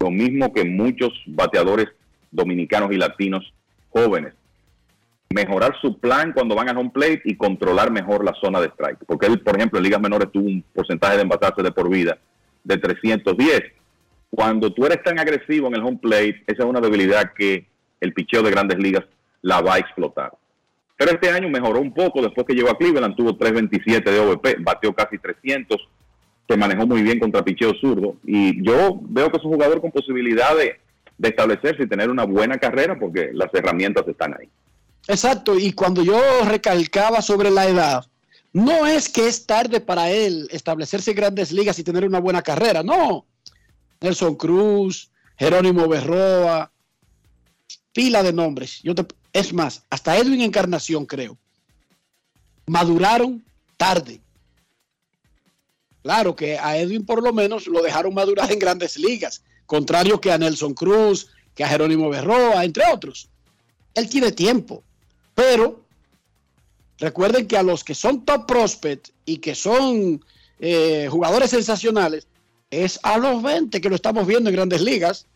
lo 0.00 0.10
mismo 0.10 0.50
que 0.50 0.64
muchos 0.64 1.12
bateadores 1.26 1.88
dominicanos 2.30 2.90
y 2.90 2.96
latinos 2.96 3.52
jóvenes. 3.90 4.32
Mejorar 5.28 5.76
su 5.82 5.98
plan 6.00 6.32
cuando 6.32 6.54
van 6.54 6.70
a 6.70 6.78
home 6.78 6.88
plate 6.88 7.20
y 7.26 7.36
controlar 7.36 7.90
mejor 7.90 8.24
la 8.24 8.32
zona 8.40 8.62
de 8.62 8.68
strike. 8.68 9.04
Porque 9.06 9.26
él, 9.26 9.38
por 9.40 9.56
ejemplo, 9.56 9.78
en 9.78 9.84
ligas 9.84 10.00
menores 10.00 10.32
tuvo 10.32 10.46
un 10.46 10.64
porcentaje 10.72 11.16
de 11.16 11.22
embatarse 11.22 11.62
de 11.62 11.70
por 11.70 11.90
vida 11.90 12.16
de 12.62 12.78
310. 12.78 13.60
Cuando 14.30 14.72
tú 14.72 14.86
eres 14.86 15.02
tan 15.02 15.18
agresivo 15.18 15.68
en 15.68 15.74
el 15.74 15.82
home 15.82 15.98
plate, 16.00 16.42
esa 16.46 16.62
es 16.62 16.68
una 16.68 16.80
debilidad 16.80 17.34
que 17.34 17.66
el 18.00 18.14
picheo 18.14 18.42
de 18.42 18.50
grandes 18.50 18.78
ligas 18.78 19.04
la 19.42 19.60
va 19.60 19.74
a 19.74 19.78
explotar. 19.80 20.32
Pero 20.96 21.10
este 21.12 21.30
año 21.30 21.48
mejoró 21.48 21.80
un 21.80 21.92
poco 21.92 22.22
después 22.22 22.46
que 22.46 22.54
llegó 22.54 22.70
a 22.70 22.78
Cleveland, 22.78 23.16
tuvo 23.16 23.36
327 23.36 24.10
de 24.10 24.18
OVP, 24.20 24.56
bateó 24.60 24.94
casi 24.94 25.18
300, 25.18 25.76
se 26.48 26.56
manejó 26.56 26.86
muy 26.86 27.02
bien 27.02 27.18
contra 27.18 27.42
picheo 27.44 27.72
zurdo. 27.80 28.16
Y 28.24 28.64
yo 28.64 29.00
veo 29.02 29.30
que 29.30 29.38
es 29.38 29.44
un 29.44 29.52
jugador 29.52 29.80
con 29.80 29.90
posibilidad 29.90 30.56
de, 30.56 30.78
de 31.18 31.28
establecerse 31.28 31.82
y 31.82 31.88
tener 31.88 32.10
una 32.10 32.24
buena 32.24 32.58
carrera 32.58 32.96
porque 32.98 33.30
las 33.32 33.52
herramientas 33.54 34.06
están 34.06 34.34
ahí. 34.38 34.48
Exacto, 35.08 35.58
y 35.58 35.72
cuando 35.72 36.02
yo 36.04 36.18
recalcaba 36.46 37.20
sobre 37.22 37.50
la 37.50 37.66
edad, 37.66 38.04
no 38.52 38.86
es 38.86 39.08
que 39.08 39.26
es 39.26 39.46
tarde 39.46 39.80
para 39.80 40.10
él 40.10 40.46
establecerse 40.52 41.10
en 41.10 41.16
grandes 41.16 41.50
ligas 41.50 41.78
y 41.78 41.84
tener 41.84 42.06
una 42.06 42.20
buena 42.20 42.40
carrera, 42.40 42.82
no. 42.84 43.26
Nelson 44.00 44.36
Cruz, 44.36 45.10
Jerónimo 45.36 45.88
Berroa, 45.88 46.70
pila 47.92 48.22
de 48.22 48.32
nombres. 48.32 48.80
Yo 48.82 48.94
te- 48.94 49.06
es 49.34 49.52
más, 49.52 49.82
hasta 49.90 50.16
Edwin 50.16 50.40
Encarnación 50.40 51.04
creo. 51.04 51.36
Maduraron 52.66 53.44
tarde. 53.76 54.20
Claro 56.02 56.36
que 56.36 56.56
a 56.56 56.78
Edwin 56.78 57.04
por 57.04 57.22
lo 57.22 57.32
menos 57.32 57.66
lo 57.66 57.82
dejaron 57.82 58.14
madurar 58.14 58.50
en 58.52 58.60
grandes 58.60 58.96
ligas, 58.96 59.42
contrario 59.66 60.20
que 60.20 60.30
a 60.30 60.38
Nelson 60.38 60.72
Cruz, 60.72 61.28
que 61.54 61.64
a 61.64 61.68
Jerónimo 61.68 62.08
Berroa, 62.08 62.64
entre 62.64 62.84
otros. 62.92 63.28
Él 63.94 64.08
tiene 64.08 64.30
tiempo, 64.30 64.84
pero 65.34 65.84
recuerden 66.98 67.48
que 67.48 67.56
a 67.56 67.62
los 67.62 67.82
que 67.82 67.94
son 67.94 68.24
top 68.24 68.46
prospect 68.46 69.08
y 69.24 69.38
que 69.38 69.56
son 69.56 70.24
eh, 70.60 71.08
jugadores 71.10 71.50
sensacionales, 71.50 72.28
es 72.70 73.00
a 73.02 73.18
los 73.18 73.42
20 73.42 73.80
que 73.80 73.88
lo 73.88 73.96
estamos 73.96 74.26
viendo 74.26 74.48
en 74.48 74.56
grandes 74.56 74.80
ligas, 74.80 75.26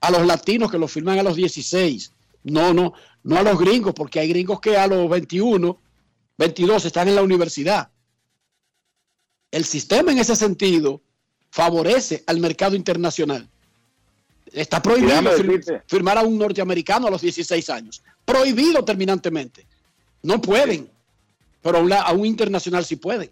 a 0.00 0.10
los 0.10 0.26
latinos 0.26 0.70
que 0.70 0.78
lo 0.78 0.86
firman 0.86 1.18
a 1.18 1.22
los 1.22 1.36
16. 1.36 2.13
No, 2.44 2.72
no, 2.74 2.92
no 3.22 3.36
a 3.38 3.42
los 3.42 3.58
gringos, 3.58 3.94
porque 3.94 4.20
hay 4.20 4.28
gringos 4.28 4.60
que 4.60 4.76
a 4.76 4.86
los 4.86 5.08
21, 5.08 5.78
22 6.38 6.84
están 6.84 7.08
en 7.08 7.16
la 7.16 7.22
universidad. 7.22 7.88
El 9.50 9.64
sistema 9.64 10.12
en 10.12 10.18
ese 10.18 10.36
sentido 10.36 11.00
favorece 11.50 12.22
al 12.26 12.40
mercado 12.40 12.74
internacional. 12.76 13.48
Está 14.52 14.80
prohibido 14.82 15.10
fir- 15.38 15.82
firmar 15.86 16.18
a 16.18 16.22
un 16.22 16.38
norteamericano 16.38 17.06
a 17.06 17.10
los 17.10 17.22
16 17.22 17.70
años. 17.70 18.02
Prohibido 18.24 18.84
terminantemente. 18.84 19.64
No 20.22 20.40
pueden. 20.40 20.88
Pero 21.62 21.78
a 21.78 21.80
un, 21.80 21.88
la- 21.88 22.02
a 22.02 22.12
un 22.12 22.26
internacional 22.26 22.84
sí 22.84 22.96
pueden. 22.96 23.30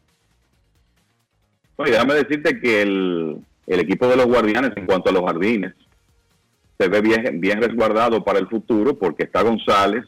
Oye, 1.76 1.92
déjame 1.92 2.14
decirte 2.14 2.60
que 2.60 2.82
el, 2.82 3.44
el 3.66 3.80
equipo 3.80 4.06
de 4.06 4.16
los 4.16 4.26
guardianes 4.26 4.72
en 4.76 4.86
cuanto 4.86 5.10
a 5.10 5.12
los 5.12 5.22
jardines 5.24 5.74
se 6.78 6.88
ve 6.88 7.00
bien, 7.00 7.40
bien 7.40 7.60
resguardado 7.60 8.24
para 8.24 8.38
el 8.38 8.48
futuro 8.48 8.98
porque 8.98 9.24
está 9.24 9.42
González, 9.42 10.04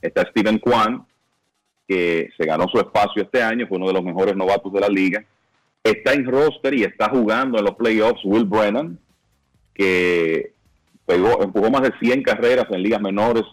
está 0.00 0.22
Steven 0.30 0.58
Kwan, 0.58 1.06
que 1.86 2.28
se 2.36 2.44
ganó 2.44 2.66
su 2.68 2.78
espacio 2.78 3.22
este 3.22 3.42
año, 3.42 3.66
fue 3.66 3.78
uno 3.78 3.86
de 3.88 3.94
los 3.94 4.04
mejores 4.04 4.36
novatos 4.36 4.72
de 4.72 4.80
la 4.80 4.88
liga. 4.88 5.24
Está 5.82 6.12
en 6.12 6.26
roster 6.26 6.74
y 6.74 6.82
está 6.82 7.08
jugando 7.08 7.58
en 7.58 7.64
los 7.64 7.76
playoffs 7.76 8.20
Will 8.24 8.44
Brennan, 8.44 8.98
que 9.74 10.52
pegó, 11.06 11.42
empujó 11.42 11.70
más 11.70 11.82
de 11.82 11.92
100 11.98 12.22
carreras 12.22 12.66
en 12.70 12.82
ligas 12.82 13.00
menores, 13.00 13.44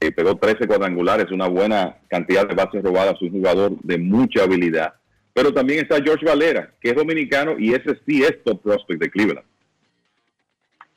eh, 0.00 0.12
pegó 0.12 0.36
13 0.36 0.66
cuadrangulares, 0.66 1.30
una 1.30 1.46
buena 1.46 1.96
cantidad 2.08 2.46
de 2.46 2.54
bases 2.54 2.82
robadas, 2.82 3.22
un 3.22 3.30
jugador 3.30 3.72
de 3.82 3.96
mucha 3.98 4.42
habilidad. 4.42 4.94
Pero 5.32 5.54
también 5.54 5.80
está 5.80 6.02
George 6.02 6.26
Valera, 6.26 6.74
que 6.80 6.90
es 6.90 6.96
dominicano 6.96 7.58
y 7.58 7.72
ese 7.72 7.98
sí 8.06 8.22
es 8.22 8.42
top 8.44 8.60
prospect 8.60 9.00
de 9.00 9.10
Cleveland. 9.10 9.46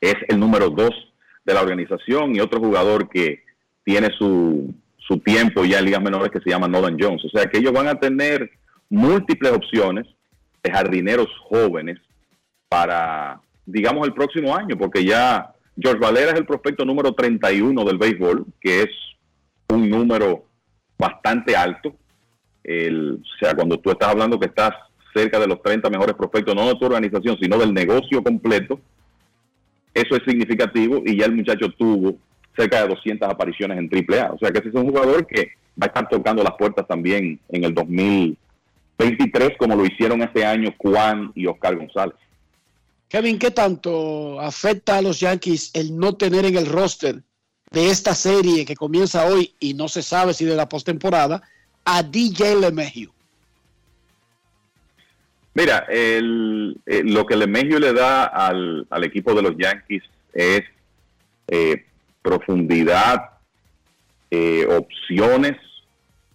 Es 0.00 0.14
el 0.28 0.38
número 0.38 0.70
dos 0.70 0.90
de 1.44 1.54
la 1.54 1.62
organización 1.62 2.34
y 2.34 2.40
otro 2.40 2.60
jugador 2.60 3.08
que 3.08 3.42
tiene 3.84 4.10
su, 4.18 4.74
su 4.98 5.18
tiempo 5.18 5.64
ya 5.64 5.78
en 5.78 5.84
ligas 5.84 6.02
menores 6.02 6.30
que 6.30 6.40
se 6.40 6.50
llama 6.50 6.68
Nolan 6.68 6.96
Jones. 6.98 7.24
O 7.24 7.28
sea 7.28 7.46
que 7.46 7.58
ellos 7.58 7.72
van 7.72 7.88
a 7.88 7.98
tener 7.98 8.50
múltiples 8.88 9.52
opciones 9.52 10.06
de 10.62 10.70
jardineros 10.70 11.28
jóvenes 11.48 11.98
para, 12.68 13.40
digamos, 13.64 14.06
el 14.06 14.14
próximo 14.14 14.54
año, 14.54 14.76
porque 14.76 15.04
ya 15.04 15.54
George 15.78 16.00
Valera 16.00 16.32
es 16.32 16.38
el 16.38 16.46
prospecto 16.46 16.84
número 16.84 17.12
31 17.12 17.84
del 17.84 17.98
béisbol, 17.98 18.46
que 18.60 18.82
es 18.82 18.88
un 19.68 19.88
número 19.88 20.46
bastante 20.98 21.56
alto. 21.56 21.94
El, 22.64 23.22
o 23.22 23.38
sea, 23.38 23.54
cuando 23.54 23.78
tú 23.78 23.90
estás 23.90 24.08
hablando 24.08 24.40
que 24.40 24.46
estás 24.46 24.72
cerca 25.14 25.38
de 25.38 25.46
los 25.46 25.62
30 25.62 25.88
mejores 25.90 26.16
prospectos, 26.16 26.54
no 26.54 26.66
de 26.66 26.74
tu 26.74 26.86
organización, 26.86 27.36
sino 27.40 27.58
del 27.58 27.72
negocio 27.72 28.22
completo, 28.22 28.80
eso 29.96 30.14
es 30.14 30.22
significativo 30.26 31.02
y 31.06 31.18
ya 31.18 31.24
el 31.24 31.34
muchacho 31.34 31.70
tuvo 31.70 32.18
cerca 32.54 32.82
de 32.82 32.88
200 32.88 33.28
apariciones 33.28 33.78
en 33.78 33.88
AAA. 33.90 34.32
O 34.32 34.38
sea 34.38 34.50
que 34.50 34.58
ese 34.58 34.68
es 34.68 34.74
un 34.74 34.88
jugador 34.88 35.26
que 35.26 35.52
va 35.80 35.84
a 35.84 35.86
estar 35.86 36.08
tocando 36.08 36.42
las 36.42 36.54
puertas 36.58 36.86
también 36.86 37.40
en 37.48 37.64
el 37.64 37.74
2023, 37.74 39.56
como 39.58 39.74
lo 39.74 39.86
hicieron 39.86 40.22
este 40.22 40.44
año 40.44 40.74
Juan 40.76 41.32
y 41.34 41.46
Oscar 41.46 41.76
González. 41.76 42.16
Kevin, 43.08 43.38
¿qué 43.38 43.50
tanto 43.50 44.38
afecta 44.38 44.98
a 44.98 45.02
los 45.02 45.20
Yankees 45.20 45.70
el 45.72 45.96
no 45.96 46.14
tener 46.16 46.44
en 46.44 46.56
el 46.56 46.66
roster 46.66 47.22
de 47.70 47.90
esta 47.90 48.14
serie 48.14 48.66
que 48.66 48.76
comienza 48.76 49.26
hoy 49.26 49.54
y 49.60 49.72
no 49.74 49.88
se 49.88 50.02
sabe 50.02 50.34
si 50.34 50.44
de 50.44 50.56
la 50.56 50.68
postemporada 50.68 51.40
a 51.84 52.02
DJ 52.02 52.56
LeMahieu? 52.56 53.15
Mira, 55.56 55.86
el, 55.88 56.76
eh, 56.84 57.00
lo 57.02 57.24
que 57.24 57.34
LeMahieu 57.34 57.78
le 57.78 57.94
da 57.94 58.24
al, 58.26 58.86
al 58.90 59.04
equipo 59.04 59.32
de 59.32 59.40
los 59.40 59.56
Yankees 59.56 60.02
es 60.34 60.60
eh, 61.48 61.86
profundidad, 62.20 63.30
eh, 64.30 64.66
opciones 64.68 65.56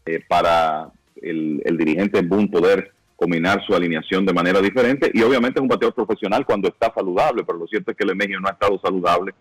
eh, 0.08 0.22
para 0.28 0.90
el, 1.22 1.62
el 1.64 1.78
dirigente 1.78 2.22
Boone 2.24 2.48
poder 2.48 2.94
combinar 3.16 3.64
su 3.68 3.76
alineación 3.76 4.26
de 4.26 4.34
manera 4.34 4.60
diferente 4.60 5.12
y 5.14 5.22
obviamente 5.22 5.60
es 5.60 5.62
un 5.62 5.68
bateador 5.68 5.94
profesional 5.94 6.44
cuando 6.44 6.70
está 6.70 6.92
saludable, 6.92 7.44
pero 7.44 7.60
lo 7.60 7.68
cierto 7.68 7.92
es 7.92 7.98
que 7.98 8.06
LeMahieu 8.08 8.40
no 8.40 8.48
ha 8.48 8.54
estado 8.54 8.80
saludable 8.84 9.36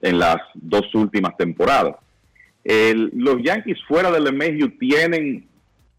en 0.00 0.18
las 0.18 0.38
dos 0.54 0.94
últimas 0.94 1.36
temporadas. 1.36 1.96
El- 2.64 3.10
los 3.14 3.36
Yankees 3.42 3.76
fuera 3.86 4.10
de 4.10 4.20
LeMahieu 4.20 4.70
tienen 4.78 5.46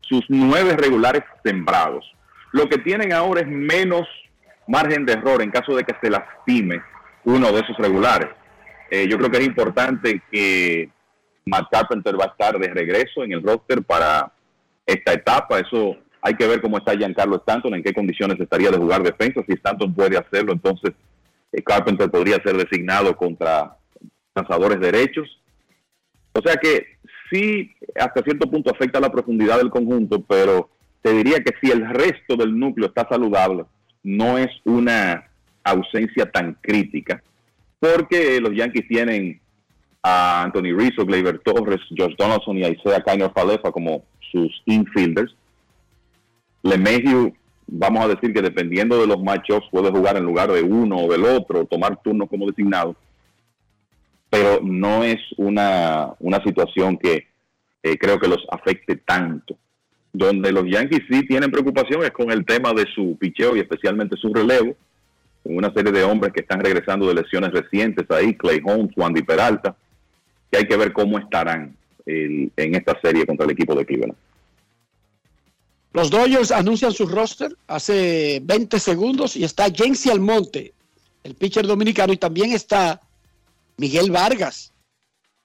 sus 0.02 0.24
nueve 0.30 0.76
regulares 0.76 1.22
sembrados. 1.44 2.12
Lo 2.56 2.70
que 2.70 2.78
tienen 2.78 3.12
ahora 3.12 3.42
es 3.42 3.48
menos 3.48 4.08
margen 4.66 5.06
de 5.06 5.12
error 5.12 5.42
en 5.42 5.52
caso 5.52 5.76
de 5.76 5.84
que 5.84 5.94
se 6.02 6.10
lastime 6.10 6.82
uno 7.26 7.52
de 7.52 7.60
esos 7.60 7.76
regulares. 7.78 8.30
Eh, 8.90 9.10
yo 9.10 9.18
creo 9.18 9.30
que 9.30 9.40
es 9.40 9.46
importante 9.46 10.22
que 10.32 10.90
Matt 11.46 11.66
Carpenter 11.70 12.18
va 12.18 12.24
a 12.24 12.28
estar 12.30 12.58
de 12.58 12.70
regreso 12.70 13.26
en 13.26 13.34
el 13.34 13.44
roster 13.44 13.84
para 13.84 14.32
esta 14.86 15.12
etapa. 15.12 15.60
Eso 15.60 15.98
hay 16.22 16.36
que 16.36 16.48
ver 16.48 16.62
cómo 16.62 16.78
está 16.78 16.96
Giancarlo 16.96 17.36
Stanton, 17.40 17.76
en 17.76 17.84
qué 17.84 17.94
condiciones 17.94 18.40
estaría 18.40 18.72
de 18.72 18.78
jugar 18.78 19.04
defensa. 19.04 19.42
Si 19.46 19.54
Stanton 19.56 19.94
puede 19.94 20.18
hacerlo, 20.18 20.54
entonces 20.54 20.94
eh, 21.52 21.62
Carpenter 21.62 22.10
podría 22.10 22.42
ser 22.42 22.56
designado 22.56 23.18
contra 23.18 23.76
lanzadores 24.34 24.80
derechos. 24.80 25.28
O 26.32 26.42
sea 26.42 26.56
que 26.56 26.86
sí, 27.30 27.76
hasta 28.00 28.24
cierto 28.24 28.50
punto 28.50 28.72
afecta 28.72 29.02
la 29.02 29.12
profundidad 29.12 29.58
del 29.58 29.70
conjunto, 29.70 30.24
pero 30.24 30.70
te 31.06 31.14
diría 31.14 31.40
que 31.44 31.54
si 31.62 31.70
el 31.70 31.88
resto 31.88 32.36
del 32.36 32.58
núcleo 32.58 32.88
está 32.88 33.08
saludable, 33.08 33.66
no 34.02 34.40
es 34.40 34.50
una 34.64 35.30
ausencia 35.64 36.32
tan 36.32 36.58
crítica, 36.60 37.22
porque 37.80 38.42
los 38.42 38.56
Yankees 38.56 38.88
tienen 38.88 39.40
a 40.02 40.42
Anthony 40.42 40.76
Rizzo, 40.76 41.06
Gleyber 41.06 41.38
Torres, 41.46 41.80
Josh 41.96 42.16
Donaldson 42.18 42.58
y 42.58 42.62
Isaiah 42.62 43.04
Kiner 43.06 43.32
Falefa 43.36 43.72
como 43.72 44.04
sus 44.32 44.50
infielders. 44.66 45.36
LeMahieu, 46.64 47.36
vamos 47.68 48.04
a 48.04 48.08
decir 48.08 48.34
que 48.34 48.42
dependiendo 48.42 49.00
de 49.00 49.06
los 49.06 49.22
matchups 49.22 49.70
puede 49.70 49.92
jugar 49.92 50.18
en 50.18 50.24
lugar 50.24 50.52
de 50.52 50.64
uno 50.64 50.98
o 50.98 51.12
del 51.12 51.24
otro, 51.24 51.66
tomar 51.66 52.02
turnos 52.02 52.28
como 52.30 52.48
designado, 52.48 52.96
pero 54.32 54.60
no 54.64 55.04
es 55.04 55.20
una, 55.38 56.16
una 56.18 56.44
situación 56.44 56.98
que 56.98 57.28
eh, 57.84 57.96
creo 57.96 58.20
que 58.20 58.28
los 58.28 58.44
afecte 58.50 58.96
tanto. 58.96 59.56
Donde 60.18 60.52
los 60.52 60.66
Yankees 60.66 61.04
sí 61.10 61.26
tienen 61.28 61.52
preocupación 61.52 62.04
es 62.04 62.12
con 62.12 62.32
el 62.32 62.46
tema 62.46 62.72
de 62.74 62.86
su 62.94 63.18
picheo 63.20 63.56
y 63.56 63.60
especialmente 63.60 64.16
su 64.16 64.34
relevo, 64.34 64.76
con 65.44 65.58
una 65.58 65.74
serie 65.74 65.92
de 65.92 66.04
hombres 66.04 66.32
que 66.34 66.42
están 66.42 66.60
regresando 66.60 67.08
de 67.08 67.16
lesiones 67.16 67.52
recientes 67.52 68.10
ahí, 68.10 68.34
Clay 68.36 68.62
Holmes, 68.64 68.96
Wandy 68.96 69.24
Peralta, 69.24 69.76
que 70.52 70.60
hay 70.60 70.66
que 70.66 70.78
ver 70.78 70.94
cómo 70.94 71.20
estarán 71.20 71.76
en 72.06 72.76
esta 72.76 73.00
serie 73.02 73.26
contra 73.26 73.46
el 73.46 73.52
equipo 73.52 73.76
de 73.76 73.86
Cleveland. 73.86 74.16
Los 75.92 76.10
Dodgers 76.10 76.52
anuncian 76.52 76.92
su 76.92 77.08
roster 77.08 77.56
hace 77.68 78.42
20 78.44 78.80
segundos 78.80 79.36
y 79.36 79.44
está 79.44 79.70
Jensi 79.70 80.10
Almonte, 80.10 80.74
el 81.24 81.36
pitcher 81.36 81.66
dominicano, 81.66 82.14
y 82.14 82.18
también 82.18 82.52
está 82.52 83.02
Miguel 83.78 84.12
Vargas, 84.12 84.74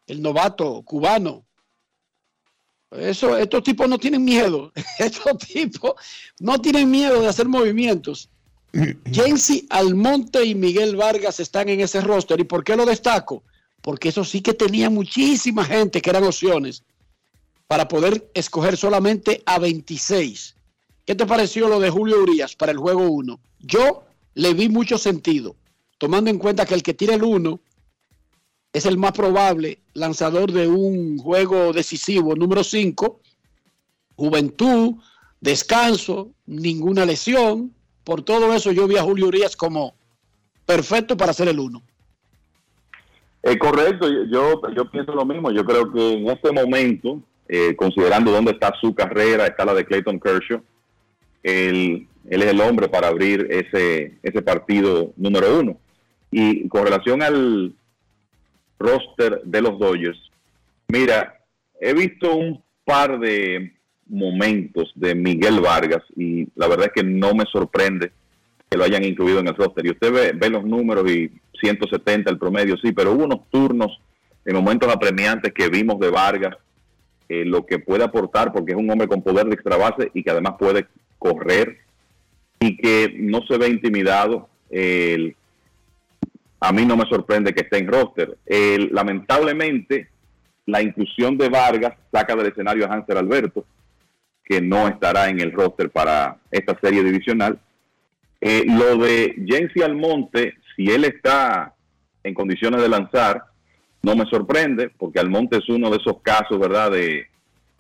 el 0.06 0.20
novato 0.20 0.82
cubano. 0.82 1.44
Eso, 2.90 3.36
estos 3.36 3.62
tipos 3.62 3.88
no 3.88 3.98
tienen 3.98 4.24
miedo. 4.24 4.72
Estos 4.98 5.38
tipos 5.38 5.94
no 6.40 6.60
tienen 6.60 6.90
miedo 6.90 7.20
de 7.20 7.28
hacer 7.28 7.48
movimientos. 7.48 8.28
Jensi 9.12 9.66
Almonte 9.70 10.44
y 10.44 10.54
Miguel 10.54 10.96
Vargas 10.96 11.40
están 11.40 11.68
en 11.68 11.80
ese 11.80 12.00
roster. 12.00 12.40
¿Y 12.40 12.44
por 12.44 12.64
qué 12.64 12.76
lo 12.76 12.84
destaco? 12.84 13.42
Porque 13.80 14.08
eso 14.08 14.24
sí 14.24 14.40
que 14.40 14.54
tenía 14.54 14.90
muchísima 14.90 15.64
gente 15.64 16.00
que 16.00 16.10
eran 16.10 16.24
opciones 16.24 16.82
para 17.66 17.86
poder 17.86 18.28
escoger 18.34 18.76
solamente 18.76 19.42
a 19.46 19.58
26. 19.58 20.56
¿Qué 21.06 21.14
te 21.14 21.26
pareció 21.26 21.68
lo 21.68 21.80
de 21.80 21.90
Julio 21.90 22.22
Urias 22.22 22.54
para 22.56 22.72
el 22.72 22.78
juego 22.78 23.08
1? 23.08 23.40
Yo 23.60 24.04
le 24.34 24.54
vi 24.54 24.68
mucho 24.68 24.98
sentido, 24.98 25.56
tomando 25.98 26.30
en 26.30 26.38
cuenta 26.38 26.66
que 26.66 26.74
el 26.74 26.82
que 26.82 26.94
tira 26.94 27.14
el 27.14 27.22
1 27.22 27.60
es 28.72 28.86
el 28.86 28.98
más 28.98 29.12
probable 29.12 29.78
lanzador 29.94 30.52
de 30.52 30.68
un 30.68 31.18
juego 31.18 31.72
decisivo 31.72 32.34
número 32.34 32.62
5. 32.62 33.20
Juventud, 34.16 34.94
descanso, 35.40 36.30
ninguna 36.46 37.04
lesión. 37.04 37.72
Por 38.04 38.22
todo 38.22 38.52
eso 38.54 38.72
yo 38.72 38.86
vi 38.86 38.96
a 38.96 39.02
Julio 39.02 39.28
Urias 39.28 39.56
como 39.56 39.94
perfecto 40.66 41.16
para 41.16 41.32
ser 41.32 41.48
el 41.48 41.58
1. 41.58 41.82
Eh, 43.42 43.58
correcto, 43.58 44.06
yo, 44.08 44.60
yo 44.76 44.90
pienso 44.90 45.12
lo 45.14 45.24
mismo. 45.24 45.50
Yo 45.50 45.64
creo 45.64 45.90
que 45.92 46.12
en 46.12 46.28
este 46.28 46.52
momento, 46.52 47.20
eh, 47.48 47.74
considerando 47.74 48.30
dónde 48.30 48.52
está 48.52 48.72
su 48.80 48.94
carrera, 48.94 49.46
está 49.46 49.64
la 49.64 49.74
de 49.74 49.84
Clayton 49.84 50.20
Kershaw, 50.20 50.62
él, 51.42 52.06
él 52.28 52.42
es 52.42 52.48
el 52.48 52.60
hombre 52.60 52.88
para 52.88 53.08
abrir 53.08 53.46
ese, 53.50 54.18
ese 54.22 54.42
partido 54.42 55.12
número 55.16 55.58
uno. 55.58 55.76
Y 56.30 56.68
con 56.68 56.84
relación 56.84 57.22
al 57.22 57.74
roster 58.80 59.42
de 59.44 59.62
los 59.62 59.78
Dodgers, 59.78 60.18
mira, 60.88 61.38
he 61.80 61.92
visto 61.94 62.34
un 62.34 62.62
par 62.84 63.20
de 63.20 63.72
momentos 64.06 64.90
de 64.96 65.14
Miguel 65.14 65.60
Vargas 65.60 66.02
y 66.16 66.48
la 66.56 66.66
verdad 66.66 66.86
es 66.86 66.92
que 67.02 67.08
no 67.08 67.32
me 67.34 67.44
sorprende 67.44 68.10
que 68.68 68.76
lo 68.76 68.84
hayan 68.84 69.04
incluido 69.04 69.38
en 69.38 69.48
el 69.48 69.54
roster. 69.54 69.86
Y 69.86 69.90
usted 69.90 70.12
ve, 70.12 70.32
ve 70.34 70.50
los 70.50 70.64
números 70.64 71.08
y 71.10 71.30
170 71.60 72.30
el 72.30 72.38
promedio, 72.38 72.76
sí, 72.78 72.90
pero 72.92 73.12
hubo 73.12 73.24
unos 73.24 73.48
turnos 73.50 74.00
en 74.44 74.56
momentos 74.56 74.92
apremiantes 74.92 75.52
que 75.52 75.68
vimos 75.68 76.00
de 76.00 76.10
Vargas, 76.10 76.56
eh, 77.28 77.44
lo 77.44 77.64
que 77.66 77.78
puede 77.78 78.02
aportar, 78.02 78.52
porque 78.52 78.72
es 78.72 78.78
un 78.78 78.90
hombre 78.90 79.06
con 79.06 79.22
poder 79.22 79.46
de 79.46 79.54
extra 79.54 79.76
base 79.76 80.10
y 80.14 80.22
que 80.24 80.30
además 80.30 80.54
puede 80.58 80.86
correr 81.18 81.78
y 82.58 82.76
que 82.76 83.14
no 83.18 83.42
se 83.46 83.58
ve 83.58 83.68
intimidado. 83.68 84.48
El- 84.70 85.36
a 86.60 86.72
mí 86.72 86.84
no 86.84 86.96
me 86.96 87.06
sorprende 87.06 87.54
que 87.54 87.62
esté 87.62 87.78
en 87.78 87.88
roster. 87.88 88.36
Lamentablemente, 88.92 90.08
la 90.66 90.82
inclusión 90.82 91.36
de 91.38 91.48
Vargas 91.48 91.94
saca 92.12 92.36
del 92.36 92.48
escenario 92.48 92.86
a 92.86 92.94
Hansel 92.94 93.16
Alberto, 93.16 93.64
que 94.44 94.60
no 94.60 94.88
estará 94.88 95.28
en 95.28 95.40
el 95.40 95.52
roster 95.52 95.90
para 95.90 96.36
esta 96.50 96.78
serie 96.80 97.02
divisional. 97.02 97.58
Eh, 98.40 98.64
lo 98.66 98.96
de 98.96 99.34
Jensi 99.46 99.82
Almonte, 99.82 100.54
si 100.74 100.90
él 100.90 101.04
está 101.04 101.74
en 102.22 102.34
condiciones 102.34 102.82
de 102.82 102.88
lanzar, 102.88 103.44
no 104.02 104.16
me 104.16 104.26
sorprende, 104.26 104.90
porque 104.90 105.20
Almonte 105.20 105.58
es 105.58 105.68
uno 105.68 105.90
de 105.90 105.96
esos 105.96 106.20
casos, 106.22 106.58
¿verdad?, 106.58 106.90
de 106.90 107.26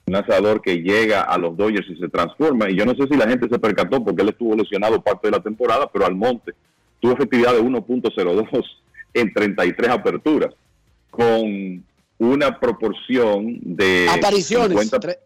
un 0.06 0.14
lanzador 0.14 0.60
que 0.60 0.76
llega 0.76 1.22
a 1.22 1.38
los 1.38 1.56
Dodgers 1.56 1.88
y 1.88 1.96
se 1.96 2.08
transforma. 2.08 2.70
Y 2.70 2.76
yo 2.76 2.84
no 2.84 2.94
sé 2.94 3.06
si 3.10 3.16
la 3.16 3.28
gente 3.28 3.48
se 3.50 3.58
percató 3.58 4.02
porque 4.02 4.22
él 4.22 4.30
estuvo 4.30 4.54
lesionado 4.54 5.02
parte 5.02 5.28
de 5.28 5.32
la 5.32 5.42
temporada, 5.42 5.90
pero 5.92 6.06
Almonte 6.06 6.54
tuvo 7.00 7.12
efectividad 7.12 7.54
de 7.54 7.62
1.02 7.62 8.64
en 9.14 9.32
33 9.32 9.90
aperturas, 9.90 10.54
con 11.10 11.84
una 12.18 12.60
proporción 12.60 13.58
de 13.62 14.06
Apariciones, 14.08 14.78
50 14.78 15.00
tre- 15.00 15.18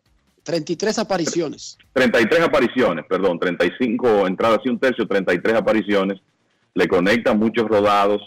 33 0.43 0.99
apariciones. 0.99 1.79
33 1.93 2.41
apariciones, 2.43 3.05
perdón, 3.09 3.39
35 3.39 4.27
entradas 4.27 4.61
y 4.65 4.69
un 4.69 4.79
tercio, 4.79 5.07
33 5.07 5.57
apariciones, 5.57 6.21
le 6.75 6.87
conecta 6.89 7.35
muchos 7.35 7.67
rodados, 7.67 8.23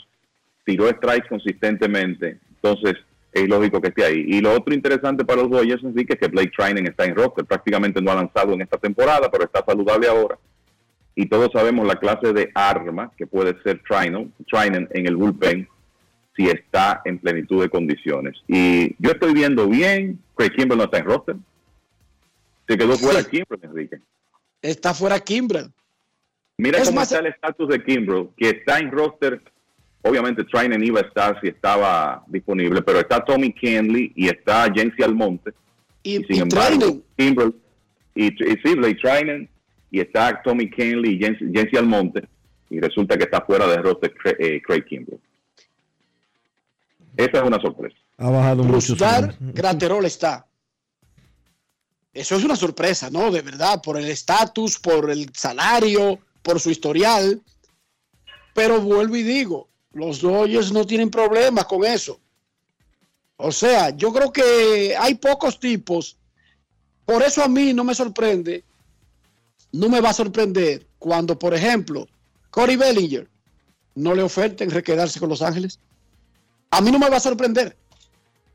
tiró 0.65 0.89
strikes 0.89 1.27
consistentemente. 1.29 2.39
Entonces, 2.55 2.95
es 3.31 3.47
lógico 3.47 3.79
que 3.79 3.89
esté 3.89 4.03
ahí. 4.03 4.25
Y 4.27 4.41
lo 4.41 4.53
otro 4.53 4.73
interesante 4.73 5.23
para 5.23 5.41
los 5.43 5.51
Dodgers 5.51 5.81
sí 5.95 6.05
que 6.05 6.13
es 6.13 6.19
que 6.19 6.27
Blake 6.27 6.51
Trinan 6.57 6.87
está 6.87 7.05
en 7.05 7.15
roster, 7.15 7.45
prácticamente 7.45 8.01
no 8.01 8.11
ha 8.11 8.15
lanzado 8.15 8.53
en 8.53 8.61
esta 8.61 8.77
temporada, 8.77 9.29
pero 9.31 9.43
está 9.45 9.63
saludable 9.65 10.07
ahora. 10.07 10.37
Y 11.19 11.25
todos 11.25 11.49
sabemos 11.51 11.87
la 11.87 11.95
clase 11.95 12.31
de 12.31 12.51
arma 12.53 13.11
que 13.17 13.25
puede 13.25 13.59
ser 13.63 13.81
Trinan, 13.89 14.31
Trinan 14.45 14.87
en 14.91 15.07
el 15.07 15.15
bullpen 15.15 15.67
si 16.35 16.45
está 16.47 17.01
en 17.05 17.17
plenitud 17.17 17.59
de 17.63 17.69
condiciones. 17.69 18.37
Y 18.47 18.95
yo 19.03 19.09
estoy 19.11 19.33
viendo 19.33 19.67
bien, 19.67 20.19
Craig 20.35 20.51
Kimbrell 20.51 20.77
no 20.77 20.83
está 20.83 20.99
en 20.99 21.05
roster. 21.05 21.35
Se 22.67 22.77
quedó 22.77 22.95
fuera 22.97 23.23
Kimbrell, 23.23 23.59
Enrique. 23.63 23.97
Está 24.61 24.93
fuera 24.93 25.19
Kimbrell. 25.19 25.71
Mira 26.59 26.77
Es 26.77 26.85
cómo 26.89 26.97
más- 26.99 27.11
está 27.11 27.25
el 27.25 27.33
estatus 27.33 27.67
de 27.69 27.83
Kimbrell, 27.83 28.29
que 28.37 28.49
está 28.49 28.77
en 28.77 28.91
roster. 28.91 29.41
Obviamente 30.03 30.43
Trinan 30.43 30.83
iba 30.83 30.99
a 30.99 31.03
estar 31.03 31.41
si 31.41 31.47
estaba 31.47 32.23
disponible, 32.27 32.83
pero 32.83 32.99
está 32.99 33.25
Tommy 33.25 33.51
Kenley 33.51 34.13
y 34.15 34.27
está 34.27 34.71
Jensi 34.71 35.01
Almonte. 35.01 35.51
Y, 36.03 36.17
sin 36.25 36.35
y 36.35 36.39
embargo, 36.41 36.77
Trinan. 36.77 37.03
Kimbrell 37.17 37.53
y, 38.13 38.25
y 38.27 38.57
sí, 38.63 38.75
Blake 38.75 38.99
Trinan 39.01 39.49
y 39.91 39.99
está 39.99 40.41
Tommy 40.43 40.69
Kenley 40.69 41.15
y 41.15 41.19
Jensi, 41.19 41.45
Jensi 41.53 41.77
Almonte. 41.77 42.27
Y 42.69 42.79
resulta 42.79 43.17
que 43.17 43.23
está 43.23 43.41
fuera 43.41 43.67
de 43.67 43.77
roster 43.77 44.13
eh, 44.39 44.61
Craig 44.61 44.83
Kimbrell. 44.83 45.21
Esa 47.15 47.37
es 47.37 47.43
una 47.43 47.59
sorpresa. 47.59 47.95
Ha 48.17 48.29
bajado 48.29 48.63
mucho. 48.63 48.95
Graterol 49.39 50.05
está. 50.05 50.45
Eso 52.13 52.35
es 52.35 52.43
una 52.43 52.55
sorpresa, 52.55 53.09
¿no? 53.09 53.31
De 53.31 53.41
verdad, 53.41 53.81
por 53.81 53.97
el 53.97 54.09
estatus, 54.09 54.79
por 54.79 55.09
el 55.09 55.29
salario, 55.33 56.19
por 56.41 56.59
su 56.59 56.71
historial. 56.71 57.41
Pero 58.53 58.81
vuelvo 58.81 59.15
y 59.15 59.23
digo, 59.23 59.69
los 59.93 60.21
Dodgers 60.21 60.71
no 60.71 60.85
tienen 60.85 61.09
problemas 61.09 61.65
con 61.65 61.85
eso. 61.85 62.19
O 63.37 63.51
sea, 63.51 63.91
yo 63.91 64.11
creo 64.11 64.31
que 64.31 64.95
hay 64.97 65.15
pocos 65.15 65.59
tipos. 65.59 66.17
Por 67.05 67.21
eso 67.21 67.43
a 67.43 67.47
mí 67.47 67.73
no 67.73 67.83
me 67.83 67.93
sorprende, 67.93 68.63
no 69.71 69.89
me 69.89 70.01
va 70.01 70.09
a 70.09 70.13
sorprender 70.13 70.85
cuando, 70.99 71.37
por 71.37 71.53
ejemplo, 71.53 72.07
Corey 72.49 72.75
Bellinger 72.75 73.27
no 73.95 74.13
le 74.15 74.23
oferten 74.23 74.69
requedarse 74.71 75.19
con 75.19 75.29
Los 75.29 75.41
Ángeles. 75.41 75.79
A 76.71 76.81
mí 76.81 76.91
no 76.91 76.99
me 76.99 77.09
va 77.09 77.17
a 77.17 77.21
sorprender 77.21 77.75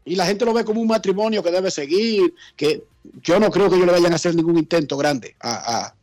y 0.04 0.16
la 0.16 0.26
gente 0.26 0.44
lo 0.44 0.52
ve 0.52 0.64
como 0.64 0.80
un 0.80 0.88
matrimonio 0.88 1.42
que 1.42 1.50
debe 1.50 1.70
seguir, 1.70 2.34
que 2.56 2.82
yo 3.22 3.38
no 3.40 3.50
creo 3.50 3.68
que 3.68 3.76
ellos 3.76 3.86
le 3.86 3.92
vayan 3.92 4.12
a 4.12 4.16
hacer 4.16 4.34
ningún 4.34 4.58
intento 4.58 4.96
grande 4.96 5.34
a, 5.40 5.86
a, 5.86 5.94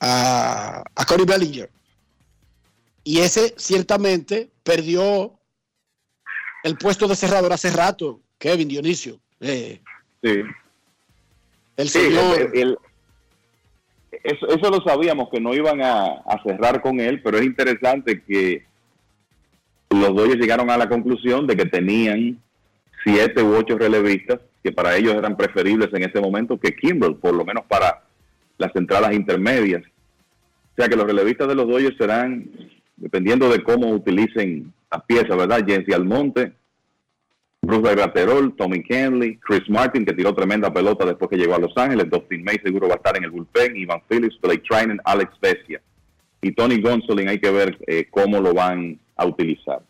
a, 0.00 0.84
a 0.94 1.04
Corey 1.04 1.24
Bellinger. 1.26 1.70
Y 3.04 3.18
ese 3.18 3.54
ciertamente 3.56 4.50
perdió 4.62 5.32
el 6.64 6.76
puesto 6.78 7.08
de 7.08 7.16
cerrador 7.16 7.52
hace 7.52 7.70
rato, 7.70 8.20
Kevin 8.38 8.68
Dionisio. 8.68 9.18
Eh, 9.40 9.80
Sí. 10.22 10.40
el 11.76 11.88
Sí, 11.88 11.98
señor. 11.98 12.40
el- 12.40 12.58
el- 12.58 12.78
eso, 14.12 14.46
eso 14.48 14.70
lo 14.70 14.82
sabíamos 14.82 15.28
que 15.30 15.40
no 15.40 15.54
iban 15.54 15.82
a, 15.82 16.04
a 16.04 16.42
cerrar 16.44 16.82
con 16.82 17.00
él, 17.00 17.22
pero 17.22 17.38
es 17.38 17.44
interesante 17.44 18.22
que 18.22 18.64
los 19.90 20.14
Dodgers 20.14 20.40
llegaron 20.40 20.70
a 20.70 20.76
la 20.76 20.88
conclusión 20.88 21.46
de 21.46 21.56
que 21.56 21.66
tenían 21.66 22.38
siete 23.04 23.42
u 23.42 23.54
ocho 23.54 23.76
relevistas 23.76 24.40
que 24.62 24.72
para 24.72 24.96
ellos 24.96 25.14
eran 25.14 25.36
preferibles 25.36 25.92
en 25.92 26.04
ese 26.04 26.20
momento 26.20 26.58
que 26.58 26.74
Kimbrell, 26.74 27.16
por 27.16 27.34
lo 27.34 27.44
menos 27.44 27.64
para 27.66 28.02
las 28.58 28.74
entradas 28.76 29.12
intermedias. 29.12 29.82
O 29.82 30.74
sea 30.76 30.88
que 30.88 30.96
los 30.96 31.06
relevistas 31.06 31.48
de 31.48 31.54
los 31.54 31.66
Dodgers 31.66 31.96
serán, 31.98 32.48
dependiendo 32.96 33.48
de 33.50 33.62
cómo 33.62 33.90
utilicen 33.90 34.72
las 34.90 35.02
piezas, 35.04 35.36
¿verdad? 35.36 35.64
Jensi 35.66 35.92
Almonte, 35.92 36.52
Bruce 37.62 37.94
Graterol, 37.94 38.54
Tommy 38.56 38.82
Kenley, 38.82 39.38
Chris 39.38 39.68
Martin, 39.68 40.04
que 40.04 40.12
tiró 40.12 40.34
tremenda 40.34 40.72
pelota 40.72 41.06
después 41.06 41.30
que 41.30 41.36
llegó 41.36 41.54
a 41.54 41.58
Los 41.58 41.72
Ángeles, 41.76 42.10
Dustin 42.10 42.42
May 42.42 42.58
seguro 42.62 42.88
va 42.88 42.94
a 42.94 42.96
estar 42.96 43.16
en 43.16 43.24
el 43.24 43.30
bullpen, 43.30 43.76
Ivan 43.76 44.02
Phillips, 44.08 44.38
Blake 44.40 44.64
Trinan, 44.68 45.00
Alex 45.04 45.32
Bessia. 45.40 45.80
Y 46.40 46.52
Tony 46.52 46.80
Gonsolin 46.80 47.28
hay 47.28 47.38
que 47.38 47.50
ver 47.52 47.78
eh, 47.86 48.08
cómo 48.10 48.40
lo 48.40 48.52
van 48.52 48.98
a 49.16 49.26
utilizar. 49.26 49.80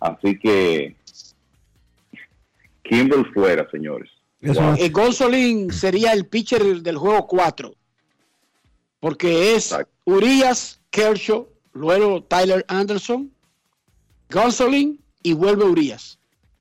Así 0.00 0.38
que 0.38 0.94
Kimbrell 2.84 3.26
fuera, 3.32 3.68
señores. 3.70 4.08
Wow. 4.40 4.76
Eh, 4.78 4.88
Gonzolin 4.90 5.72
sería 5.72 6.12
el 6.12 6.26
pitcher 6.26 6.62
del 6.82 6.96
juego 6.96 7.26
4. 7.26 7.74
Porque 9.00 9.54
es 9.54 9.76
Urias, 10.04 10.80
Kershaw, 10.90 11.48
luego 11.72 12.22
Tyler 12.22 12.64
Anderson, 12.68 13.32
Gonzolin 14.30 15.00
y 15.22 15.32
vuelve 15.32 15.64
Urias. 15.64 16.17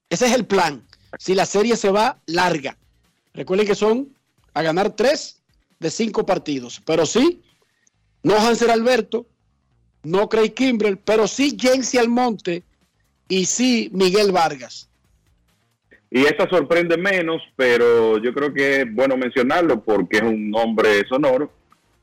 Ese 0.09 0.27
es 0.27 0.33
el 0.33 0.45
plan. 0.45 0.83
Si 1.19 1.35
la 1.35 1.45
serie 1.45 1.75
se 1.75 1.89
va 1.89 2.19
larga. 2.25 2.77
Recuerden 3.33 3.67
que 3.67 3.75
son 3.75 4.13
a 4.53 4.61
ganar 4.61 4.95
tres 4.95 5.41
de 5.79 5.89
cinco 5.89 6.25
partidos. 6.25 6.81
Pero 6.85 7.05
sí, 7.05 7.41
no 8.23 8.35
Hanser 8.35 8.71
Alberto, 8.71 9.27
no 10.03 10.29
Craig 10.29 10.53
Kimbrell, 10.53 10.97
pero 10.97 11.27
sí 11.27 11.57
Jensi 11.59 11.97
Almonte 11.97 12.63
y 13.27 13.45
sí 13.45 13.89
Miguel 13.93 14.31
Vargas. 14.31 14.89
Y 16.09 16.25
esta 16.25 16.49
sorprende 16.49 16.97
menos, 16.97 17.41
pero 17.55 18.17
yo 18.17 18.33
creo 18.33 18.53
que 18.53 18.81
es 18.81 18.93
bueno 18.93 19.17
mencionarlo 19.17 19.83
porque 19.83 20.17
es 20.17 20.23
un 20.23 20.49
nombre 20.49 21.05
sonoro. 21.07 21.51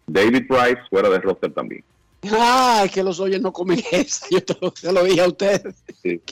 David 0.06 0.46
Price 0.46 0.80
fuera 0.90 1.08
de 1.08 1.18
roster 1.18 1.52
también. 1.52 1.82
Ah, 2.30 2.82
es 2.84 2.92
que 2.92 3.02
los 3.02 3.18
oyes 3.20 3.40
no 3.40 3.52
comen 3.52 3.82
esa. 3.90 4.26
Yo 4.30 4.42
te 4.44 4.54
lo, 4.60 4.72
se 4.76 4.92
lo 4.92 5.02
dije 5.04 5.22
a 5.22 5.28
ustedes. 5.28 5.74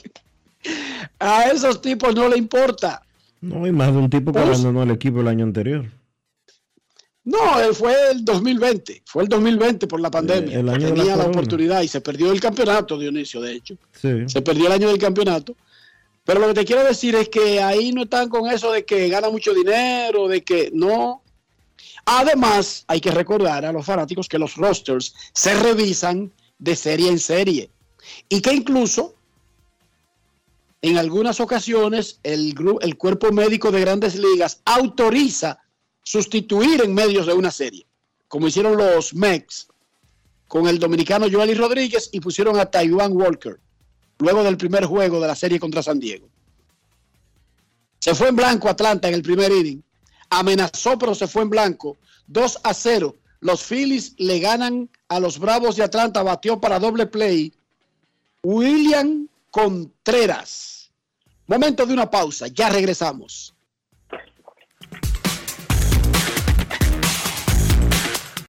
A 1.19 1.43
esos 1.51 1.81
tipos 1.81 2.13
no 2.15 2.27
le 2.29 2.37
importa. 2.37 3.01
No 3.41 3.65
hay 3.65 3.71
más 3.71 3.91
de 3.91 3.97
un 3.99 4.09
tipo 4.09 4.31
que 4.31 4.39
Pues- 4.39 4.49
abandonó 4.59 4.83
el 4.83 4.91
equipo 4.91 5.21
el 5.21 5.27
año 5.27 5.43
anterior. 5.45 5.85
No, 7.25 7.59
él 7.61 7.73
fue 7.73 7.93
el 8.11 8.25
2020. 8.25 9.01
Fue 9.05 9.23
el 9.23 9.29
2020 9.29 9.87
por 9.87 10.01
la 10.01 10.11
pandemia. 10.11 10.59
el 10.59 10.67
año 10.67 10.89
la 10.89 10.95
Tenía 10.95 11.15
la 11.15 11.25
oportunidad 11.25 11.81
y 11.81 11.87
se 11.87 12.01
perdió 12.01 12.31
el 12.31 12.41
campeonato, 12.41 12.97
Dionisio, 12.97 13.39
de 13.39 13.53
hecho. 13.53 13.75
Sí. 13.93 14.09
Se 14.27 14.41
perdió 14.41 14.67
el 14.67 14.73
año 14.73 14.89
del 14.89 14.97
campeonato. 14.97 15.55
Pero 16.25 16.39
lo 16.41 16.47
que 16.47 16.53
te 16.53 16.65
quiero 16.65 16.83
decir 16.83 17.15
es 17.15 17.29
que 17.29 17.61
ahí 17.61 17.91
no 17.93 18.03
están 18.03 18.29
con 18.29 18.49
eso 18.49 18.71
de 18.71 18.83
que 18.85 19.07
gana 19.09 19.29
mucho 19.29 19.53
dinero, 19.53 20.27
de 20.27 20.43
que 20.43 20.69
no. 20.73 21.21
Además, 22.05 22.83
hay 22.87 22.99
que 22.99 23.11
recordar 23.11 23.65
a 23.65 23.71
los 23.71 23.85
fanáticos 23.85 24.27
que 24.27 24.39
los 24.39 24.55
rosters 24.55 25.13
se 25.33 25.53
revisan 25.61 26.31
de 26.59 26.75
serie 26.75 27.09
en 27.09 27.19
serie 27.19 27.69
y 28.29 28.41
que 28.41 28.53
incluso 28.53 29.12
en 30.83 30.97
algunas 30.97 31.39
ocasiones 31.39 32.19
el, 32.23 32.53
el 32.81 32.97
cuerpo 32.97 33.31
médico 33.31 33.71
de 33.71 33.79
grandes 33.79 34.15
ligas 34.15 34.61
autoriza 34.65 35.59
sustituir 36.03 36.83
en 36.83 36.93
medios 36.93 37.25
de 37.25 37.33
una 37.33 37.51
serie, 37.51 37.87
como 38.27 38.49
hicieron 38.49 38.75
los 38.75 39.13
Mex 39.13 39.69
con 40.49 40.67
el 40.67 40.79
dominicano 40.79 41.27
Joely 41.31 41.53
Rodríguez 41.53 42.09
y 42.11 42.19
pusieron 42.19 42.59
a 42.59 42.65
Taiwan 42.65 43.13
Walker 43.13 43.59
luego 44.19 44.43
del 44.43 44.57
primer 44.57 44.85
juego 44.85 45.21
de 45.21 45.27
la 45.27 45.35
serie 45.35 45.57
contra 45.57 45.81
San 45.81 46.01
Diego. 46.01 46.27
Se 47.99 48.13
fue 48.13 48.27
en 48.27 48.35
blanco 48.35 48.67
Atlanta 48.67 49.07
en 49.07 49.13
el 49.13 49.23
primer 49.23 49.53
inning. 49.53 49.81
Amenazó, 50.29 50.99
pero 50.99 51.15
se 51.15 51.27
fue 51.27 51.43
en 51.43 51.49
blanco. 51.49 51.97
2 52.27 52.59
a 52.61 52.73
0. 52.73 53.15
Los 53.39 53.63
Phillies 53.63 54.15
le 54.17 54.39
ganan 54.39 54.89
a 55.07 55.21
los 55.21 55.39
Bravos 55.39 55.77
de 55.77 55.83
Atlanta. 55.83 56.23
Batió 56.23 56.59
para 56.59 56.79
doble 56.79 57.05
play. 57.05 57.53
William 58.43 59.29
Contreras. 59.49 60.72
Momento 61.47 61.85
de 61.85 61.93
una 61.93 62.09
pausa. 62.09 62.47
Ya 62.47 62.69
regresamos. 62.69 63.53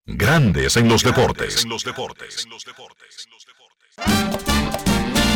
Grandes 0.07 0.77
en 0.77 0.89
los 0.89 1.03
deportes. 1.03 1.67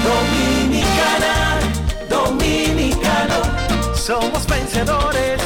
Dominicana, 0.05 1.60
dominicano, 2.09 3.97
somos 3.97 4.47
vencedores 4.47 5.43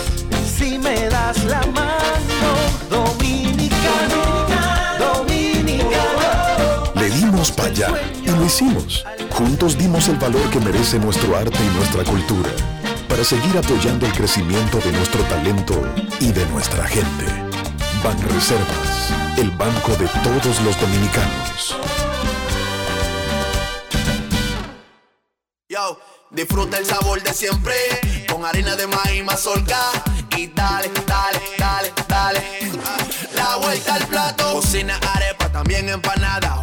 si 0.46 0.78
me 0.78 1.08
das 1.08 1.44
la 1.44 1.62
mano. 1.66 2.71
Dimos 7.42 7.52
para 7.52 7.68
allá 7.68 7.88
y 8.22 8.28
lo 8.28 8.44
hicimos. 8.44 9.04
Juntos 9.30 9.76
dimos 9.76 10.08
el 10.08 10.16
valor 10.16 10.48
que 10.50 10.60
merece 10.60 10.98
nuestro 10.98 11.36
arte 11.36 11.58
y 11.58 11.76
nuestra 11.76 12.04
cultura 12.04 12.50
para 13.08 13.24
seguir 13.24 13.56
apoyando 13.58 14.06
el 14.06 14.12
crecimiento 14.12 14.78
de 14.78 14.92
nuestro 14.92 15.22
talento 15.24 15.74
y 16.20 16.30
de 16.30 16.46
nuestra 16.46 16.86
gente. 16.86 17.24
Banreservas, 18.04 19.12
el 19.38 19.50
banco 19.50 19.90
de 19.96 20.06
todos 20.22 20.60
los 20.62 20.80
dominicanos. 20.80 21.76
Yo, 25.68 25.98
disfruta 26.30 26.78
el 26.78 26.86
sabor 26.86 27.22
de 27.22 27.32
siempre 27.34 27.74
con 28.30 28.44
harina 28.44 28.76
de 28.76 28.86
maíz 28.86 29.24
mazorca 29.24 29.80
y 30.36 30.46
dale, 30.48 30.90
dale, 31.06 31.40
dale, 31.58 31.92
dale. 32.08 32.42
La 33.34 33.56
vuelta 33.56 33.94
al 33.94 34.06
plato, 34.06 34.52
cocina 34.52 34.98
arepa, 35.14 35.48
también 35.50 35.88
empanada. 35.88 36.62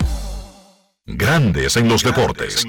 Grandes 1.17 1.77
en 1.77 1.87
los 1.87 2.03
deportes. 2.03 2.65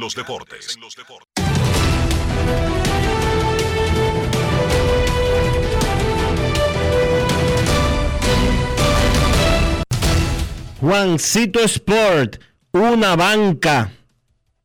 Juancito 10.81 11.60
Sport, 11.60 12.40
una 12.73 13.14
banca 13.14 13.93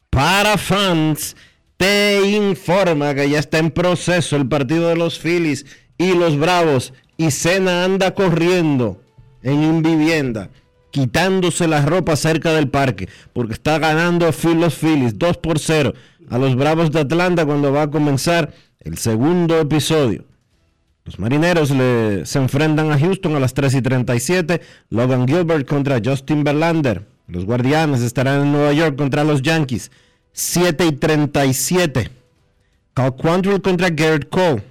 para 0.10 0.58
fans, 0.58 1.36
te 1.78 2.22
informa 2.28 3.14
que 3.14 3.30
ya 3.30 3.38
está 3.38 3.60
en 3.60 3.70
proceso 3.70 4.36
el 4.36 4.48
partido 4.48 4.90
de 4.90 4.96
los 4.96 5.20
Phillies 5.20 5.66
y 5.98 6.14
los 6.14 6.38
Bravos 6.38 6.94
y 7.18 7.30
Cena 7.30 7.84
anda 7.84 8.16
corriendo 8.16 9.00
en 9.44 9.60
un 9.60 9.84
vivienda, 9.84 10.50
quitándose 10.98 11.68
la 11.68 11.86
ropa 11.86 12.16
cerca 12.16 12.54
del 12.54 12.70
parque, 12.70 13.08
porque 13.32 13.54
está 13.54 13.78
ganando 13.78 14.32
Phil 14.32 14.60
los 14.60 14.74
Phillies 14.74 15.20
2 15.20 15.38
por 15.38 15.60
0 15.60 15.94
a 16.28 16.40
los 16.40 16.56
Bravos 16.56 16.92
de 16.92 17.02
Atlanta 17.02 17.46
cuando 17.46 17.72
va 17.72 17.84
a 17.84 17.92
comenzar 17.92 18.52
el 18.80 18.98
segundo 18.98 19.60
episodio. 19.60 20.26
Los 21.06 21.20
marineros 21.20 21.70
se 21.70 22.40
enfrentan 22.40 22.92
a 22.92 22.98
Houston 22.98 23.36
a 23.36 23.40
las 23.40 23.54
3 23.54 23.76
y 23.76 23.82
37. 23.84 24.62
Logan 24.90 25.28
Gilbert 25.28 25.68
contra 25.68 26.02
Justin 26.04 26.44
Verlander. 26.44 27.06
Los 27.28 27.46
guardianes 27.46 28.02
estarán 28.02 28.42
en 28.42 28.52
Nueva 28.52 28.74
York 28.74 28.96
contra 28.96 29.24
los 29.24 29.44
Yankees. 29.44 29.92
7 30.32 30.84
y 30.84 30.92
37. 30.94 32.10
Cal 32.96 33.16
Quantrill 33.16 33.62
contra 33.62 33.92
Garrett 33.92 34.30
Cole. 34.30 34.64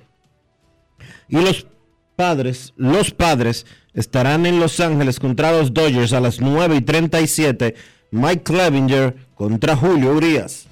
Y 1.28 1.36
los 1.36 1.68
padres, 2.16 2.74
los 2.76 3.12
padres 3.12 3.64
estarán 3.96 4.46
en 4.46 4.60
Los 4.60 4.78
Ángeles 4.78 5.18
contra 5.18 5.50
los 5.50 5.74
Dodgers 5.74 6.12
a 6.12 6.20
las 6.20 6.40
9 6.40 6.76
y 6.76 6.80
37. 6.82 7.74
Mike 8.12 8.44
Clevinger 8.44 9.16
contra 9.34 9.74
Julio 9.74 10.12
Urias. 10.12 10.68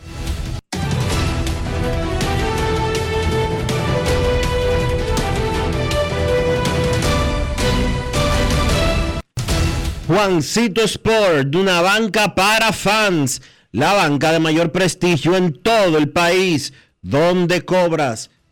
Juancito 10.06 10.82
Sport, 10.82 11.48
de 11.48 11.58
una 11.58 11.80
banca 11.80 12.34
para 12.34 12.72
fans, 12.72 13.40
la 13.72 13.94
banca 13.94 14.32
de 14.32 14.38
mayor 14.38 14.70
prestigio 14.70 15.34
en 15.34 15.54
todo 15.62 15.96
el 15.96 16.10
país, 16.10 16.74
donde 17.00 17.64
cobras 17.64 18.30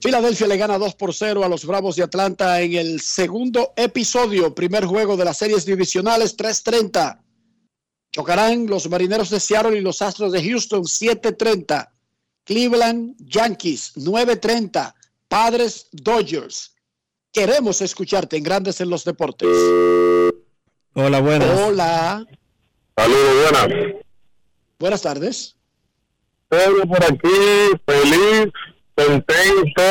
Filadelfia 0.00 0.48
le 0.48 0.56
gana 0.56 0.78
2 0.78 0.96
por 0.96 1.14
0 1.14 1.44
a 1.44 1.48
los 1.48 1.64
Bravos 1.64 1.94
de 1.94 2.02
Atlanta 2.02 2.60
en 2.60 2.74
el 2.74 3.00
segundo 3.00 3.72
episodio, 3.76 4.52
primer 4.52 4.84
juego 4.84 5.16
de 5.16 5.24
las 5.24 5.38
series 5.38 5.64
divisionales 5.64 6.36
3:30. 6.36 7.20
Chocarán 8.16 8.66
los 8.66 8.88
Marineros 8.88 9.28
de 9.28 9.38
Seattle 9.38 9.76
y 9.76 9.82
los 9.82 10.00
Astros 10.00 10.32
de 10.32 10.42
Houston 10.42 10.84
7:30. 10.84 11.92
Cleveland 12.44 13.14
Yankees 13.18 13.92
9:30. 13.96 14.94
Padres 15.28 15.88
Dodgers. 15.92 16.74
Queremos 17.30 17.82
escucharte 17.82 18.38
en 18.38 18.42
Grandes 18.42 18.80
en 18.80 18.88
los 18.88 19.04
Deportes. 19.04 19.46
Hola, 20.94 21.20
buenas. 21.20 21.60
Hola. 21.60 22.24
Saludos, 22.96 23.52
buenas. 23.52 23.94
Buenas 24.78 25.02
tardes. 25.02 25.54
Pedro 26.48 26.86
por 26.86 27.04
aquí, 27.04 27.28
feliz, 27.86 28.50
contento, 28.94 29.82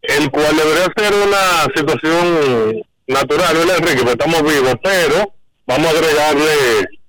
el 0.00 0.30
cual 0.30 0.56
debería 0.56 0.90
ser 0.96 1.12
una 1.28 1.66
situación 1.76 2.82
natural, 3.08 3.56
¿verdad, 3.58 3.76
Enrique? 3.76 4.04
Porque 4.04 4.12
estamos 4.12 4.42
vivos, 4.42 4.74
pero 4.82 5.34
vamos 5.66 5.86
a 5.86 5.90
agregarle 5.90 6.99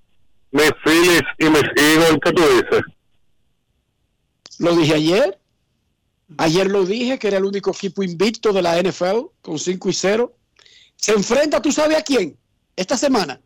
mis 0.51 0.71
Phillies 0.83 1.23
y 1.39 1.45
mis 1.45 1.63
Eagles, 1.75 2.17
¿qué 2.23 2.31
tú 2.33 2.41
dices? 2.41 2.83
Lo 4.59 4.75
dije 4.75 4.93
ayer. 4.95 5.37
Ayer 6.37 6.67
lo 6.67 6.85
dije 6.85 7.19
que 7.19 7.27
era 7.27 7.37
el 7.37 7.45
único 7.45 7.71
equipo 7.71 8.03
invicto 8.03 8.53
de 8.53 8.61
la 8.61 8.81
NFL 8.81 9.25
con 9.41 9.59
5 9.59 9.89
y 9.89 9.93
0. 9.93 10.33
Se 10.95 11.11
enfrenta, 11.13 11.61
¿tú 11.61 11.71
sabes 11.71 11.97
a 11.97 12.03
quién? 12.03 12.37
Esta 12.75 12.95
semana. 12.97 13.41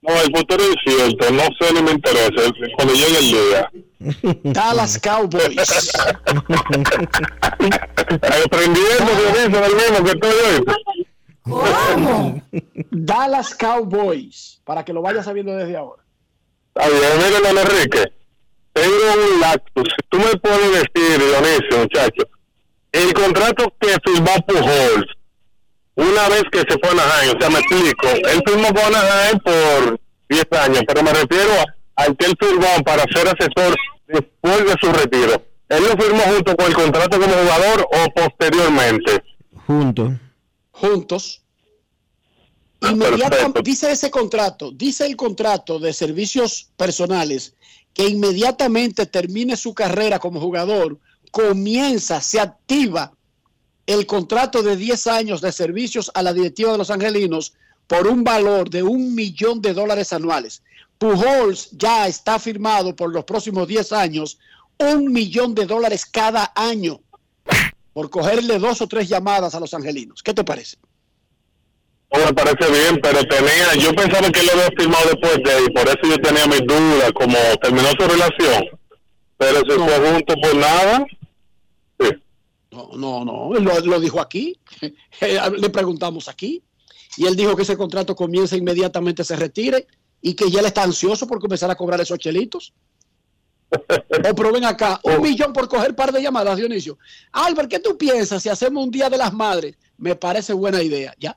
No, 0.00 0.12
el 0.20 0.30
futuro 0.36 0.62
es 0.62 0.76
cierto, 0.84 1.30
no 1.30 1.42
sé 1.58 1.72
ni 1.72 1.82
me 1.82 1.92
interesa, 1.92 2.52
cuando 2.76 2.94
llegue 2.94 3.18
el 3.18 3.26
día. 3.30 3.70
Dallas 4.52 4.98
Cowboys. 4.98 5.56
Aprendiendo 8.44 9.12
de 9.14 9.46
eso, 9.46 9.60
del 9.60 9.74
mismo 9.74 10.04
que 10.04 10.10
estoy 10.10 10.34
hoy. 10.46 10.62
¿Cómo? 11.42 12.42
Dallas 12.90 13.54
Cowboys. 13.54 14.53
Para 14.64 14.84
que 14.84 14.92
lo 14.92 15.02
vayas 15.02 15.24
sabiendo 15.24 15.54
desde 15.54 15.76
ahora. 15.76 16.02
Está 16.74 16.88
bien, 16.88 17.02
mire, 17.18 17.40
don 17.40 17.58
Enrique, 17.58 18.12
tengo 18.72 18.96
un 18.96 19.40
lapsus. 19.40 19.88
Tú 20.08 20.18
me 20.18 20.36
puedes 20.38 20.72
decir, 20.72 21.18
Dionisio, 21.18 21.78
muchacho, 21.78 22.28
el 22.92 23.12
contrato 23.12 23.72
que 23.80 23.96
firmó 24.04 24.32
Pujols, 24.46 25.06
una 25.96 26.28
vez 26.28 26.42
que 26.50 26.60
se 26.60 26.78
fue 26.78 26.88
a 26.88 26.92
Anaheim, 26.92 27.36
o 27.36 27.40
sea, 27.40 27.50
me 27.50 27.58
explico, 27.60 28.08
él 28.08 28.42
firmó 28.46 28.68
con 28.68 28.94
Anaheim 28.94 29.38
por 29.38 30.00
10 30.28 30.46
años, 30.60 30.82
pero 30.86 31.02
me 31.02 31.12
refiero 31.12 31.52
al 31.96 32.16
que 32.16 32.26
él 32.26 32.34
firmó 32.40 32.82
para 32.84 33.04
ser 33.12 33.28
asesor 33.28 33.76
después 34.08 34.64
de 34.64 34.74
su 34.80 34.92
retiro. 34.92 35.42
¿Él 35.68 35.82
lo 35.82 35.96
firmó 35.96 36.22
junto 36.22 36.56
con 36.56 36.66
el 36.66 36.74
contrato 36.74 37.20
como 37.20 37.32
jugador 37.32 37.88
o 37.92 38.10
posteriormente? 38.14 39.22
Juntos. 39.66 40.12
Juntos. 40.72 41.43
Inmediatamente, 42.90 43.62
dice 43.62 43.90
ese 43.90 44.10
contrato, 44.10 44.70
dice 44.70 45.06
el 45.06 45.16
contrato 45.16 45.78
de 45.78 45.92
servicios 45.92 46.70
personales 46.76 47.54
que 47.92 48.08
inmediatamente 48.08 49.06
termine 49.06 49.56
su 49.56 49.72
carrera 49.72 50.18
como 50.18 50.40
jugador, 50.40 50.98
comienza, 51.30 52.20
se 52.20 52.40
activa 52.40 53.12
el 53.86 54.06
contrato 54.06 54.62
de 54.62 54.76
10 54.76 55.06
años 55.06 55.40
de 55.40 55.52
servicios 55.52 56.10
a 56.14 56.22
la 56.22 56.32
directiva 56.32 56.72
de 56.72 56.78
los 56.78 56.90
angelinos 56.90 57.54
por 57.86 58.06
un 58.06 58.24
valor 58.24 58.70
de 58.70 58.82
un 58.82 59.14
millón 59.14 59.60
de 59.60 59.74
dólares 59.74 60.12
anuales. 60.12 60.62
Pujols 60.98 61.70
ya 61.72 62.06
está 62.06 62.38
firmado 62.38 62.96
por 62.96 63.12
los 63.12 63.24
próximos 63.24 63.68
10 63.68 63.92
años 63.92 64.38
un 64.78 65.12
millón 65.12 65.54
de 65.54 65.66
dólares 65.66 66.06
cada 66.06 66.52
año 66.54 67.00
por 67.92 68.10
cogerle 68.10 68.58
dos 68.58 68.80
o 68.80 68.88
tres 68.88 69.08
llamadas 69.08 69.54
a 69.54 69.60
los 69.60 69.72
angelinos. 69.74 70.22
¿Qué 70.22 70.34
te 70.34 70.44
parece? 70.44 70.78
No 72.14 72.26
me 72.26 72.32
parece 72.32 72.70
bien, 72.70 73.00
pero 73.02 73.24
tenía, 73.24 73.74
yo 73.80 73.92
pensaba 73.92 74.30
que 74.30 74.40
él 74.40 74.46
lo 74.46 74.52
había 74.52 74.76
firmado 74.76 75.04
después 75.10 75.40
de 75.42 75.52
ahí, 75.52 75.68
por 75.70 75.88
eso 75.88 75.98
yo 76.04 76.18
tenía 76.18 76.46
mis 76.46 76.60
dudas, 76.60 77.12
como 77.12 77.36
terminó 77.60 77.88
su 77.90 78.08
relación, 78.08 78.64
pero 79.36 79.58
se 79.58 79.78
fue 79.78 80.12
junto 80.12 80.34
por 80.36 80.56
nada. 80.56 81.06
No, 82.70 82.90
no, 82.96 83.24
no, 83.24 83.56
él 83.56 83.64
lo, 83.64 83.80
lo 83.80 84.00
dijo 84.00 84.20
aquí, 84.20 84.58
le 85.58 85.70
preguntamos 85.70 86.28
aquí, 86.28 86.62
y 87.16 87.26
él 87.26 87.36
dijo 87.36 87.56
que 87.56 87.62
ese 87.62 87.76
contrato 87.76 88.14
comienza 88.14 88.56
inmediatamente, 88.56 89.24
se 89.24 89.36
retire, 89.36 89.86
y 90.20 90.34
que 90.34 90.50
ya 90.50 90.60
él 90.60 90.66
está 90.66 90.82
ansioso 90.82 91.26
por 91.26 91.40
comenzar 91.40 91.70
a 91.70 91.76
cobrar 91.76 92.00
esos 92.00 92.18
chelitos. 92.18 92.72
O 94.30 94.34
pero 94.34 94.52
ven 94.52 94.64
acá, 94.64 95.00
un 95.02 95.20
millón 95.20 95.52
por 95.52 95.68
coger 95.68 95.96
par 95.96 96.12
de 96.12 96.22
llamadas, 96.22 96.56
Dionisio. 96.56 96.96
Albert, 97.32 97.68
¿qué 97.68 97.80
tú 97.80 97.98
piensas 97.98 98.40
si 98.40 98.48
hacemos 98.48 98.84
un 98.84 98.90
Día 98.90 99.10
de 99.10 99.18
las 99.18 99.32
Madres? 99.32 99.76
Me 99.98 100.14
parece 100.14 100.52
buena 100.52 100.80
idea, 100.80 101.12
¿ya? 101.18 101.36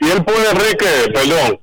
Y 0.00 0.08
él 0.10 0.24
puede, 0.24 0.50
Enrique, 0.50 1.10
perdón, 1.12 1.60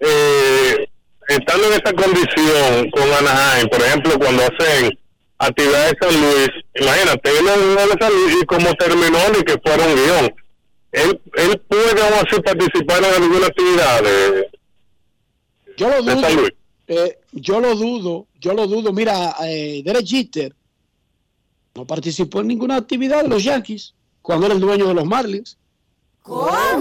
eh, 0.00 0.88
estando 1.28 1.66
en 1.68 1.72
esta 1.74 1.92
condición 1.92 2.90
con 2.90 3.02
Anaheim, 3.12 3.68
por 3.68 3.80
ejemplo, 3.82 4.18
cuando 4.18 4.42
hacen 4.42 4.98
actividades 5.38 5.94
en 6.00 6.10
San 6.10 6.20
Luis, 6.20 6.48
imagínate, 6.74 7.30
él 7.38 7.44
de 7.44 7.96
San 8.00 8.12
Luis 8.12 8.36
y 8.42 8.46
como 8.46 8.74
terminó 8.74 9.18
ni 9.36 9.42
que 9.44 9.58
fuera 9.64 9.86
un 9.86 9.94
guion. 9.94 10.34
Él, 10.92 11.20
él 11.34 11.62
puede 11.68 12.02
aún 12.02 12.14
así 12.26 12.40
participar 12.40 13.04
en 13.04 13.22
alguna 13.22 13.46
actividad 13.46 14.02
de, 14.02 14.48
Yo 15.76 15.88
lo 15.90 16.02
de 16.02 16.12
dudo. 16.14 16.20
San 16.22 16.36
Luis. 16.36 16.52
eh, 16.88 17.18
yo 17.32 17.60
lo 17.60 17.74
dudo, 17.74 18.26
yo 18.40 18.54
lo 18.54 18.66
dudo. 18.66 18.92
Mira, 18.92 19.36
eh, 19.44 19.82
Derek 19.84 20.06
Jeter 20.06 20.54
no 21.74 21.86
participó 21.86 22.40
en 22.40 22.46
ninguna 22.48 22.76
actividad 22.76 23.22
de 23.22 23.28
los 23.28 23.44
Yankees 23.44 23.92
cuando 24.22 24.46
era 24.46 24.54
el 24.54 24.60
dueño 24.60 24.88
de 24.88 24.94
los 24.94 25.04
Marlins. 25.04 25.58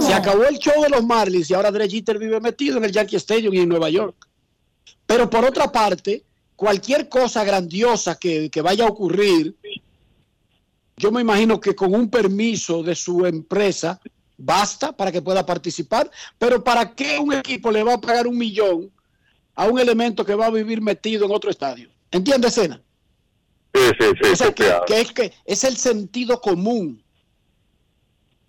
Se 0.02 0.14
acabó 0.14 0.46
el 0.46 0.58
show 0.58 0.82
de 0.82 0.90
los 0.90 1.04
Marlins 1.04 1.50
y 1.50 1.54
ahora 1.54 1.72
Derek 1.72 1.92
Jeter 1.92 2.18
vive 2.18 2.40
metido 2.40 2.78
en 2.78 2.86
el 2.86 2.92
Yankee 2.92 3.18
Stadium 3.18 3.54
y 3.54 3.60
en 3.60 3.70
Nueva 3.70 3.90
York. 3.90 4.16
Pero 5.06 5.30
por 5.30 5.46
otra 5.46 5.72
parte, 5.72 6.24
cualquier 6.56 7.10
cosa 7.10 7.44
grandiosa 7.44 8.16
que, 8.16 8.50
que 8.50 8.62
vaya 8.62 8.86
a 8.86 8.90
ocurrir, 8.90 9.56
yo 10.98 11.12
me 11.12 11.22
imagino 11.22 11.60
que 11.60 11.76
con 11.76 11.94
un 11.94 12.10
permiso 12.10 12.82
de 12.82 12.96
su 12.96 13.26
empresa 13.26 14.00
basta 14.38 14.92
para 14.92 15.12
que 15.12 15.22
pueda 15.22 15.46
participar. 15.46 16.10
Pero 16.38 16.64
¿para 16.64 16.94
qué 16.96 17.20
un 17.20 17.34
equipo 17.34 17.72
le 17.72 17.84
va 17.84 17.94
a 17.94 18.02
pagar 18.02 18.28
un 18.28 18.38
millón 18.38 18.92
a 19.54 19.68
un 19.68 19.80
elemento 19.80 20.26
que 20.26 20.36
va 20.36 20.48
a 20.48 20.52
vivir 20.52 20.82
metido 20.82 21.26
en 21.26 21.32
otro 21.32 21.50
estadio? 21.50 21.90
¿Entiendes, 22.12 22.54
Sena? 22.54 22.82
Sí, 23.74 23.82
sí, 24.00 24.06
sí. 24.22 24.30
O 24.32 24.36
sea, 24.36 24.48
sí, 24.48 24.54
que, 24.54 24.64
claro. 24.64 24.86
que 24.88 25.02
es 25.02 25.12
que 25.12 25.34
es 25.46 25.64
el 25.64 25.78
sentido 25.78 26.40
común. 26.42 27.04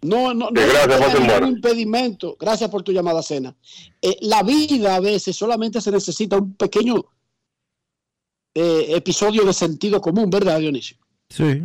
No, 0.03 0.35
no, 0.35 0.51
no 0.51 0.51
gracias, 0.51 0.89
hay 0.89 1.03
José 1.03 1.21
ningún 1.21 1.49
impedimento. 1.57 2.37
Gracias 2.39 2.71
por 2.71 2.83
tu 2.83 2.93
llamada, 2.93 3.23
Cena. 3.23 3.55
Eh, 4.01 4.17
la 4.21 4.43
vida 4.43 4.95
a 4.95 5.01
veces 5.01 5.35
solamente 5.35 5.81
se 5.81 5.91
necesita 5.91 6.37
un 6.37 6.55
pequeño 6.55 7.05
eh, 8.55 8.87
episodio 8.97 9.45
de 9.45 9.53
sentido 9.53 10.01
común, 10.01 10.31
¿verdad, 10.31 10.59
Dionisio? 10.59 10.97
Sí. 11.29 11.63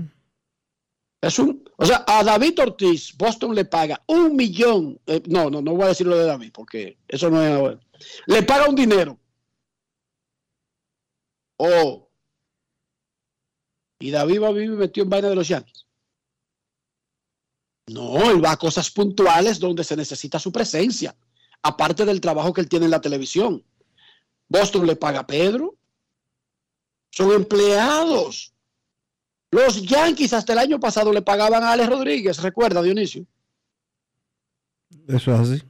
Es 1.21 1.37
un, 1.37 1.63
o 1.77 1.85
sea, 1.85 2.03
a 2.07 2.23
David 2.23 2.59
Ortiz, 2.59 3.15
Boston 3.15 3.53
le 3.53 3.65
paga 3.65 4.01
un 4.07 4.35
millón. 4.35 4.99
eh, 5.05 5.21
no, 5.27 5.49
no, 5.49 5.61
no 5.61 5.73
voy 5.73 5.83
a 5.83 5.89
decir 5.89 6.07
lo 6.07 6.17
de 6.17 6.25
David, 6.25 6.51
porque 6.51 6.97
eso 7.07 7.29
no 7.29 7.69
es. 7.69 7.77
Le 8.25 8.43
paga 8.43 8.67
un 8.67 8.75
dinero. 8.75 9.19
Oh. 11.57 12.09
Y 13.99 14.09
David 14.09 14.41
va 14.41 14.47
a 14.47 14.51
vivir 14.51 14.71
metido 14.71 15.03
en 15.03 15.09
vaina 15.11 15.29
de 15.29 15.35
los 15.35 15.47
Yankees. 15.47 15.85
No, 17.87 18.29
él 18.29 18.43
va 18.43 18.51
a 18.51 18.57
cosas 18.57 18.89
puntuales 18.89 19.59
donde 19.59 19.83
se 19.83 19.95
necesita 19.95 20.39
su 20.39 20.51
presencia, 20.51 21.15
aparte 21.61 22.05
del 22.05 22.21
trabajo 22.21 22.53
que 22.53 22.61
él 22.61 22.69
tiene 22.69 22.85
en 22.85 22.91
la 22.91 23.01
televisión. 23.01 23.63
Boston 24.47 24.85
le 24.85 24.95
paga 24.95 25.21
a 25.21 25.27
Pedro. 25.27 25.75
Son 27.09 27.31
empleados. 27.31 28.53
Los 29.51 29.81
Yankees 29.81 30.33
hasta 30.33 30.53
el 30.53 30.59
año 30.59 30.79
pasado 30.79 31.11
le 31.11 31.21
pagaban 31.21 31.63
a 31.63 31.73
Alex 31.73 31.89
Rodríguez, 31.89 32.41
recuerda 32.41 32.81
Dionisio. 32.81 33.25
Eso 35.07 35.33
es 35.33 35.39
así. 35.39 35.63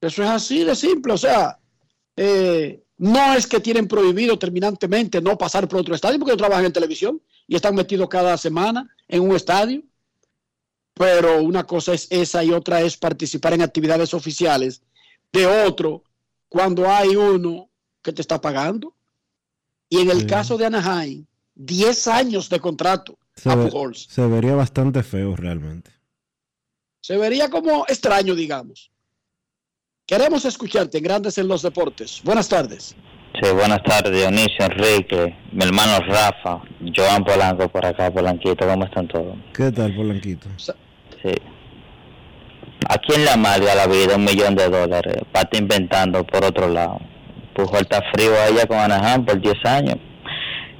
Eso 0.00 0.22
es 0.22 0.28
así 0.28 0.64
de 0.64 0.74
simple, 0.74 1.12
o 1.12 1.18
sea, 1.18 1.58
eh, 2.16 2.82
no 2.98 3.34
es 3.34 3.46
que 3.46 3.60
tienen 3.60 3.88
prohibido 3.88 4.38
terminantemente 4.38 5.20
no 5.20 5.38
pasar 5.38 5.68
por 5.68 5.80
otro 5.80 5.94
estadio 5.94 6.18
porque 6.18 6.36
trabajan 6.36 6.64
en 6.64 6.72
televisión 6.72 7.20
y 7.46 7.56
están 7.56 7.74
metidos 7.74 8.08
cada 8.08 8.36
semana 8.36 8.88
en 9.08 9.22
un 9.22 9.34
estadio. 9.34 9.82
Pero 10.94 11.42
una 11.42 11.64
cosa 11.64 11.94
es 11.94 12.06
esa 12.10 12.44
y 12.44 12.50
otra 12.52 12.80
es 12.82 12.96
participar 12.96 13.54
en 13.54 13.62
actividades 13.62 14.12
oficiales 14.14 14.82
de 15.32 15.46
otro 15.46 16.04
cuando 16.48 16.90
hay 16.90 17.16
uno 17.16 17.70
que 18.02 18.12
te 18.12 18.20
está 18.20 18.40
pagando. 18.40 18.94
Y 19.88 20.00
en 20.00 20.10
el 20.10 20.26
caso 20.26 20.56
de 20.58 20.66
Anaheim, 20.66 21.26
10 21.54 22.06
años 22.08 22.48
de 22.48 22.60
contrato 22.60 23.18
Se, 23.36 23.50
a 23.50 23.54
ve- 23.54 23.64
Pujols. 23.64 24.06
se 24.10 24.26
vería 24.26 24.54
bastante 24.54 25.02
feo 25.02 25.34
realmente. 25.36 25.90
Se 27.00 27.16
vería 27.16 27.50
como 27.50 27.84
extraño, 27.88 28.34
digamos. 28.34 28.90
Queremos 30.06 30.44
escucharte 30.44 30.98
en 30.98 31.04
Grandes 31.04 31.38
en 31.38 31.48
los 31.48 31.62
Deportes. 31.62 32.20
Buenas 32.24 32.48
tardes. 32.48 32.94
Sí, 33.42 33.50
buenas 33.54 33.82
tardes, 33.82 34.12
Dionisio, 34.12 34.66
Enrique, 34.66 35.34
mi 35.52 35.64
hermano 35.64 35.98
Rafa, 36.06 36.62
Joan 36.94 37.24
Polanco 37.24 37.66
por 37.70 37.84
acá, 37.84 38.10
Polanquito, 38.12 38.66
¿cómo 38.66 38.84
están 38.84 39.08
todos? 39.08 39.36
¿Qué 39.54 39.72
tal, 39.72 39.94
Polanquito? 39.96 40.48
Sí. 41.22 41.32
¿A 42.88 42.98
quién 42.98 43.24
le 43.24 43.30
amarga 43.30 43.74
la 43.74 43.86
vida 43.86 44.16
un 44.16 44.24
millón 44.24 44.54
de 44.54 44.68
dólares 44.68 45.16
para 45.32 45.44
estar 45.44 45.60
inventando 45.60 46.24
por 46.24 46.44
otro 46.44 46.68
lado? 46.68 47.00
Pujol 47.54 47.82
está 47.82 48.02
frío 48.12 48.32
a 48.34 48.48
ella 48.48 48.66
con 48.66 48.78
Anaheim 48.78 49.24
por 49.24 49.40
10 49.40 49.54
años. 49.64 49.96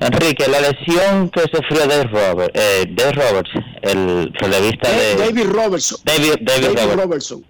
Enrique, 0.01 0.47
la 0.49 0.61
lesión 0.61 1.31
que 1.31 1.43
sufrió 1.43 1.87
Dave 1.87 2.05
Roberts, 2.05 2.59
eh, 2.61 2.85
Dave 2.89 3.13
Roberts, 3.13 3.51
el 3.83 4.33
relevista 4.35 4.91
de... 4.91 5.17
David 5.17 5.47
Robertson. 5.53 5.99
David, 6.05 6.35
David 6.41 6.77
David. 6.77 7.01
Robertson. 7.01 7.45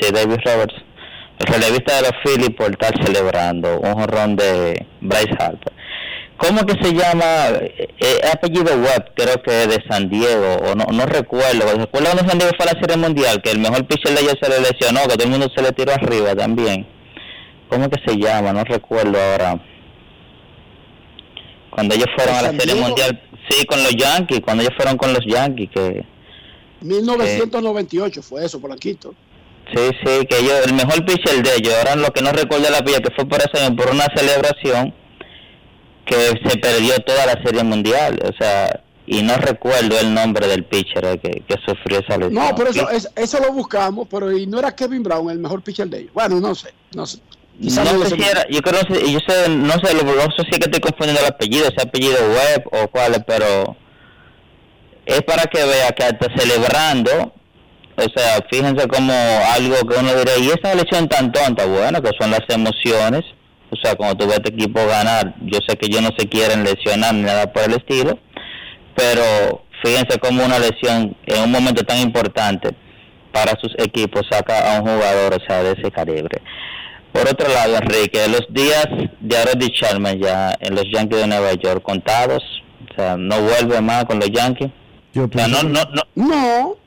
Sí, 0.00 0.12
David 0.12 0.38
Roberts. 0.44 0.74
El 1.38 1.46
relevista 1.52 1.96
de 1.96 2.02
los 2.02 2.12
Phillies 2.24 2.50
por 2.56 2.70
estar 2.70 2.92
celebrando 3.04 3.80
un 3.80 3.94
jorrón 3.94 4.36
de 4.36 4.86
Bryce 5.00 5.34
Harper. 5.38 5.72
¿Cómo 6.38 6.66
que 6.66 6.74
se 6.82 6.92
llama? 6.92 7.48
Eh, 7.60 7.88
eh, 7.98 8.20
apellido 8.30 8.76
web, 8.76 9.12
creo 9.14 9.42
que 9.42 9.52
de 9.52 9.82
San 9.88 10.08
Diego, 10.10 10.56
o 10.56 10.74
no, 10.74 10.84
no 10.92 11.06
recuerdo. 11.06 11.66
¿Recuerdo 11.76 12.10
cuando 12.10 12.28
San 12.28 12.38
Diego 12.38 12.52
fue 12.56 12.66
a 12.68 12.74
la 12.74 12.80
Serie 12.80 12.96
Mundial? 12.96 13.40
Que 13.42 13.52
el 13.52 13.58
mejor 13.58 13.86
pitcher 13.86 14.14
de 14.14 14.20
ellos 14.20 14.34
se 14.40 14.48
le 14.50 14.60
lesionó, 14.60 15.02
que 15.02 15.14
todo 15.14 15.24
el 15.24 15.30
mundo 15.30 15.48
se 15.54 15.62
le 15.62 15.72
tiró 15.72 15.92
arriba 15.92 16.34
también. 16.34 16.86
¿Cómo 17.70 17.88
que 17.88 18.00
se 18.06 18.18
llama? 18.18 18.52
No 18.52 18.64
recuerdo 18.64 19.18
ahora. 19.18 19.58
Cuando 21.70 21.94
ellos 21.94 22.08
fueron 22.16 22.34
a 22.36 22.42
la 22.42 22.50
Serie 22.50 22.74
Diego. 22.74 22.86
Mundial, 22.86 23.22
sí, 23.48 23.64
con 23.64 23.82
los 23.82 23.96
Yankees, 23.96 24.40
cuando 24.40 24.62
ellos 24.62 24.74
fueron 24.76 24.96
con 24.98 25.12
los 25.12 25.24
Yankees, 25.26 25.70
que 25.74 26.04
1998 26.82 28.22
fue 28.22 28.44
eso, 28.44 28.60
Polanquito. 28.60 29.14
Sí, 29.74 29.82
sí, 30.04 30.26
que 30.26 30.38
ellos, 30.38 30.66
el 30.66 30.74
mejor 30.74 31.04
pitcher 31.04 31.42
de 31.42 31.56
ellos, 31.56 31.74
ahora 31.78 31.96
lo 31.96 32.12
que 32.12 32.22
no 32.22 32.30
recuerdo 32.30 32.70
la 32.70 32.84
pilla, 32.84 33.00
que 33.00 33.12
fue 33.14 33.26
por 33.26 33.40
eso, 33.40 33.74
por 33.74 33.90
una 33.90 34.06
celebración 34.14 34.94
que 36.06 36.14
se 36.48 36.56
perdió 36.58 36.96
toda 37.00 37.26
la 37.26 37.42
serie 37.44 37.62
mundial, 37.64 38.18
o 38.24 38.32
sea, 38.42 38.80
y 39.08 39.22
no 39.22 39.36
recuerdo 39.36 39.98
el 40.00 40.14
nombre 40.14 40.46
del 40.46 40.64
pitcher 40.64 41.04
eh, 41.04 41.18
que, 41.18 41.42
que 41.46 41.54
sufrió 41.66 41.98
esa 42.00 42.16
lesión. 42.16 42.34
No, 42.34 42.54
pero 42.56 42.70
eso, 42.70 42.88
es- 42.90 43.08
eso 43.16 43.38
lo 43.40 43.52
buscamos, 43.52 44.06
pero 44.10 44.32
y 44.36 44.46
no 44.46 44.58
era 44.58 44.74
Kevin 44.74 45.02
Brown 45.02 45.30
el 45.30 45.38
mejor 45.38 45.62
pitcher 45.62 45.88
de 45.88 45.98
ellos. 46.00 46.12
Bueno, 46.14 46.40
no 46.40 46.54
sé, 46.54 46.72
no 46.94 47.04
sé. 47.06 47.18
No 47.58 47.70
no 47.84 48.04
sé 48.04 48.16
si 48.16 48.22
era, 48.22 48.46
yo 48.50 48.60
creo 48.60 48.82
que 48.84 49.10
yo 49.12 49.18
sé, 49.26 49.48
no 49.48 49.72
sé, 49.82 49.94
lo 49.94 50.02
no 50.02 50.22
sé 50.36 50.42
si 50.42 50.50
es 50.52 50.58
que 50.58 50.64
estoy 50.70 50.80
confundiendo 50.80 51.20
el 51.22 51.26
apellido, 51.28 51.64
ese 51.66 51.86
apellido 51.86 52.18
web 52.28 52.64
o 52.72 52.88
cuál 52.88 53.14
es, 53.14 53.22
pero 53.26 53.74
es 55.06 55.22
para 55.22 55.44
que 55.44 55.64
vea 55.64 55.88
que 55.92 56.04
hasta 56.04 56.26
celebrando, 56.36 57.32
o 57.96 58.02
sea, 58.14 58.44
fíjense 58.50 58.86
como 58.88 59.12
algo 59.54 59.76
que 59.88 59.98
uno 59.98 60.14
diría, 60.16 60.36
y 60.38 60.48
esa 60.50 60.72
elección 60.72 61.08
tan 61.08 61.32
tonta, 61.32 61.64
bueno, 61.64 62.02
que 62.02 62.10
son 62.20 62.30
las 62.30 62.42
emociones 62.48 63.22
O 63.70 63.76
sea, 63.76 63.94
cuando 63.96 64.16
tú 64.16 64.26
ves 64.26 64.34
a 64.38 64.42
este 64.42 64.54
equipo 64.54 64.86
ganar, 64.86 65.34
yo 65.42 65.58
sé 65.66 65.76
que 65.76 65.86
ellos 65.86 66.02
no 66.02 66.10
se 66.16 66.28
quieren 66.28 66.64
lesionar 66.64 67.14
ni 67.14 67.22
nada 67.22 67.52
por 67.52 67.64
el 67.64 67.74
estilo, 67.74 68.18
pero 68.94 69.64
fíjense 69.82 70.18
cómo 70.18 70.44
una 70.44 70.58
lesión 70.58 71.16
en 71.26 71.42
un 71.42 71.50
momento 71.50 71.82
tan 71.82 71.98
importante 71.98 72.70
para 73.32 73.52
sus 73.60 73.74
equipos 73.78 74.22
saca 74.30 74.76
a 74.76 74.80
un 74.80 74.88
jugador, 74.88 75.34
o 75.34 75.46
sea, 75.46 75.62
de 75.62 75.72
ese 75.72 75.90
calibre. 75.90 76.40
Por 77.12 77.28
otro 77.28 77.48
lado, 77.48 77.76
Enrique, 77.76 78.28
los 78.28 78.46
días 78.50 78.86
de 79.20 79.36
Arody 79.36 79.68
Sherman 79.68 80.20
ya 80.20 80.54
en 80.60 80.74
los 80.74 80.84
Yankees 80.92 81.20
de 81.20 81.26
Nueva 81.26 81.52
York 81.54 81.82
contados, 81.82 82.42
o 82.90 82.94
sea, 82.94 83.16
no 83.16 83.40
vuelve 83.40 83.80
más 83.80 84.04
con 84.04 84.18
los 84.18 84.30
Yankees. 84.30 84.70
O 85.16 85.28
sea, 85.32 85.48
no, 85.48 85.62
no, 85.62 85.80
no, 85.92 86.02
No. 86.14 86.85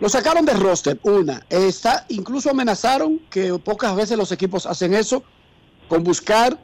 Lo 0.00 0.08
sacaron 0.08 0.44
de 0.44 0.54
roster, 0.54 0.98
una. 1.02 1.44
Está, 1.50 2.06
incluso 2.08 2.50
amenazaron 2.50 3.18
que 3.30 3.52
pocas 3.58 3.96
veces 3.96 4.16
los 4.16 4.30
equipos 4.30 4.66
hacen 4.66 4.94
eso 4.94 5.24
con 5.88 6.04
buscar 6.04 6.58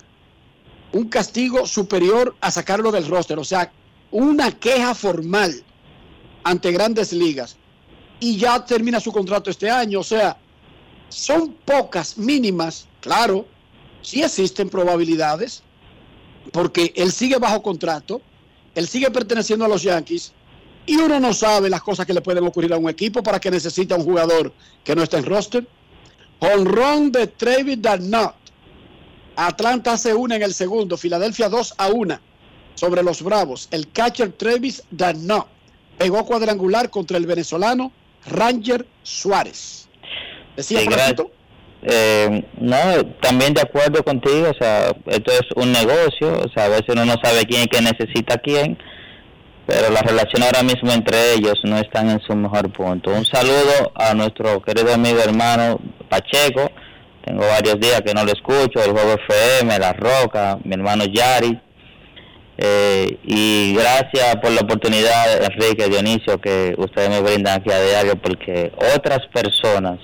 un 0.93 1.09
castigo 1.09 1.67
superior 1.67 2.37
a 2.41 2.51
sacarlo 2.51 2.93
del 2.93 3.09
roster. 3.09 3.39
O 3.39 3.45
sea, 3.45 3.73
una 4.13 4.53
queja 4.53 4.95
formal 4.95 5.65
ante 6.45 6.71
grandes 6.71 7.13
ligas. 7.13 7.57
Y 8.21 8.37
ya 8.37 8.65
termina 8.65 9.01
su 9.01 9.11
contrato 9.11 9.51
este 9.51 9.69
año. 9.69 10.01
O 10.01 10.05
sea, 10.05 10.37
son 11.09 11.55
pocas, 11.65 12.17
mínimas, 12.17 12.87
claro, 13.01 13.47
sí 14.03 14.23
existen 14.23 14.69
probabilidades, 14.69 15.63
porque 16.53 16.93
él 16.97 17.11
sigue 17.13 17.39
bajo 17.39 17.63
contrato, 17.63 18.21
él 18.75 18.87
sigue 18.89 19.11
perteneciendo 19.11 19.65
a 19.65 19.69
los 19.69 19.83
Yankees, 19.83 20.33
y 20.87 20.97
uno 20.97 21.19
no 21.21 21.33
sabe 21.33 21.71
las 21.71 21.83
cosas 21.83 22.07
que 22.07 22.13
le 22.13 22.21
pueden 22.21 22.45
ocurrir 22.45 22.73
a 22.73 22.77
un 22.77 22.89
equipo 22.89 23.23
para 23.23 23.41
que 23.41 23.51
necesita 23.51 23.97
un 23.97 24.05
jugador 24.05 24.53
que 24.83 24.95
no 24.95 25.03
está 25.03 25.19
en 25.19 25.25
roster. 25.25 25.67
Honrón 26.41 27.11
de 27.11 27.27
Travis 27.27 27.81
Darnot. 27.81 28.35
Atlanta 29.37 29.93
hace 29.93 30.15
una 30.15 30.37
en 30.37 30.43
el 30.43 30.55
segundo, 30.55 30.97
Filadelfia 30.97 31.49
2 31.49 31.75
a 31.79 31.89
1 31.89 32.21
sobre 32.75 33.03
los 33.03 33.23
Bravos. 33.23 33.69
El 33.71 33.91
catcher 33.91 34.33
Travis 34.33 34.83
Darnot 34.91 35.47
pegó 35.99 36.25
cuadrangular 36.25 36.91
contra 36.91 37.17
el 37.17 37.27
venezolano 37.27 37.93
Ranger 38.27 38.87
Suárez. 39.03 39.89
Decía 40.57 40.81
Sí, 40.81 40.89
Eh, 41.87 42.45
no, 42.59 42.79
también 43.21 43.53
de 43.53 43.61
acuerdo 43.61 44.03
contigo, 44.03 44.49
o 44.51 44.55
sea, 44.55 44.95
esto 45.07 45.33
es 45.33 45.43
un 45.57 45.71
negocio, 45.73 46.41
o 46.43 46.49
sea, 46.55 46.65
a 46.65 46.69
veces 46.69 46.87
uno 46.89 47.05
no 47.05 47.15
sabe 47.23 47.45
quién 47.45 47.63
es 47.63 47.67
que 47.69 47.83
necesita 47.83 48.35
a 48.35 48.39
quién, 48.39 48.79
pero 49.67 49.91
la 49.91 50.01
relación 50.03 50.43
ahora 50.43 50.63
mismo 50.63 50.93
entre 50.93 51.35
ellos 51.35 51.55
no 51.65 51.79
están 51.79 52.11
en 52.11 52.21
su 52.21 52.35
mejor 52.35 52.71
punto. 52.73 53.11
Un 53.11 53.25
saludo 53.25 53.93
a 53.95 54.15
nuestro 54.15 54.63
querido 54.63 54.93
amigo 54.93 55.19
hermano 55.21 55.81
Pacheco, 56.09 56.71
tengo 57.25 57.47
varios 57.47 57.81
días 57.81 58.03
que 58.03 58.15
no 58.15 58.25
lo 58.25 58.33
escucho, 58.33 58.85
el 58.85 58.93
Juego 58.93 59.15
FM, 59.15 59.79
La 59.79 59.93
Roca, 59.95 60.59
mi 60.65 60.75
hermano 60.75 61.05
Yari, 61.05 61.59
eh, 62.57 63.19
y 63.25 63.75
gracias 63.75 64.37
por 64.37 64.53
la 64.53 64.61
oportunidad, 64.61 65.43
Enrique, 65.43 65.89
Dionisio, 65.89 66.41
que 66.41 66.75
ustedes 66.79 67.11
me 67.11 67.21
brindan 67.21 67.61
aquí 67.61 67.73
a 67.73 67.81
diario, 67.81 68.17
porque 68.17 68.73
otras 68.95 69.27
personas 69.33 69.99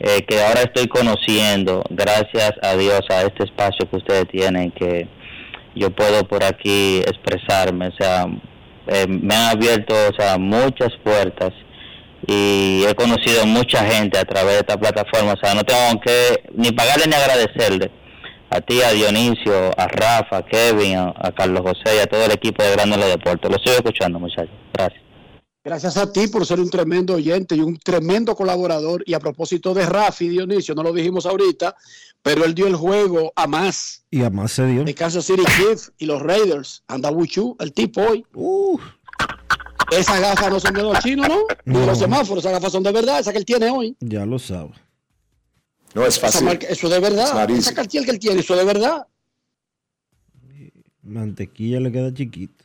eh, 0.00 0.24
que 0.26 0.42
ahora 0.42 0.62
estoy 0.62 0.88
conociendo, 0.88 1.84
gracias 1.90 2.52
a 2.62 2.74
Dios, 2.76 3.02
a 3.10 3.22
este 3.22 3.44
espacio 3.44 3.88
que 3.88 3.96
ustedes 3.96 4.26
tienen, 4.28 4.72
que 4.72 5.06
yo 5.76 5.90
puedo 5.90 6.26
por 6.26 6.42
aquí 6.42 6.98
expresarme, 6.98 7.88
o 7.88 7.92
sea, 7.92 8.26
eh, 8.86 9.06
me 9.08 9.34
han 9.34 9.56
abierto, 9.56 9.94
o 9.94 10.14
sea, 10.14 10.38
muchas 10.38 10.90
puertas 11.04 11.52
y 12.26 12.84
he 12.88 12.94
conocido 12.94 13.46
mucha 13.46 13.84
gente 13.84 14.18
a 14.18 14.24
través 14.24 14.54
de 14.54 14.60
esta 14.60 14.78
plataforma, 14.78 15.32
o 15.32 15.36
sea, 15.44 15.54
no 15.54 15.64
tengo 15.64 16.00
que 16.00 16.44
ni 16.54 16.70
pagarle 16.70 17.06
ni 17.06 17.14
agradecerle 17.14 17.90
a 18.50 18.60
ti, 18.60 18.82
a 18.82 18.92
Dionisio, 18.92 19.72
a 19.76 19.88
Rafa, 19.88 20.38
a 20.38 20.42
Kevin, 20.42 20.98
a, 20.98 21.32
Carlos 21.32 21.62
José 21.62 21.96
y 21.96 22.00
a 22.00 22.06
todo 22.06 22.26
el 22.26 22.32
equipo 22.32 22.62
de 22.62 22.72
Grandes 22.72 23.06
Deportes. 23.06 23.50
Lo 23.50 23.56
estoy 23.56 23.72
escuchando, 23.74 24.20
muchachos. 24.20 24.54
Gracias. 24.74 25.01
Gracias 25.64 25.96
a 25.96 26.10
ti 26.12 26.26
por 26.26 26.44
ser 26.44 26.58
un 26.58 26.68
tremendo 26.68 27.14
oyente 27.14 27.54
y 27.54 27.60
un 27.60 27.78
tremendo 27.78 28.34
colaborador. 28.34 29.04
Y 29.06 29.14
a 29.14 29.20
propósito 29.20 29.72
de 29.72 29.86
Rafi 29.86 30.28
Dionisio, 30.28 30.74
no 30.74 30.82
lo 30.82 30.92
dijimos 30.92 31.24
ahorita, 31.24 31.76
pero 32.20 32.44
él 32.44 32.52
dio 32.54 32.66
el 32.66 32.74
juego 32.74 33.32
a 33.36 33.46
más 33.46 34.04
Y 34.10 34.20
además 34.22 34.50
se 34.52 34.66
dio. 34.66 34.82
de 34.82 34.92
Kansas 34.94 35.24
City 35.24 35.44
Chiefs 35.56 35.92
y 35.98 36.06
los 36.06 36.20
Raiders. 36.20 36.82
Anda 36.88 37.12
Wuchu, 37.12 37.56
el 37.60 37.72
tipo 37.72 38.00
hoy. 38.02 38.26
Esas 39.92 40.20
gafas 40.20 40.50
no 40.50 40.58
son 40.58 40.74
de 40.74 40.82
los 40.82 40.98
chinos, 40.98 41.28
¿no? 41.28 41.38
Ni 41.64 41.78
de 41.78 41.86
los 41.86 41.98
semáforos, 41.98 42.42
esas 42.44 42.52
gafas 42.54 42.72
son 42.72 42.82
de 42.82 42.90
verdad, 42.92 43.20
esa 43.20 43.30
que 43.30 43.38
él 43.38 43.44
tiene 43.44 43.70
hoy. 43.70 43.96
Ya 44.00 44.26
lo 44.26 44.38
sabe. 44.40 44.70
No 45.94 46.04
es 46.06 46.18
fácil. 46.18 46.44
marca- 46.44 46.66
eso 46.66 46.86
es 46.88 46.92
de 46.92 46.98
verdad. 47.00 47.30
Clarísimo. 47.30 47.60
Esa 47.60 47.74
cartier 47.74 48.04
que 48.04 48.10
él 48.10 48.18
tiene, 48.18 48.40
eso 48.40 48.54
es 48.54 48.60
de 48.60 48.66
verdad. 48.66 49.06
Mantequilla 51.02 51.78
le 51.80 51.92
queda 51.92 52.12
chiquito. 52.12 52.61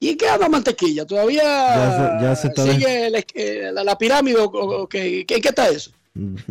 ¿Y 0.00 0.16
qué 0.16 0.28
anda 0.28 0.48
mantequilla? 0.48 1.06
¿Todavía 1.06 1.42
Ya 1.42 2.18
se- 2.18 2.24
ya 2.24 2.36
se 2.36 2.48
está 2.48 2.72
sigue 2.72 3.10
la, 3.10 3.72
la- 3.72 3.84
la 3.84 3.98
pirámide 3.98 4.36
o, 4.38 4.44
o 4.44 4.88
qué, 4.88 5.24
qué- 5.26 5.40
qué 5.40 5.48
está 5.48 5.68
eso? 5.68 5.90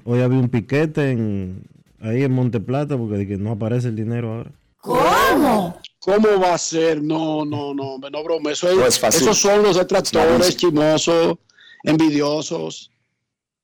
Hoy 0.04 0.22
había 0.22 0.40
un 0.40 0.50
piquete 0.50 1.12
en, 1.12 1.64
ahí 2.02 2.24
en 2.24 2.32
Monteplata 2.32 2.98
porque 2.98 3.18
de 3.18 3.28
que 3.28 3.38
no 3.38 3.52
aparece 3.52 3.90
el 3.90 3.96
dinero 3.96 4.34
ahora. 4.34 4.52
¿Cómo? 4.78 5.80
¿Cómo 6.00 6.40
va 6.42 6.56
a 6.56 6.58
ser? 6.58 7.02
No, 7.02 7.46
no, 7.46 7.74
no, 7.74 7.98
no 7.98 8.24
broma. 8.24 8.52
Eso 8.52 8.70
es, 8.70 8.76
No 8.76 8.86
es 8.86 9.00
fácil. 9.00 9.22
Esos 9.22 9.38
son 9.38 9.64
los 9.64 9.78
detractores, 9.78 10.58
chimosos, 10.58 11.38
envidiosos. 11.84 12.92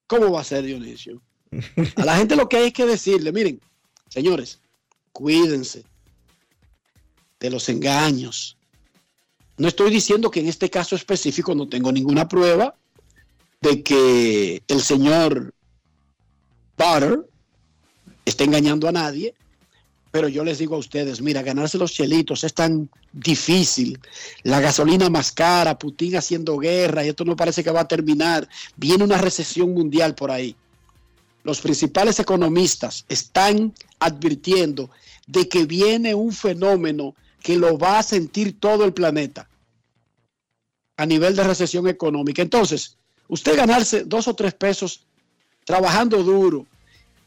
¿Cómo 0.08 0.32
va 0.32 0.42
a 0.42 0.44
ser, 0.46 0.64
Dionisio? 0.64 1.22
A 1.98 2.06
la 2.06 2.16
gente 2.16 2.36
lo 2.38 2.48
que 2.48 2.58
hay 2.58 2.72
que 2.72 2.86
decirle, 2.86 3.32
miren, 3.34 3.60
señores, 4.08 4.60
cuídense 5.12 5.84
de 7.40 7.50
los 7.50 7.68
engaños. 7.70 8.56
No 9.60 9.68
estoy 9.68 9.92
diciendo 9.92 10.32
que 10.32 10.40
en 10.40 10.48
este 10.48 10.70
caso 10.70 10.96
específico 10.96 11.54
no 11.54 11.68
tengo 11.68 11.92
ninguna 11.92 12.30
prueba 12.30 12.76
de 13.60 13.84
que 13.84 14.64
el 14.70 14.82
señor 14.82 15.54
Butter 16.78 17.20
esté 18.24 18.46
engañando 18.46 18.88
a 18.88 18.94
nadie, 18.94 19.36
pero 20.12 20.30
yo 20.30 20.46
les 20.46 20.60
digo 20.60 20.76
a 20.76 20.80
ustedes, 20.80 21.22
mira, 21.22 21.42
ganarse 21.42 21.78
los 21.78 21.92
chelitos 21.92 22.46
es 22.46 22.54
tan 22.54 22.90
difícil. 23.12 24.00
La 24.44 24.62
gasolina 24.62 25.10
más 25.10 25.34
cara, 25.34 25.78
Putin 25.78 26.16
haciendo 26.16 26.58
guerra, 26.58 27.06
y 27.06 27.10
esto 27.10 27.26
no 27.26 27.36
parece 27.36 27.62
que 27.62 27.70
va 27.70 27.82
a 27.82 27.88
terminar. 27.88 28.48
Viene 28.78 29.04
una 29.04 29.18
recesión 29.18 29.74
mundial 29.74 30.16
por 30.16 30.32
ahí. 30.32 30.56
Los 31.44 31.60
principales 31.60 32.18
economistas 32.18 33.04
están 33.10 33.74
advirtiendo 34.00 34.90
de 35.28 35.50
que 35.50 35.66
viene 35.66 36.16
un 36.16 36.32
fenómeno 36.32 37.14
que 37.42 37.58
lo 37.58 37.78
va 37.78 38.00
a 38.00 38.04
sentir 38.04 38.60
todo 38.60 38.86
el 38.86 38.94
planeta 38.94 39.48
a 40.98 41.06
nivel 41.06 41.36
de 41.36 41.44
recesión 41.44 41.88
económica. 41.88 42.42
Entonces, 42.42 42.98
usted 43.28 43.56
ganarse 43.56 44.04
dos 44.04 44.28
o 44.28 44.34
tres 44.34 44.54
pesos 44.54 45.06
trabajando 45.64 46.24
duro 46.24 46.66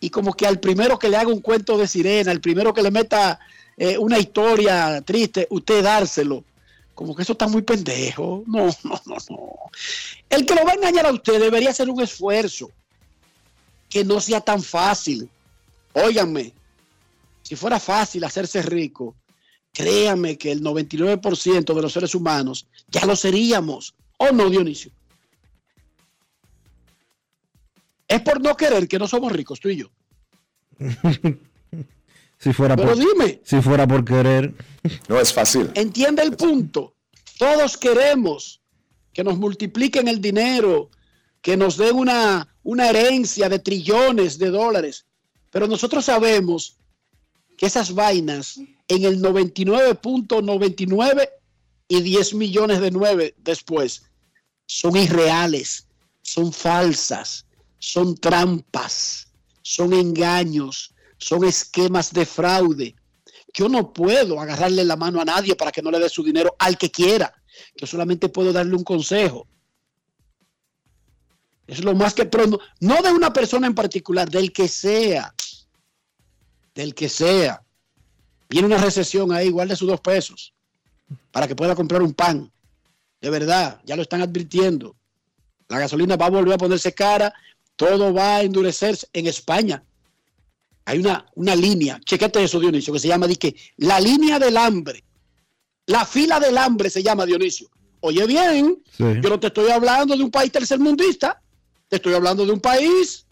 y 0.00 0.10
como 0.10 0.34
que 0.34 0.46
al 0.46 0.60
primero 0.60 0.98
que 0.98 1.08
le 1.08 1.16
haga 1.16 1.32
un 1.32 1.40
cuento 1.40 1.78
de 1.78 1.86
sirena, 1.86 2.32
al 2.32 2.40
primero 2.40 2.74
que 2.74 2.82
le 2.82 2.90
meta 2.90 3.38
eh, 3.76 3.96
una 3.96 4.18
historia 4.18 5.00
triste, 5.02 5.46
usted 5.50 5.82
dárselo. 5.82 6.44
Como 6.94 7.14
que 7.14 7.22
eso 7.22 7.32
está 7.32 7.48
muy 7.48 7.62
pendejo. 7.62 8.42
No, 8.46 8.66
no, 8.84 9.00
no, 9.06 9.16
no. 9.30 9.52
El 10.28 10.44
que 10.44 10.54
lo 10.54 10.64
va 10.64 10.72
a 10.72 10.74
engañar 10.74 11.06
a 11.06 11.12
usted 11.12 11.40
debería 11.40 11.70
hacer 11.70 11.88
un 11.88 12.02
esfuerzo 12.02 12.70
que 13.88 14.04
no 14.04 14.20
sea 14.20 14.40
tan 14.40 14.62
fácil. 14.62 15.30
Óiganme, 15.92 16.52
si 17.42 17.56
fuera 17.56 17.78
fácil 17.78 18.24
hacerse 18.24 18.60
rico, 18.62 19.14
créanme 19.72 20.38
que 20.38 20.52
el 20.52 20.62
99% 20.62 21.74
de 21.74 21.82
los 21.82 21.92
seres 21.92 22.14
humanos 22.14 22.66
ya 22.88 23.06
lo 23.06 23.16
seríamos. 23.16 23.94
¿O 24.18 24.30
no, 24.30 24.48
Dionisio? 24.50 24.92
Es 28.06 28.20
por 28.20 28.40
no 28.40 28.56
querer 28.56 28.86
que 28.86 28.98
no 28.98 29.08
somos 29.08 29.32
ricos, 29.32 29.60
tú 29.60 29.68
y 29.70 29.76
yo. 29.76 29.90
Si 32.42 32.52
fuera 32.52 32.74
Pero 32.74 32.88
por, 32.88 32.98
dime. 32.98 33.40
si 33.44 33.60
fuera 33.60 33.86
por 33.86 34.04
querer. 34.04 34.52
No 35.08 35.20
es 35.20 35.32
fácil. 35.32 35.70
Entiende 35.74 36.22
el 36.22 36.34
punto. 36.34 36.96
Todos 37.38 37.76
queremos 37.76 38.60
que 39.12 39.22
nos 39.22 39.38
multipliquen 39.38 40.08
el 40.08 40.20
dinero, 40.20 40.90
que 41.40 41.56
nos 41.56 41.76
den 41.76 41.94
una, 41.94 42.48
una 42.64 42.90
herencia 42.90 43.48
de 43.48 43.60
trillones 43.60 44.40
de 44.40 44.50
dólares. 44.50 45.06
Pero 45.50 45.68
nosotros 45.68 46.04
sabemos 46.04 46.78
esas 47.62 47.94
vainas 47.94 48.60
en 48.88 49.04
el 49.04 49.22
99.99 49.22 51.28
y 51.86 52.00
10 52.00 52.34
millones 52.34 52.80
de 52.80 52.90
nueve 52.90 53.36
después 53.38 54.02
son 54.66 54.96
irreales, 54.96 55.86
son 56.22 56.52
falsas, 56.52 57.46
son 57.78 58.16
trampas, 58.16 59.28
son 59.62 59.92
engaños, 59.92 60.92
son 61.18 61.44
esquemas 61.44 62.12
de 62.12 62.26
fraude. 62.26 62.96
Yo 63.54 63.68
no 63.68 63.92
puedo 63.92 64.40
agarrarle 64.40 64.84
la 64.84 64.96
mano 64.96 65.20
a 65.20 65.24
nadie 65.24 65.54
para 65.54 65.70
que 65.70 65.82
no 65.82 65.92
le 65.92 66.00
dé 66.00 66.08
su 66.08 66.24
dinero 66.24 66.56
al 66.58 66.76
que 66.76 66.90
quiera. 66.90 67.32
Yo 67.76 67.86
solamente 67.86 68.28
puedo 68.28 68.52
darle 68.52 68.74
un 68.74 68.82
consejo. 68.82 69.46
Es 71.68 71.84
lo 71.84 71.94
más 71.94 72.14
que, 72.14 72.24
pero 72.24 72.48
no, 72.48 72.58
no 72.80 73.02
de 73.02 73.12
una 73.12 73.32
persona 73.32 73.68
en 73.68 73.74
particular, 73.74 74.28
del 74.28 74.52
que 74.52 74.66
sea. 74.66 75.32
Del 76.74 76.94
que 76.94 77.08
sea. 77.08 77.62
Viene 78.48 78.66
una 78.66 78.78
recesión 78.78 79.32
ahí, 79.32 79.50
guarde 79.50 79.76
sus 79.76 79.88
dos 79.88 80.00
pesos 80.00 80.52
para 81.30 81.46
que 81.48 81.56
pueda 81.56 81.74
comprar 81.74 82.02
un 82.02 82.12
pan. 82.14 82.50
De 83.20 83.30
verdad, 83.30 83.80
ya 83.84 83.96
lo 83.96 84.02
están 84.02 84.20
advirtiendo. 84.22 84.96
La 85.68 85.78
gasolina 85.78 86.16
va 86.16 86.26
a 86.26 86.30
volver 86.30 86.54
a 86.54 86.58
ponerse 86.58 86.92
cara, 86.92 87.32
todo 87.76 88.12
va 88.12 88.36
a 88.36 88.42
endurecerse 88.42 89.06
en 89.12 89.26
España. 89.26 89.82
Hay 90.84 90.98
una, 90.98 91.24
una 91.34 91.54
línea, 91.54 92.00
chequete 92.04 92.42
eso, 92.42 92.58
Dionisio, 92.58 92.92
que 92.92 92.98
se 92.98 93.08
llama 93.08 93.26
di 93.26 93.36
que 93.36 93.54
la 93.76 94.00
línea 94.00 94.38
del 94.38 94.56
hambre. 94.56 95.04
La 95.86 96.04
fila 96.04 96.40
del 96.40 96.58
hambre 96.58 96.90
se 96.90 97.02
llama 97.02 97.24
Dionisio. 97.24 97.68
Oye 98.00 98.26
bien, 98.26 98.82
Sí. 98.96 99.04
yo 99.22 99.30
no 99.30 99.38
te 99.38 99.46
estoy 99.46 99.70
hablando 99.70 100.16
de 100.16 100.24
un 100.24 100.30
país 100.30 100.50
tercermundista, 100.50 101.40
te 101.88 101.96
estoy 101.96 102.14
hablando 102.14 102.44
de 102.44 102.52
un 102.52 102.60
país 102.60 103.24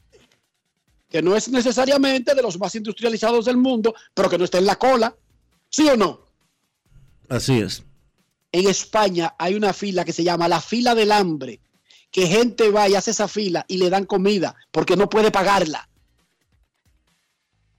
que 1.10 1.20
no 1.20 1.36
es 1.36 1.48
necesariamente 1.48 2.34
de 2.34 2.42
los 2.42 2.58
más 2.58 2.74
industrializados 2.76 3.44
del 3.44 3.56
mundo, 3.56 3.94
pero 4.14 4.30
que 4.30 4.38
no 4.38 4.44
está 4.44 4.58
en 4.58 4.66
la 4.66 4.76
cola. 4.76 5.14
¿Sí 5.68 5.86
o 5.88 5.96
no? 5.96 6.20
Así 7.28 7.58
es. 7.58 7.82
En 8.52 8.68
España 8.68 9.34
hay 9.38 9.54
una 9.54 9.72
fila 9.72 10.04
que 10.04 10.12
se 10.12 10.24
llama 10.24 10.48
la 10.48 10.60
fila 10.60 10.94
del 10.94 11.12
hambre, 11.12 11.60
que 12.10 12.26
gente 12.26 12.70
va 12.70 12.88
y 12.88 12.94
hace 12.94 13.10
esa 13.10 13.28
fila 13.28 13.64
y 13.68 13.78
le 13.78 13.90
dan 13.90 14.06
comida 14.06 14.54
porque 14.70 14.96
no 14.96 15.10
puede 15.10 15.30
pagarla. 15.30 15.88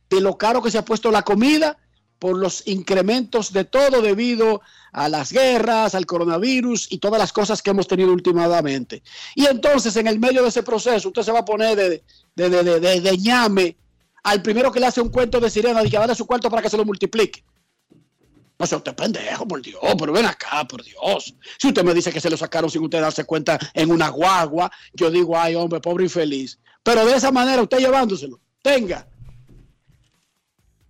De 0.10 0.20
lo 0.20 0.38
caro 0.38 0.62
que 0.62 0.72
se 0.72 0.78
ha 0.78 0.86
puesto 0.86 1.10
la 1.10 1.24
comida 1.24 1.78
por 2.22 2.38
los 2.38 2.62
incrementos 2.68 3.52
de 3.52 3.66
todo 3.66 4.00
debido 4.00 4.62
a 4.92 5.10
las 5.10 5.32
guerras, 5.32 5.96
al 5.96 6.06
coronavirus 6.06 6.86
y 6.92 7.00
todas 7.00 7.18
las 7.20 7.34
cosas 7.34 7.64
que 7.64 7.72
hemos 7.72 7.88
tenido 7.88 8.14
últimamente. 8.14 9.02
Y 9.34 9.48
entonces 9.48 9.96
en 9.96 10.06
el 10.06 10.20
medio 10.20 10.44
de 10.44 10.50
ese 10.50 10.62
proceso 10.62 11.08
usted 11.08 11.24
se 11.24 11.32
va 11.32 11.40
a 11.40 11.46
poner 11.46 11.76
de, 11.76 12.04
de, 12.36 12.50
de, 12.52 12.80
de- 12.80 13.02
de- 13.02 13.18
ñame 13.18 13.76
al 14.24 14.44
primero 14.44 14.72
que 14.72 14.80
le 14.80 14.86
hace 14.86 15.02
un 15.02 15.10
cuento 15.10 15.40
de 15.40 15.50
sirena 15.50 15.84
y 15.84 15.90
que 15.90 15.98
va 15.98 16.04
a 16.04 16.08
dar 16.08 16.16
su 16.16 16.28
cuarto 16.28 16.48
para 16.52 16.62
que 16.62 16.70
se 16.70 16.78
lo 16.78 16.86
multiplique. 16.86 17.44
No 18.60 18.68
sea 18.68 18.78
usted 18.78 18.94
pendejo, 18.94 19.48
por 19.48 19.60
Dios, 19.60 19.82
pero 19.98 20.14
ven 20.14 20.28
acá, 20.28 20.64
por 20.68 20.84
Dios. 20.84 21.34
Si 21.58 21.70
usted 21.70 21.84
me 21.84 21.96
dice 21.96 22.12
que 22.12 22.22
se 22.22 22.30
lo 22.30 22.38
sacaron 22.38 22.70
sin 22.70 22.84
usted 22.84 23.02
darse 23.02 23.24
cuenta 23.26 23.58
en 23.74 23.90
una 23.90 24.10
guagua, 24.10 24.72
yo 24.94 25.10
digo, 25.10 25.36
ay, 25.40 25.56
hombre, 25.56 25.80
pobre 25.80 26.04
infeliz. 26.04 26.60
Pero 26.84 27.04
de 27.04 27.16
esa 27.16 27.32
manera, 27.32 27.64
usted 27.64 27.80
llevándoselo, 27.80 28.40
tenga. 28.62 29.08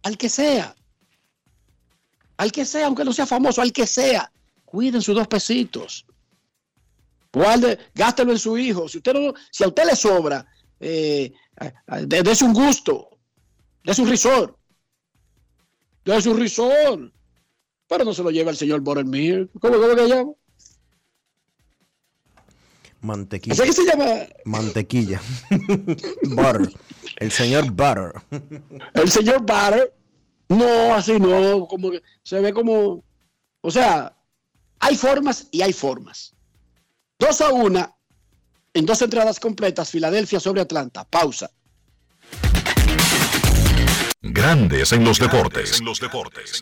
Al 0.03 0.17
que 0.17 0.27
sea. 0.27 0.75
Al 2.41 2.51
que 2.51 2.65
sea, 2.65 2.87
aunque 2.87 3.05
no 3.05 3.13
sea 3.13 3.27
famoso, 3.27 3.61
al 3.61 3.71
que 3.71 3.85
sea. 3.85 4.31
Cuiden 4.65 4.99
sus 5.03 5.13
dos 5.13 5.27
pesitos. 5.27 6.07
Guarde, 7.31 7.77
gástelo 7.93 8.31
en 8.31 8.39
su 8.39 8.57
hijo. 8.57 8.89
Si, 8.89 8.97
usted 8.97 9.13
no, 9.13 9.35
si 9.51 9.63
a 9.63 9.67
usted 9.67 9.85
le 9.85 9.95
sobra, 9.95 10.43
eh, 10.79 11.31
dese 12.07 12.43
un 12.43 12.53
gusto, 12.53 13.09
dese 13.83 14.01
un 14.01 14.09
risor. 14.09 14.57
Dese 16.03 16.29
un 16.29 16.39
risor. 16.39 17.13
Pero 17.87 18.05
no 18.05 18.11
se 18.11 18.23
lo 18.23 18.31
lleva 18.31 18.49
el 18.49 18.57
señor 18.57 18.81
Borelmir. 18.81 19.47
¿Cómo, 19.59 19.75
cómo 19.75 19.95
que 19.95 20.07
llama? 20.07 20.31
Mantequilla. 23.01 23.53
¿Así 23.53 23.63
que 23.65 23.73
se 23.73 23.85
llama? 23.85 24.05
Mantequilla. 24.45 25.21
Butter. 26.23 26.73
El 27.17 27.31
señor 27.31 27.69
Butter. 27.69 28.13
El 28.95 29.11
señor 29.11 29.41
Butter. 29.41 29.93
No, 30.51 30.93
así 30.93 31.17
no. 31.17 31.65
Como 31.67 31.91
que 31.91 32.03
se 32.23 32.41
ve 32.41 32.53
como. 32.53 33.03
O 33.61 33.71
sea, 33.71 34.15
hay 34.79 34.95
formas 34.97 35.47
y 35.51 35.61
hay 35.61 35.71
formas. 35.71 36.33
Dos 37.17 37.39
a 37.41 37.51
una. 37.53 37.95
En 38.73 38.85
dos 38.85 39.01
entradas 39.01 39.39
completas, 39.39 39.89
Filadelfia 39.89 40.39
sobre 40.39 40.61
Atlanta. 40.61 41.05
Pausa. 41.05 41.51
Grandes 44.21 44.91
en 44.91 45.03
los 45.03 45.19
deportes. 45.19 45.79
En 45.79 45.85
los 45.85 45.99
deportes. 45.99 46.61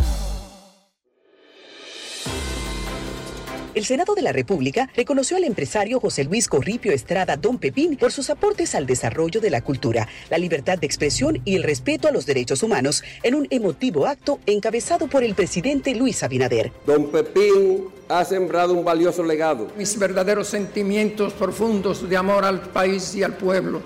El 3.73 3.85
Senado 3.85 4.15
de 4.15 4.21
la 4.21 4.33
República 4.33 4.89
reconoció 4.97 5.37
al 5.37 5.45
empresario 5.45 6.01
José 6.01 6.25
Luis 6.25 6.49
Corripio 6.49 6.91
Estrada 6.91 7.37
Don 7.37 7.57
Pepín 7.57 7.95
por 7.95 8.11
sus 8.11 8.29
aportes 8.29 8.75
al 8.75 8.85
desarrollo 8.85 9.39
de 9.39 9.49
la 9.49 9.61
cultura, 9.61 10.09
la 10.29 10.37
libertad 10.37 10.77
de 10.77 10.85
expresión 10.85 11.41
y 11.45 11.55
el 11.55 11.63
respeto 11.63 12.09
a 12.09 12.11
los 12.11 12.25
derechos 12.25 12.63
humanos 12.63 13.01
en 13.23 13.33
un 13.33 13.47
emotivo 13.49 14.07
acto 14.07 14.39
encabezado 14.45 15.07
por 15.07 15.23
el 15.23 15.35
presidente 15.35 15.95
Luis 15.95 16.21
Abinader. 16.21 16.73
Don 16.85 17.09
Pepín 17.11 17.85
ha 18.09 18.25
sembrado 18.25 18.73
un 18.73 18.83
valioso 18.83 19.23
legado. 19.23 19.69
mis 19.77 19.97
verdaderos 19.97 20.49
sentimientos 20.49 21.31
profundos 21.31 22.09
de 22.09 22.17
amor 22.17 22.43
al 22.43 22.59
país 22.59 23.15
y 23.15 23.23
al 23.23 23.37
pueblo 23.37 23.81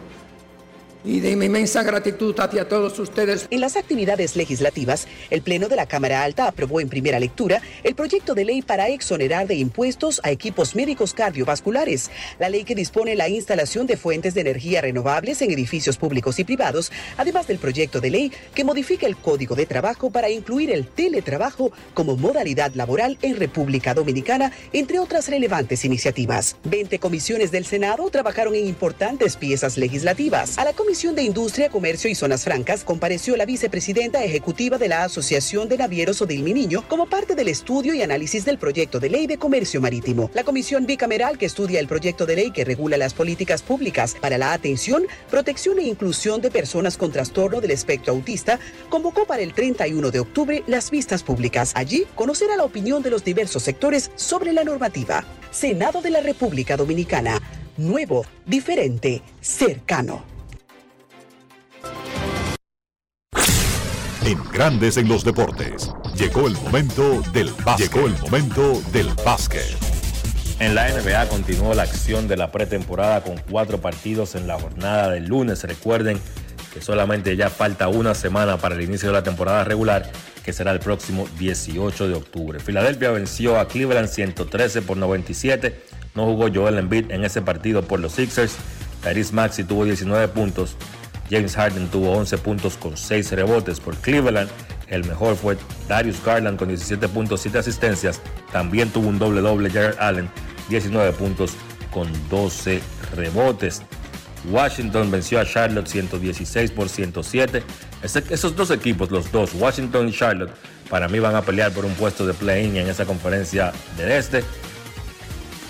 y 1.06 1.20
de 1.20 1.36
mi 1.36 1.46
inmensa 1.46 1.84
gratitud 1.84 2.36
hacia 2.40 2.68
todos 2.68 2.98
ustedes. 3.00 3.48
En 3.52 3.62
las 3.62 3.76
actividades 3.76 4.36
legislativas, 4.36 5.08
el 5.30 5.42
Pleno 5.42 5.68
de 5.70 5.76
la 5.76 5.86
Cámara 5.86 6.24
Alta 6.24 6.48
aprobó 6.48 6.80
en 6.80 6.90
primera 6.90 7.20
lectura 7.20 7.62
el 7.84 7.96
proyecto 7.96 8.34
de 8.34 8.46
ley 8.46 8.62
para 8.62 8.90
exonerar 8.90 9.48
de 9.48 9.56
impuestos 9.56 10.20
a 10.24 10.32
equipos 10.32 10.76
médicos 10.76 11.14
cardiovasculares, 11.14 12.10
la 12.40 12.50
ley 12.50 12.64
que 12.64 12.76
dispone 12.76 13.16
la 13.16 13.30
instalación 13.30 13.86
de 13.86 13.98
fuentes 13.98 14.34
de 14.34 14.42
energía 14.42 14.82
renovables 14.82 15.42
en 15.42 15.52
edificios 15.52 15.98
públicos 15.98 16.40
y 16.40 16.44
privados, 16.44 16.92
además 17.18 17.48
del 17.48 17.60
proyecto 17.60 18.02
de 18.02 18.10
ley 18.10 18.32
que 18.54 18.64
modifica 18.64 19.06
el 19.06 19.18
Código 19.18 19.56
de 19.56 19.66
Trabajo 19.66 20.10
para 20.10 20.30
incluir 20.30 20.72
el 20.72 20.88
teletrabajo 20.88 21.72
como 21.94 22.18
modalidad 22.18 22.74
laboral 22.74 23.18
en 23.22 23.38
República 23.38 23.94
Dominicana, 23.94 24.52
entre 24.74 25.00
otras 25.00 25.30
relevantes 25.30 25.86
iniciativas. 25.86 26.58
20 26.64 26.98
comisiones 27.00 27.52
del 27.52 27.66
Senado 27.66 28.10
trabajaron 28.10 28.56
en 28.56 28.66
importantes 28.66 29.36
piezas 29.38 29.78
legislativas. 29.78 30.58
A 30.58 30.66
la 30.66 30.74
Comisión 30.74 30.95
de 30.96 31.24
Industria, 31.24 31.68
Comercio 31.68 32.10
y 32.10 32.16
Zonas 32.16 32.46
Francas 32.46 32.86
compareció 32.86 33.36
la 33.36 33.46
vicepresidenta 33.46 34.24
ejecutiva 34.24 34.78
de 34.78 34.88
la 34.88 35.04
Asociación 35.04 35.68
de 35.68 35.78
Navieros 35.78 36.22
Odil 36.22 36.46
Niño 36.46 36.88
como 36.88 37.08
parte 37.08 37.36
del 37.36 37.50
estudio 37.50 37.94
y 37.94 38.02
análisis 38.02 38.46
del 38.46 38.58
proyecto 38.58 39.02
de 39.02 39.10
ley 39.10 39.28
de 39.28 39.38
comercio 39.38 39.82
marítimo. 39.82 40.32
La 40.34 40.46
comisión 40.46 40.86
bicameral 40.86 41.38
que 41.38 41.48
estudia 41.48 41.82
el 41.82 41.90
proyecto 41.90 42.26
de 42.26 42.38
ley 42.38 42.52
que 42.52 42.64
regula 42.64 42.96
las 42.96 43.14
políticas 43.14 43.62
públicas 43.62 44.16
para 44.22 44.38
la 44.38 44.54
atención, 44.54 45.04
protección 45.30 45.80
e 45.80 45.84
inclusión 45.84 46.40
de 46.40 46.50
personas 46.50 46.96
con 46.96 47.12
trastorno 47.12 47.60
del 47.60 47.72
espectro 47.72 48.14
autista 48.14 48.58
convocó 48.90 49.26
para 49.26 49.42
el 49.42 49.54
31 49.54 50.12
de 50.12 50.22
octubre 50.22 50.64
las 50.66 50.92
vistas 50.92 51.24
públicas. 51.24 51.74
Allí 51.76 52.06
conocerá 52.16 52.56
la 52.56 52.64
opinión 52.64 53.04
de 53.04 53.10
los 53.10 53.26
diversos 53.26 53.64
sectores 53.64 54.12
sobre 54.16 54.54
la 54.54 54.64
normativa. 54.64 55.26
Senado 55.52 56.02
de 56.02 56.12
la 56.12 56.22
República 56.22 56.78
Dominicana. 56.78 57.42
Nuevo, 57.76 58.26
diferente, 58.46 59.22
cercano. 59.42 60.35
En 64.26 64.44
Grandes 64.52 64.98
en 64.98 65.08
los 65.08 65.24
deportes. 65.24 65.92
Llegó 66.18 66.48
el 66.48 66.54
momento 66.54 67.22
del 67.32 67.52
básquet. 67.64 67.94
Llegó 67.94 68.08
el 68.08 68.18
momento 68.18 68.82
del 68.92 69.08
básquet. 69.24 69.78
En 70.60 70.74
la 70.74 70.90
NBA 70.90 71.30
continuó 71.30 71.76
la 71.76 71.84
acción 71.84 72.28
de 72.28 72.36
la 72.36 72.52
pretemporada 72.52 73.22
con 73.22 73.38
cuatro 73.38 73.80
partidos 73.80 74.34
en 74.34 74.48
la 74.48 74.60
jornada 74.60 75.12
del 75.12 75.28
lunes. 75.28 75.64
Recuerden 75.64 76.20
que 76.74 76.82
solamente 76.82 77.36
ya 77.36 77.52
falta 77.52 77.88
una 77.88 78.16
semana 78.16 78.58
para 78.58 78.74
el 78.74 78.82
inicio 78.82 79.10
de 79.10 79.14
la 79.14 79.22
temporada 79.22 79.64
regular, 79.64 80.12
que 80.44 80.54
será 80.54 80.72
el 80.72 80.80
próximo 80.80 81.28
18 81.38 82.08
de 82.08 82.16
octubre. 82.16 82.60
Filadelfia 82.60 83.12
venció 83.12 83.60
a 83.60 83.68
Cleveland 83.68 84.08
113 84.08 84.82
por 84.82 84.98
97. 84.98 85.84
No 86.16 86.26
jugó 86.26 86.48
Joel 86.52 86.80
Embiid 86.80 87.12
en 87.12 87.24
ese 87.24 87.44
partido 87.44 87.84
por 87.84 88.00
los 88.00 88.14
Sixers. 88.14 88.56
Tyrese 89.04 89.34
Maxey 89.34 89.66
tuvo 89.66 89.86
19 89.86 90.30
puntos. 90.30 90.76
James 91.30 91.56
Harden 91.56 91.88
tuvo 91.90 92.12
11 92.14 92.38
puntos 92.40 92.78
con 92.78 92.96
6 92.98 93.32
rebotes 93.32 93.80
por 93.80 93.96
Cleveland. 93.98 94.50
El 94.88 95.04
mejor 95.06 95.36
fue 95.36 95.58
Darius 95.88 96.24
Garland 96.24 96.60
con 96.60 96.68
17 96.68 97.08
puntos, 97.10 97.42
7 97.42 97.58
asistencias. 97.60 98.22
También 98.52 98.90
tuvo 98.90 99.08
un 99.10 99.18
doble 99.18 99.42
doble 99.42 99.70
Jared 99.72 99.96
Allen, 100.00 100.30
19 100.70 101.12
puntos 101.14 101.54
con 101.92 102.08
12 102.30 102.82
rebotes. 103.16 103.82
Washington 104.52 105.10
venció 105.10 105.40
a 105.40 105.46
Charlotte 105.46 105.88
116 105.88 106.70
por 106.72 106.88
107. 106.90 107.64
Ese- 108.04 108.24
esos 108.30 108.56
dos 108.56 108.70
equipos, 108.70 109.10
los 109.10 109.32
dos, 109.32 109.56
Washington 109.56 110.10
y 110.10 110.14
Charlotte, 110.14 110.52
para 110.88 111.08
mí 111.08 111.18
van 111.18 111.36
a 111.36 111.42
pelear 111.42 111.72
por 111.72 111.84
un 111.86 111.94
puesto 111.96 112.28
de 112.28 112.36
play-in 112.36 112.78
en 112.78 112.88
esa 112.88 113.06
conferencia 113.06 113.74
del 113.98 114.12
este. 114.12 114.44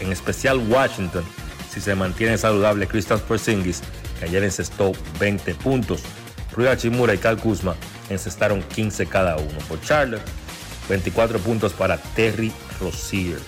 en 0.02 0.12
especial 0.12 0.58
Washington, 0.70 1.24
si 1.74 1.80
se 1.80 1.96
mantiene 1.96 2.38
saludable 2.38 2.86
Kristaps 2.86 3.22
Porzingis, 3.22 3.82
que 4.20 4.26
ayer 4.26 4.44
encestó 4.44 4.92
20 5.20 5.56
puntos. 5.56 6.02
Rui 6.52 6.68
Hachimura 6.68 7.14
y 7.14 7.18
Cal 7.18 7.38
Kuzma 7.38 7.76
encestaron 8.10 8.62
15 8.64 9.08
cada 9.08 9.38
uno. 9.38 9.58
Por 9.68 9.82
Charlotte, 9.82 10.24
24 10.90 11.40
puntos 11.40 11.74
para 11.74 11.98
Terry 11.98 12.52
Rozier. 12.80 13.40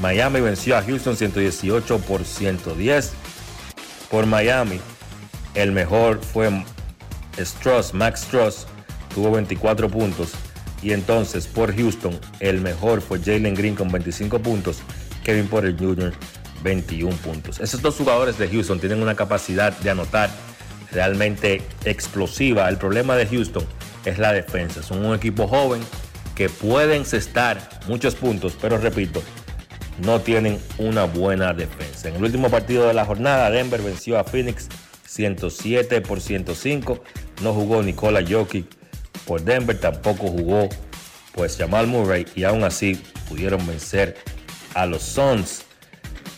Miami 0.00 0.40
venció 0.40 0.76
a 0.76 0.82
Houston 0.82 1.16
118 1.16 1.98
por 2.00 2.24
110. 2.24 3.12
Por 4.10 4.26
Miami, 4.26 4.80
el 5.54 5.72
mejor 5.72 6.20
fue 6.20 6.64
Stross, 7.38 7.94
Max 7.94 8.22
Stross, 8.22 8.66
tuvo 9.14 9.30
24 9.32 9.88
puntos. 9.88 10.32
Y 10.82 10.92
entonces 10.92 11.46
por 11.46 11.76
Houston, 11.76 12.18
el 12.40 12.60
mejor 12.60 13.02
fue 13.02 13.20
Jalen 13.20 13.54
Green 13.54 13.74
con 13.74 13.88
25 13.88 14.38
puntos, 14.40 14.78
Kevin 15.22 15.46
Porter 15.46 15.76
Jr. 15.78 16.12
21 16.62 17.16
puntos. 17.16 17.60
Esos 17.60 17.82
dos 17.82 17.96
jugadores 17.96 18.38
de 18.38 18.48
Houston 18.48 18.80
tienen 18.80 19.02
una 19.02 19.14
capacidad 19.14 19.76
de 19.78 19.90
anotar 19.90 20.30
realmente 20.92 21.62
explosiva. 21.84 22.68
El 22.68 22.76
problema 22.76 23.16
de 23.16 23.26
Houston 23.26 23.64
es 24.04 24.18
la 24.18 24.32
defensa. 24.32 24.82
Son 24.82 25.04
un 25.04 25.14
equipo 25.14 25.46
joven 25.46 25.80
que 26.34 26.48
pueden 26.48 27.04
cestar 27.04 27.68
muchos 27.86 28.14
puntos, 28.14 28.56
pero 28.60 28.78
repito, 28.78 29.22
no 30.04 30.20
tienen 30.20 30.58
una 30.78 31.04
buena 31.04 31.52
defensa. 31.52 32.08
En 32.08 32.16
el 32.16 32.24
último 32.24 32.50
partido 32.50 32.86
de 32.86 32.94
la 32.94 33.04
jornada, 33.04 33.50
Denver 33.50 33.82
venció 33.82 34.18
a 34.18 34.24
Phoenix 34.24 34.68
107 35.06 36.00
por 36.00 36.20
105. 36.20 37.02
No 37.42 37.52
jugó 37.52 37.82
Nikola 37.82 38.24
Jokic 38.26 38.66
por 39.26 39.42
Denver, 39.42 39.78
tampoco 39.78 40.28
jugó 40.28 40.68
pues 41.34 41.56
Jamal 41.56 41.86
Murray 41.86 42.26
y 42.34 42.44
aún 42.44 42.64
así 42.64 43.00
pudieron 43.28 43.64
vencer 43.66 44.16
a 44.74 44.86
los 44.86 45.02
Suns. 45.02 45.64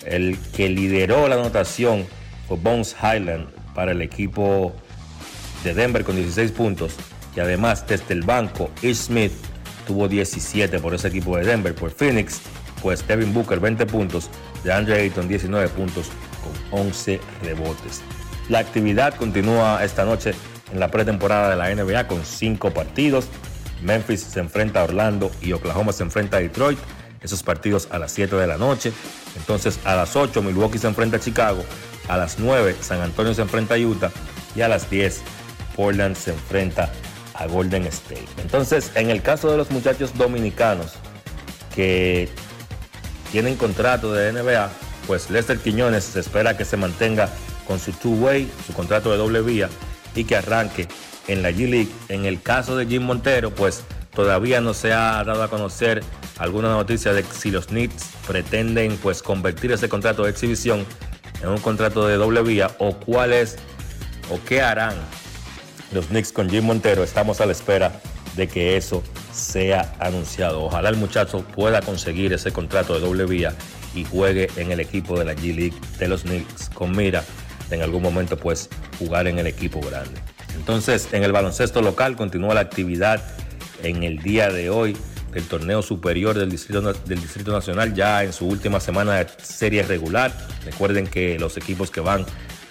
El 0.05 0.39
que 0.55 0.69
lideró 0.69 1.29
la 1.29 1.37
anotación 1.37 2.07
fue 2.49 2.57
Bones 2.57 2.97
Highland 3.01 3.47
para 3.75 3.93
el 3.93 4.03
equipo 4.03 4.73
de 5.65 5.75
Denver 5.75 6.05
con 6.05 6.17
16 6.17 6.53
puntos 6.53 6.95
y 7.37 7.41
además 7.41 7.87
desde 7.87 8.15
el 8.15 8.23
banco 8.23 8.71
Ish 8.83 8.97
Smith 8.97 9.33
tuvo 9.87 10.09
17 10.09 10.79
por 10.79 10.95
ese 10.95 11.09
equipo 11.09 11.37
de 11.37 11.45
Denver. 11.45 11.75
Por 11.75 11.91
Phoenix, 11.91 12.41
pues 12.81 13.03
Kevin 13.03 13.33
Booker 13.33 13.61
20 13.61 13.87
puntos, 13.87 14.31
de 14.65 14.73
Andre 14.73 15.01
Ayton 15.01 15.29
19 15.29 15.69
puntos 15.69 16.09
con 16.71 16.87
11 16.87 17.21
rebotes. 17.43 18.03
La 18.49 18.59
actividad 18.59 19.15
continúa 19.15 19.85
esta 19.85 20.05
noche 20.05 20.35
en 20.73 20.81
la 20.81 20.89
pretemporada 20.89 21.51
de 21.51 21.57
la 21.57 21.75
NBA 21.75 22.07
con 22.09 22.25
5 22.25 22.71
partidos. 22.71 23.27
Memphis 23.83 24.21
se 24.21 24.41
enfrenta 24.41 24.81
a 24.81 24.85
Orlando 24.85 25.31
y 25.41 25.53
Oklahoma 25.53 25.93
se 25.93 26.03
enfrenta 26.03 26.37
a 26.37 26.41
Detroit. 26.41 26.79
Esos 27.23 27.43
partidos 27.43 27.89
a 27.91 27.99
las 27.99 28.13
7 28.13 28.37
de 28.37 28.47
la 28.47 28.59
noche. 28.59 28.93
Entonces 29.37 29.79
a 29.85 29.95
las 29.95 30.17
8 30.17 30.43
Milwaukee 30.43 30.79
se 30.79 30.87
enfrenta 30.87 31.17
a 31.17 31.21
Chicago. 31.21 31.65
A 32.09 32.17
las 32.17 32.39
9 32.39 32.77
San 32.81 33.01
Antonio 33.01 33.35
se 33.35 33.43
enfrenta 33.43 33.75
a 33.75 33.79
Utah. 33.79 34.11
Y 34.55 34.61
a 34.61 34.69
las 34.69 34.91
10 34.91 35.23
Portland 35.77 36.17
se 36.17 36.33
enfrenta 36.33 36.93
a 37.35 37.47
Golden 37.47 37.87
State. 37.87 38.29
Entonces, 38.39 38.91
en 38.95 39.11
el 39.11 39.23
caso 39.23 39.51
de 39.51 39.57
los 39.57 39.71
muchachos 39.71 40.17
dominicanos 40.17 40.93
que 41.75 42.29
tienen 43.31 43.57
contrato 43.57 44.13
de 44.13 44.33
NBA, 44.33 44.71
pues 45.07 45.31
Lester 45.31 45.59
Quiñones 45.59 46.05
se 46.05 46.21
espera 46.21 46.57
que 46.57 46.65
se 46.65 46.77
mantenga 46.77 47.29
con 47.67 47.79
su 47.79 47.93
two-way, 47.93 48.51
su 48.67 48.73
contrato 48.73 49.11
de 49.11 49.17
doble 49.17 49.41
vía 49.41 49.69
y 50.15 50.25
que 50.25 50.37
arranque 50.37 50.89
en 51.29 51.43
la 51.43 51.51
G-League. 51.51 51.91
En 52.09 52.25
el 52.27 52.43
caso 52.43 52.77
de 52.77 52.87
Jim 52.87 53.03
Montero, 53.03 53.51
pues 53.51 53.85
todavía 54.15 54.61
no 54.61 54.75
se 54.75 54.93
ha 54.93 55.23
dado 55.25 55.43
a 55.43 55.49
conocer 55.49 56.03
alguna 56.39 56.71
noticia 56.71 57.13
de 57.13 57.25
si 57.25 57.51
los 57.51 57.67
Knicks 57.67 58.11
pretenden 58.27 58.97
pues 58.99 59.23
convertir 59.23 59.73
ese 59.73 59.89
contrato 59.89 60.25
de 60.25 60.31
exhibición 60.31 60.85
en 61.43 61.49
un 61.49 61.59
contrato 61.59 62.07
de 62.07 62.17
doble 62.17 62.43
vía 62.43 62.71
o 62.79 62.95
cuál 62.95 63.33
es 63.33 63.57
o 64.31 64.39
qué 64.47 64.63
harán 64.63 64.95
los 65.93 66.07
Knicks 66.07 66.33
con 66.33 66.49
Jim 66.49 66.65
Montero. 66.65 67.03
Estamos 67.03 67.41
a 67.41 67.47
la 67.47 67.53
espera 67.53 68.01
de 68.37 68.49
que 68.49 68.77
eso 68.77 69.03
sea 69.33 69.95
anunciado. 69.99 70.65
Ojalá 70.65 70.89
el 70.89 70.97
muchacho 70.97 71.43
pueda 71.43 71.81
conseguir 71.83 72.33
ese 72.33 72.53
contrato 72.53 72.95
de 72.95 73.01
doble 73.01 73.25
vía 73.27 73.55
y 73.95 74.05
juegue 74.05 74.49
en 74.57 74.73
el 74.73 74.81
equipo 74.81 75.19
de 75.19 75.25
la 75.25 75.35
G 75.35 75.55
League 75.55 75.75
de 75.99 76.09
los 76.09 76.23
Knicks 76.23 76.71
con 76.71 76.97
mira 76.97 77.25
en 77.71 77.83
algún 77.83 78.03
momento 78.03 78.37
pues 78.37 78.69
jugar 78.99 79.27
en 79.27 79.39
el 79.39 79.47
equipo 79.47 79.81
grande. 79.81 80.21
Entonces 80.55 81.09
en 81.13 81.25
el 81.25 81.33
baloncesto 81.33 81.83
local 81.83 82.17
continúa 82.17 82.55
la 82.55 82.61
actividad 82.61 83.23
en 83.83 84.03
el 84.03 84.19
día 84.19 84.51
de 84.51 84.71
hoy 84.71 84.97
del 85.33 85.45
torneo 85.45 85.83
superior 85.83 86.37
del 86.37 86.51
Distrito, 86.51 87.53
Nacional 87.53 87.95
ya 87.95 88.23
en 88.23 88.33
su 88.33 88.47
última 88.47 88.81
semana 88.81 89.15
de 89.15 89.27
serie 89.43 89.83
regular. 89.83 90.33
Recuerden 90.65 91.07
que 91.07 91.39
los 91.39 91.57
equipos 91.57 91.91
que 91.91 92.01
van 92.01 92.27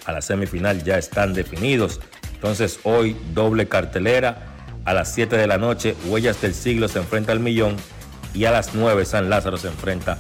a 0.06 0.12
la 0.12 0.22
semifinal 0.22 0.84
ya 0.84 0.98
están 0.98 1.34
definidos. 1.34 2.00
Entonces 2.34 2.80
hoy 2.84 3.16
doble 3.34 3.68
cartelera. 3.68 4.48
A 4.84 4.94
las 4.94 5.14
7 5.14 5.38
de 5.38 5.46
la 5.46 5.60
noche 5.60 5.96
Huellas 6.08 6.42
del 6.42 6.56
Siglo 6.56 6.88
se 6.88 6.98
enfrenta 6.98 7.32
al 7.32 7.40
Millón 7.40 7.76
y 8.34 8.46
a 8.46 8.52
las 8.52 8.74
9 8.74 9.06
San 9.06 9.30
Lázaro 9.30 9.58
se 9.58 9.68
enfrenta 9.68 10.18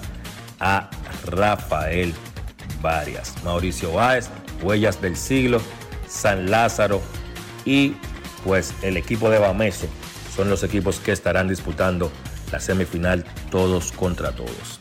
a 0.59 0.89
Rafael 1.25 2.13
Varias. 2.79 3.33
Mauricio 3.43 3.93
Báez, 3.93 4.29
Huellas 4.61 5.01
del 5.01 5.15
Siglo, 5.15 5.61
San 6.07 6.51
Lázaro 6.51 7.01
y 7.65 7.95
pues 8.43 8.73
el 8.83 8.97
equipo 8.97 9.29
de 9.29 9.39
Bameso 9.39 9.87
son 10.35 10.49
los 10.49 10.63
equipos 10.63 10.99
que 10.99 11.11
estarán 11.11 11.47
disputando 11.47 12.11
la 12.51 12.59
semifinal 12.59 13.25
todos 13.49 13.91
contra 13.91 14.31
todos. 14.31 14.79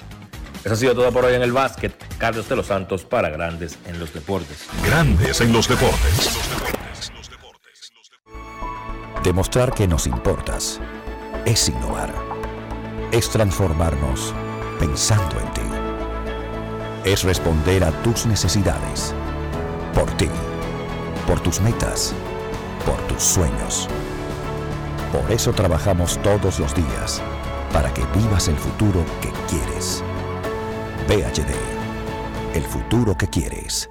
Eso 0.64 0.74
ha 0.74 0.76
sido 0.76 0.94
todo 0.94 1.10
por 1.10 1.24
hoy 1.24 1.34
en 1.34 1.42
el 1.42 1.52
básquet. 1.52 1.94
Carlos 2.18 2.48
de 2.48 2.56
los 2.56 2.66
Santos 2.66 3.04
para 3.04 3.30
Grandes 3.30 3.78
en 3.86 3.98
los 3.98 4.12
Deportes. 4.12 4.66
Grandes 4.84 5.40
en 5.40 5.52
los 5.52 5.68
deportes. 5.68 6.30
Demostrar 9.24 9.72
que 9.72 9.88
nos 9.88 10.06
importas 10.06 10.80
es 11.46 11.68
innovar. 11.68 12.12
Es 13.10 13.30
transformarnos 13.30 14.34
pensando 14.78 15.40
en 15.40 15.52
ti. 15.54 15.60
Es 17.04 17.24
responder 17.24 17.82
a 17.84 17.90
tus 18.02 18.26
necesidades. 18.26 19.14
Por 19.94 20.10
ti. 20.18 20.28
Por 21.26 21.40
tus 21.40 21.60
metas. 21.60 22.12
Por 22.84 22.98
tus 23.08 23.22
sueños. 23.22 23.88
Por 25.12 25.32
eso 25.32 25.52
trabajamos 25.52 26.18
todos 26.22 26.60
los 26.60 26.72
días. 26.74 27.20
Para 27.72 27.92
que 27.92 28.02
vivas 28.16 28.46
el 28.46 28.56
futuro 28.56 29.04
que 29.20 29.30
quieres. 29.48 30.04
VHD. 31.08 31.52
El 32.54 32.62
futuro 32.62 33.16
que 33.16 33.26
quieres. 33.26 33.90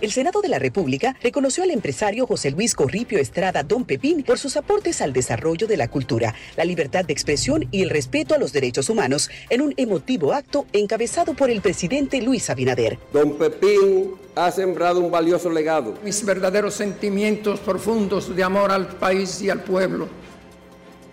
El 0.00 0.12
Senado 0.12 0.40
de 0.40 0.48
la 0.48 0.58
República 0.58 1.14
reconoció 1.22 1.62
al 1.62 1.70
empresario 1.70 2.26
José 2.26 2.50
Luis 2.52 2.74
Corripio 2.74 3.18
Estrada 3.18 3.62
Don 3.62 3.84
Pepín 3.84 4.22
por 4.22 4.38
sus 4.38 4.56
aportes 4.56 5.02
al 5.02 5.12
desarrollo 5.12 5.66
de 5.66 5.76
la 5.76 5.88
cultura, 5.88 6.34
la 6.56 6.64
libertad 6.64 7.04
de 7.04 7.12
expresión 7.12 7.68
y 7.70 7.82
el 7.82 7.90
respeto 7.90 8.34
a 8.34 8.38
los 8.38 8.54
derechos 8.54 8.88
humanos 8.88 9.28
en 9.50 9.60
un 9.60 9.74
emotivo 9.76 10.32
acto 10.32 10.64
encabezado 10.72 11.34
por 11.34 11.50
el 11.50 11.60
presidente 11.60 12.22
Luis 12.22 12.48
Abinader. 12.48 12.98
Don 13.12 13.36
Pepín 13.36 14.12
ha 14.36 14.50
sembrado 14.50 15.00
un 15.00 15.10
valioso 15.10 15.50
legado. 15.50 15.94
Mis 16.02 16.24
verdaderos 16.24 16.72
sentimientos 16.72 17.60
profundos 17.60 18.34
de 18.34 18.42
amor 18.42 18.70
al 18.70 18.88
país 18.88 19.42
y 19.42 19.50
al 19.50 19.62
pueblo 19.62 20.08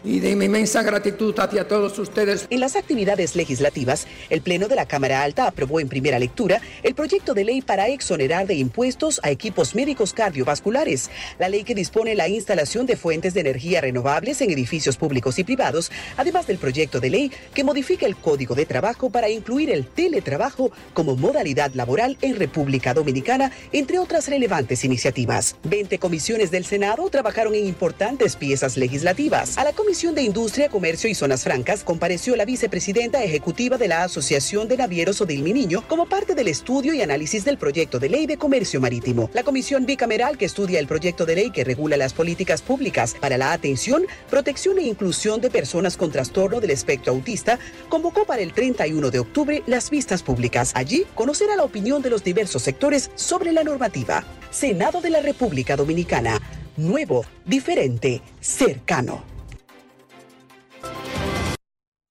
y 0.08 0.22
de 0.22 0.36
mi 0.38 0.46
inmensa 0.46 0.84
gratitud 0.84 1.38
hacia 1.38 1.68
todos 1.68 2.00
ustedes. 2.00 2.48
En 2.50 2.62
las 2.62 2.78
actividades 2.78 3.36
legislativas, 3.36 4.08
el 4.30 4.42
Pleno 4.42 4.70
de 4.70 4.76
la 4.76 4.88
Cámara 4.88 5.22
Alta 5.22 5.48
aprobó 5.48 5.82
en 5.82 5.90
primera 5.90 6.18
lectura 6.18 6.62
el 6.84 6.96
proyecto 6.96 7.34
de 7.34 7.44
ley 7.44 7.62
para 7.62 7.90
exonerar 7.90 8.48
de 8.48 8.56
impuestos 8.56 9.20
a 9.24 9.32
equipos 9.32 9.76
médicos 9.76 10.14
cardiovasculares, 10.14 11.10
la 11.40 11.50
ley 11.50 11.66
que 11.66 11.76
dispone 11.76 12.16
la 12.16 12.30
instalación 12.30 12.86
de 12.86 12.96
fuentes 12.96 13.34
de 13.34 13.42
energía 13.42 13.82
renovables 13.82 14.40
en 14.42 14.50
edificios 14.50 14.96
públicos 14.96 15.38
y 15.40 15.44
privados, 15.44 15.92
además 16.16 16.48
del 16.48 16.58
proyecto 16.58 17.02
de 17.02 17.10
ley 17.10 17.32
que 17.54 17.66
modifica 17.66 18.06
el 18.06 18.16
Código 18.16 18.56
de 18.56 18.66
Trabajo 18.66 19.10
para 19.10 19.30
incluir 19.30 19.70
el 19.70 19.86
teletrabajo 19.86 20.72
como 20.94 21.18
modalidad 21.18 21.74
laboral 21.74 22.18
en 22.22 22.38
República 22.38 22.94
Dominicana, 22.94 23.52
entre 23.74 24.00
otras 24.00 24.30
relevantes 24.30 24.86
iniciativas. 24.86 25.58
20 25.64 26.00
comisiones 26.00 26.50
del 26.50 26.64
Senado 26.64 27.10
trabajaron 27.10 27.56
en 27.56 27.68
importantes 27.68 28.38
piezas 28.38 28.78
legislativas. 28.78 29.58
A 29.58 29.66
la 29.66 29.74
Comisión 29.74 29.97
de 29.98 30.22
Industria, 30.22 30.69
Comercio 30.69 31.10
y 31.10 31.15
Zonas 31.15 31.44
Francas 31.44 31.84
compareció 31.84 32.36
la 32.36 32.45
vicepresidenta 32.45 33.24
ejecutiva 33.24 33.80
de 33.80 33.88
la 33.88 34.03
Asociación 34.03 34.68
de 34.68 34.78
Navieros 34.78 35.22
Odil 35.22 35.44
Niño 35.44 35.84
como 35.88 36.07
parte 36.07 36.36
del 36.36 36.49
estudio 36.49 36.94
y 36.94 37.02
análisis 37.02 37.44
del 37.44 37.57
proyecto 37.57 37.98
de 37.98 38.07
ley 38.07 38.28
de 38.28 38.38
comercio 38.38 38.80
marítimo. 38.80 39.32
La 39.34 39.41
comisión 39.41 39.88
bicameral 39.88 40.38
que 40.38 40.45
estudia 40.45 40.80
el 40.80 40.86
proyecto 40.86 41.26
de 41.26 41.34
ley 41.34 41.49
que 41.49 41.64
regula 41.64 41.98
las 41.98 42.14
políticas 42.14 42.61
públicas 42.61 43.15
para 43.19 43.40
la 43.40 43.53
atención, 43.53 44.06
protección 44.30 44.78
e 44.78 44.84
inclusión 44.84 45.41
de 45.41 45.49
personas 45.49 45.98
con 45.98 46.11
trastorno 46.11 46.60
del 46.60 46.69
espectro 46.69 47.14
autista 47.14 47.57
convocó 47.90 48.24
para 48.26 48.44
el 48.44 48.53
31 48.53 49.10
de 49.10 49.18
octubre 49.18 49.64
las 49.65 49.90
vistas 49.90 50.22
públicas. 50.22 50.74
Allí 50.76 51.07
conocerá 51.15 51.56
la 51.56 51.64
opinión 51.64 52.03
de 52.03 52.11
los 52.11 52.24
diversos 52.24 52.61
sectores 52.61 53.10
sobre 53.15 53.52
la 53.52 53.64
normativa. 53.64 54.24
Senado 54.52 55.02
de 55.02 55.10
la 55.10 55.22
República 55.22 55.76
Dominicana. 55.76 56.40
Nuevo, 56.78 57.26
diferente, 57.45 58.22
cercano. 58.40 59.37